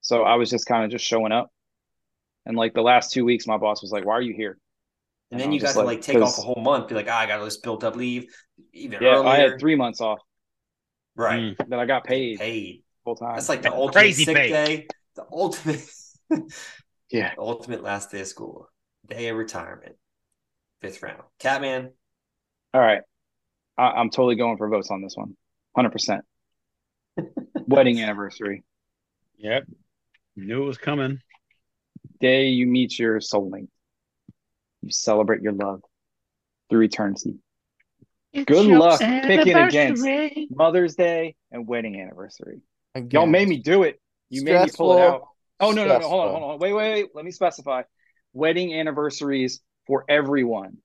so 0.01 0.23
I 0.25 0.37
was 0.37 0.51
just 0.51 0.67
kind 0.67 0.85
of 0.85 0.91
just 0.91 1.05
showing 1.05 1.33
up. 1.33 1.51
And 2.47 2.57
like 2.57 2.75
the 2.75 2.83
last 2.83 3.13
two 3.13 3.25
weeks, 3.25 3.47
my 3.47 3.59
boss 3.59 3.83
was 3.83 3.93
like, 3.93 4.05
"Why 4.07 4.15
are 4.15 4.23
you 4.23 4.35
here?" 4.35 4.59
And 5.31 5.41
I 5.41 5.41
then 5.41 5.53
you 5.53 5.61
was 5.61 5.63
got 5.63 5.69
just 5.69 5.77
to 5.77 5.83
like 5.83 6.01
take 6.01 6.23
off 6.23 6.39
a 6.39 6.43
whole 6.43 6.61
month, 6.63 6.89
be 6.89 6.95
like, 6.95 7.07
ah, 7.09 7.19
I 7.19 7.27
got 7.27 7.45
this 7.45 7.57
built 7.59 7.85
up 7.85 7.97
leave 7.97 8.27
even 8.73 9.01
Yeah, 9.01 9.09
earlier. 9.17 9.29
I 9.29 9.37
had 9.39 9.59
three 9.61 9.77
months 9.77 10.01
off 10.01 10.21
right. 11.17 11.57
that 11.69 11.79
I 11.79 11.87
got 11.87 12.05
paid 12.05 12.39
Paid. 12.39 12.83
Full 13.05 13.17
time. 13.17 13.35
That's 13.35 13.49
like 13.49 13.63
the 13.63 13.73
ultimate 13.73 13.93
Crazy 14.03 14.25
sick 14.25 14.37
pay. 14.37 14.49
day. 14.49 14.87
the 15.17 15.25
ultimate, 15.33 15.85
Yeah. 17.11 17.33
ultimate 17.39 17.83
last 17.83 18.11
day 18.11 18.21
of 18.21 18.27
school, 18.27 18.69
day 19.07 19.29
of 19.29 19.37
retirement, 19.37 19.97
fifth 20.81 21.03
round. 21.03 21.23
Catman, 21.39 21.93
All 22.75 22.81
right. 22.81 23.03
I, 23.77 23.85
I'm 23.85 24.11
totally 24.11 24.37
going 24.37 24.57
for 24.59 24.69
votes 24.69 24.91
on 24.91 25.03
this 25.03 25.17
one. 25.17 25.37
100%. 25.77 26.21
Wedding 27.67 28.01
anniversary. 28.01 28.63
Yep. 29.39 29.65
Knew 30.37 30.63
it 30.63 30.67
was 30.67 30.79
coming. 30.79 31.21
Day 32.21 32.49
you 32.49 32.67
meet 32.67 32.99
your 32.99 33.19
soulmate. 33.21 33.69
You 34.83 34.91
celebrate 34.91 35.43
your 35.43 35.53
love 35.53 35.81
through 36.69 36.83
eternity. 36.83 37.37
Good 38.47 38.67
luck 38.67 39.01
picking 39.01 39.57
against 39.57 40.07
Mother's 40.51 40.95
Day 40.95 41.35
and 41.51 41.67
wedding 41.67 42.01
anniversary. 42.01 42.61
Y'all 43.11 43.27
made 43.27 43.49
me 43.49 43.59
do 43.59 43.83
it. 43.85 44.01
You 44.29 44.45
made 44.45 44.63
me 44.63 44.71
pull 44.77 44.97
it 44.97 45.01
out. 45.01 45.23
Oh 45.61 45.73
no, 45.73 45.87
no, 45.87 45.99
no, 45.99 46.09
hold 46.09 46.25
on, 46.27 46.41
hold 46.41 46.53
on. 46.53 46.59
Wait, 46.59 46.73
wait, 46.73 46.93
wait. 46.93 47.07
Let 47.15 47.25
me 47.25 47.31
specify. 47.31 47.83
Wedding 48.33 48.75
anniversaries 48.75 49.61
for 49.87 50.05
everyone, 50.09 50.79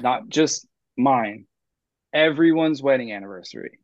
not 0.00 0.28
just 0.28 0.66
mine. 0.96 1.46
Everyone's 2.12 2.82
wedding 2.82 3.12
anniversary. 3.12 3.78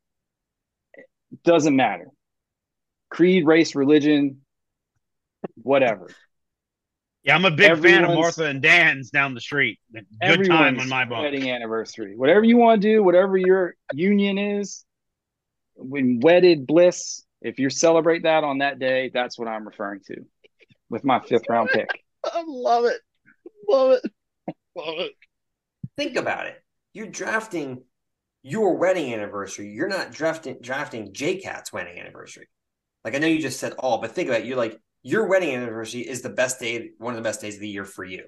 Doesn't 1.45 1.75
matter. 1.75 2.09
Creed, 3.11 3.47
race, 3.47 3.75
religion, 3.75 4.43
whatever. 5.63 6.11
Yeah, 7.23 7.35
I'm 7.35 7.45
a 7.45 7.51
big 7.51 7.77
fan 7.83 8.05
of 8.05 8.15
Martha 8.15 8.45
and 8.45 8.63
Dan's 8.63 9.11
down 9.11 9.35
the 9.35 9.41
street. 9.41 9.81
Good 9.93 10.47
time 10.47 10.79
on 10.79 10.89
my 10.89 11.05
book. 11.05 11.23
wedding 11.23 11.51
anniversary. 11.51 12.17
Whatever 12.17 12.45
you 12.45 12.57
want 12.57 12.81
to 12.83 12.89
do, 12.89 13.03
whatever 13.03 13.37
your 13.37 13.75
union 13.93 14.39
is, 14.39 14.85
when 15.75 16.21
wedded 16.21 16.67
bliss, 16.67 17.25
if 17.47 17.61
you 17.61 17.71
celebrate 17.71 18.25
that 18.25 18.43
on 18.43 18.59
that 18.59 18.81
day, 18.81 19.11
that's 19.15 19.39
what 19.39 19.47
I'm 19.47 19.67
referring 19.67 20.01
to 20.09 20.17
with 20.91 21.05
my 21.05 21.21
fifth 21.21 21.49
round 21.49 21.71
pick. 21.73 21.89
I 22.25 22.43
love 22.45 22.85
it. 22.87 23.01
Love 23.69 23.93
it. 23.93 24.11
Love 24.75 24.95
it. 24.99 25.13
think 25.97 26.17
about 26.17 26.47
it. 26.47 26.61
You're 26.93 27.07
drafting 27.07 27.85
your 28.43 28.77
wedding 28.77 29.15
anniversary. 29.15 29.71
You're 29.71 29.89
not 29.89 30.13
drafting 30.13 30.59
drafting 30.61 31.13
J 31.13 31.37
Cat's 31.37 31.73
wedding 31.73 32.01
anniversary. 32.01 32.49
Like 33.05 33.15
I 33.15 33.19
know 33.19 33.29
you 33.29 33.41
just 33.41 33.61
said 33.61 33.75
all, 33.79 34.01
but 34.01 34.13
think 34.13 34.29
about 34.29 34.41
it. 34.41 34.47
You're 34.47 34.57
like 34.57 34.81
your 35.03 35.29
wedding 35.29 35.55
anniversary 35.55 36.01
is 36.01 36.23
the 36.23 36.29
best 36.29 36.59
day, 36.59 36.91
one 36.99 37.15
of 37.15 37.17
the 37.17 37.29
best 37.29 37.41
days 37.41 37.55
of 37.55 37.61
the 37.61 37.69
year 37.69 37.85
for 37.85 38.05
you. 38.05 38.25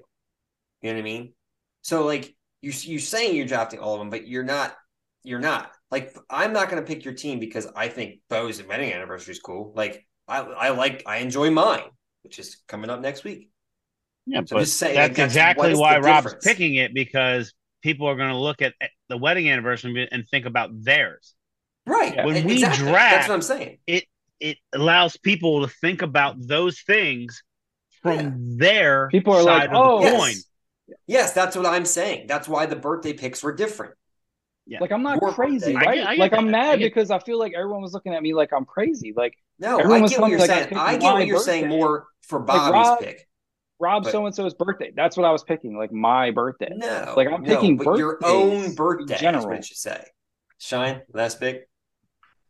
You 0.81 0.89
know 0.89 0.93
what 0.93 0.99
I 0.99 1.03
mean? 1.03 1.33
So 1.81 2.05
like 2.05 2.33
you 2.61 2.71
you 2.71 2.99
saying 2.99 3.35
you're 3.35 3.45
drafting 3.45 3.79
all 3.79 3.95
of 3.95 3.99
them, 3.99 4.09
but 4.09 4.27
you're 4.27 4.43
not. 4.43 4.75
You're 5.23 5.39
not. 5.39 5.71
Like 5.91 6.15
I'm 6.29 6.53
not 6.53 6.69
going 6.69 6.81
to 6.83 6.87
pick 6.87 7.03
your 7.05 7.13
team 7.13 7.39
because 7.39 7.67
I 7.75 7.87
think 7.87 8.19
Bo's 8.29 8.61
wedding 8.63 8.93
anniversary 8.93 9.33
is 9.33 9.39
cool. 9.39 9.73
Like 9.75 10.05
I 10.27 10.39
I 10.39 10.69
like 10.69 11.03
I 11.05 11.17
enjoy 11.17 11.49
mine, 11.49 11.83
which 12.23 12.37
is 12.39 12.57
coming 12.67 12.89
up 12.89 13.01
next 13.01 13.23
week. 13.23 13.49
Yeah, 14.25 14.41
So 14.45 14.57
but 14.57 14.59
just 14.61 14.77
say, 14.77 14.93
that's 14.93 15.09
that's- 15.17 15.31
exactly 15.31 15.63
what 15.63 15.71
is 15.71 15.77
the 15.77 15.81
why 15.81 15.97
Rob's 15.99 16.25
difference? 16.27 16.45
picking 16.45 16.75
it 16.75 16.93
because 16.93 17.53
people 17.81 18.07
are 18.07 18.15
going 18.15 18.29
to 18.29 18.37
look 18.37 18.61
at 18.61 18.73
the 19.07 19.17
wedding 19.17 19.49
anniversary 19.49 20.07
and 20.11 20.27
think 20.29 20.45
about 20.45 20.69
theirs. 20.83 21.33
Right. 21.87 22.13
Yeah. 22.13 22.25
When 22.25 22.45
we 22.45 22.53
exactly. 22.53 22.85
draft- 22.85 23.15
that's 23.15 23.27
what 23.29 23.35
I'm 23.35 23.41
saying. 23.41 23.77
It 23.87 24.03
it 24.39 24.57
allows 24.73 25.17
people 25.17 25.65
to 25.65 25.73
think 25.81 26.01
about 26.03 26.35
those 26.39 26.81
things 26.81 27.43
from 28.03 28.17
Yeah. 28.19 28.31
their 28.35 29.07
People 29.09 29.33
are 29.33 29.41
side 29.43 29.45
like, 29.45 29.69
of 29.69 29.75
"Oh, 29.75 29.99
the 29.99 30.05
Yes. 30.05 30.19
coin. 30.19 30.33
Yes, 31.07 31.33
that's 31.33 31.55
what 31.55 31.65
I'm 31.65 31.85
saying. 31.85 32.27
That's 32.27 32.47
why 32.47 32.65
the 32.67 32.75
birthday 32.75 33.13
picks 33.13 33.41
were 33.43 33.53
different. 33.53 33.95
Yeah. 34.69 34.77
Like 34.81 34.91
I'm 34.91 35.01
not 35.03 35.19
Your 35.21 35.31
crazy, 35.33 35.73
birthday. 35.73 35.85
I 35.87 35.89
right? 35.89 35.95
get- 35.97 36.07
I 36.07 36.13
like 36.15 36.33
I'm 36.33 36.45
that. 36.45 36.51
Mad 36.51 36.79
get- 36.79 36.85
because 36.93 37.09
I 37.11 37.17
feel 37.19 37.39
like 37.39 37.53
everyone 37.55 37.81
was 37.81 37.93
looking 37.93 38.13
at 38.13 38.21
me 38.21 38.33
like 38.33 38.51
I'm 38.53 38.65
crazy. 38.65 39.13
Like 39.15 39.33
No, 39.57 39.79
Everyone 39.79 39.99
I 39.99 40.01
was 40.03 40.11
get 40.11 40.21
what 40.21 40.29
you're 40.29 40.39
like, 40.39 40.49
saying. 40.49 40.67
picked 40.69 40.79
I 40.79 40.97
get 40.97 41.13
what 41.13 41.25
you're 41.27 41.39
saying 41.39 41.67
more 41.69 42.05
for 42.21 42.39
Bobby's 42.39 42.71
Rob- 42.71 42.99
pick. 42.99 43.27
Rob 43.79 44.05
so 44.05 44.25
and 44.25 44.35
so's 44.35 44.53
birthday. 44.53 44.91
That's 44.95 45.15
what 45.17 45.25
I 45.25 45.31
was 45.31 45.43
picking, 45.43 45.77
like 45.77 45.91
my 45.91 46.31
birthday. 46.31 46.69
No, 46.75 47.13
Like, 47.17 47.29
I'm 47.29 47.41
no, 47.43 47.55
picking 47.55 47.77
but 47.77 47.97
your 47.97 48.17
birthdays 48.19 48.29
own 48.29 48.63
in 48.65 48.75
birthday 48.75 49.15
is 49.15 49.21
general. 49.21 49.47
what 49.47 49.55
it 49.57 49.65
should 49.65 49.77
say. 49.77 50.03
Shine, 50.59 51.01
last 51.13 51.39
pick. 51.39 51.67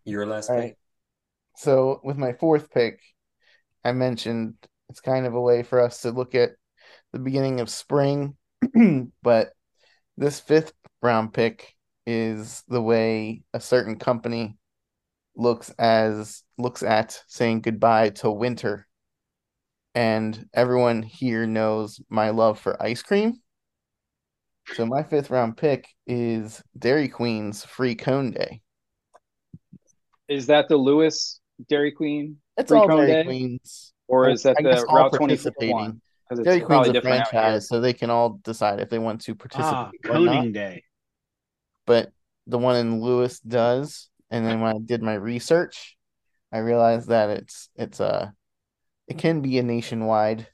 Your 0.05 0.25
last 0.25 0.49
All 0.49 0.55
pick. 0.55 0.63
right. 0.63 0.75
So 1.55 2.01
with 2.03 2.17
my 2.17 2.33
fourth 2.33 2.71
pick, 2.71 2.99
I 3.85 3.91
mentioned 3.91 4.55
it's 4.89 5.01
kind 5.01 5.25
of 5.27 5.35
a 5.35 5.41
way 5.41 5.61
for 5.63 5.79
us 5.79 6.01
to 6.01 6.11
look 6.11 6.33
at 6.35 6.51
the 7.13 7.19
beginning 7.19 7.59
of 7.59 7.69
spring, 7.69 8.35
but 9.23 9.51
this 10.17 10.39
fifth 10.39 10.73
round 11.01 11.31
pick 11.33 11.75
is 12.09 12.63
the 12.67 12.81
way 12.81 13.43
a 13.53 13.59
certain 13.59 13.97
company 13.99 14.57
looks 15.35 15.69
as 15.77 16.43
looks 16.57 16.81
at 16.81 17.21
saying 17.27 17.61
goodbye 17.61 18.09
to 18.09 18.31
winter. 18.31 18.87
And 19.93 20.47
everyone 20.53 21.03
here 21.03 21.45
knows 21.45 22.01
my 22.09 22.31
love 22.31 22.59
for 22.59 22.81
ice 22.81 23.03
cream. 23.03 23.35
So 24.73 24.85
my 24.87 25.03
fifth 25.03 25.29
round 25.29 25.55
pick 25.57 25.87
is 26.07 26.63
Dairy 26.77 27.09
Queen's 27.09 27.63
free 27.63 27.95
cone 27.95 28.31
day. 28.31 28.61
Is 30.27 30.47
that 30.47 30.67
the 30.67 30.77
Lewes 30.77 31.39
Dairy 31.69 31.91
Queen, 31.91 32.37
It's 32.57 32.69
Free 32.69 32.79
all 32.79 32.87
Cone 32.87 32.97
Dairy 33.05 33.11
Day? 33.11 33.23
Queens. 33.23 33.93
or 34.07 34.29
is 34.29 34.43
that 34.43 34.57
I 34.59 34.63
the 34.63 34.85
all 34.87 34.95
Route 35.09 35.13
24 35.13 35.53
one? 35.71 36.01
Dairy 36.43 36.59
Queen's 36.61 36.67
probably 36.67 36.89
a 36.89 36.93
different 36.93 37.21
out 37.21 37.31
here. 37.31 37.39
franchise, 37.41 37.67
so 37.67 37.79
they 37.81 37.93
can 37.93 38.09
all 38.11 38.39
decide 38.43 38.79
if 38.79 38.89
they 38.89 38.99
want 38.99 39.21
to 39.21 39.33
participate 39.35 39.73
Ah, 39.73 39.91
coning 40.05 40.51
day. 40.53 40.83
But 41.89 42.11
the 42.45 42.59
one 42.59 42.75
in 42.75 43.01
Lewes 43.01 43.39
does, 43.39 44.09
and 44.29 44.45
then 44.45 44.61
when 44.61 44.75
I 44.75 44.79
did 44.79 45.01
my 45.01 45.15
research, 45.15 45.97
I 46.53 46.59
realized 46.59 47.09
that 47.09 47.31
it's 47.31 47.67
it's 47.75 47.99
a 47.99 48.31
it 49.07 49.17
can 49.17 49.41
be 49.41 49.57
a 49.57 49.63
nationwide, 49.63 50.47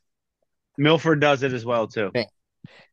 Milford 0.78 1.20
does 1.20 1.44
it 1.44 1.52
as 1.52 1.66
well 1.66 1.88
too. 1.88 2.10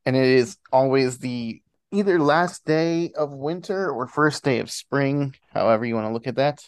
and 0.05 0.16
it 0.16 0.27
is 0.27 0.56
always 0.73 1.19
the 1.19 1.62
either 1.93 2.19
last 2.19 2.64
day 2.64 3.12
of 3.16 3.32
winter 3.32 3.89
or 3.89 4.09
first 4.09 4.43
day 4.43 4.59
of 4.59 4.73
spring, 4.73 5.36
however 5.52 5.85
you 5.85 5.94
want 5.94 6.09
to 6.09 6.12
look 6.12 6.27
at 6.27 6.35
that. 6.35 6.64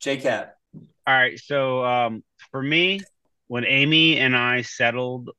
JCat. 0.00 0.50
All 1.04 1.14
right, 1.14 1.36
so 1.36 1.84
um, 1.84 2.22
for 2.52 2.62
me, 2.62 3.00
when 3.48 3.64
Amy 3.64 4.18
and 4.18 4.36
I 4.36 4.62
settled 4.62 5.30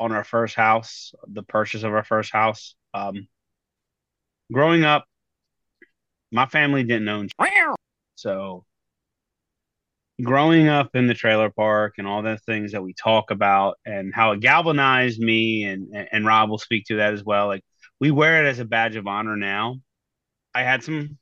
on 0.00 0.10
our 0.10 0.24
first 0.24 0.56
house, 0.56 1.12
the 1.28 1.44
purchase 1.44 1.84
of 1.84 1.92
our 1.92 2.02
first 2.02 2.32
house, 2.32 2.74
um, 2.92 3.28
growing 4.52 4.84
up, 4.84 5.04
my 6.32 6.46
family 6.46 6.82
didn't 6.84 7.08
own. 7.08 7.28
So, 8.16 8.64
growing 10.22 10.68
up 10.68 10.90
in 10.94 11.06
the 11.06 11.14
trailer 11.14 11.50
park 11.50 11.94
and 11.98 12.06
all 12.06 12.22
the 12.22 12.38
things 12.38 12.72
that 12.72 12.82
we 12.82 12.94
talk 12.94 13.30
about 13.30 13.78
and 13.84 14.14
how 14.14 14.32
it 14.32 14.40
galvanized 14.40 15.20
me, 15.20 15.64
and 15.64 15.88
and 16.12 16.26
Rob 16.26 16.50
will 16.50 16.58
speak 16.58 16.86
to 16.86 16.96
that 16.96 17.12
as 17.12 17.24
well. 17.24 17.46
Like 17.46 17.64
we 18.00 18.10
wear 18.10 18.44
it 18.44 18.48
as 18.48 18.58
a 18.58 18.64
badge 18.64 18.96
of 18.96 19.06
honor 19.06 19.36
now. 19.36 19.76
I 20.54 20.62
had 20.62 20.82
some 20.82 21.18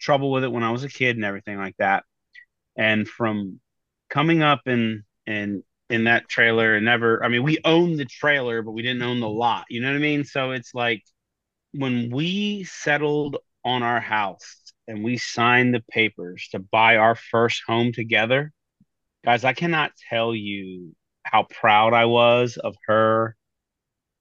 trouble 0.00 0.32
with 0.32 0.44
it 0.44 0.52
when 0.52 0.64
I 0.64 0.70
was 0.72 0.84
a 0.84 0.88
kid 0.88 1.16
and 1.16 1.24
everything 1.24 1.56
like 1.58 1.76
that 1.78 2.04
and 2.76 3.06
from 3.08 3.60
coming 4.10 4.42
up 4.42 4.62
in 4.66 5.04
in 5.26 5.62
in 5.90 6.04
that 6.04 6.28
trailer 6.28 6.74
and 6.74 6.84
never 6.84 7.22
i 7.24 7.28
mean 7.28 7.42
we 7.42 7.58
owned 7.64 7.98
the 7.98 8.04
trailer 8.04 8.62
but 8.62 8.72
we 8.72 8.82
didn't 8.82 9.02
own 9.02 9.20
the 9.20 9.28
lot 9.28 9.64
you 9.68 9.80
know 9.80 9.88
what 9.88 9.96
i 9.96 10.00
mean 10.00 10.24
so 10.24 10.50
it's 10.50 10.74
like 10.74 11.02
when 11.74 12.10
we 12.10 12.64
settled 12.64 13.38
on 13.64 13.82
our 13.82 14.00
house 14.00 14.72
and 14.86 15.02
we 15.02 15.16
signed 15.16 15.74
the 15.74 15.82
papers 15.90 16.48
to 16.52 16.58
buy 16.58 16.96
our 16.96 17.14
first 17.14 17.62
home 17.66 17.92
together 17.92 18.52
guys 19.24 19.44
i 19.44 19.52
cannot 19.52 19.92
tell 20.08 20.34
you 20.34 20.94
how 21.24 21.42
proud 21.44 21.94
i 21.94 22.04
was 22.04 22.56
of 22.56 22.76
her 22.86 23.36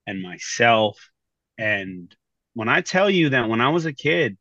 and 0.07 0.21
myself 0.21 1.09
and 1.57 2.15
when 2.53 2.69
i 2.69 2.81
tell 2.81 3.09
you 3.09 3.29
that 3.29 3.49
when 3.49 3.61
i 3.61 3.69
was 3.69 3.85
a 3.85 3.93
kid 3.93 4.37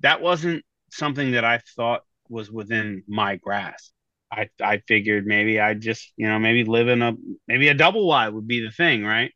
that 0.00 0.20
wasn't 0.20 0.64
something 0.90 1.32
that 1.32 1.44
i 1.44 1.58
thought 1.76 2.02
was 2.28 2.50
within 2.50 3.02
my 3.06 3.36
grasp. 3.36 3.92
I 4.30 4.48
I 4.62 4.78
figured 4.88 5.26
maybe 5.26 5.60
I 5.60 5.74
just 5.74 6.12
you 6.16 6.26
know 6.26 6.38
maybe 6.38 6.64
live 6.64 6.88
in 6.88 7.02
a 7.02 7.14
maybe 7.46 7.68
a 7.68 7.74
double 7.74 8.06
wide 8.06 8.30
would 8.34 8.46
be 8.48 8.60
the 8.60 8.70
thing, 8.70 9.04
right? 9.04 9.32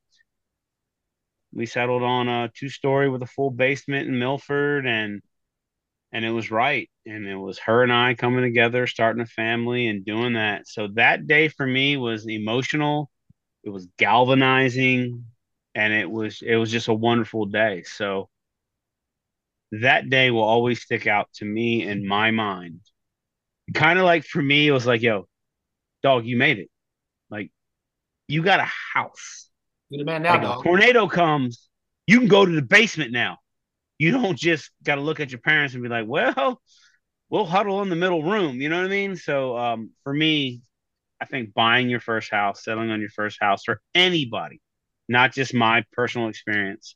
We 1.52 1.66
settled 1.66 2.02
on 2.02 2.28
a 2.28 2.50
two 2.54 2.68
story 2.68 3.08
with 3.08 3.22
a 3.22 3.26
full 3.26 3.50
basement 3.50 4.08
in 4.08 4.18
Milford, 4.18 4.86
and 4.86 5.22
and 6.12 6.24
it 6.24 6.30
was 6.30 6.50
right, 6.50 6.88
and 7.06 7.26
it 7.26 7.36
was 7.36 7.58
her 7.60 7.82
and 7.82 7.92
I 7.92 8.14
coming 8.14 8.42
together, 8.42 8.86
starting 8.86 9.22
a 9.22 9.26
family, 9.26 9.88
and 9.88 10.04
doing 10.04 10.34
that. 10.34 10.66
So 10.66 10.88
that 10.94 11.26
day 11.26 11.48
for 11.48 11.66
me 11.66 11.96
was 11.96 12.28
emotional. 12.28 13.10
It 13.64 13.70
was 13.70 13.88
galvanizing, 13.98 15.24
and 15.74 15.92
it 15.92 16.10
was 16.10 16.42
it 16.42 16.56
was 16.56 16.70
just 16.70 16.88
a 16.88 16.94
wonderful 16.94 17.46
day. 17.46 17.82
So 17.84 18.28
that 19.72 20.08
day 20.08 20.30
will 20.30 20.42
always 20.42 20.82
stick 20.82 21.06
out 21.06 21.28
to 21.34 21.44
me 21.44 21.86
in 21.86 22.06
my 22.06 22.30
mind. 22.30 22.80
Kind 23.74 23.98
of 23.98 24.04
like 24.04 24.24
for 24.24 24.42
me, 24.42 24.66
it 24.66 24.72
was 24.72 24.86
like, 24.86 25.02
yo, 25.02 25.28
dog, 26.02 26.26
you 26.26 26.36
made 26.36 26.58
it. 26.58 26.70
Like, 27.30 27.50
you 28.28 28.42
got 28.42 28.60
a 28.60 28.70
house. 28.94 29.47
You're 29.90 30.04
the 30.04 30.04
man 30.04 30.22
now, 30.22 30.34
Like, 30.34 30.42
a 30.42 30.44
dog. 30.44 30.64
tornado 30.64 31.06
comes, 31.08 31.68
you 32.06 32.18
can 32.18 32.28
go 32.28 32.44
to 32.44 32.52
the 32.52 32.62
basement 32.62 33.12
now. 33.12 33.38
You 33.98 34.12
don't 34.12 34.38
just 34.38 34.70
got 34.82 34.96
to 34.96 35.00
look 35.00 35.20
at 35.20 35.30
your 35.30 35.40
parents 35.40 35.74
and 35.74 35.82
be 35.82 35.88
like, 35.88 36.06
well, 36.06 36.60
we'll 37.30 37.46
huddle 37.46 37.82
in 37.82 37.88
the 37.88 37.96
middle 37.96 38.22
room. 38.22 38.60
You 38.60 38.68
know 38.68 38.76
what 38.76 38.86
I 38.86 38.90
mean? 38.90 39.16
So, 39.16 39.56
um, 39.56 39.90
for 40.04 40.12
me, 40.12 40.60
I 41.20 41.24
think 41.24 41.52
buying 41.52 41.88
your 41.90 42.00
first 42.00 42.30
house, 42.30 42.62
settling 42.62 42.90
on 42.90 43.00
your 43.00 43.08
first 43.10 43.38
house 43.40 43.64
for 43.64 43.80
anybody, 43.94 44.60
not 45.08 45.32
just 45.32 45.52
my 45.52 45.84
personal 45.92 46.28
experience, 46.28 46.94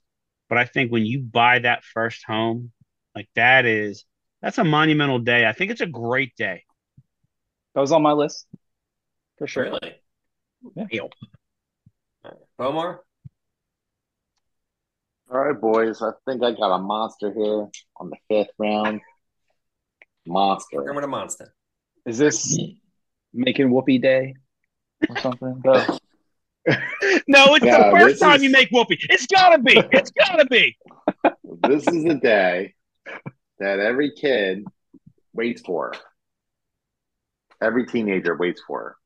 but 0.48 0.58
I 0.58 0.64
think 0.64 0.92
when 0.92 1.04
you 1.04 1.20
buy 1.20 1.58
that 1.60 1.82
first 1.82 2.24
home, 2.24 2.70
like 3.16 3.28
that 3.34 3.66
is 3.66 4.04
that's 4.40 4.58
a 4.58 4.64
monumental 4.64 5.18
day. 5.18 5.46
I 5.46 5.52
think 5.52 5.70
it's 5.70 5.80
a 5.80 5.86
great 5.86 6.36
day. 6.36 6.64
That 7.74 7.80
was 7.80 7.90
on 7.90 8.02
my 8.02 8.12
list 8.12 8.46
for 9.38 9.46
sure. 9.46 9.64
Really? 9.64 9.94
Yeah. 10.90 11.08
Bomar? 12.58 12.98
All 15.30 15.38
right, 15.40 15.58
boys. 15.58 16.02
I 16.02 16.10
think 16.26 16.42
I 16.42 16.52
got 16.52 16.74
a 16.74 16.78
monster 16.78 17.32
here 17.32 17.68
on 17.96 18.10
the 18.10 18.16
fifth 18.28 18.50
round. 18.58 19.00
Monster. 20.26 20.76
Working 20.76 20.94
with 20.96 21.04
a 21.04 21.08
monster. 21.08 21.54
Is 22.06 22.18
this 22.18 22.58
making 23.32 23.70
whoopee 23.70 23.98
day 23.98 24.34
or 25.08 25.16
something? 25.18 25.60
no, 25.64 25.98
it's 26.66 27.64
Yeah, 27.64 27.90
the 27.90 27.96
first 27.98 28.20
time 28.20 28.36
is- 28.36 28.42
you 28.42 28.50
make 28.50 28.68
whoopee. 28.70 28.98
It's 29.08 29.26
gotta 29.26 29.58
be. 29.58 29.82
It's 29.92 30.10
gotta 30.10 30.46
be. 30.46 30.76
This 31.64 31.86
is 31.86 32.02
the 32.02 32.14
day 32.14 32.74
that 33.60 33.78
every 33.78 34.10
kid 34.16 34.64
waits 35.32 35.60
for. 35.62 35.92
Every 37.60 37.86
teenager 37.86 38.36
waits 38.36 38.60
for. 38.66 38.96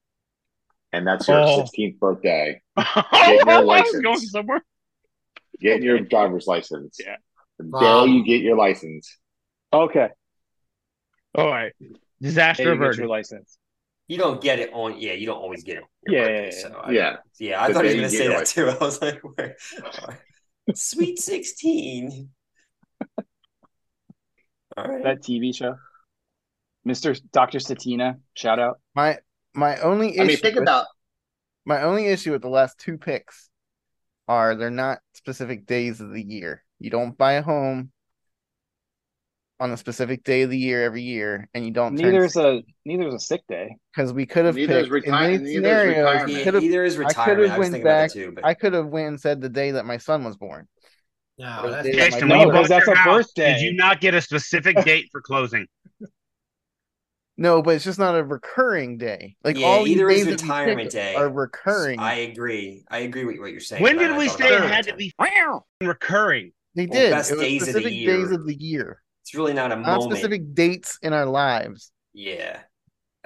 And 0.93 1.07
that's 1.07 1.29
your 1.29 1.39
Oh. 1.41 1.63
16th 1.65 1.99
birthday. 1.99 2.61
Oh, 2.79 2.85
I 3.13 3.39
your 3.47 3.63
license. 3.65 4.03
going 4.03 4.19
somewhere. 4.21 4.65
Getting 5.61 5.83
your 5.83 6.01
driver's 6.01 6.47
license. 6.47 6.99
Yeah. 7.05 7.17
The 7.59 7.65
day 7.65 8.07
you 8.07 8.25
get 8.25 8.43
your 8.43 8.57
license. 8.57 9.17
Okay. 9.73 10.09
All 11.35 11.49
right. 11.49 11.73
Disaster 12.21 12.63
you 12.63 12.69
get 12.71 12.77
averted. 12.77 12.99
your 12.99 13.09
license. 13.09 13.59
You 14.09 14.19
don't 14.19 14.41
get 14.41 14.59
it 14.61 14.71
on. 14.73 14.99
Yeah, 15.01 15.15
you 15.15 15.27
don't 15.27 15.39
always 15.39 15.65
get 15.65 15.79
it. 15.79 15.85
Yeah, 16.07 16.21
birthday, 16.21 16.29
yeah, 16.29 16.45
yeah. 16.45 16.51
So 16.51 16.81
I, 16.85 16.91
Yeah. 16.93 17.17
yeah. 17.41 17.63
I 17.63 17.69
The 17.69 17.75
thought 17.75 17.85
he 17.87 17.91
day 17.95 18.03
was 18.03 18.13
gonna 18.13 18.19
say 18.23 18.25
your 18.25 18.39
that 18.39 18.47
too. 18.47 18.69
I 18.81 18.85
was 18.85 19.03
like, 19.03 19.21
where? 19.37 19.57
Sweet 20.75 21.19
sixteen. 21.19 22.29
All 24.77 24.85
right. 24.87 25.03
That 25.03 25.23
TV 25.23 25.55
show. 25.55 25.77
Mr. 26.87 27.21
Dr. 27.33 27.59
Satina, 27.59 28.21
shout 28.35 28.59
out. 28.61 28.79
My 28.95 29.19
my 29.57 29.79
only 29.81 30.11
issue 30.11 30.23
I 30.23 30.27
mean, 30.27 30.37
think 30.37 30.55
with- 30.55 30.63
about 30.63 30.87
my 31.65 31.83
only 31.83 32.07
issue 32.07 32.31
with 32.33 32.43
the 32.43 32.49
last 32.49 32.79
two 32.79 32.97
picks 32.99 33.49
are 34.29 34.55
they're 34.55 34.71
not 34.71 34.99
specific 35.15 35.67
days 35.67 36.01
of 36.01 36.11
the 36.13 36.23
year. 36.23 36.63
You 36.79 36.91
don't 36.91 37.17
buy 37.19 37.33
a 37.35 37.43
home 37.43 37.91
on 39.59 39.71
a 39.73 39.77
specific 39.77 40.23
day 40.23 40.43
of 40.43 40.51
the 40.51 40.59
year 40.59 40.85
every 40.85 41.03
year, 41.03 41.49
and 41.55 41.65
you 41.65 41.71
don't 41.73 41.95
Neither 41.95 42.25
is 42.25 42.37
a 42.37 42.63
neither 42.85 43.09
is 43.09 43.15
a 43.15 43.19
sick 43.19 43.43
day. 43.49 43.77
because 43.95 44.13
we 44.13 44.27
could 44.27 44.45
have 44.45 44.55
Neither 44.55 44.79
is 44.81 44.83
picked 44.85 44.93
retire- 45.07 45.31
in 45.31 45.45
these 45.45 45.55
neither 45.57 45.69
is 45.69 45.95
scenarios. 45.95 45.97
retirement. 45.97 46.27
we 46.29 46.39
Yeah, 46.39 46.45
could 46.45 46.55
have 46.55 46.63
either 46.63 46.85
is 46.85 46.95
I 46.95 46.97
could've 46.99 47.09
retirement. 47.09 47.51
I, 47.53 47.59
was 47.59 47.71
went 47.71 47.85
back- 47.85 48.09
that 48.13 48.15
too, 48.15 48.33
but 48.33 48.45
I 48.45 48.55
could 48.55 48.73
have 48.75 48.87
went 48.87 49.09
and 49.09 49.21
said 49.21 49.41
the 49.41 49.49
day 49.49 49.71
that 49.73 49.87
my 49.87 49.97
son 49.97 50.25
was 50.25 50.37
born. 50.37 50.69
No, 51.39 51.61
Or 51.65 51.71
that's 51.71 51.87
the 51.87 51.93
day 51.93 51.99
that 51.99 52.11
Jason, 52.13 52.29
my 52.29 52.35
when 52.37 52.41
you 52.41 52.47
No, 52.47 52.53
daughter- 52.53 52.63
because 52.65 52.69
bought 52.69 52.87
that's 52.87 52.89
a 52.89 52.95
house, 53.03 53.17
birthday. 53.27 53.53
Did 53.55 53.63
you 53.63 53.75
not 53.75 54.01
get 54.01 54.15
a 54.15 54.21
specific 54.21 54.77
date 54.85 55.09
for 55.11 55.21
closing? 55.23 55.67
No, 57.39 57.61
but 57.63 57.75
it's 57.75 57.85
just 57.85 57.99
not 57.99 58.17
a 58.17 58.25
recurring 58.25 58.97
day. 58.97 59.37
Like 59.45 59.59
Yeah, 59.59 59.67
all 59.67 59.85
these 59.85 59.97
either 59.97 60.09
is 60.11 60.17
days 60.25 60.27
that 60.37 60.43
retirement 60.43 60.91
day. 60.91 61.15
are 61.15 61.29
recurring. 61.29 61.99
I 62.01 62.15
agree. 62.21 62.85
I 62.91 62.99
agree 63.01 63.25
with 63.27 63.39
what 63.39 63.51
you're 63.51 63.61
saying. 63.61 63.83
When 63.83 63.99
did 63.99 64.17
we 64.17 64.29
thought 64.29 64.39
say 64.39 64.55
it 64.55 64.63
had 64.63 64.85
to 64.87 64.95
retirement. 64.95 65.65
be 65.81 65.87
recurring? 65.87 66.53
they 66.75 66.87
Well, 66.87 67.01
did. 67.01 67.11
best 67.11 67.31
It 67.31 67.35
was 67.35 67.43
days 67.43 67.63
of 67.63 67.67
the 67.67 67.73
specific 67.73 68.07
days 68.07 68.31
of 68.31 68.47
the 68.47 68.55
year, 68.55 69.03
It's 69.23 69.35
really 69.35 69.53
not 69.55 69.71
a 69.73 69.77
not 69.77 69.87
moment. 70.01 70.13
specific 70.13 70.55
dates 70.55 70.99
in 71.03 71.13
our 71.13 71.27
lives. 71.27 71.91
Yeah. 72.15 72.61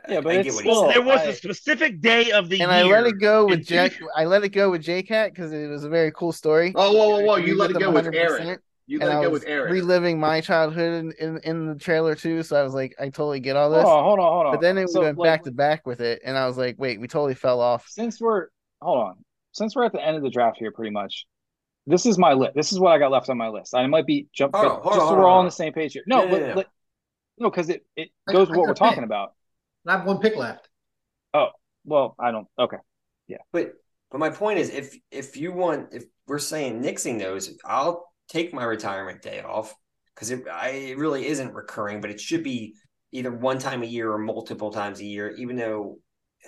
Yeah, 0.08 0.22
but 0.22 0.32
I 0.32 0.36
it's 0.38 0.46
get 0.46 0.54
what 0.54 0.60
still- 0.74 0.88
There 0.88 1.02
was 1.02 1.20
I- 1.20 1.24
a 1.26 1.32
specific 1.34 2.00
day 2.00 2.30
of 2.32 2.48
the 2.48 2.60
and 2.62 2.70
year. 2.70 2.96
I 2.96 3.00
let 3.00 3.06
it 3.06 3.20
go 3.20 3.44
with 3.46 3.64
Jack. 3.66 3.92
I 4.16 4.24
let 4.24 4.42
it 4.44 4.48
go 4.48 4.70
with 4.70 4.82
JCat 4.82 5.28
because 5.34 5.52
it 5.52 5.68
was 5.68 5.84
a 5.84 5.88
very 5.88 6.10
cool 6.12 6.32
story. 6.32 6.72
Oh, 6.74 6.92
whoa, 6.92 7.08
whoa, 7.10 7.20
whoa! 7.26 7.34
I 7.34 7.38
You 7.38 7.56
let 7.56 7.70
it 7.70 7.78
go 7.78 7.90
with 7.90 8.06
100%, 8.06 8.14
Aaron. 8.46 8.58
You 8.90 8.98
and 9.00 9.08
let 9.08 9.18
I 9.18 9.22
go 9.22 9.30
was 9.30 9.40
with 9.40 9.48
Aaron. 9.48 9.72
reliving 9.72 10.18
my 10.18 10.40
childhood 10.40 11.04
in, 11.04 11.12
in, 11.28 11.38
in 11.44 11.66
the 11.68 11.74
trailer 11.76 12.14
too. 12.14 12.42
So 12.42 12.56
I 12.56 12.62
was 12.62 12.74
like, 12.74 12.94
I 12.98 13.04
totally 13.04 13.38
get 13.40 13.56
all 13.56 13.70
Hold 13.70 13.84
this. 13.84 13.88
on, 13.88 14.04
hold 14.04 14.18
on, 14.18 14.32
hold 14.32 14.46
on. 14.46 14.52
But 14.54 14.60
then 14.62 14.78
it 14.78 14.90
So, 14.90 15.00
went 15.02 15.16
like, 15.18 15.30
back 15.30 15.44
to 15.44 15.52
back 15.52 15.86
with 15.86 16.00
it, 16.00 16.22
and 16.24 16.36
I 16.36 16.46
was 16.46 16.58
like, 16.58 16.76
wait, 16.78 17.00
we 17.00 17.06
totally 17.06 17.34
fell 17.34 17.60
off. 17.60 17.86
since 17.88 18.20
we're 18.20 18.48
hold 18.82 18.98
on, 18.98 19.24
since 19.52 19.76
we're 19.76 19.84
at 19.84 19.92
the 19.92 20.04
end 20.04 20.16
of 20.16 20.22
the 20.22 20.30
draft 20.30 20.56
here, 20.58 20.72
pretty 20.72 20.90
much. 20.90 21.26
This 21.86 22.04
is 22.04 22.18
my 22.18 22.32
list. 22.34 22.54
This 22.54 22.72
is 22.72 22.78
what 22.80 22.92
I 22.92 22.98
got 22.98 23.10
left 23.10 23.28
on 23.30 23.38
my 23.38 23.48
list. 23.48 23.74
I 23.74 23.86
might 23.86 24.06
be 24.06 24.26
jump, 24.32 24.54
Hold 24.54 24.66
on, 24.66 24.80
hold 24.82 24.84
just 24.84 25.00
on, 25.00 25.00
so 25.00 25.06
hold 25.08 25.18
we're 25.18 25.28
all 25.28 25.34
on 25.34 25.38
on. 25.40 25.44
the 25.46 25.50
same 25.52 25.72
page 25.72 25.92
here. 25.92 26.02
No, 26.06 26.24
Yeah, 26.24 26.30
but, 26.30 26.40
yeah, 26.40 26.46
yeah. 26.56 26.62
no, 27.38 27.50
because 27.50 27.68
it 27.68 27.86
it 27.96 28.10
goes 28.28 28.48
I 28.48 28.50
with 28.50 28.58
what 28.58 28.66
we're 28.66 28.72
a 28.72 28.74
talking 28.74 28.98
pick. 28.98 29.04
about. 29.04 29.34
I 29.86 29.92
have 29.92 30.06
one 30.06 30.18
pick 30.20 30.36
left. 30.36 30.68
Oh 31.32 31.48
well, 31.84 32.14
I 32.18 32.30
don't. 32.32 32.46
Okay, 32.58 32.76
yeah. 33.28 33.38
But 33.52 33.74
but 34.10 34.18
my 34.18 34.30
point 34.30 34.58
is 34.58 34.70
if 34.70 34.98
if 35.10 35.36
you 35.36 35.52
want 35.52 35.88
if 35.92 36.04
we're 36.26 36.38
saying 36.38 36.82
nixing 36.82 37.18
those, 37.18 37.56
I'll 37.64 38.09
take 38.30 38.54
my 38.54 38.64
retirement 38.64 39.22
day 39.22 39.42
off 39.42 39.74
because 40.14 40.30
it 40.30 40.46
I 40.48 40.70
it 40.70 40.98
really 40.98 41.26
isn't 41.26 41.52
recurring, 41.54 42.00
but 42.00 42.10
it 42.10 42.20
should 42.20 42.44
be 42.44 42.74
either 43.12 43.32
one 43.32 43.58
time 43.58 43.82
a 43.82 43.86
year 43.86 44.10
or 44.10 44.18
multiple 44.18 44.70
times 44.70 45.00
a 45.00 45.04
year, 45.04 45.34
even 45.36 45.56
though 45.56 45.98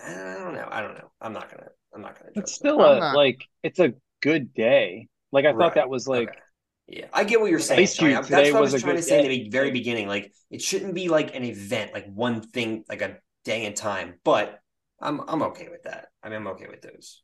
eh, 0.02 0.34
I 0.34 0.38
don't 0.38 0.54
know. 0.54 0.68
I 0.70 0.80
don't 0.80 0.94
know. 0.94 1.10
I'm 1.20 1.32
not 1.32 1.50
gonna 1.50 1.68
I'm 1.94 2.02
not 2.02 2.18
gonna 2.18 2.32
judge 2.32 2.44
it's 2.44 2.52
still 2.54 2.80
I'm 2.80 2.96
a 2.96 3.00
not- 3.00 3.16
like 3.16 3.46
it's 3.62 3.80
a 3.80 3.94
good 4.22 4.54
day. 4.54 5.08
Like 5.32 5.44
I 5.44 5.52
thought 5.52 5.74
that 5.74 5.88
was 5.88 6.06
like 6.06 6.28
Okay. 6.28 6.38
Yeah, 6.88 7.06
I 7.12 7.24
get 7.24 7.40
what 7.40 7.50
you're 7.50 7.60
saying. 7.60 7.80
Ice 7.80 7.96
That's 7.96 8.50
what 8.50 8.56
I 8.56 8.60
was 8.60 8.72
was 8.72 8.82
trying 8.82 8.96
to 8.96 9.02
good 9.02 9.08
say 9.08 9.24
in 9.24 9.28
the 9.28 9.48
very 9.50 9.70
beginning. 9.70 10.08
Like 10.08 10.32
it 10.50 10.60
shouldn't 10.60 10.94
be 10.94 11.08
like 11.08 11.34
an 11.34 11.44
event, 11.44 11.94
like 11.94 12.06
one 12.12 12.42
thing, 12.42 12.84
like 12.88 13.02
a 13.02 13.18
day 13.44 13.64
and 13.66 13.74
time. 13.76 14.14
But 14.24 14.58
I'm 15.00 15.20
I'm 15.26 15.42
okay 15.42 15.68
with 15.70 15.84
that. 15.84 16.08
I 16.22 16.28
mean, 16.28 16.36
I'm 16.36 16.48
okay 16.48 16.66
with 16.68 16.82
those. 16.82 17.22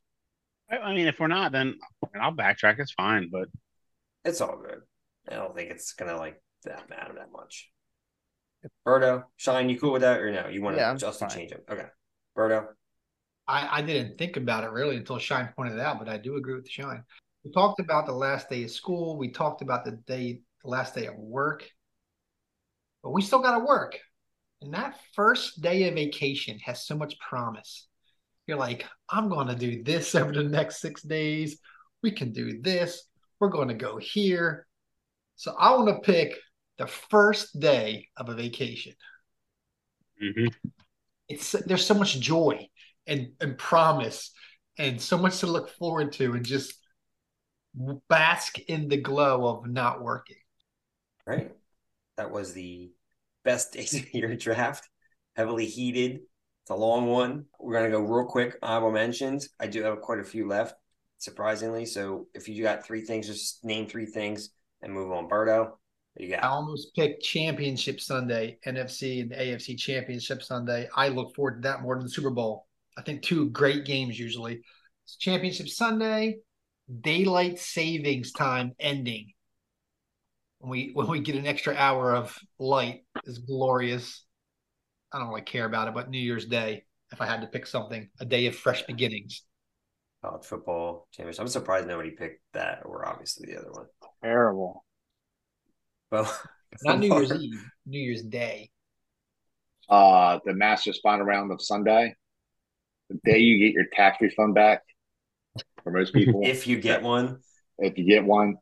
I 0.71 0.77
I 0.77 0.95
mean, 0.95 1.07
if 1.07 1.19
we're 1.19 1.27
not, 1.27 1.51
then 1.51 1.75
I'll 2.19 2.33
backtrack. 2.33 2.79
It's 2.79 2.93
fine. 2.93 3.29
But 3.31 3.49
It's 4.25 4.41
all 4.41 4.57
good. 4.57 4.81
I 5.29 5.35
don't 5.35 5.55
think 5.55 5.71
it's 5.71 5.93
gonna 5.93 6.17
like 6.17 6.41
that 6.65 6.89
matter 6.89 7.13
that 7.15 7.31
much. 7.31 7.69
Birdo, 8.85 9.23
Shine, 9.37 9.69
you 9.69 9.79
cool 9.79 9.93
with 9.93 10.01
that 10.01 10.19
or 10.19 10.31
no? 10.31 10.47
You 10.47 10.61
want 10.61 10.75
to 10.75 10.81
Yeah, 10.81 10.89
I'm 10.89 10.97
just 10.97 11.19
to 11.19 11.27
change 11.29 11.51
it? 11.51 11.63
Okay. 11.69 11.85
Birdo. 12.37 12.67
I, 13.47 13.79
I 13.79 13.81
didn't 13.81 14.17
think 14.17 14.37
about 14.37 14.63
it 14.63 14.71
really 14.71 14.97
until 14.97 15.17
Shine 15.17 15.49
pointed 15.55 15.75
it 15.75 15.79
out, 15.79 15.97
but 15.97 16.09
I 16.09 16.17
do 16.17 16.35
agree 16.35 16.55
with 16.55 16.69
Shine. 16.69 17.03
We 17.43 17.51
talked 17.51 17.79
about 17.79 18.05
the 18.05 18.13
last 18.13 18.49
day 18.49 18.63
of 18.63 18.71
school. 18.71 19.17
We 19.17 19.31
talked 19.31 19.61
about 19.61 19.85
the 19.85 19.93
day, 19.93 20.41
the 20.63 20.69
last 20.69 20.93
day 20.93 21.07
of 21.07 21.15
work, 21.15 21.69
but 23.01 23.11
we 23.11 23.21
still 23.21 23.39
got 23.39 23.57
to 23.57 23.65
work. 23.65 23.97
And 24.61 24.73
that 24.73 24.99
first 25.15 25.61
day 25.61 25.87
of 25.87 25.95
vacation 25.95 26.59
has 26.59 26.85
so 26.85 26.97
much 26.97 27.17
promise. 27.19 27.87
You're 28.45 28.57
like, 28.57 28.85
I'm 29.09 29.29
going 29.29 29.47
to 29.47 29.55
do 29.55 29.83
this 29.83 30.15
over 30.15 30.33
the 30.33 30.43
next 30.43 30.81
six 30.81 31.01
days. 31.01 31.59
We 32.03 32.11
can 32.11 32.31
do 32.33 32.61
this. 32.61 33.05
We're 33.39 33.49
going 33.49 33.69
to 33.69 33.73
go 33.73 33.97
here. 33.97 34.67
So 35.35 35.55
I 35.57 35.75
want 35.75 35.87
to 35.89 36.11
pick 36.11 36.35
the 36.77 36.87
first 36.87 37.59
day 37.59 38.07
of 38.17 38.29
a 38.29 38.35
vacation. 38.35 38.93
mhm. 40.21 40.49
It's 41.27 41.51
there's 41.51 41.85
so 41.85 41.93
much 41.93 42.19
joy 42.19 42.67
and, 43.07 43.33
and 43.39 43.57
promise 43.57 44.31
and 44.77 45.01
so 45.01 45.17
much 45.17 45.39
to 45.39 45.47
look 45.47 45.69
forward 45.69 46.11
to 46.13 46.33
and 46.33 46.45
just 46.45 46.73
bask 48.07 48.59
in 48.59 48.87
the 48.89 48.97
glow 48.97 49.47
of 49.47 49.67
not 49.67 50.01
working. 50.03 50.37
Right. 51.25 51.51
That 52.17 52.31
was 52.31 52.53
the 52.53 52.91
best 53.43 53.73
days 53.73 53.93
of 53.93 54.13
your 54.13 54.35
draft. 54.35 54.87
Heavily 55.35 55.65
heated. 55.65 56.21
It's 56.63 56.71
a 56.71 56.75
long 56.75 57.07
one. 57.07 57.45
We're 57.59 57.73
gonna 57.73 57.91
go 57.91 58.01
real 58.01 58.25
quick. 58.27 58.57
Honorable 58.61 58.91
mentions. 58.91 59.49
I 59.59 59.67
do 59.67 59.83
have 59.83 60.01
quite 60.01 60.19
a 60.19 60.23
few 60.23 60.47
left, 60.47 60.75
surprisingly. 61.19 61.85
So 61.85 62.27
if 62.33 62.49
you 62.49 62.63
got 62.63 62.85
three 62.85 63.01
things, 63.01 63.27
just 63.27 63.63
name 63.63 63.87
three 63.87 64.07
things 64.07 64.49
and 64.81 64.91
move 64.91 65.11
on. 65.11 65.29
Birdo, 65.29 65.73
you 66.17 66.35
I 66.35 66.47
almost 66.47 66.95
picked 66.95 67.23
Championship 67.23 68.01
Sunday, 68.01 68.57
NFC 68.65 69.21
and 69.21 69.31
AFC 69.31 69.77
Championship 69.77 70.41
Sunday. 70.41 70.89
I 70.95 71.09
look 71.09 71.35
forward 71.35 71.61
to 71.61 71.69
that 71.69 71.81
more 71.81 71.95
than 71.95 72.05
the 72.05 72.09
Super 72.09 72.31
Bowl. 72.31 72.65
I 72.97 73.01
think 73.01 73.21
two 73.21 73.49
great 73.51 73.85
games 73.85 74.19
usually. 74.19 74.61
It's 75.05 75.17
Championship 75.17 75.69
Sunday, 75.69 76.39
daylight 77.01 77.59
savings 77.59 78.31
time 78.31 78.73
ending. 78.79 79.33
When 80.59 80.71
we 80.71 80.91
when 80.93 81.07
we 81.07 81.19
get 81.19 81.35
an 81.35 81.47
extra 81.47 81.75
hour 81.75 82.13
of 82.13 82.37
light 82.57 83.05
is 83.25 83.37
glorious. 83.37 84.25
I 85.11 85.19
don't 85.19 85.29
really 85.29 85.41
care 85.41 85.65
about 85.65 85.87
it, 85.87 85.93
but 85.93 86.09
New 86.09 86.19
Year's 86.19 86.45
Day, 86.45 86.83
if 87.11 87.21
I 87.21 87.25
had 87.25 87.41
to 87.41 87.47
pick 87.47 87.65
something, 87.65 88.09
a 88.19 88.25
day 88.25 88.45
of 88.45 88.55
fresh 88.55 88.83
beginnings. 88.83 89.43
College 90.21 90.45
football 90.45 91.07
championship. 91.11 91.41
I'm 91.41 91.47
surprised 91.47 91.87
nobody 91.87 92.11
picked 92.11 92.41
that, 92.53 92.81
or 92.85 93.07
obviously 93.07 93.51
the 93.51 93.59
other 93.59 93.71
one. 93.71 93.85
terrible. 94.21 94.83
Well, 96.11 96.25
Not 96.83 96.99
New 96.99 97.13
Year's 97.13 97.31
Eve, 97.41 97.63
New 97.85 97.99
Year's 97.99 98.23
Day. 98.23 98.69
Uh, 99.89 100.39
the 100.45 100.53
Masters 100.53 100.99
final 101.01 101.25
round 101.25 101.51
of 101.51 101.61
Sunday. 101.61 102.15
The 103.09 103.19
day 103.25 103.39
you 103.39 103.57
get 103.57 103.73
your 103.73 103.85
tax 103.91 104.17
refund 104.21 104.53
back 104.55 104.83
for 105.83 105.91
most 105.91 106.13
people, 106.13 106.41
if 106.43 106.67
you 106.67 106.79
get 106.79 107.01
one, 107.01 107.39
if 107.79 107.97
you 107.97 108.05
get 108.05 108.23
one, 108.23 108.57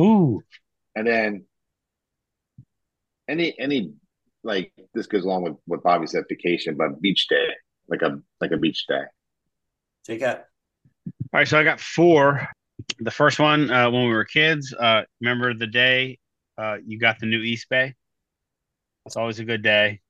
Ooh, 0.00 0.42
and 0.94 1.06
then 1.06 1.44
any 3.28 3.54
any 3.58 3.92
like 4.42 4.72
this 4.94 5.06
goes 5.06 5.24
along 5.24 5.42
with 5.42 5.54
what 5.66 5.82
Bobby 5.82 6.06
said, 6.06 6.24
vacation, 6.28 6.76
but 6.76 7.00
beach 7.00 7.28
day. 7.28 7.48
like 7.88 8.02
a 8.02 8.20
like 8.40 8.52
a 8.52 8.56
beach 8.56 8.86
day. 8.86 9.02
Take 10.06 10.20
that. 10.20 10.48
All 11.34 11.40
right, 11.40 11.48
so 11.48 11.58
I 11.58 11.64
got 11.64 11.80
four. 11.80 12.46
The 13.00 13.10
first 13.10 13.40
one, 13.40 13.68
uh, 13.68 13.90
when 13.90 14.04
we 14.04 14.14
were 14.14 14.24
kids, 14.24 14.72
uh, 14.72 15.02
remember 15.20 15.52
the 15.52 15.66
day 15.66 16.20
uh, 16.56 16.76
you 16.86 16.96
got 16.96 17.18
the 17.18 17.26
new 17.26 17.42
Eastbay? 17.42 17.92
It's 19.04 19.16
always 19.16 19.40
a 19.40 19.44
good 19.44 19.60
day. 19.60 20.00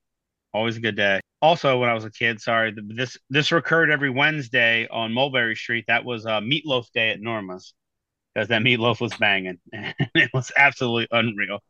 Always 0.52 0.76
a 0.76 0.80
good 0.80 0.96
day. 0.96 1.20
Also, 1.40 1.78
when 1.78 1.88
I 1.88 1.94
was 1.94 2.04
a 2.04 2.10
kid, 2.10 2.42
sorry, 2.42 2.74
th- 2.74 2.86
this 2.94 3.16
this 3.30 3.52
recurred 3.52 3.90
every 3.90 4.10
Wednesday 4.10 4.86
on 4.88 5.14
Mulberry 5.14 5.56
Street. 5.56 5.86
That 5.88 6.04
was 6.04 6.26
uh, 6.26 6.40
Meatloaf 6.42 6.92
Day 6.92 7.08
at 7.08 7.22
Norma's 7.22 7.72
because 8.34 8.48
that 8.48 8.60
meatloaf 8.60 9.00
was 9.00 9.16
banging. 9.16 9.56
it 9.72 10.30
was 10.34 10.52
absolutely 10.54 11.08
unreal. 11.10 11.60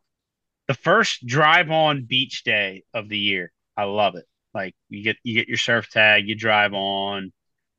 The 0.67 0.73
first 0.73 1.25
drive 1.25 1.71
on 1.71 2.03
beach 2.03 2.43
day 2.43 2.83
of 2.93 3.07
the 3.07 3.17
year. 3.17 3.53
I 3.77 3.85
love 3.85 4.15
it. 4.15 4.25
Like 4.53 4.75
you 4.89 5.01
get 5.01 5.15
you 5.23 5.33
get 5.33 5.47
your 5.47 5.55
surf 5.55 5.89
tag, 5.89 6.27
you 6.27 6.35
drive 6.35 6.73
on, 6.73 7.31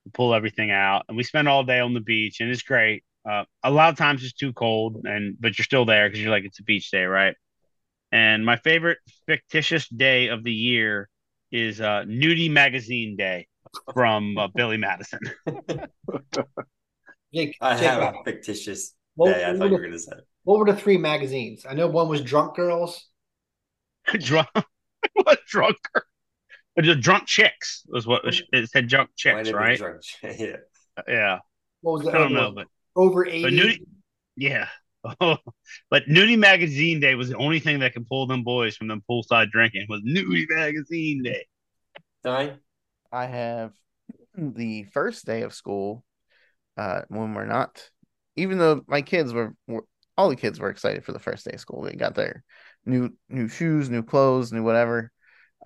you 0.06 0.12
pull 0.12 0.34
everything 0.34 0.70
out, 0.70 1.04
and 1.08 1.16
we 1.16 1.22
spend 1.22 1.48
all 1.48 1.64
day 1.64 1.80
on 1.80 1.92
the 1.92 2.00
beach, 2.00 2.40
and 2.40 2.48
it's 2.50 2.62
great. 2.62 3.04
Uh, 3.28 3.44
a 3.64 3.70
lot 3.70 3.90
of 3.90 3.98
times 3.98 4.24
it's 4.24 4.32
too 4.32 4.52
cold, 4.52 5.04
and 5.04 5.36
but 5.38 5.58
you're 5.58 5.64
still 5.64 5.84
there 5.84 6.08
because 6.08 6.22
you're 6.22 6.30
like 6.30 6.44
it's 6.44 6.60
a 6.60 6.62
beach 6.62 6.90
day, 6.90 7.04
right? 7.04 7.34
And 8.12 8.46
my 8.46 8.56
favorite 8.56 8.98
fictitious 9.26 9.88
day 9.88 10.28
of 10.28 10.44
the 10.44 10.52
year 10.52 11.08
is 11.50 11.80
uh, 11.80 12.04
Nudie 12.06 12.50
Magazine 12.50 13.16
Day 13.16 13.48
from 13.92 14.38
uh, 14.38 14.46
Billy 14.54 14.76
Madison. 14.76 15.18
Jake, 17.34 17.56
I 17.60 17.74
Jake, 17.74 17.84
have 17.84 18.02
a 18.02 18.14
fictitious 18.24 18.94
what, 19.16 19.34
day. 19.34 19.44
I 19.44 19.56
thought 19.56 19.64
you 19.64 19.72
were 19.72 19.78
were 19.78 19.78
going 19.80 19.92
to 19.92 19.98
say. 19.98 20.12
what 20.44 20.58
were 20.58 20.66
the 20.66 20.76
three 20.76 20.96
magazines? 20.96 21.66
I 21.68 21.74
know 21.74 21.88
one 21.88 22.08
was 22.08 22.22
Drunk 22.22 22.54
Girls. 22.54 23.08
drunk, 24.20 24.48
what 25.14 25.40
drunker? 25.46 26.06
Just 26.80 27.00
drunk 27.00 27.26
chicks 27.26 27.84
was 27.88 28.06
what 28.06 28.22
it 28.24 28.68
said. 28.70 28.88
Drunk 28.88 29.10
Might 29.10 29.16
chicks, 29.16 29.36
have 29.36 29.44
been 29.46 29.54
right? 29.56 29.78
drunk. 29.78 30.02
yeah. 30.22 30.56
Yeah, 31.08 31.38
What 31.82 31.92
was 31.92 32.02
the 32.02 32.10
I 32.10 32.18
don't 32.18 32.32
know, 32.32 32.52
but 32.52 32.66
Over 32.94 33.24
but 33.24 33.32
80. 33.32 33.56
Nudie, 33.56 33.80
yeah. 34.36 34.68
but 35.20 36.04
Nudie 36.08 36.38
Magazine 36.38 37.00
Day 37.00 37.14
was 37.14 37.28
the 37.28 37.36
only 37.36 37.60
thing 37.60 37.78
that 37.80 37.92
could 37.92 38.06
pull 38.08 38.26
them 38.26 38.42
boys 38.42 38.76
from 38.76 38.88
them 38.88 39.02
poolside 39.08 39.50
drinking 39.50 39.86
was 39.88 40.02
Nudie 40.02 40.46
Magazine 40.48 41.22
Day. 41.22 41.46
Nine. 42.24 42.58
I 43.12 43.26
have 43.26 43.72
the 44.36 44.84
first 44.84 45.24
day 45.26 45.42
of 45.42 45.54
school 45.54 46.04
uh, 46.76 47.02
when 47.08 47.34
we're 47.34 47.46
not, 47.46 47.90
even 48.36 48.58
though 48.58 48.82
my 48.86 49.02
kids 49.02 49.32
were, 49.32 49.54
were 49.66 49.84
all 50.16 50.28
the 50.28 50.36
kids 50.36 50.58
were 50.58 50.70
excited 50.70 51.04
for 51.04 51.12
the 51.12 51.18
first 51.18 51.44
day 51.44 51.52
of 51.52 51.60
school. 51.60 51.82
They 51.82 51.92
got 51.94 52.14
their 52.14 52.42
new 52.84 53.10
new 53.28 53.48
shoes, 53.48 53.90
new 53.90 54.02
clothes, 54.02 54.52
new 54.52 54.62
whatever, 54.62 55.12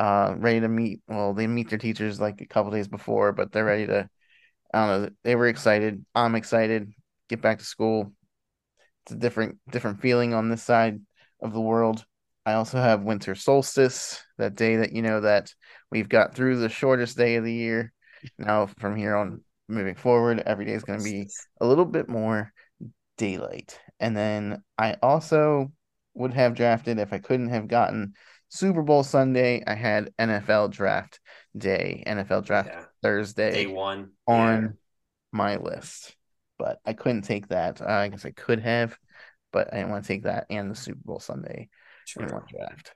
uh, 0.01 0.35
ready 0.39 0.61
to 0.61 0.69
meet. 0.69 1.03
Well, 1.07 1.35
they 1.35 1.47
meet 1.47 1.69
their 1.69 1.79
teachers 1.79 2.19
like 2.19 2.41
a 2.41 2.47
couple 2.47 2.73
days 2.73 2.89
before, 2.89 3.33
but 3.33 3.53
they're 3.53 3.67
ready 3.67 3.87
to. 3.87 4.09
I 4.73 4.87
don't 4.87 5.03
know. 5.03 5.11
They 5.25 5.37
were 5.37 5.47
excited. 5.47 6.05
I'm 6.15 6.35
excited. 6.35 6.91
Get 7.29 7.43
back 7.43 7.59
to 7.59 7.65
school. 7.65 8.13
It's 9.05 9.13
a 9.13 9.17
different 9.17 9.59
different 9.71 10.01
feeling 10.01 10.33
on 10.33 10.49
this 10.49 10.63
side 10.63 11.01
of 11.43 11.53
the 11.53 11.61
world. 11.61 12.05
I 12.47 12.55
also 12.55 12.79
have 12.79 13.03
winter 13.03 13.35
solstice, 13.35 14.25
that 14.39 14.55
day 14.55 14.77
that 14.77 14.93
you 14.93 15.03
know 15.03 15.21
that 15.21 15.53
we've 15.91 16.09
got 16.09 16.35
through 16.35 16.59
the 16.59 16.71
shortest 16.71 17.19
day 17.19 17.37
of 17.37 17.45
the 17.45 17.53
year. 17.53 17.93
Now 18.39 18.67
from 18.79 18.97
here 18.97 19.15
on 19.15 19.43
moving 19.69 19.97
forward, 19.97 20.43
every 20.47 20.65
day 20.65 20.73
is 20.73 20.83
going 20.83 20.99
to 20.99 21.05
be 21.05 21.29
a 21.61 21.67
little 21.67 21.85
bit 21.85 22.09
more 22.09 22.53
daylight. 23.19 23.79
And 23.99 24.17
then 24.17 24.63
I 24.79 24.97
also 25.03 25.73
would 26.15 26.33
have 26.33 26.55
drafted 26.55 26.99
if 26.99 27.13
I 27.13 27.19
couldn't 27.19 27.51
have 27.51 27.69
gotten 27.69 28.15
Super 28.51 28.83
Bowl 28.83 29.03
Sunday, 29.05 29.63
I 29.67 29.75
had 29.75 30.13
NFL 30.19 30.69
draft 30.71 31.21
day, 31.57 32.03
NFL 32.07 32.45
draft 32.45 32.69
Yeah. 32.69 32.85
Thursday 33.03 33.53
Day 33.53 33.67
one. 33.67 34.11
on 34.27 34.63
Yeah. 34.63 34.69
my 35.33 35.57
list. 35.57 36.17
But 36.59 36.81
I 36.85 36.93
couldn't 36.93 37.23
take 37.23 37.49
that. 37.49 37.81
Uh, 37.81 37.87
I 37.87 38.09
guess 38.09 38.27
I 38.27 38.33
could 38.33 38.61
have, 38.61 38.99
but 39.53 39.73
I 39.73 39.77
didn't 39.79 39.91
want 39.91 40.05
to 40.05 40.09
take 40.09 40.25
that 40.25 40.47
and 40.51 40.71
the 40.71 40.75
Super 40.75 41.01
Bowl 41.05 41.21
Sunday 41.21 41.69
in 42.19 42.27
True. 42.27 42.35
one 42.35 42.45
draft. 42.51 42.93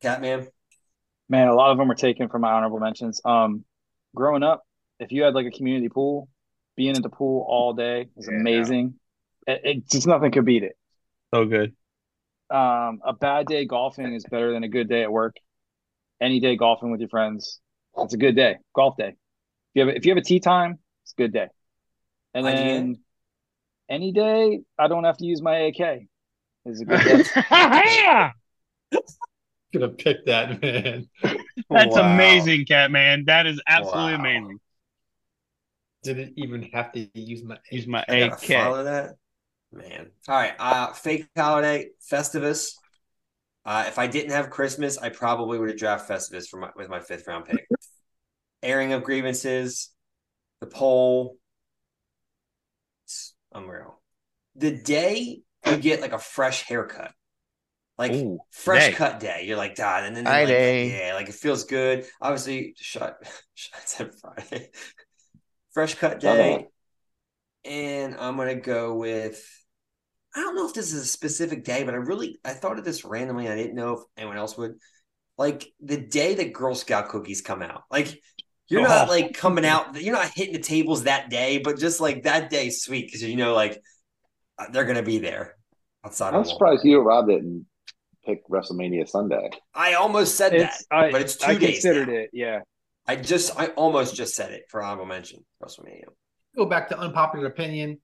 Catman. 0.00 0.48
Man, 1.28 1.48
a 1.48 1.54
lot 1.54 1.72
of 1.72 1.78
them 1.78 1.88
were 1.88 1.94
taken 1.94 2.28
from 2.28 2.42
my 2.42 2.52
honorable 2.52 2.78
mentions. 2.78 3.20
Um, 3.24 3.64
growing 4.14 4.42
up, 4.42 4.64
if 5.00 5.10
you 5.10 5.24
had 5.24 5.34
like 5.34 5.46
a 5.46 5.50
community 5.50 5.88
pool, 5.88 6.28
being 6.76 6.96
at 6.96 7.02
the 7.02 7.08
pool 7.08 7.44
all 7.48 7.72
day 7.72 8.08
was 8.14 8.28
Yeah. 8.28 8.34
amazing. 8.38 9.00
It, 9.46 9.60
it 9.64 9.90
just 9.90 10.06
nothing 10.06 10.30
could 10.32 10.44
beat 10.44 10.62
it. 10.62 10.76
So 11.34 11.44
good. 11.44 11.74
Um, 12.50 13.00
a 13.04 13.12
bad 13.18 13.46
day 13.46 13.64
golfing 13.64 14.12
is 14.14 14.24
better 14.24 14.52
than 14.52 14.64
a 14.64 14.68
good 14.68 14.88
day 14.88 15.02
at 15.02 15.12
work. 15.12 15.36
Any 16.20 16.40
day 16.40 16.56
golfing 16.56 16.90
with 16.90 17.00
your 17.00 17.08
friends, 17.10 17.60
it's 17.98 18.14
a 18.14 18.18
good 18.18 18.36
day. 18.36 18.56
Golf 18.74 18.96
day. 18.96 19.10
If 19.10 19.16
you 19.74 19.80
have 19.82 19.88
a, 19.90 19.96
if 19.96 20.06
you 20.06 20.12
have 20.12 20.18
a 20.18 20.24
tee 20.24 20.40
time, 20.40 20.78
it's 21.04 21.12
a 21.12 21.22
good 21.22 21.32
day. 21.32 21.48
And 22.34 22.46
IGA? 22.46 22.80
then 22.84 22.98
any 23.88 24.12
day 24.12 24.62
I 24.78 24.88
don't 24.88 25.04
have 25.04 25.18
to 25.18 25.26
use 25.26 25.42
my 25.42 25.56
AK 25.58 26.08
is 26.66 26.80
a 26.80 26.86
good 26.86 27.02
day. 27.04 27.24
yeah, 27.52 28.32
Gonna 29.72 29.88
pick 29.88 30.24
that, 30.26 30.62
man. 30.62 31.08
that's 31.72 31.96
Wow. 31.96 31.96
amazing, 31.96 32.64
Cat 32.66 32.90
Man. 32.90 33.24
That 33.26 33.46
is 33.46 33.60
absolutely 33.66 34.14
Wow. 34.14 34.14
amazing. 34.14 34.60
Didn't 36.04 36.34
even 36.36 36.62
have 36.72 36.92
to 36.92 37.08
use 37.18 37.42
my 37.42 37.58
Use 37.70 37.86
my 37.86 38.04
I 38.08 38.16
gotta 38.16 38.36
AK. 38.36 38.48
follow 38.48 38.84
that. 38.84 39.16
Man. 39.74 40.10
All 40.28 40.36
right. 40.36 40.54
Uh 40.58 40.92
fake 40.92 41.28
holiday, 41.36 41.88
Festivus. 42.10 42.74
Uh 43.64 43.84
if 43.86 43.98
I 43.98 44.06
didn't 44.06 44.32
have 44.32 44.50
Christmas, 44.50 44.98
I 44.98 45.08
probably 45.08 45.58
would 45.58 45.68
have 45.68 45.78
drafted 45.78 46.16
Festivus 46.16 46.48
for 46.48 46.58
my 46.58 46.70
with 46.76 46.88
my 46.88 47.00
fifth 47.00 47.26
round 47.26 47.46
pick. 47.46 47.68
Airing 48.62 48.92
of 48.92 49.04
grievances, 49.04 49.90
the 50.60 50.66
poll. 50.66 51.36
It's 53.04 53.34
unreal. 53.52 54.00
The 54.56 54.70
day 54.70 55.42
you 55.66 55.76
get 55.78 56.00
like 56.00 56.12
a 56.12 56.18
fresh 56.18 56.62
haircut. 56.62 57.12
Like 57.98 58.12
Ooh, 58.12 58.40
fresh 58.50 58.94
cut 58.94 59.20
day. 59.20 59.44
You're 59.46 59.56
like, 59.56 59.76
God, 59.76 60.04
and 60.04 60.16
then 60.16 60.24
like, 60.24 60.48
yeah, 60.80 61.12
like 61.14 61.28
it 61.28 61.34
feels 61.34 61.64
good. 61.64 62.06
Obviously, 62.20 62.74
shut 62.76 63.18
shut 63.54 63.88
said 63.88 64.10
Friday. 64.14 64.70
fresh 65.72 65.94
cut 65.94 66.20
day. 66.20 66.68
And 67.64 68.16
I'm 68.16 68.36
gonna 68.36 68.56
go 68.56 68.94
with 68.94 69.42
I 70.34 70.40
don't 70.40 70.56
know 70.56 70.66
if 70.66 70.74
this 70.74 70.92
is 70.92 71.02
a 71.02 71.06
specific 71.06 71.64
day, 71.64 71.84
but 71.84 71.94
I 71.94 71.98
really 71.98 72.38
I 72.44 72.50
thought 72.52 72.78
of 72.78 72.84
this 72.84 73.04
randomly. 73.04 73.48
I 73.48 73.54
didn't 73.56 73.76
know 73.76 73.92
if 73.94 74.00
anyone 74.16 74.36
else 74.36 74.56
would. 74.58 74.74
Like 75.38 75.66
the 75.80 75.96
day 75.96 76.34
that 76.36 76.52
Girl 76.52 76.74
Scout 76.74 77.08
cookies 77.08 77.40
come 77.40 77.62
out. 77.62 77.82
Like 77.90 78.20
you're 78.68 78.82
not 78.82 79.08
Oh. 79.08 79.10
like 79.10 79.34
coming 79.34 79.64
out, 79.66 80.00
you're 80.00 80.14
not 80.14 80.30
hitting 80.34 80.54
the 80.54 80.60
tables 80.60 81.04
that 81.04 81.30
day, 81.30 81.58
but 81.58 81.78
just 81.78 82.00
like 82.00 82.22
that 82.24 82.50
day 82.50 82.68
is 82.68 82.82
sweet 82.82 83.06
because 83.06 83.22
you 83.22 83.36
know, 83.36 83.54
like 83.54 83.80
uh, 84.58 84.66
they're 84.70 84.84
gonna 84.84 85.02
be 85.02 85.18
there 85.18 85.54
outside 86.04 86.34
I'm 86.34 86.40
of 86.40 86.46
surprised 86.48 86.84
you 86.84 86.98
or 87.00 87.04
Rob 87.04 87.28
didn't 87.28 87.66
pick 88.24 88.46
WrestleMania 88.48 89.08
Sunday. 89.08 89.50
I 89.74 89.94
almost 89.94 90.36
said 90.36 90.54
It's 90.54 90.86
that, 90.90 90.96
I, 90.96 91.10
but 91.12 91.20
it's 91.20 91.36
two 91.36 91.46
I 91.52 91.54
days. 91.56 91.70
considered 91.82 92.08
now. 92.08 92.14
it. 92.14 92.30
Yeah. 92.32 92.60
I 93.06 93.16
just 93.16 93.58
I 93.58 93.66
almost 93.68 94.14
just 94.14 94.34
said 94.34 94.52
it 94.52 94.62
for 94.70 94.82
honorable 94.82 95.04
mention. 95.06 95.44
WrestleMania. 95.62 96.04
Go 96.56 96.64
back 96.66 96.88
to 96.88 96.98
unpopular 96.98 97.46
opinion. 97.46 98.00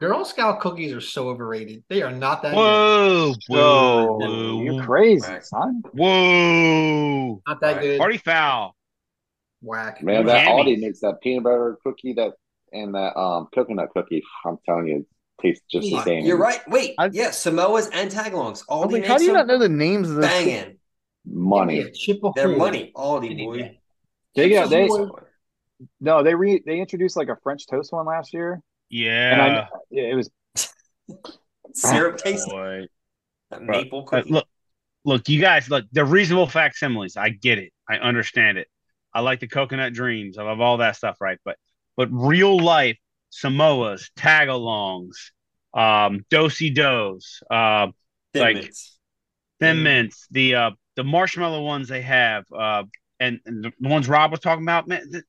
Girl 0.00 0.24
Scout 0.24 0.60
cookies 0.60 0.92
are 0.92 1.00
so 1.00 1.28
overrated. 1.28 1.84
They 1.88 2.02
are 2.02 2.10
not 2.10 2.42
that 2.42 2.52
good. 2.52 2.58
Whoa, 2.58 3.34
whoa, 3.46 4.06
Whoa, 4.06 4.18
whoa, 4.18 4.62
you're 4.64 4.84
crazy, 4.84 5.26
Right. 5.28 5.44
son. 5.44 5.82
whoa! 5.92 7.42
Not 7.46 7.60
that 7.60 7.76
Right. 7.76 7.80
good. 7.82 7.98
Party 7.98 8.18
foul. 8.18 8.74
Whack. 9.62 10.02
Man, 10.02 10.26
that 10.26 10.44
Hammies. 10.44 10.64
Aldi 10.66 10.80
makes 10.80 11.00
that 11.00 11.20
peanut 11.22 11.44
butter 11.44 11.78
cookie 11.84 12.14
that 12.14 12.32
and 12.72 12.94
that 12.94 13.16
um 13.16 13.46
coconut 13.54 13.90
cookie. 13.94 14.22
I'm 14.44 14.58
telling 14.66 14.88
you, 14.88 14.96
it 14.98 15.06
tastes 15.40 15.64
just 15.70 15.88
the 15.88 15.98
Uh, 15.98 16.04
same. 16.04 16.24
You're 16.24 16.36
right. 16.36 16.60
Wait, 16.68 16.94
I- 16.98 17.10
yeah, 17.12 17.28
Samoas 17.28 17.88
and 17.92 18.10
tagalongs. 18.10 18.64
All 18.68 18.86
Aldi 18.88 18.92
like, 18.92 19.06
how 19.06 19.18
do 19.18 19.24
you 19.24 19.32
not 19.32 19.46
know 19.46 19.58
the 19.58 19.68
names 19.68 20.10
of 20.10 20.16
those? 20.16 20.24
banging. 20.24 20.78
Money. 21.24 21.76
Give 21.76 21.84
me 21.84 21.90
a 21.90 21.92
chip 21.94 22.24
of 22.24 22.34
They're 22.34 22.48
money. 22.48 22.90
Aldi 22.96 23.38
boy. 23.38 23.78
They 24.34 24.48
Chips 24.48 24.70
got 24.70 24.70
they 24.70 24.88
no 26.00 26.22
they 26.24 26.34
re 26.34 26.60
they 26.66 26.80
introduced 26.80 27.16
like 27.16 27.28
a 27.28 27.36
French 27.44 27.66
toast 27.68 27.92
one 27.92 28.06
last 28.06 28.34
year, 28.34 28.60
and 28.92 29.00
Yeah. 29.00 29.66
I 29.72 29.76
yeah, 29.90 30.02
it 30.04 30.14
was 30.14 30.30
Syrup 31.74 32.18
taste. 32.18 32.48
Boy. 32.48 32.86
That 33.50 33.66
Bro, 33.66 33.76
maple 33.82 34.02
cookie. 34.04 34.30
look, 34.30 34.46
look, 35.04 35.28
you 35.28 35.40
guys, 35.40 35.68
look, 35.70 35.84
they're 35.92 36.04
reasonable 36.04 36.46
facsimiles. 36.46 37.16
I 37.16 37.30
get 37.30 37.58
it. 37.58 37.72
I 37.88 37.96
understand 37.96 38.58
it. 38.58 38.68
I 39.14 39.20
like 39.20 39.40
the 39.40 39.48
coconut 39.48 39.92
dreams. 39.92 40.38
I 40.38 40.42
love 40.44 40.60
all 40.60 40.78
that 40.78 40.96
stuff, 40.96 41.16
right? 41.20 41.38
But 41.44 41.56
but 41.96 42.08
real 42.10 42.58
life 42.58 42.98
Samoas, 43.30 44.10
tagalongs, 44.18 45.30
um, 45.74 46.24
Do-si-dos, 46.30 47.42
uh, 47.50 47.88
Thin 48.34 48.42
like- 48.42 48.56
mints. 48.56 48.98
thin 49.60 49.82
mints, 49.82 50.26
the 50.30 50.54
uh, 50.54 50.70
the 50.96 51.04
marshmallow 51.04 51.62
ones 51.62 51.88
they 51.88 52.02
have, 52.02 52.44
uh, 52.56 52.84
and, 53.20 53.40
and 53.46 53.64
the 53.64 53.72
ones 53.80 54.08
Rob 54.08 54.30
was 54.30 54.40
talking 54.40 54.64
about, 54.64 54.86
man. 54.88 55.10
th- 55.10 55.24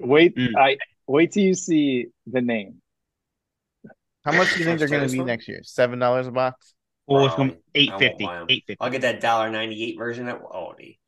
wait 0.00 0.36
Mm. 0.36 0.50
I 0.56 0.78
wait 1.06 1.32
till 1.32 1.42
you 1.42 1.54
see 1.54 2.06
the 2.26 2.40
name. 2.40 2.80
How 4.24 4.32
much 4.32 4.52
do 4.52 4.60
you 4.60 4.64
think 4.64 4.78
they're 4.78 4.88
going 4.88 5.06
to 5.08 5.12
be 5.12 5.22
next 5.24 5.48
year? 5.48 5.60
Seven 5.64 5.98
dollars 5.98 6.26
a 6.26 6.30
box. 6.30 6.74
Oh, 7.08 7.26
it's 7.26 7.34
going 7.34 7.50
Probably. 7.50 7.64
eight 7.74 7.88
I 7.88 7.92
won't 7.92 8.02
fifty, 8.02 8.24
buy 8.24 8.36
'em. 8.38 8.46
eight 8.48 8.64
fifty 8.66 8.80
I'll 8.80 8.90
get 8.90 9.00
that 9.02 9.20
dollar 9.20 9.50
ninety 9.50 9.82
eight 9.84 9.98
version 9.98 10.28
at 10.28 10.40
Aldi. 10.42 10.98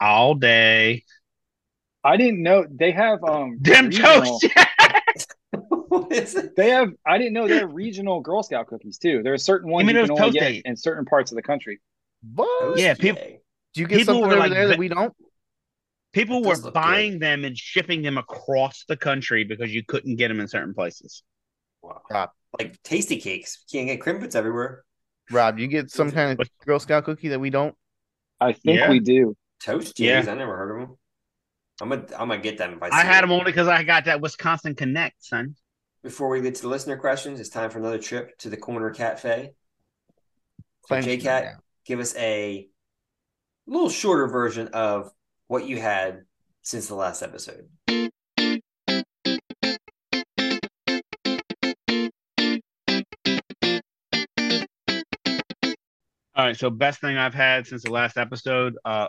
all 0.00 0.34
day. 0.36 1.04
I 2.04 2.16
didn't 2.16 2.42
know 2.42 2.64
they 2.70 2.92
have 2.92 3.22
um 3.24 3.58
Dim 3.60 3.86
regional- 3.86 4.38
toast. 4.38 4.46
what 5.88 6.12
is 6.12 6.34
it? 6.36 6.54
They 6.54 6.70
have. 6.70 6.90
I 7.06 7.18
didn't 7.18 7.32
know 7.32 7.48
they 7.48 7.56
have 7.58 7.72
regional 7.72 8.20
Girl 8.20 8.42
Scout 8.42 8.66
cookies 8.68 8.98
too. 8.98 9.22
There 9.22 9.32
are 9.32 9.38
certain 9.38 9.70
ones 9.70 9.86
mean 9.86 9.96
you 9.96 10.02
can 10.02 10.10
only 10.12 10.30
get 10.30 10.40
days? 10.40 10.62
in 10.64 10.76
certain 10.76 11.04
parts 11.04 11.32
of 11.32 11.36
the 11.36 11.42
country. 11.42 11.80
But 12.22 12.46
Yeah, 12.76 12.94
people- 12.94 13.22
Do 13.74 13.80
you 13.80 13.86
get 13.88 13.98
people 13.98 14.14
something 14.14 14.30
over 14.30 14.36
like 14.40 14.50
there 14.52 14.68
that 14.68 14.78
we 14.78 14.88
don't? 14.88 15.12
People 16.14 16.42
were 16.42 16.50
does 16.54 16.64
look 16.64 16.74
buying 16.74 17.18
them 17.18 17.44
and 17.44 17.58
shipping 17.58 18.00
them 18.02 18.16
across 18.18 18.84
the 18.88 18.96
country 18.96 19.42
because 19.44 19.74
you 19.74 19.82
couldn't 19.84 20.16
get 20.16 20.28
them 20.28 20.40
in 20.40 20.46
certain 20.48 20.72
places. 20.72 21.22
Wow. 21.82 22.02
Rob. 22.10 22.30
Like 22.58 22.80
Tastykakes. 22.84 23.58
You 23.72 23.84
can't 23.84 23.88
get 23.88 24.00
Krimpets 24.00 24.36
everywhere. 24.36 24.84
Rob, 25.30 25.58
you 25.58 25.66
get 25.66 25.90
some 25.90 26.10
kind 26.12 26.38
of 26.38 26.48
Girl 26.64 26.78
Scout 26.78 27.04
cookie 27.04 27.28
that 27.28 27.40
we 27.40 27.50
don't? 27.50 27.74
I 28.40 28.52
think 28.52 28.78
Yeah. 28.78 28.90
we 28.90 29.00
do. 29.00 29.36
Toast 29.60 29.98
Yeah. 29.98 30.20
I 30.28 30.34
never 30.34 30.56
heard 30.56 30.80
of 30.80 30.88
them. 30.88 30.96
I'm 31.80 31.88
gonna 31.88 32.02
I'm 32.16 32.28
gonna 32.28 32.38
get 32.38 32.58
them 32.58 32.74
if 32.74 32.82
I 32.82 32.88
I 32.90 33.02
had 33.04 33.22
them. 33.22 33.30
them 33.30 33.38
only 33.40 33.50
because 33.50 33.66
I 33.66 33.82
got 33.82 34.04
that 34.04 34.20
Wisconsin 34.20 34.74
Connect, 34.76 35.24
son. 35.24 35.56
Before 36.04 36.28
we 36.28 36.40
get 36.42 36.54
to 36.56 36.62
the 36.62 36.68
listener 36.68 36.96
questions, 36.96 37.40
it's 37.40 37.48
time 37.48 37.70
for 37.70 37.78
another 37.78 37.98
trip 37.98 38.38
to 38.38 38.50
the 38.50 38.56
corner 38.56 38.90
cafe. 38.90 39.54
So 40.82 40.88
Claims 40.88 41.06
to 41.06 41.16
JCat, 41.18 41.56
give 41.86 41.98
us 41.98 42.14
a 42.16 42.68
little 43.66 43.88
shorter 43.88 44.28
version 44.28 44.68
of 44.68 45.10
what 45.48 45.66
you 45.66 45.80
had 45.80 46.24
since 46.62 46.88
the 46.88 46.94
last 46.94 47.22
episode. 47.22 47.68
All 56.36 56.44
right, 56.46 56.56
so 56.56 56.68
best 56.68 57.00
thing 57.00 57.16
I've 57.16 57.34
had 57.34 57.66
since 57.66 57.84
the 57.84 57.92
last 57.92 58.16
episode, 58.16 58.74
uh 58.84 59.08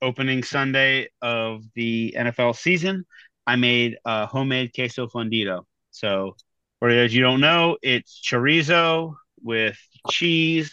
opening 0.00 0.42
Sunday 0.42 1.08
of 1.20 1.64
the 1.74 2.14
NFL 2.16 2.54
season, 2.56 3.04
I 3.46 3.56
made 3.56 3.96
a 4.04 4.26
homemade 4.26 4.72
queso 4.74 5.08
fundido. 5.08 5.64
So 5.90 6.36
for 6.78 6.92
those 6.92 7.12
you 7.12 7.22
don't 7.22 7.40
know, 7.40 7.76
it's 7.82 8.22
chorizo 8.24 9.16
with 9.42 9.78
cheese 10.10 10.72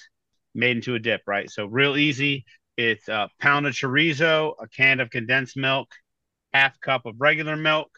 made 0.53 0.77
into 0.77 0.95
a 0.95 0.99
dip, 0.99 1.21
right? 1.27 1.49
So 1.49 1.65
real 1.65 1.97
easy. 1.97 2.45
It's 2.77 3.07
a 3.07 3.29
pound 3.39 3.67
of 3.67 3.73
chorizo, 3.73 4.53
a 4.59 4.67
can 4.67 4.99
of 4.99 5.09
condensed 5.09 5.55
milk, 5.55 5.89
half 6.53 6.79
cup 6.79 7.05
of 7.05 7.15
regular 7.19 7.55
milk, 7.55 7.89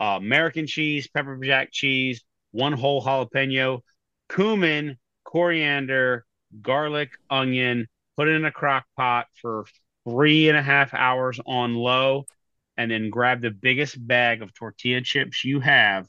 uh, 0.00 0.18
American 0.20 0.66
cheese, 0.66 1.08
pepper 1.08 1.38
jack 1.42 1.70
cheese, 1.72 2.22
one 2.52 2.72
whole 2.72 3.02
jalapeno, 3.02 3.80
cumin, 4.28 4.98
coriander, 5.24 6.24
garlic, 6.62 7.10
onion, 7.28 7.86
put 8.16 8.28
it 8.28 8.32
in 8.32 8.44
a 8.44 8.52
crock 8.52 8.84
pot 8.96 9.26
for 9.40 9.66
three 10.08 10.48
and 10.48 10.56
a 10.56 10.62
half 10.62 10.94
hours 10.94 11.40
on 11.44 11.74
low, 11.74 12.24
and 12.76 12.90
then 12.90 13.10
grab 13.10 13.40
the 13.40 13.50
biggest 13.50 13.96
bag 14.06 14.42
of 14.42 14.54
tortilla 14.54 15.00
chips 15.00 15.44
you 15.44 15.60
have 15.60 16.06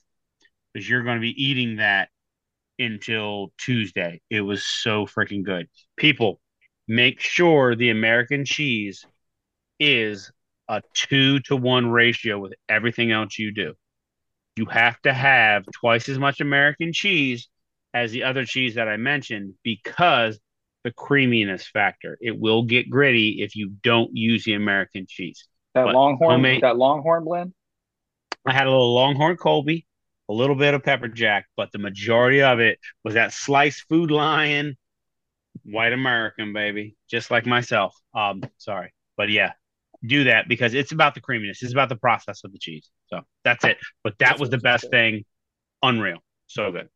because 0.73 0.87
you're 0.87 1.03
going 1.03 1.17
to 1.17 1.21
be 1.21 1.43
eating 1.43 1.77
that 1.77 2.09
until 2.77 3.51
Tuesday. 3.57 4.21
It 4.29 4.41
was 4.41 4.63
so 4.63 5.05
freaking 5.05 5.43
good. 5.43 5.67
People, 5.97 6.39
make 6.89 7.21
sure 7.21 7.75
the 7.75 7.91
American 7.91 8.43
cheese 8.43 9.05
is 9.79 10.31
a 10.67 10.81
two 10.93 11.39
to 11.41 11.55
one 11.55 11.89
ratio 11.89 12.39
with 12.39 12.53
everything 12.67 13.11
else 13.11 13.37
you 13.37 13.53
do. 13.53 13.75
You 14.57 14.65
have 14.65 14.99
to 15.03 15.13
have 15.13 15.65
twice 15.71 16.09
as 16.09 16.17
much 16.17 16.41
American 16.41 16.91
cheese 16.91 17.47
as 17.93 18.11
the 18.11 18.23
other 18.23 18.43
cheese 18.43 18.75
that 18.75 18.87
I 18.87 18.97
mentioned 18.97 19.53
because 19.63 20.39
the 20.83 20.91
creaminess 20.91 21.67
factor. 21.67 22.17
It 22.21 22.39
will 22.39 22.63
get 22.63 22.89
gritty 22.89 23.41
if 23.41 23.55
you 23.55 23.71
don't 23.83 24.09
use 24.15 24.43
the 24.43 24.53
American 24.53 25.05
cheese. 25.07 25.47
That 25.75 25.85
But 25.85 25.93
Longhorn, 25.95 26.31
homemade- 26.31 26.63
that 26.63 26.77
Longhorn 26.77 27.23
blend. 27.23 27.53
I 28.45 28.53
had 28.53 28.65
a 28.65 28.71
little 28.71 28.95
Longhorn 28.95 29.37
Colby, 29.37 29.85
a 30.27 30.33
little 30.33 30.55
bit 30.55 30.73
of 30.73 30.83
pepper 30.83 31.07
jack, 31.07 31.45
but 31.55 31.71
the 31.71 31.77
majority 31.77 32.41
of 32.41 32.59
it 32.59 32.79
was 33.03 33.13
that 33.13 33.33
sliced 33.33 33.87
food 33.89 34.09
lion, 34.09 34.77
white 35.63 35.93
American 35.93 36.53
baby, 36.53 36.95
just 37.09 37.31
like 37.31 37.45
myself. 37.45 37.95
Um, 38.13 38.43
sorry, 38.57 38.93
but 39.17 39.29
yeah, 39.29 39.53
do 40.05 40.25
that 40.25 40.47
because 40.47 40.73
it's 40.73 40.91
about 40.91 41.15
the 41.15 41.21
creaminess. 41.21 41.61
It's 41.61 41.73
about 41.73 41.89
the 41.89 41.95
process 41.95 42.43
of 42.43 42.51
the 42.51 42.59
cheese. 42.59 42.89
So 43.07 43.21
that's 43.43 43.63
it. 43.65 43.77
But 44.03 44.17
that 44.19 44.29
That's 44.29 44.39
was 44.39 44.49
the 44.49 44.57
best 44.57 44.85
it's 44.85 44.91
thing. 44.91 45.25
Unreal, 45.81 46.19
so 46.47 46.71
good. 46.71 46.89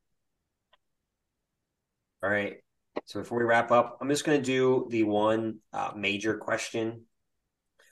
All 2.24 2.30
right. 2.30 2.58
So 3.06 3.20
before 3.20 3.40
we 3.40 3.44
wrap 3.44 3.72
up, 3.72 3.98
I'm 4.00 4.10
just 4.10 4.24
going 4.24 4.40
to 4.40 4.46
do 4.46 4.88
the 4.90 5.04
one 5.04 5.58
uh, 5.74 5.92
major 5.96 6.38
question. 6.38 7.06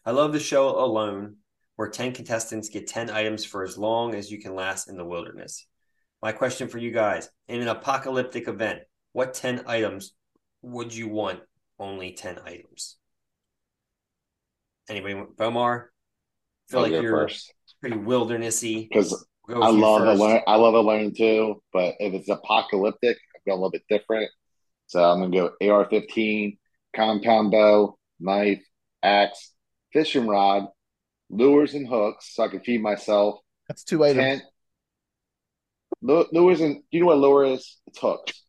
I 0.05 0.11
love 0.11 0.31
the 0.31 0.39
show 0.39 0.69
Alone, 0.69 1.37
where 1.75 1.89
10 1.89 2.13
contestants 2.13 2.69
get 2.69 2.87
10 2.87 3.09
items 3.09 3.43
for 3.43 3.63
as 3.63 3.77
long 3.77 4.15
as 4.15 4.31
you 4.31 4.39
can 4.39 4.55
last 4.55 4.87
in 4.89 4.97
the 4.97 5.05
wilderness. 5.05 5.67
My 6.21 6.31
question 6.31 6.67
for 6.67 6.77
you 6.77 6.91
guys 6.91 7.29
in 7.47 7.61
an 7.61 7.67
apocalyptic 7.67 8.47
event, 8.47 8.81
what 9.11 9.33
10 9.33 9.63
items 9.67 10.13
would 10.61 10.93
you 10.95 11.07
want 11.07 11.39
only 11.79 12.13
10 12.13 12.39
items? 12.45 12.97
Anybody, 14.89 15.13
want- 15.15 15.35
Bomar? 15.37 15.85
I 16.69 16.71
feel 16.71 16.79
I'll 16.79 16.91
like 16.91 17.01
you're 17.01 17.11
first 17.11 17.53
pretty 17.81 17.97
wildernessy. 17.97 18.87
because 18.89 19.25
We'll 19.47 19.63
I 19.63 19.67
with 19.69 19.75
you 19.77 19.81
love 19.81 20.01
first. 20.01 20.19
alone. 20.21 20.41
I 20.47 20.55
love 20.55 20.73
alone 20.75 21.13
too. 21.17 21.61
But 21.73 21.95
if 21.99 22.13
it's 22.13 22.29
apocalyptic, 22.29 23.17
I'm 23.35 23.41
going 23.45 23.57
a 23.59 23.61
little 23.61 23.71
bit 23.71 23.83
different. 23.89 24.29
So 24.87 25.03
I'm 25.03 25.19
gonna 25.19 25.31
go 25.59 25.67
AR-15, 25.67 26.57
compound 26.95 27.51
bow, 27.51 27.97
knife, 28.19 28.61
axe, 29.01 29.51
fishing 29.93 30.27
rod, 30.27 30.67
lures 31.29 31.73
and 31.73 31.87
hooks, 31.87 32.35
so 32.35 32.43
I 32.43 32.47
can 32.49 32.59
feed 32.61 32.81
myself. 32.81 33.39
That's 33.67 33.83
two 33.83 34.03
items. 34.03 34.41
Tent. 34.41 34.43
Lures 36.01 36.61
and 36.61 36.83
you 36.91 37.01
know 37.01 37.07
what 37.07 37.17
lure 37.17 37.43
is? 37.45 37.77
It's 37.87 37.99
hooks. 37.99 38.43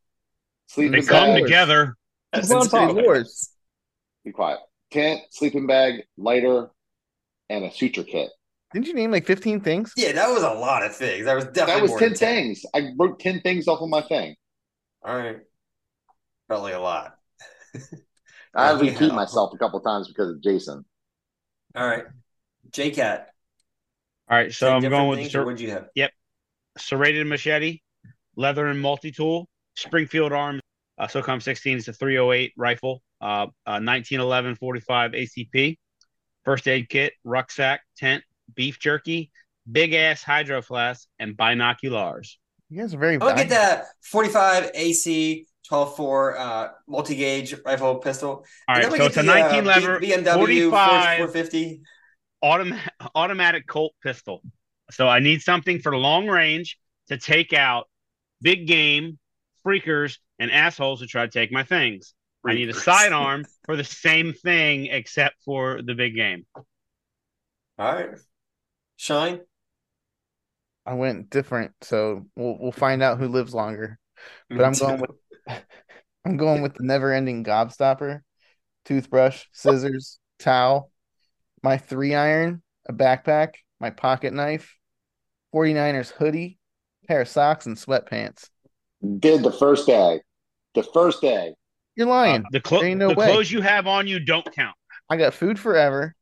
Sleeping 0.68 1.01
They 1.01 1.06
come 1.06 1.30
bag. 1.30 1.43
together. 1.43 1.97
That's 2.32 2.48
what 2.48 2.56
I'm 2.56 2.62
insane. 2.62 2.88
talking 2.88 2.96
Lures. 3.04 3.50
Be 4.24 4.32
quiet. 4.32 4.59
Tent, 4.90 5.20
sleeping 5.30 5.66
bag, 5.66 6.02
lighter, 6.16 6.70
and 7.50 7.64
a 7.64 7.70
suture 7.72 8.04
kit. 8.04 8.30
Didn't 8.72 8.86
you 8.86 8.94
name 8.94 9.10
like 9.10 9.26
15 9.26 9.60
things? 9.60 9.92
Yeah, 9.96 10.12
that 10.12 10.28
was 10.30 10.42
a 10.42 10.50
lot 10.52 10.82
of 10.84 10.94
things. 10.96 11.26
That 11.26 11.34
was 11.34 11.44
definitely 11.46 11.74
That 11.74 11.82
was 11.82 11.90
more 11.90 11.98
ten 11.98 12.09
than 12.10 12.16
things. 12.18 12.62
I 12.74 12.90
wrote 12.98 13.20
ten 13.20 13.40
things 13.42 13.68
off 13.68 13.80
of 13.82 13.88
my 13.90 14.02
thing. 14.02 14.34
All 15.04 15.16
right. 15.16 15.38
Probably 16.48 16.72
a 16.72 16.80
lot. 16.80 17.14
I 18.54 18.68
had 18.68 18.78
to 18.78 18.84
Yeah. 18.84 18.92
repeat 18.92 19.12
myself 19.12 19.52
a 19.54 19.59
couple 19.59 19.80
times 19.80 20.09
because 20.09 20.30
of 20.30 20.42
Jason. 20.42 20.84
All 21.74 21.86
right. 21.86 22.04
JCat. 22.70 23.24
All 24.30 24.38
right, 24.38 24.52
so 24.52 24.72
I'm 24.72 24.80
going 24.82 25.09
with 25.09 25.18
the 25.18 25.24
things, 25.24 25.34
or 25.34 25.40
ser- 25.40 25.44
what'd 25.44 25.60
you 25.60 25.70
have? 25.70 25.88
Yep. 25.94 26.12
serrated 26.78 27.26
machete, 27.26 27.80
leather 28.36 28.66
and 28.66 28.80
multi-tool, 28.80 29.48
Springfield 29.76 30.32
Arms, 30.32 30.60
uh, 31.02 31.06
SOCOM 31.08 31.42
16 31.42 31.78
is 31.78 31.88
a 31.88 31.92
308 31.92 32.52
rifle, 32.56 33.02
uh, 33.20 33.46
uh, 33.66 33.80
1911 33.80 34.54
45 34.54 35.12
ACP, 35.12 35.78
first 36.44 36.68
aid 36.68 36.88
kit, 36.88 37.12
rucksack, 37.24 37.80
tent, 37.96 38.22
beef 38.54 38.78
jerky, 38.78 39.30
big 39.70 39.94
ass 39.94 40.22
hydro 40.22 40.62
flask, 40.62 41.08
and 41.18 41.36
binoculars. 41.36 42.38
You 42.70 42.80
guys 42.80 42.94
are 42.94 42.98
very 42.98 43.18
I'll 43.20 43.34
get 43.34 43.48
valuable. 43.48 43.54
that 43.56 43.86
45 44.02 44.70
AC 44.74 45.46
12 45.68 45.96
4 45.96 46.38
uh, 46.38 46.68
multi 46.88 47.16
gauge 47.16 47.54
rifle 47.64 47.96
pistol. 47.96 48.44
All 48.68 48.76
And 48.76 48.76
right, 48.76 48.82
then 48.82 48.92
we 48.92 48.98
so 48.98 49.04
get 49.04 49.06
it's 49.08 49.16
a 49.18 49.22
the, 49.22 49.32
uh, 49.32 49.62
19 49.62 49.64
lever 49.64 49.98
B- 49.98 50.06
BMW 50.12 50.70
45 50.70 51.16
450. 51.18 51.82
autom- 52.42 52.78
automatic 53.14 53.66
Colt 53.66 53.92
pistol. 54.02 54.42
So 54.90 55.08
I 55.08 55.20
need 55.20 55.42
something 55.42 55.80
for 55.80 55.96
long 55.96 56.28
range 56.28 56.78
to 57.08 57.16
take 57.16 57.52
out 57.52 57.88
big 58.40 58.66
game, 58.66 59.18
freakers, 59.64 60.18
and 60.43 60.51
assholes 60.51 61.01
who 61.01 61.06
try 61.06 61.24
to 61.24 61.31
take 61.31 61.52
my 61.52 61.62
things. 61.62 62.14
I 62.44 62.55
need 62.55 62.69
a 62.69 62.73
Freakers. 62.73 62.82
sidearm 62.85 63.47
for 63.64 63.77
the 63.77 63.85
same 63.85 64.32
thing 64.32 64.86
except 64.86 65.36
for 65.44 65.81
the 65.81 65.94
big 65.94 66.16
game. 66.16 66.44
All 67.78 67.94
right. 67.94 68.09
Shine. 68.97 69.40
I 70.85 70.94
went 70.94 71.31
different, 71.31 71.73
so 71.82 72.27
we'll 72.35 72.59
we'll 72.59 72.73
find 72.73 73.05
out 73.05 73.19
who 73.19 73.28
lives 73.28 73.55
longer. 73.55 74.01
But 74.52 74.64
I'm 74.64 74.77
going 74.77 75.01
with 75.01 75.10
I'm 76.24 76.36
going 76.36 76.60
with 76.62 76.74
the 76.74 76.82
never-ending 76.82 77.44
gobstopper, 77.44 78.23
toothbrush, 78.85 79.44
scissors, 79.52 80.19
towel, 80.40 80.90
my 81.62 81.78
three 81.78 82.16
iron, 82.16 82.62
a 82.89 82.93
backpack, 82.93 83.55
my 83.78 83.90
pocket 83.90 84.32
knife, 84.32 84.77
49ers 85.55 86.10
hoodie, 86.10 86.59
pair 87.06 87.20
of 87.20 87.28
socks, 87.28 87.66
and 87.66 87.77
sweatpants. 87.77 88.48
Did 89.20 89.44
the 89.44 89.52
first 89.52 89.86
day. 89.86 90.20
The 90.74 90.82
first 90.82 91.20
day. 91.20 91.54
You're 91.96 92.06
lying. 92.06 92.42
Uh, 92.42 92.48
the 92.52 92.60
clo- 92.60 92.80
no 92.94 93.08
the 93.08 93.14
way. 93.14 93.26
clothes 93.26 93.50
you 93.52 93.60
have 93.60 93.86
on 93.86 94.06
you 94.06 94.18
don't 94.20 94.50
count. 94.54 94.76
I 95.10 95.16
got 95.16 95.34
food 95.34 95.58
forever. 95.58 96.14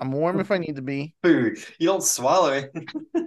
I'm 0.00 0.10
warm 0.10 0.40
if 0.40 0.50
I 0.50 0.58
need 0.58 0.76
to 0.76 0.82
be. 0.82 1.14
Food. 1.22 1.58
You 1.78 1.86
don't 1.86 2.02
swallow 2.02 2.52
it. 2.52 2.70
know, 3.14 3.26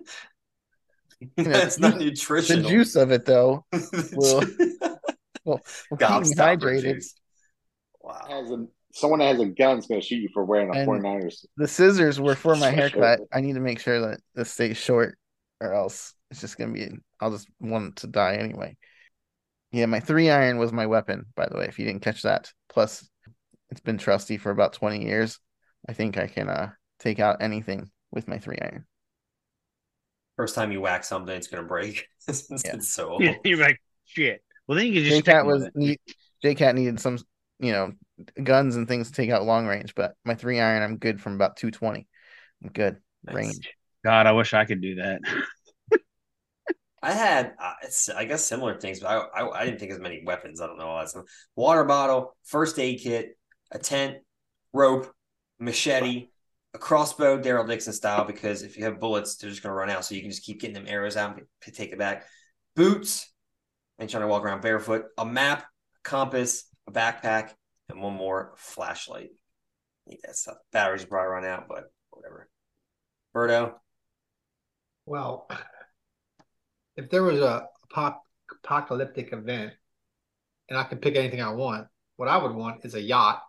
That's 1.38 1.80
not 1.80 1.98
not 1.98 2.00
The 2.02 2.66
juice 2.68 2.96
of 2.96 3.12
it, 3.12 3.26
though, 3.26 3.66
will 3.72 3.80
The 4.42 4.98
will, 5.46 5.62
will 5.90 5.98
keep 5.98 6.10
me 6.10 6.36
hydrated. 6.36 7.04
Wow. 8.02 8.26
Has 8.30 8.52
a 8.52 8.66
someone 8.94 9.20
that 9.20 9.28
has 9.28 9.40
a 9.40 9.46
gun 9.46 9.78
is 9.78 9.86
going 9.88 10.02
to 10.02 10.06
shoot 10.06 10.18
you 10.18 10.30
for 10.34 10.44
wearing 10.44 10.70
a 10.76 10.80
And- 10.80 10.90
49ers. 10.90 11.46
The 11.56 11.68
scissors 11.68 12.20
were 12.20 12.36
for 12.36 12.56
my 12.56 12.70
haircut. 12.70 13.22
I 13.32 13.42
need 13.42 13.54
to 13.54 13.60
make 13.60 13.80
sure 13.80 14.02
that 14.02 14.20
this 14.36 14.52
stays 14.52 14.76
short, 14.78 15.18
or 15.62 15.74
else 15.74 16.14
it's 16.32 16.42
just 16.42 16.58
gonna 16.58 16.74
be. 16.74 16.90
I'll 17.22 17.32
just 17.32 17.48
want 17.60 17.90
it 17.90 17.96
to 17.98 18.08
die 18.08 18.36
anyway. 18.36 18.76
Yeah, 19.72 19.86
my 19.86 20.00
three 20.00 20.30
iron 20.30 20.58
was 20.58 20.72
my 20.72 20.86
weapon, 20.86 21.26
by 21.36 21.48
the 21.48 21.58
way. 21.58 21.66
If 21.66 21.78
you 21.80 21.86
didn't 21.86 22.02
catch 22.02 22.22
that, 22.24 22.52
plus 22.70 23.10
it's 23.70 23.82
been 23.82 23.98
trusty 23.98 24.38
for 24.38 24.52
about 24.52 24.74
twenty 24.74 25.04
years. 25.04 25.40
I 25.88 25.94
think 25.94 26.18
I 26.18 26.28
can 26.28 26.50
uh 26.50 26.72
take 27.00 27.20
out 27.20 27.42
anything 27.42 27.90
with 28.12 28.28
my 28.28 28.40
three 28.40 28.58
iron. 28.62 28.86
First 30.36 30.56
time 30.56 30.72
you 30.72 30.82
whack 30.82 31.04
something, 31.04 31.36
it's 31.36 31.48
gonna 31.48 31.64
break. 31.68 32.08
it's 32.28 32.50
Yeah. 32.64 32.80
so 32.82 33.10
old. 33.10 33.24
You're 33.44 33.58
like 33.58 33.82
shit. 34.06 34.42
Well, 34.68 34.78
then 34.78 34.88
you 34.88 34.94
can 34.94 35.04
just 35.04 35.26
Cat 35.26 35.46
with 35.46 35.56
was 35.64 35.70
need 35.76 36.00
J 36.42 36.56
Cat 36.56 36.76
needed 36.76 37.00
some, 37.00 37.18
you 37.60 37.72
know, 37.72 37.94
guns 38.44 38.76
and 38.76 38.88
things 38.88 39.08
to 39.08 39.14
take 39.14 39.30
out 39.30 39.44
long 39.46 39.68
range, 39.68 39.96
but 39.96 40.16
my 40.24 40.36
three 40.36 40.60
iron, 40.60 40.84
I'm 40.84 40.98
good 40.98 41.22
from 41.22 41.36
about 41.36 41.58
two 41.58 41.72
twenty. 41.72 42.08
I'm 42.64 42.70
good 42.70 42.98
Nice. 43.24 43.36
range. 43.36 43.74
God, 44.06 44.28
I 44.28 44.32
wish 44.32 44.54
I 44.54 44.66
could 44.66 44.82
do 44.82 44.96
that. 44.96 45.22
I 47.02 47.14
had, 47.14 47.54
uh, 47.62 47.74
I 48.16 48.26
guess, 48.26 48.44
similar 48.46 48.80
things, 48.80 49.00
but 49.00 49.10
I, 49.10 49.42
I, 49.42 49.60
I 49.62 49.66
didn't 49.66 49.80
think 49.80 49.92
as 49.92 50.00
many 50.00 50.24
weapons. 50.26 50.62
I 50.62 50.68
don't 50.68 50.80
know 50.80 50.88
all 50.88 51.00
that 51.00 51.10
stuff. 51.10 51.26
Water 51.56 51.84
bottle, 51.84 52.36
first 52.44 52.80
aid 52.80 53.02
kit, 53.02 53.38
a 53.72 53.78
tent, 53.78 54.18
rope, 54.74 55.14
machete, 55.60 56.30
a 56.74 56.80
crossbow, 56.80 57.40
Daryl 57.40 57.68
Dixon 57.68 57.94
style, 57.94 58.26
because 58.26 58.64
if 58.64 58.78
you 58.78 58.86
have 58.86 59.00
bullets, 59.00 59.36
they're 59.36 59.50
just 59.50 59.62
going 59.62 59.72
to 59.72 59.78
run 59.78 59.90
out. 59.90 60.06
So 60.06 60.16
you 60.16 60.22
can 60.22 60.32
just 60.32 60.44
keep 60.44 60.60
getting 60.60 60.74
them 60.74 60.86
arrows 60.88 61.18
out 61.18 61.38
and 61.38 61.76
take 61.76 61.92
it 61.92 62.00
back. 62.00 62.26
Boots, 62.76 63.32
and 64.00 64.10
trying 64.10 64.22
to 64.22 64.28
walk 64.28 64.44
around 64.44 64.62
barefoot, 64.62 65.06
a 65.18 65.26
map, 65.26 65.62
a 65.62 66.00
compass, 66.04 66.66
a 66.88 66.92
backpack, 66.92 67.52
and 67.90 68.02
one 68.02 68.14
more 68.14 68.54
flashlight. 68.58 69.30
Need 70.08 70.20
that 70.24 70.36
stuff. 70.36 70.58
Batteries 70.72 71.06
probably 71.06 71.30
run 71.30 71.46
out, 71.46 71.68
but 71.68 71.92
whatever. 72.12 72.50
Berto, 73.36 73.74
Well, 75.06 75.48
if 76.98 77.10
there 77.10 77.24
was 77.24 77.40
a 77.40 77.68
pop, 77.90 78.24
apocalyptic 78.64 79.32
event 79.32 79.74
and 80.70 80.78
I 80.78 80.84
could 80.84 81.02
pick 81.02 81.16
anything 81.16 81.42
I 81.42 81.52
want, 81.52 81.88
what 82.18 82.28
I 82.28 82.38
would 82.38 82.54
want 82.54 82.84
is 82.84 82.96
a 82.96 83.02
yacht 83.02 83.42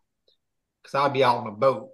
because 0.82 0.94
I'd 0.94 1.14
be 1.14 1.24
out 1.24 1.38
on 1.38 1.46
a 1.48 1.52
boat. 1.52 1.88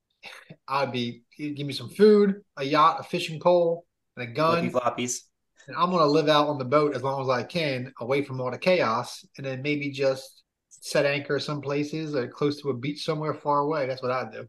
I'd 0.68 0.92
be 0.92 1.24
give 1.36 1.66
me 1.66 1.72
some 1.72 1.90
food, 1.90 2.36
a 2.56 2.64
yacht, 2.64 3.00
a 3.00 3.02
fishing 3.02 3.40
pole, 3.40 3.84
and 4.16 4.28
a 4.28 4.32
gun, 4.32 4.70
floppies. 4.70 5.22
and 5.66 5.76
I'm 5.76 5.90
gonna 5.90 6.06
live 6.06 6.28
out 6.28 6.48
on 6.48 6.58
the 6.58 6.64
boat 6.64 6.94
as 6.94 7.02
long 7.02 7.20
as 7.20 7.28
I 7.28 7.42
can, 7.42 7.92
away 8.00 8.22
from 8.22 8.40
all 8.40 8.50
the 8.50 8.58
chaos, 8.58 9.24
and 9.36 9.44
then 9.44 9.62
maybe 9.62 9.90
just 9.90 10.44
set 10.68 11.04
anchor 11.04 11.38
some 11.38 11.60
places 11.60 12.14
or 12.14 12.28
close 12.28 12.60
to 12.62 12.70
a 12.70 12.74
beach 12.74 13.04
somewhere 13.04 13.34
far 13.34 13.58
away. 13.58 13.86
That's 13.86 14.02
what 14.02 14.12
I'd 14.12 14.32
do. 14.32 14.48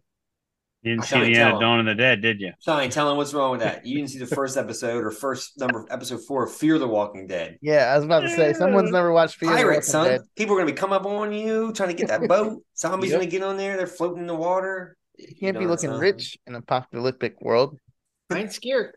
You 0.88 0.94
didn't 0.94 1.04
I 1.04 1.08
see 1.08 1.16
can't 1.16 1.26
Indiana. 1.28 1.60
Dawn 1.60 1.80
of 1.82 1.86
the 1.86 1.96
Dead, 1.96 2.22
did 2.22 2.40
you? 2.40 2.54
Shine, 2.64 2.90
tell 2.90 3.12
him 3.12 3.18
what's 3.18 3.34
wrong 3.34 3.52
with 3.52 3.60
that. 3.60 3.86
You 3.86 3.98
didn't 3.98 4.12
see 4.12 4.20
the 4.20 4.26
first 4.26 4.56
episode 4.56 5.04
or 5.04 5.12
first 5.12 5.60
number 5.60 5.82
of 5.82 5.88
episode 5.92 6.22
four 6.24 6.46
of 6.46 6.54
Fear 6.54 6.80
the 6.80 6.88
Walking 6.88 7.28
Dead. 7.28 7.58
Yeah, 7.62 7.92
I 7.92 7.98
was 7.98 8.06
about 8.06 8.22
to 8.22 8.30
say 8.30 8.54
someone's 8.54 8.92
never 8.92 9.12
watched 9.12 9.36
Fear 9.36 9.54
the 9.54 9.66
Walking 9.66 9.82
son. 9.82 10.08
Dead. 10.08 10.22
People 10.38 10.56
are 10.56 10.60
gonna 10.60 10.72
be 10.72 10.78
come 10.78 10.94
up 10.94 11.06
on 11.06 11.34
you 11.34 11.74
trying 11.74 11.90
to 11.90 11.96
get 11.96 12.08
that 12.08 12.26
boat. 12.30 12.64
Zombies 12.78 13.12
Yep. 13.12 13.20
gonna 13.20 13.32
get 13.32 13.44
on 13.44 13.58
there. 13.58 13.76
They're 13.76 13.86
floating 13.86 14.22
in 14.22 14.28
the 14.28 14.36
water. 14.36 14.96
You 15.18 15.36
can't 15.36 15.56
know 15.56 15.60
be 15.60 15.68
looking 15.68 15.90
sound. 15.90 16.02
rich 16.02 16.38
in 16.48 16.56
an 16.56 16.60
apocalyptic 16.60 17.42
world. 17.42 17.78
I 18.30 18.40
ain't 18.40 18.54
scared. 18.54 18.96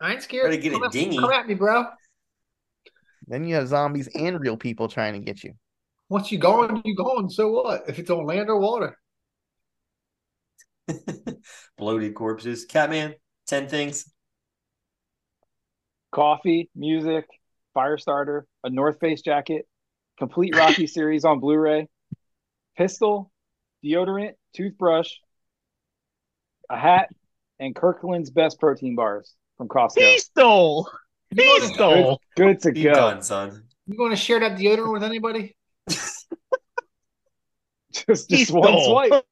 I 0.00 0.14
ain't 0.14 0.22
scared. 0.22 0.50
Better 0.50 0.60
get 0.60 0.72
a 0.72 0.74
come, 0.76 0.84
at, 0.84 0.92
dinghy. 0.92 1.18
come 1.18 1.30
at 1.30 1.46
me, 1.46 1.54
bro. 1.54 1.84
Then 3.28 3.44
you 3.44 3.54
have 3.54 3.68
zombies 3.68 4.08
and 4.16 4.40
real 4.40 4.56
people 4.56 4.88
trying 4.88 5.12
to 5.12 5.20
get 5.20 5.44
you. 5.44 5.52
Once 6.08 6.32
you're 6.32 6.40
gone, 6.40 6.82
you're 6.84 6.96
gone. 6.96 7.30
So 7.30 7.52
what? 7.52 7.84
If 7.86 8.00
it's 8.00 8.10
on 8.10 8.26
land 8.26 8.48
or 8.48 8.58
water. 8.58 8.98
Bloated 11.78 12.14
corpses. 12.14 12.64
Catman, 12.64 13.14
ten 13.46 13.68
things. 13.68 14.10
Coffee, 16.12 16.68
music, 16.74 17.26
fire 17.74 17.98
starter, 17.98 18.46
a 18.64 18.70
North 18.70 18.98
Face 19.00 19.22
jacket, 19.22 19.66
complete 20.18 20.56
Rocky 20.56 20.86
series 20.88 21.24
on 21.24 21.40
Blu-ray, 21.40 21.88
pistol, 22.76 23.30
deodorant, 23.84 24.32
toothbrush, 24.54 25.12
a 26.68 26.76
hat, 26.76 27.08
and 27.58 27.74
Kirkland's 27.74 28.30
best 28.30 28.58
protein 28.58 28.96
bars 28.96 29.34
from 29.56 29.68
Costco. 29.68 29.98
He 29.98 30.18
stole. 30.18 30.90
You 31.30 31.42
He 31.42 31.60
stole. 31.74 32.20
Good 32.36 32.60
to 32.62 32.72
Be 32.72 32.84
go. 32.84 32.92
done, 32.94 33.22
son. 33.22 33.64
you 33.86 33.96
going 33.96 34.10
to 34.10 34.16
share 34.16 34.40
that 34.40 34.58
deodorant 34.58 34.92
with 34.92 35.04
anybody? 35.04 35.56
Just, 37.92 38.30
just 38.30 38.52
one 38.52 38.80
swipe. 38.84 39.24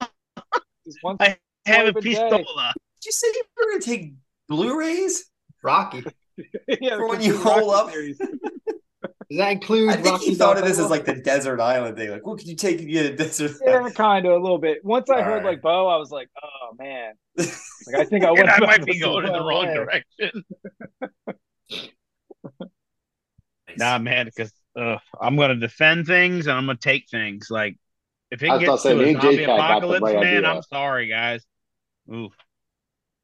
Just 0.85 0.99
one. 1.03 1.17
I 1.21 1.37
Have 1.69 1.87
a 1.87 1.93
Swipe 1.93 1.97
a 1.97 2.01
day. 2.01 2.15
pistola. 2.15 2.73
Did 3.01 3.07
you 3.07 3.13
say 3.13 3.27
you 3.29 3.43
were 3.57 3.73
gonna 3.73 3.81
take 3.83 4.15
Blu-rays? 4.49 5.25
Rocky. 5.63 6.05
yeah, 6.81 6.97
For 6.97 7.09
when 7.09 7.21
you 7.21 7.33
complete 7.35 7.53
hold 7.53 7.75
up. 7.75 7.93
Does 7.93 8.19
that 9.39 9.53
include 9.53 9.91
I 9.91 9.95
think 9.97 10.07
Rocky 10.07 10.25
he 10.27 10.35
thought 10.35 10.57
of 10.59 10.65
this 10.65 10.79
as 10.79 10.91
like 10.91 11.05
the 11.05 11.15
desert 11.15 11.61
island 11.61 11.97
thing. 11.97 12.11
Like, 12.11 12.27
what 12.27 12.39
could 12.39 12.49
you 12.49 12.57
take 12.57 12.81
if 12.81 12.89
you 12.89 12.99
had 12.99 13.07
a 13.13 13.17
desert 13.17 13.53
Yeah, 13.65 13.89
kind 13.91 14.25
of 14.27 14.33
a 14.33 14.39
little 14.43 14.59
bit. 14.59 14.85
Once 14.85 15.11
I 15.11 15.17
All 15.19 15.23
heard 15.25 15.45
right. 15.45 15.53
like 15.53 15.63
Bo, 15.63 15.87
I 15.89 15.97
was 15.97 16.11
like, 16.11 16.29
oh 16.43 16.75
man. 16.79 17.15
Like 17.87 18.01
I 18.01 18.05
think 18.05 18.25
I 18.25 18.33
went. 18.33 18.51
I 18.51 18.59
might 18.59 18.85
be 18.85 18.99
going 18.99 19.25
in 19.27 19.33
the 19.33 19.39
wrong 19.39 19.67
wrong 19.67 19.67
way. 19.69 19.75
direction. 19.75 20.45
Nah, 23.79 23.99
man, 23.99 24.27
because 24.27 24.53
uh, 24.79 24.99
I'm 25.21 25.37
gonna 25.37 25.57
defend 25.57 26.07
things 26.07 26.47
and 26.47 26.57
I'm 26.57 26.67
gonna 26.67 26.79
take 26.79 27.09
things. 27.09 27.47
Like 27.51 27.77
if 28.31 28.43
it 28.43 28.51
I 28.51 28.59
gets 28.59 28.83
to 28.83 28.89
say, 28.89 28.95
to 28.95 29.01
me 29.03 29.15
a 29.15 29.21
zombie 29.21 29.37
the 29.37 29.55
apocalypse, 29.55 30.03
right 30.03 30.21
man, 30.21 30.37
idea. 30.39 30.51
I'm 30.51 30.63
sorry, 30.63 31.09
guys. 31.09 31.45
Oof. 32.13 32.33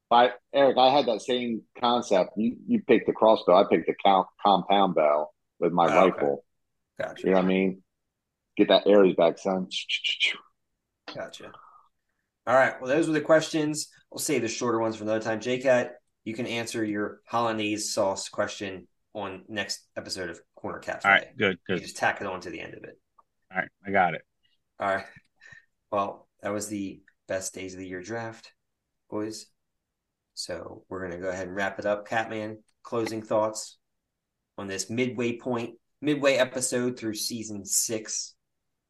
But 0.09 0.39
Eric, 0.53 0.77
I 0.77 0.89
had 0.89 1.07
that 1.07 1.21
same 1.21 1.63
concept. 1.79 2.31
You 2.37 2.57
you 2.67 2.81
picked 2.81 3.07
the 3.07 3.13
crossbow. 3.13 3.55
I 3.55 3.63
picked 3.69 3.87
the 3.87 3.95
count, 4.05 4.27
compound 4.45 4.95
bow 4.95 5.29
with 5.59 5.71
my 5.73 5.85
Oh, 5.87 6.05
okay. 6.07 6.11
rifle. 6.15 6.45
Gotcha. 6.99 7.23
You 7.25 7.31
know 7.33 7.37
what 7.39 7.45
I 7.45 7.47
mean? 7.47 7.81
Get 8.55 8.67
that 8.69 8.87
Aries 8.87 9.15
back, 9.15 9.37
son. 9.37 9.67
Gotcha. 11.13 11.51
All 12.47 12.55
right. 12.55 12.79
Well, 12.79 12.89
those 12.89 13.07
were 13.07 13.13
the 13.13 13.21
questions. 13.21 13.89
We'll 14.11 14.19
save 14.19 14.41
the 14.43 14.47
shorter 14.47 14.79
ones 14.79 14.95
for 14.95 15.03
another 15.03 15.19
time. 15.19 15.39
JCat, 15.39 15.85
uh, 15.85 15.89
you 16.23 16.33
can 16.33 16.45
answer 16.45 16.83
your 16.85 17.21
hollandaise 17.27 17.91
sauce 17.93 18.29
question 18.29 18.87
on 19.13 19.43
next 19.47 19.87
episode 19.97 20.29
of 20.29 20.39
Corner 20.55 20.79
Cafe. 20.79 21.07
All 21.07 21.11
right, 21.15 21.37
good, 21.37 21.57
You 21.67 21.75
good. 21.75 21.81
just 21.81 21.97
tack 21.97 22.21
it 22.21 22.27
on 22.27 22.39
to 22.41 22.49
the 22.49 22.61
end 22.61 22.75
of 22.75 22.83
it. 22.83 22.97
All 23.51 23.57
right, 23.59 23.69
I 23.85 23.91
got 23.91 24.13
it. 24.13 24.21
All 24.79 24.87
right. 24.87 25.05
Well, 25.91 26.27
that 26.41 26.53
was 26.53 26.67
the 26.67 27.01
best 27.27 27.53
days 27.53 27.73
of 27.73 27.79
the 27.79 27.87
year 27.87 28.01
draft, 28.01 28.53
boys. 29.09 29.47
So 30.33 30.83
we're 30.89 31.01
gonna 31.07 31.21
go 31.21 31.29
ahead 31.29 31.47
and 31.47 31.55
wrap 31.55 31.79
it 31.79 31.85
up. 31.85 32.07
Catman, 32.07 32.59
closing 32.83 33.21
thoughts 33.21 33.77
on 34.57 34.67
this 34.67 34.89
midway 34.89 35.37
point, 35.37 35.75
midway 36.01 36.35
episode 36.35 36.97
through 36.99 37.15
season 37.15 37.65
six. 37.65 38.33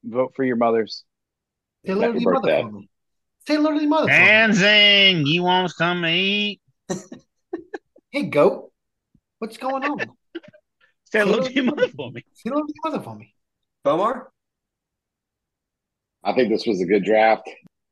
Vote 0.03 0.33
for 0.35 0.43
your 0.43 0.55
mothers. 0.55 1.03
Say 1.85 1.93
hello 1.93 2.11
to 2.13 2.19
your 2.19 2.33
mother 2.33 2.47
birthday. 2.47 2.61
for 2.63 2.71
me. 2.71 2.89
Say 3.47 3.55
hello 3.55 3.71
to 3.71 3.79
your 3.79 3.89
mother. 3.89 4.07
for 4.07 4.11
me. 4.13 4.17
Dancing, 4.25 5.27
you 5.27 5.43
want 5.43 5.71
some 5.71 6.01
to 6.01 6.09
eat? 6.09 6.61
Hey, 8.11 8.23
goat. 8.27 8.71
What's 9.39 9.57
going 9.57 9.83
on? 9.83 9.99
Say 11.11 11.19
hello 11.19 11.41
to 11.41 11.53
your 11.53 11.65
mother 11.65 11.89
for 11.89 12.11
me. 12.11 12.23
Say 12.31 12.49
hello 12.49 12.61
to 12.61 12.73
your 12.73 12.91
mother 12.91 13.03
for 13.03 13.13
me. 13.13 13.35
Bomar? 13.83 14.27
I 16.23 16.31
think 16.33 16.47
this 16.47 16.65
was 16.65 16.79
a 16.79 16.85
good 16.85 17.03
draft. 17.03 17.49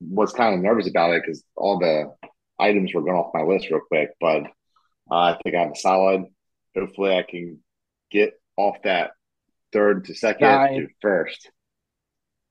Was 0.09 0.33
kind 0.33 0.55
of 0.55 0.61
nervous 0.61 0.87
about 0.89 1.13
it 1.13 1.23
because 1.25 1.43
all 1.55 1.79
the 1.79 2.13
items 2.59 2.93
were 2.93 3.01
going 3.01 3.17
off 3.17 3.33
my 3.33 3.43
list 3.43 3.69
real 3.69 3.81
quick, 3.87 4.11
but 4.19 4.43
uh, 5.11 5.15
I 5.15 5.37
think 5.43 5.55
I'm 5.55 5.75
solid. 5.75 6.25
Hopefully, 6.75 7.15
I 7.15 7.23
can 7.23 7.59
get 8.11 8.33
off 8.57 8.77
that 8.83 9.11
third 9.71 10.05
to 10.05 10.15
second 10.15 10.47
Nine. 10.47 10.81
to 10.81 10.87
first. 11.01 11.49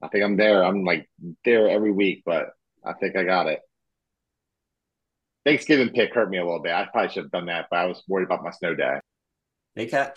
I 0.03 0.09
think 0.09 0.25
I'm 0.25 0.37
there. 0.37 0.65
I'm 0.65 0.85
like 0.85 1.09
there 1.45 1.69
every 1.69 1.93
week, 1.93 2.23
but 2.27 2.47
I 2.85 2.93
think 2.95 3.17
I 3.17 3.25
got 3.25 3.47
it. 3.47 3.61
Thanksgiving 5.45 5.91
pick 5.91 6.15
hurt 6.15 6.31
me 6.31 6.39
a 6.39 6.45
little 6.45 6.63
bit. 6.63 6.73
I 6.73 6.87
probably 6.91 7.13
should 7.13 7.25
have 7.25 7.33
done 7.33 7.47
that, 7.47 7.67
but 7.71 7.79
I 7.79 7.87
was 7.87 8.03
worried 8.09 8.25
about 8.25 8.45
my 8.45 8.51
snow 8.51 8.75
day. 8.75 8.99
Hey, 9.75 9.87
Cat? 9.87 10.17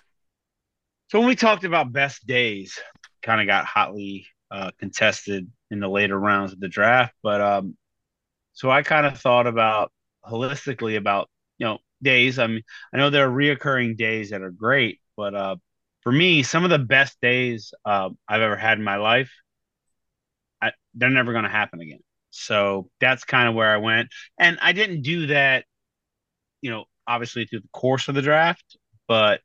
So 1.10 1.20
when 1.20 1.28
we 1.28 1.36
talked 1.36 1.64
about 1.64 1.92
best 1.92 2.26
days, 2.26 2.80
kind 3.22 3.42
of 3.42 3.48
got 3.48 3.66
hotly 3.66 4.28
uh, 4.52 4.72
contested 4.80 5.50
in 5.72 5.80
the 5.80 5.90
later 5.90 6.20
rounds 6.20 6.54
of 6.54 6.60
the 6.60 6.68
draft. 6.68 7.14
But 7.24 7.42
um, 7.42 7.78
so 8.54 8.72
I 8.72 8.84
kind 8.84 9.06
of 9.06 9.20
thought 9.20 9.48
about 9.48 9.92
holistically 10.26 10.98
about 10.98 11.30
you 11.58 11.66
know 11.68 11.80
days. 12.02 12.40
I 12.40 12.48
mean, 12.48 12.64
I 12.94 12.98
know 12.98 13.10
there 13.10 13.28
are 13.28 13.32
reoccurring 13.32 13.98
days 13.98 14.32
that 14.32 14.42
are 14.42 14.52
great, 14.52 15.00
but 15.18 15.36
uh, 15.36 15.56
for 16.02 16.12
me, 16.12 16.44
some 16.44 16.64
of 16.64 16.70
the 16.70 16.80
best 16.80 17.20
days 17.22 17.74
uh, 17.86 18.10
I've 18.28 18.42
ever 18.42 18.58
had 18.58 18.78
in 18.78 18.84
my 18.84 18.98
life, 18.98 19.32
I, 20.62 20.72
they're 20.94 21.10
never 21.10 21.32
going 21.32 21.44
to 21.44 21.50
happen 21.50 21.82
again. 21.82 22.00
So 22.32 22.90
that's 23.00 23.24
kind 23.24 23.48
of 23.48 23.56
where 23.56 23.74
I 23.74 23.78
went, 23.78 24.10
and 24.40 24.58
I 24.62 24.74
didn't 24.74 25.04
do 25.04 25.28
that, 25.28 25.66
you 26.62 26.72
know, 26.72 26.86
obviously 27.08 27.46
through 27.46 27.62
the 27.62 27.70
course 27.70 28.08
of 28.08 28.16
the 28.16 28.22
draft, 28.22 28.78
but 29.08 29.42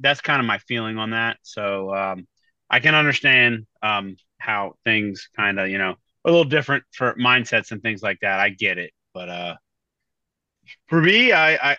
that's 0.00 0.20
kind 0.20 0.40
of 0.40 0.46
my 0.46 0.58
feeling 0.58 0.98
on 0.98 1.10
that. 1.10 1.38
So 1.42 1.94
um, 1.94 2.28
I 2.70 2.80
can 2.80 2.94
understand 2.94 3.66
um, 3.82 4.16
how 4.40 4.74
things 4.84 5.28
kind 5.36 5.58
of 5.60 5.68
you 5.68 5.78
know 5.78 5.94
a 6.24 6.30
little 6.30 6.44
different 6.44 6.84
for 6.92 7.14
mindsets 7.14 7.72
and 7.72 7.82
things 7.82 8.02
like 8.02 8.18
that. 8.22 8.40
I 8.40 8.50
get 8.50 8.78
it, 8.78 8.92
but 9.14 9.28
uh, 9.28 9.56
for 10.88 11.00
me, 11.00 11.32
I 11.32 11.72
I, 11.72 11.76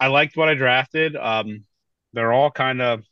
I 0.00 0.06
liked 0.08 0.36
what 0.36 0.48
I 0.48 0.54
drafted. 0.54 1.16
Um, 1.16 1.64
they're 2.12 2.32
all 2.32 2.50
kind 2.50 2.80
of 2.82 3.04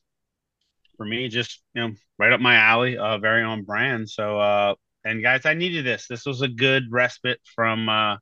for 0.97 1.07
me 1.07 1.29
just 1.29 1.63
you 1.75 1.83
know 1.83 1.95
right 2.19 2.33
up 2.33 2.41
my 2.41 2.57
alley, 2.57 2.97
uh, 2.99 3.19
very 3.19 3.43
on 3.43 3.63
brand. 3.65 4.09
So 4.09 4.39
uh, 4.41 4.75
and 5.05 5.23
guys, 5.23 5.47
I 5.47 5.55
needed 5.55 5.85
this. 5.87 6.07
This 6.09 6.27
was 6.27 6.43
a 6.43 6.49
good 6.49 6.91
respite 6.91 7.41
from 7.55 7.89
uh 7.89 8.17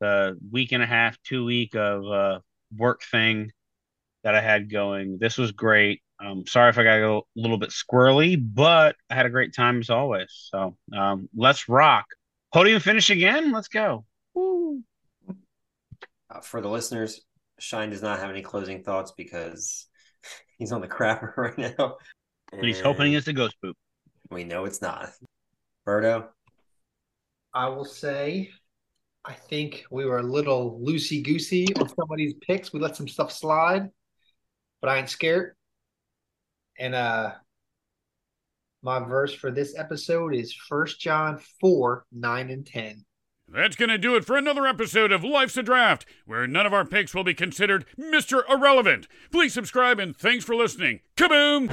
the 0.00 0.38
week 0.50 0.72
and 0.72 0.82
a 0.82 0.86
half, 0.86 1.16
two 1.22 1.44
week 1.44 1.74
of 1.74 2.04
uh 2.06 2.40
work 2.76 3.02
thing 3.10 3.52
that 4.24 4.34
I 4.34 4.40
had 4.40 4.70
going. 4.70 5.18
This 5.18 5.38
was 5.38 5.52
great. 5.52 6.01
Um, 6.24 6.46
sorry 6.46 6.70
if 6.70 6.78
I 6.78 6.84
got 6.84 7.00
a 7.00 7.20
little 7.34 7.58
bit 7.58 7.70
squirrely, 7.70 8.36
but 8.40 8.96
I 9.10 9.14
had 9.14 9.26
a 9.26 9.30
great 9.30 9.54
time 9.54 9.80
as 9.80 9.90
always. 9.90 10.48
So 10.50 10.76
um, 10.96 11.28
let's 11.34 11.68
rock. 11.68 12.06
Podium 12.52 12.80
finish 12.80 13.10
again. 13.10 13.50
Let's 13.50 13.68
go. 13.68 14.04
Woo. 14.34 14.82
Uh, 16.30 16.40
for 16.42 16.60
the 16.60 16.68
listeners, 16.68 17.22
Shine 17.58 17.90
does 17.90 18.02
not 18.02 18.20
have 18.20 18.30
any 18.30 18.42
closing 18.42 18.82
thoughts 18.82 19.12
because 19.16 19.86
he's 20.58 20.72
on 20.72 20.80
the 20.80 20.88
crapper 20.88 21.36
right 21.36 21.58
now. 21.58 21.96
And 22.52 22.64
he's 22.64 22.80
hoping 22.80 23.14
it's 23.14 23.28
a 23.28 23.32
ghost 23.32 23.56
poop. 23.62 23.76
We 24.30 24.44
know 24.44 24.64
it's 24.64 24.82
not. 24.82 25.10
Berto, 25.86 26.28
I 27.52 27.68
will 27.68 27.84
say, 27.84 28.50
I 29.24 29.32
think 29.32 29.84
we 29.90 30.04
were 30.04 30.18
a 30.18 30.22
little 30.22 30.80
loosey 30.80 31.24
goosey 31.24 31.66
on 31.76 31.88
some 31.88 32.10
of 32.10 32.16
these 32.16 32.34
picks. 32.34 32.72
We 32.72 32.80
let 32.80 32.96
some 32.96 33.08
stuff 33.08 33.32
slide, 33.32 33.88
but 34.80 34.90
I 34.90 34.98
ain't 34.98 35.10
scared. 35.10 35.54
And 36.78 36.94
uh 36.94 37.32
my 38.82 38.98
verse 38.98 39.32
for 39.32 39.52
this 39.52 39.78
episode 39.78 40.34
is 40.34 40.52
First 40.52 41.00
John 41.00 41.38
4, 41.60 42.04
9 42.10 42.50
and 42.50 42.66
10. 42.66 43.04
That's 43.46 43.76
going 43.76 43.90
to 43.90 43.98
do 43.98 44.16
it 44.16 44.24
for 44.24 44.36
another 44.36 44.66
episode 44.66 45.12
of 45.12 45.22
Life's 45.22 45.56
a 45.56 45.62
Draft, 45.62 46.04
where 46.26 46.46
none 46.48 46.66
of 46.66 46.72
our 46.72 46.84
picks 46.84 47.14
will 47.14 47.22
be 47.22 47.34
considered 47.34 47.84
Mr. 47.96 48.42
Irrelevant. 48.48 49.06
Please 49.30 49.52
subscribe 49.52 50.00
and 50.00 50.16
thanks 50.16 50.44
for 50.44 50.56
listening. 50.56 51.00
Kaboom! 51.16 51.68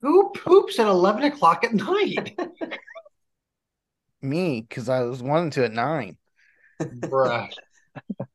Who 0.00 0.30
poops 0.34 0.78
at 0.78 0.86
11 0.86 1.24
o'clock 1.24 1.64
at 1.64 1.74
night? 1.74 2.38
Me, 4.22 4.64
because 4.66 4.88
I 4.88 5.02
was 5.02 5.22
wanting 5.22 5.50
to 5.50 5.64
at 5.64 5.72
nine. 5.72 6.16
Bruh. 6.90 7.48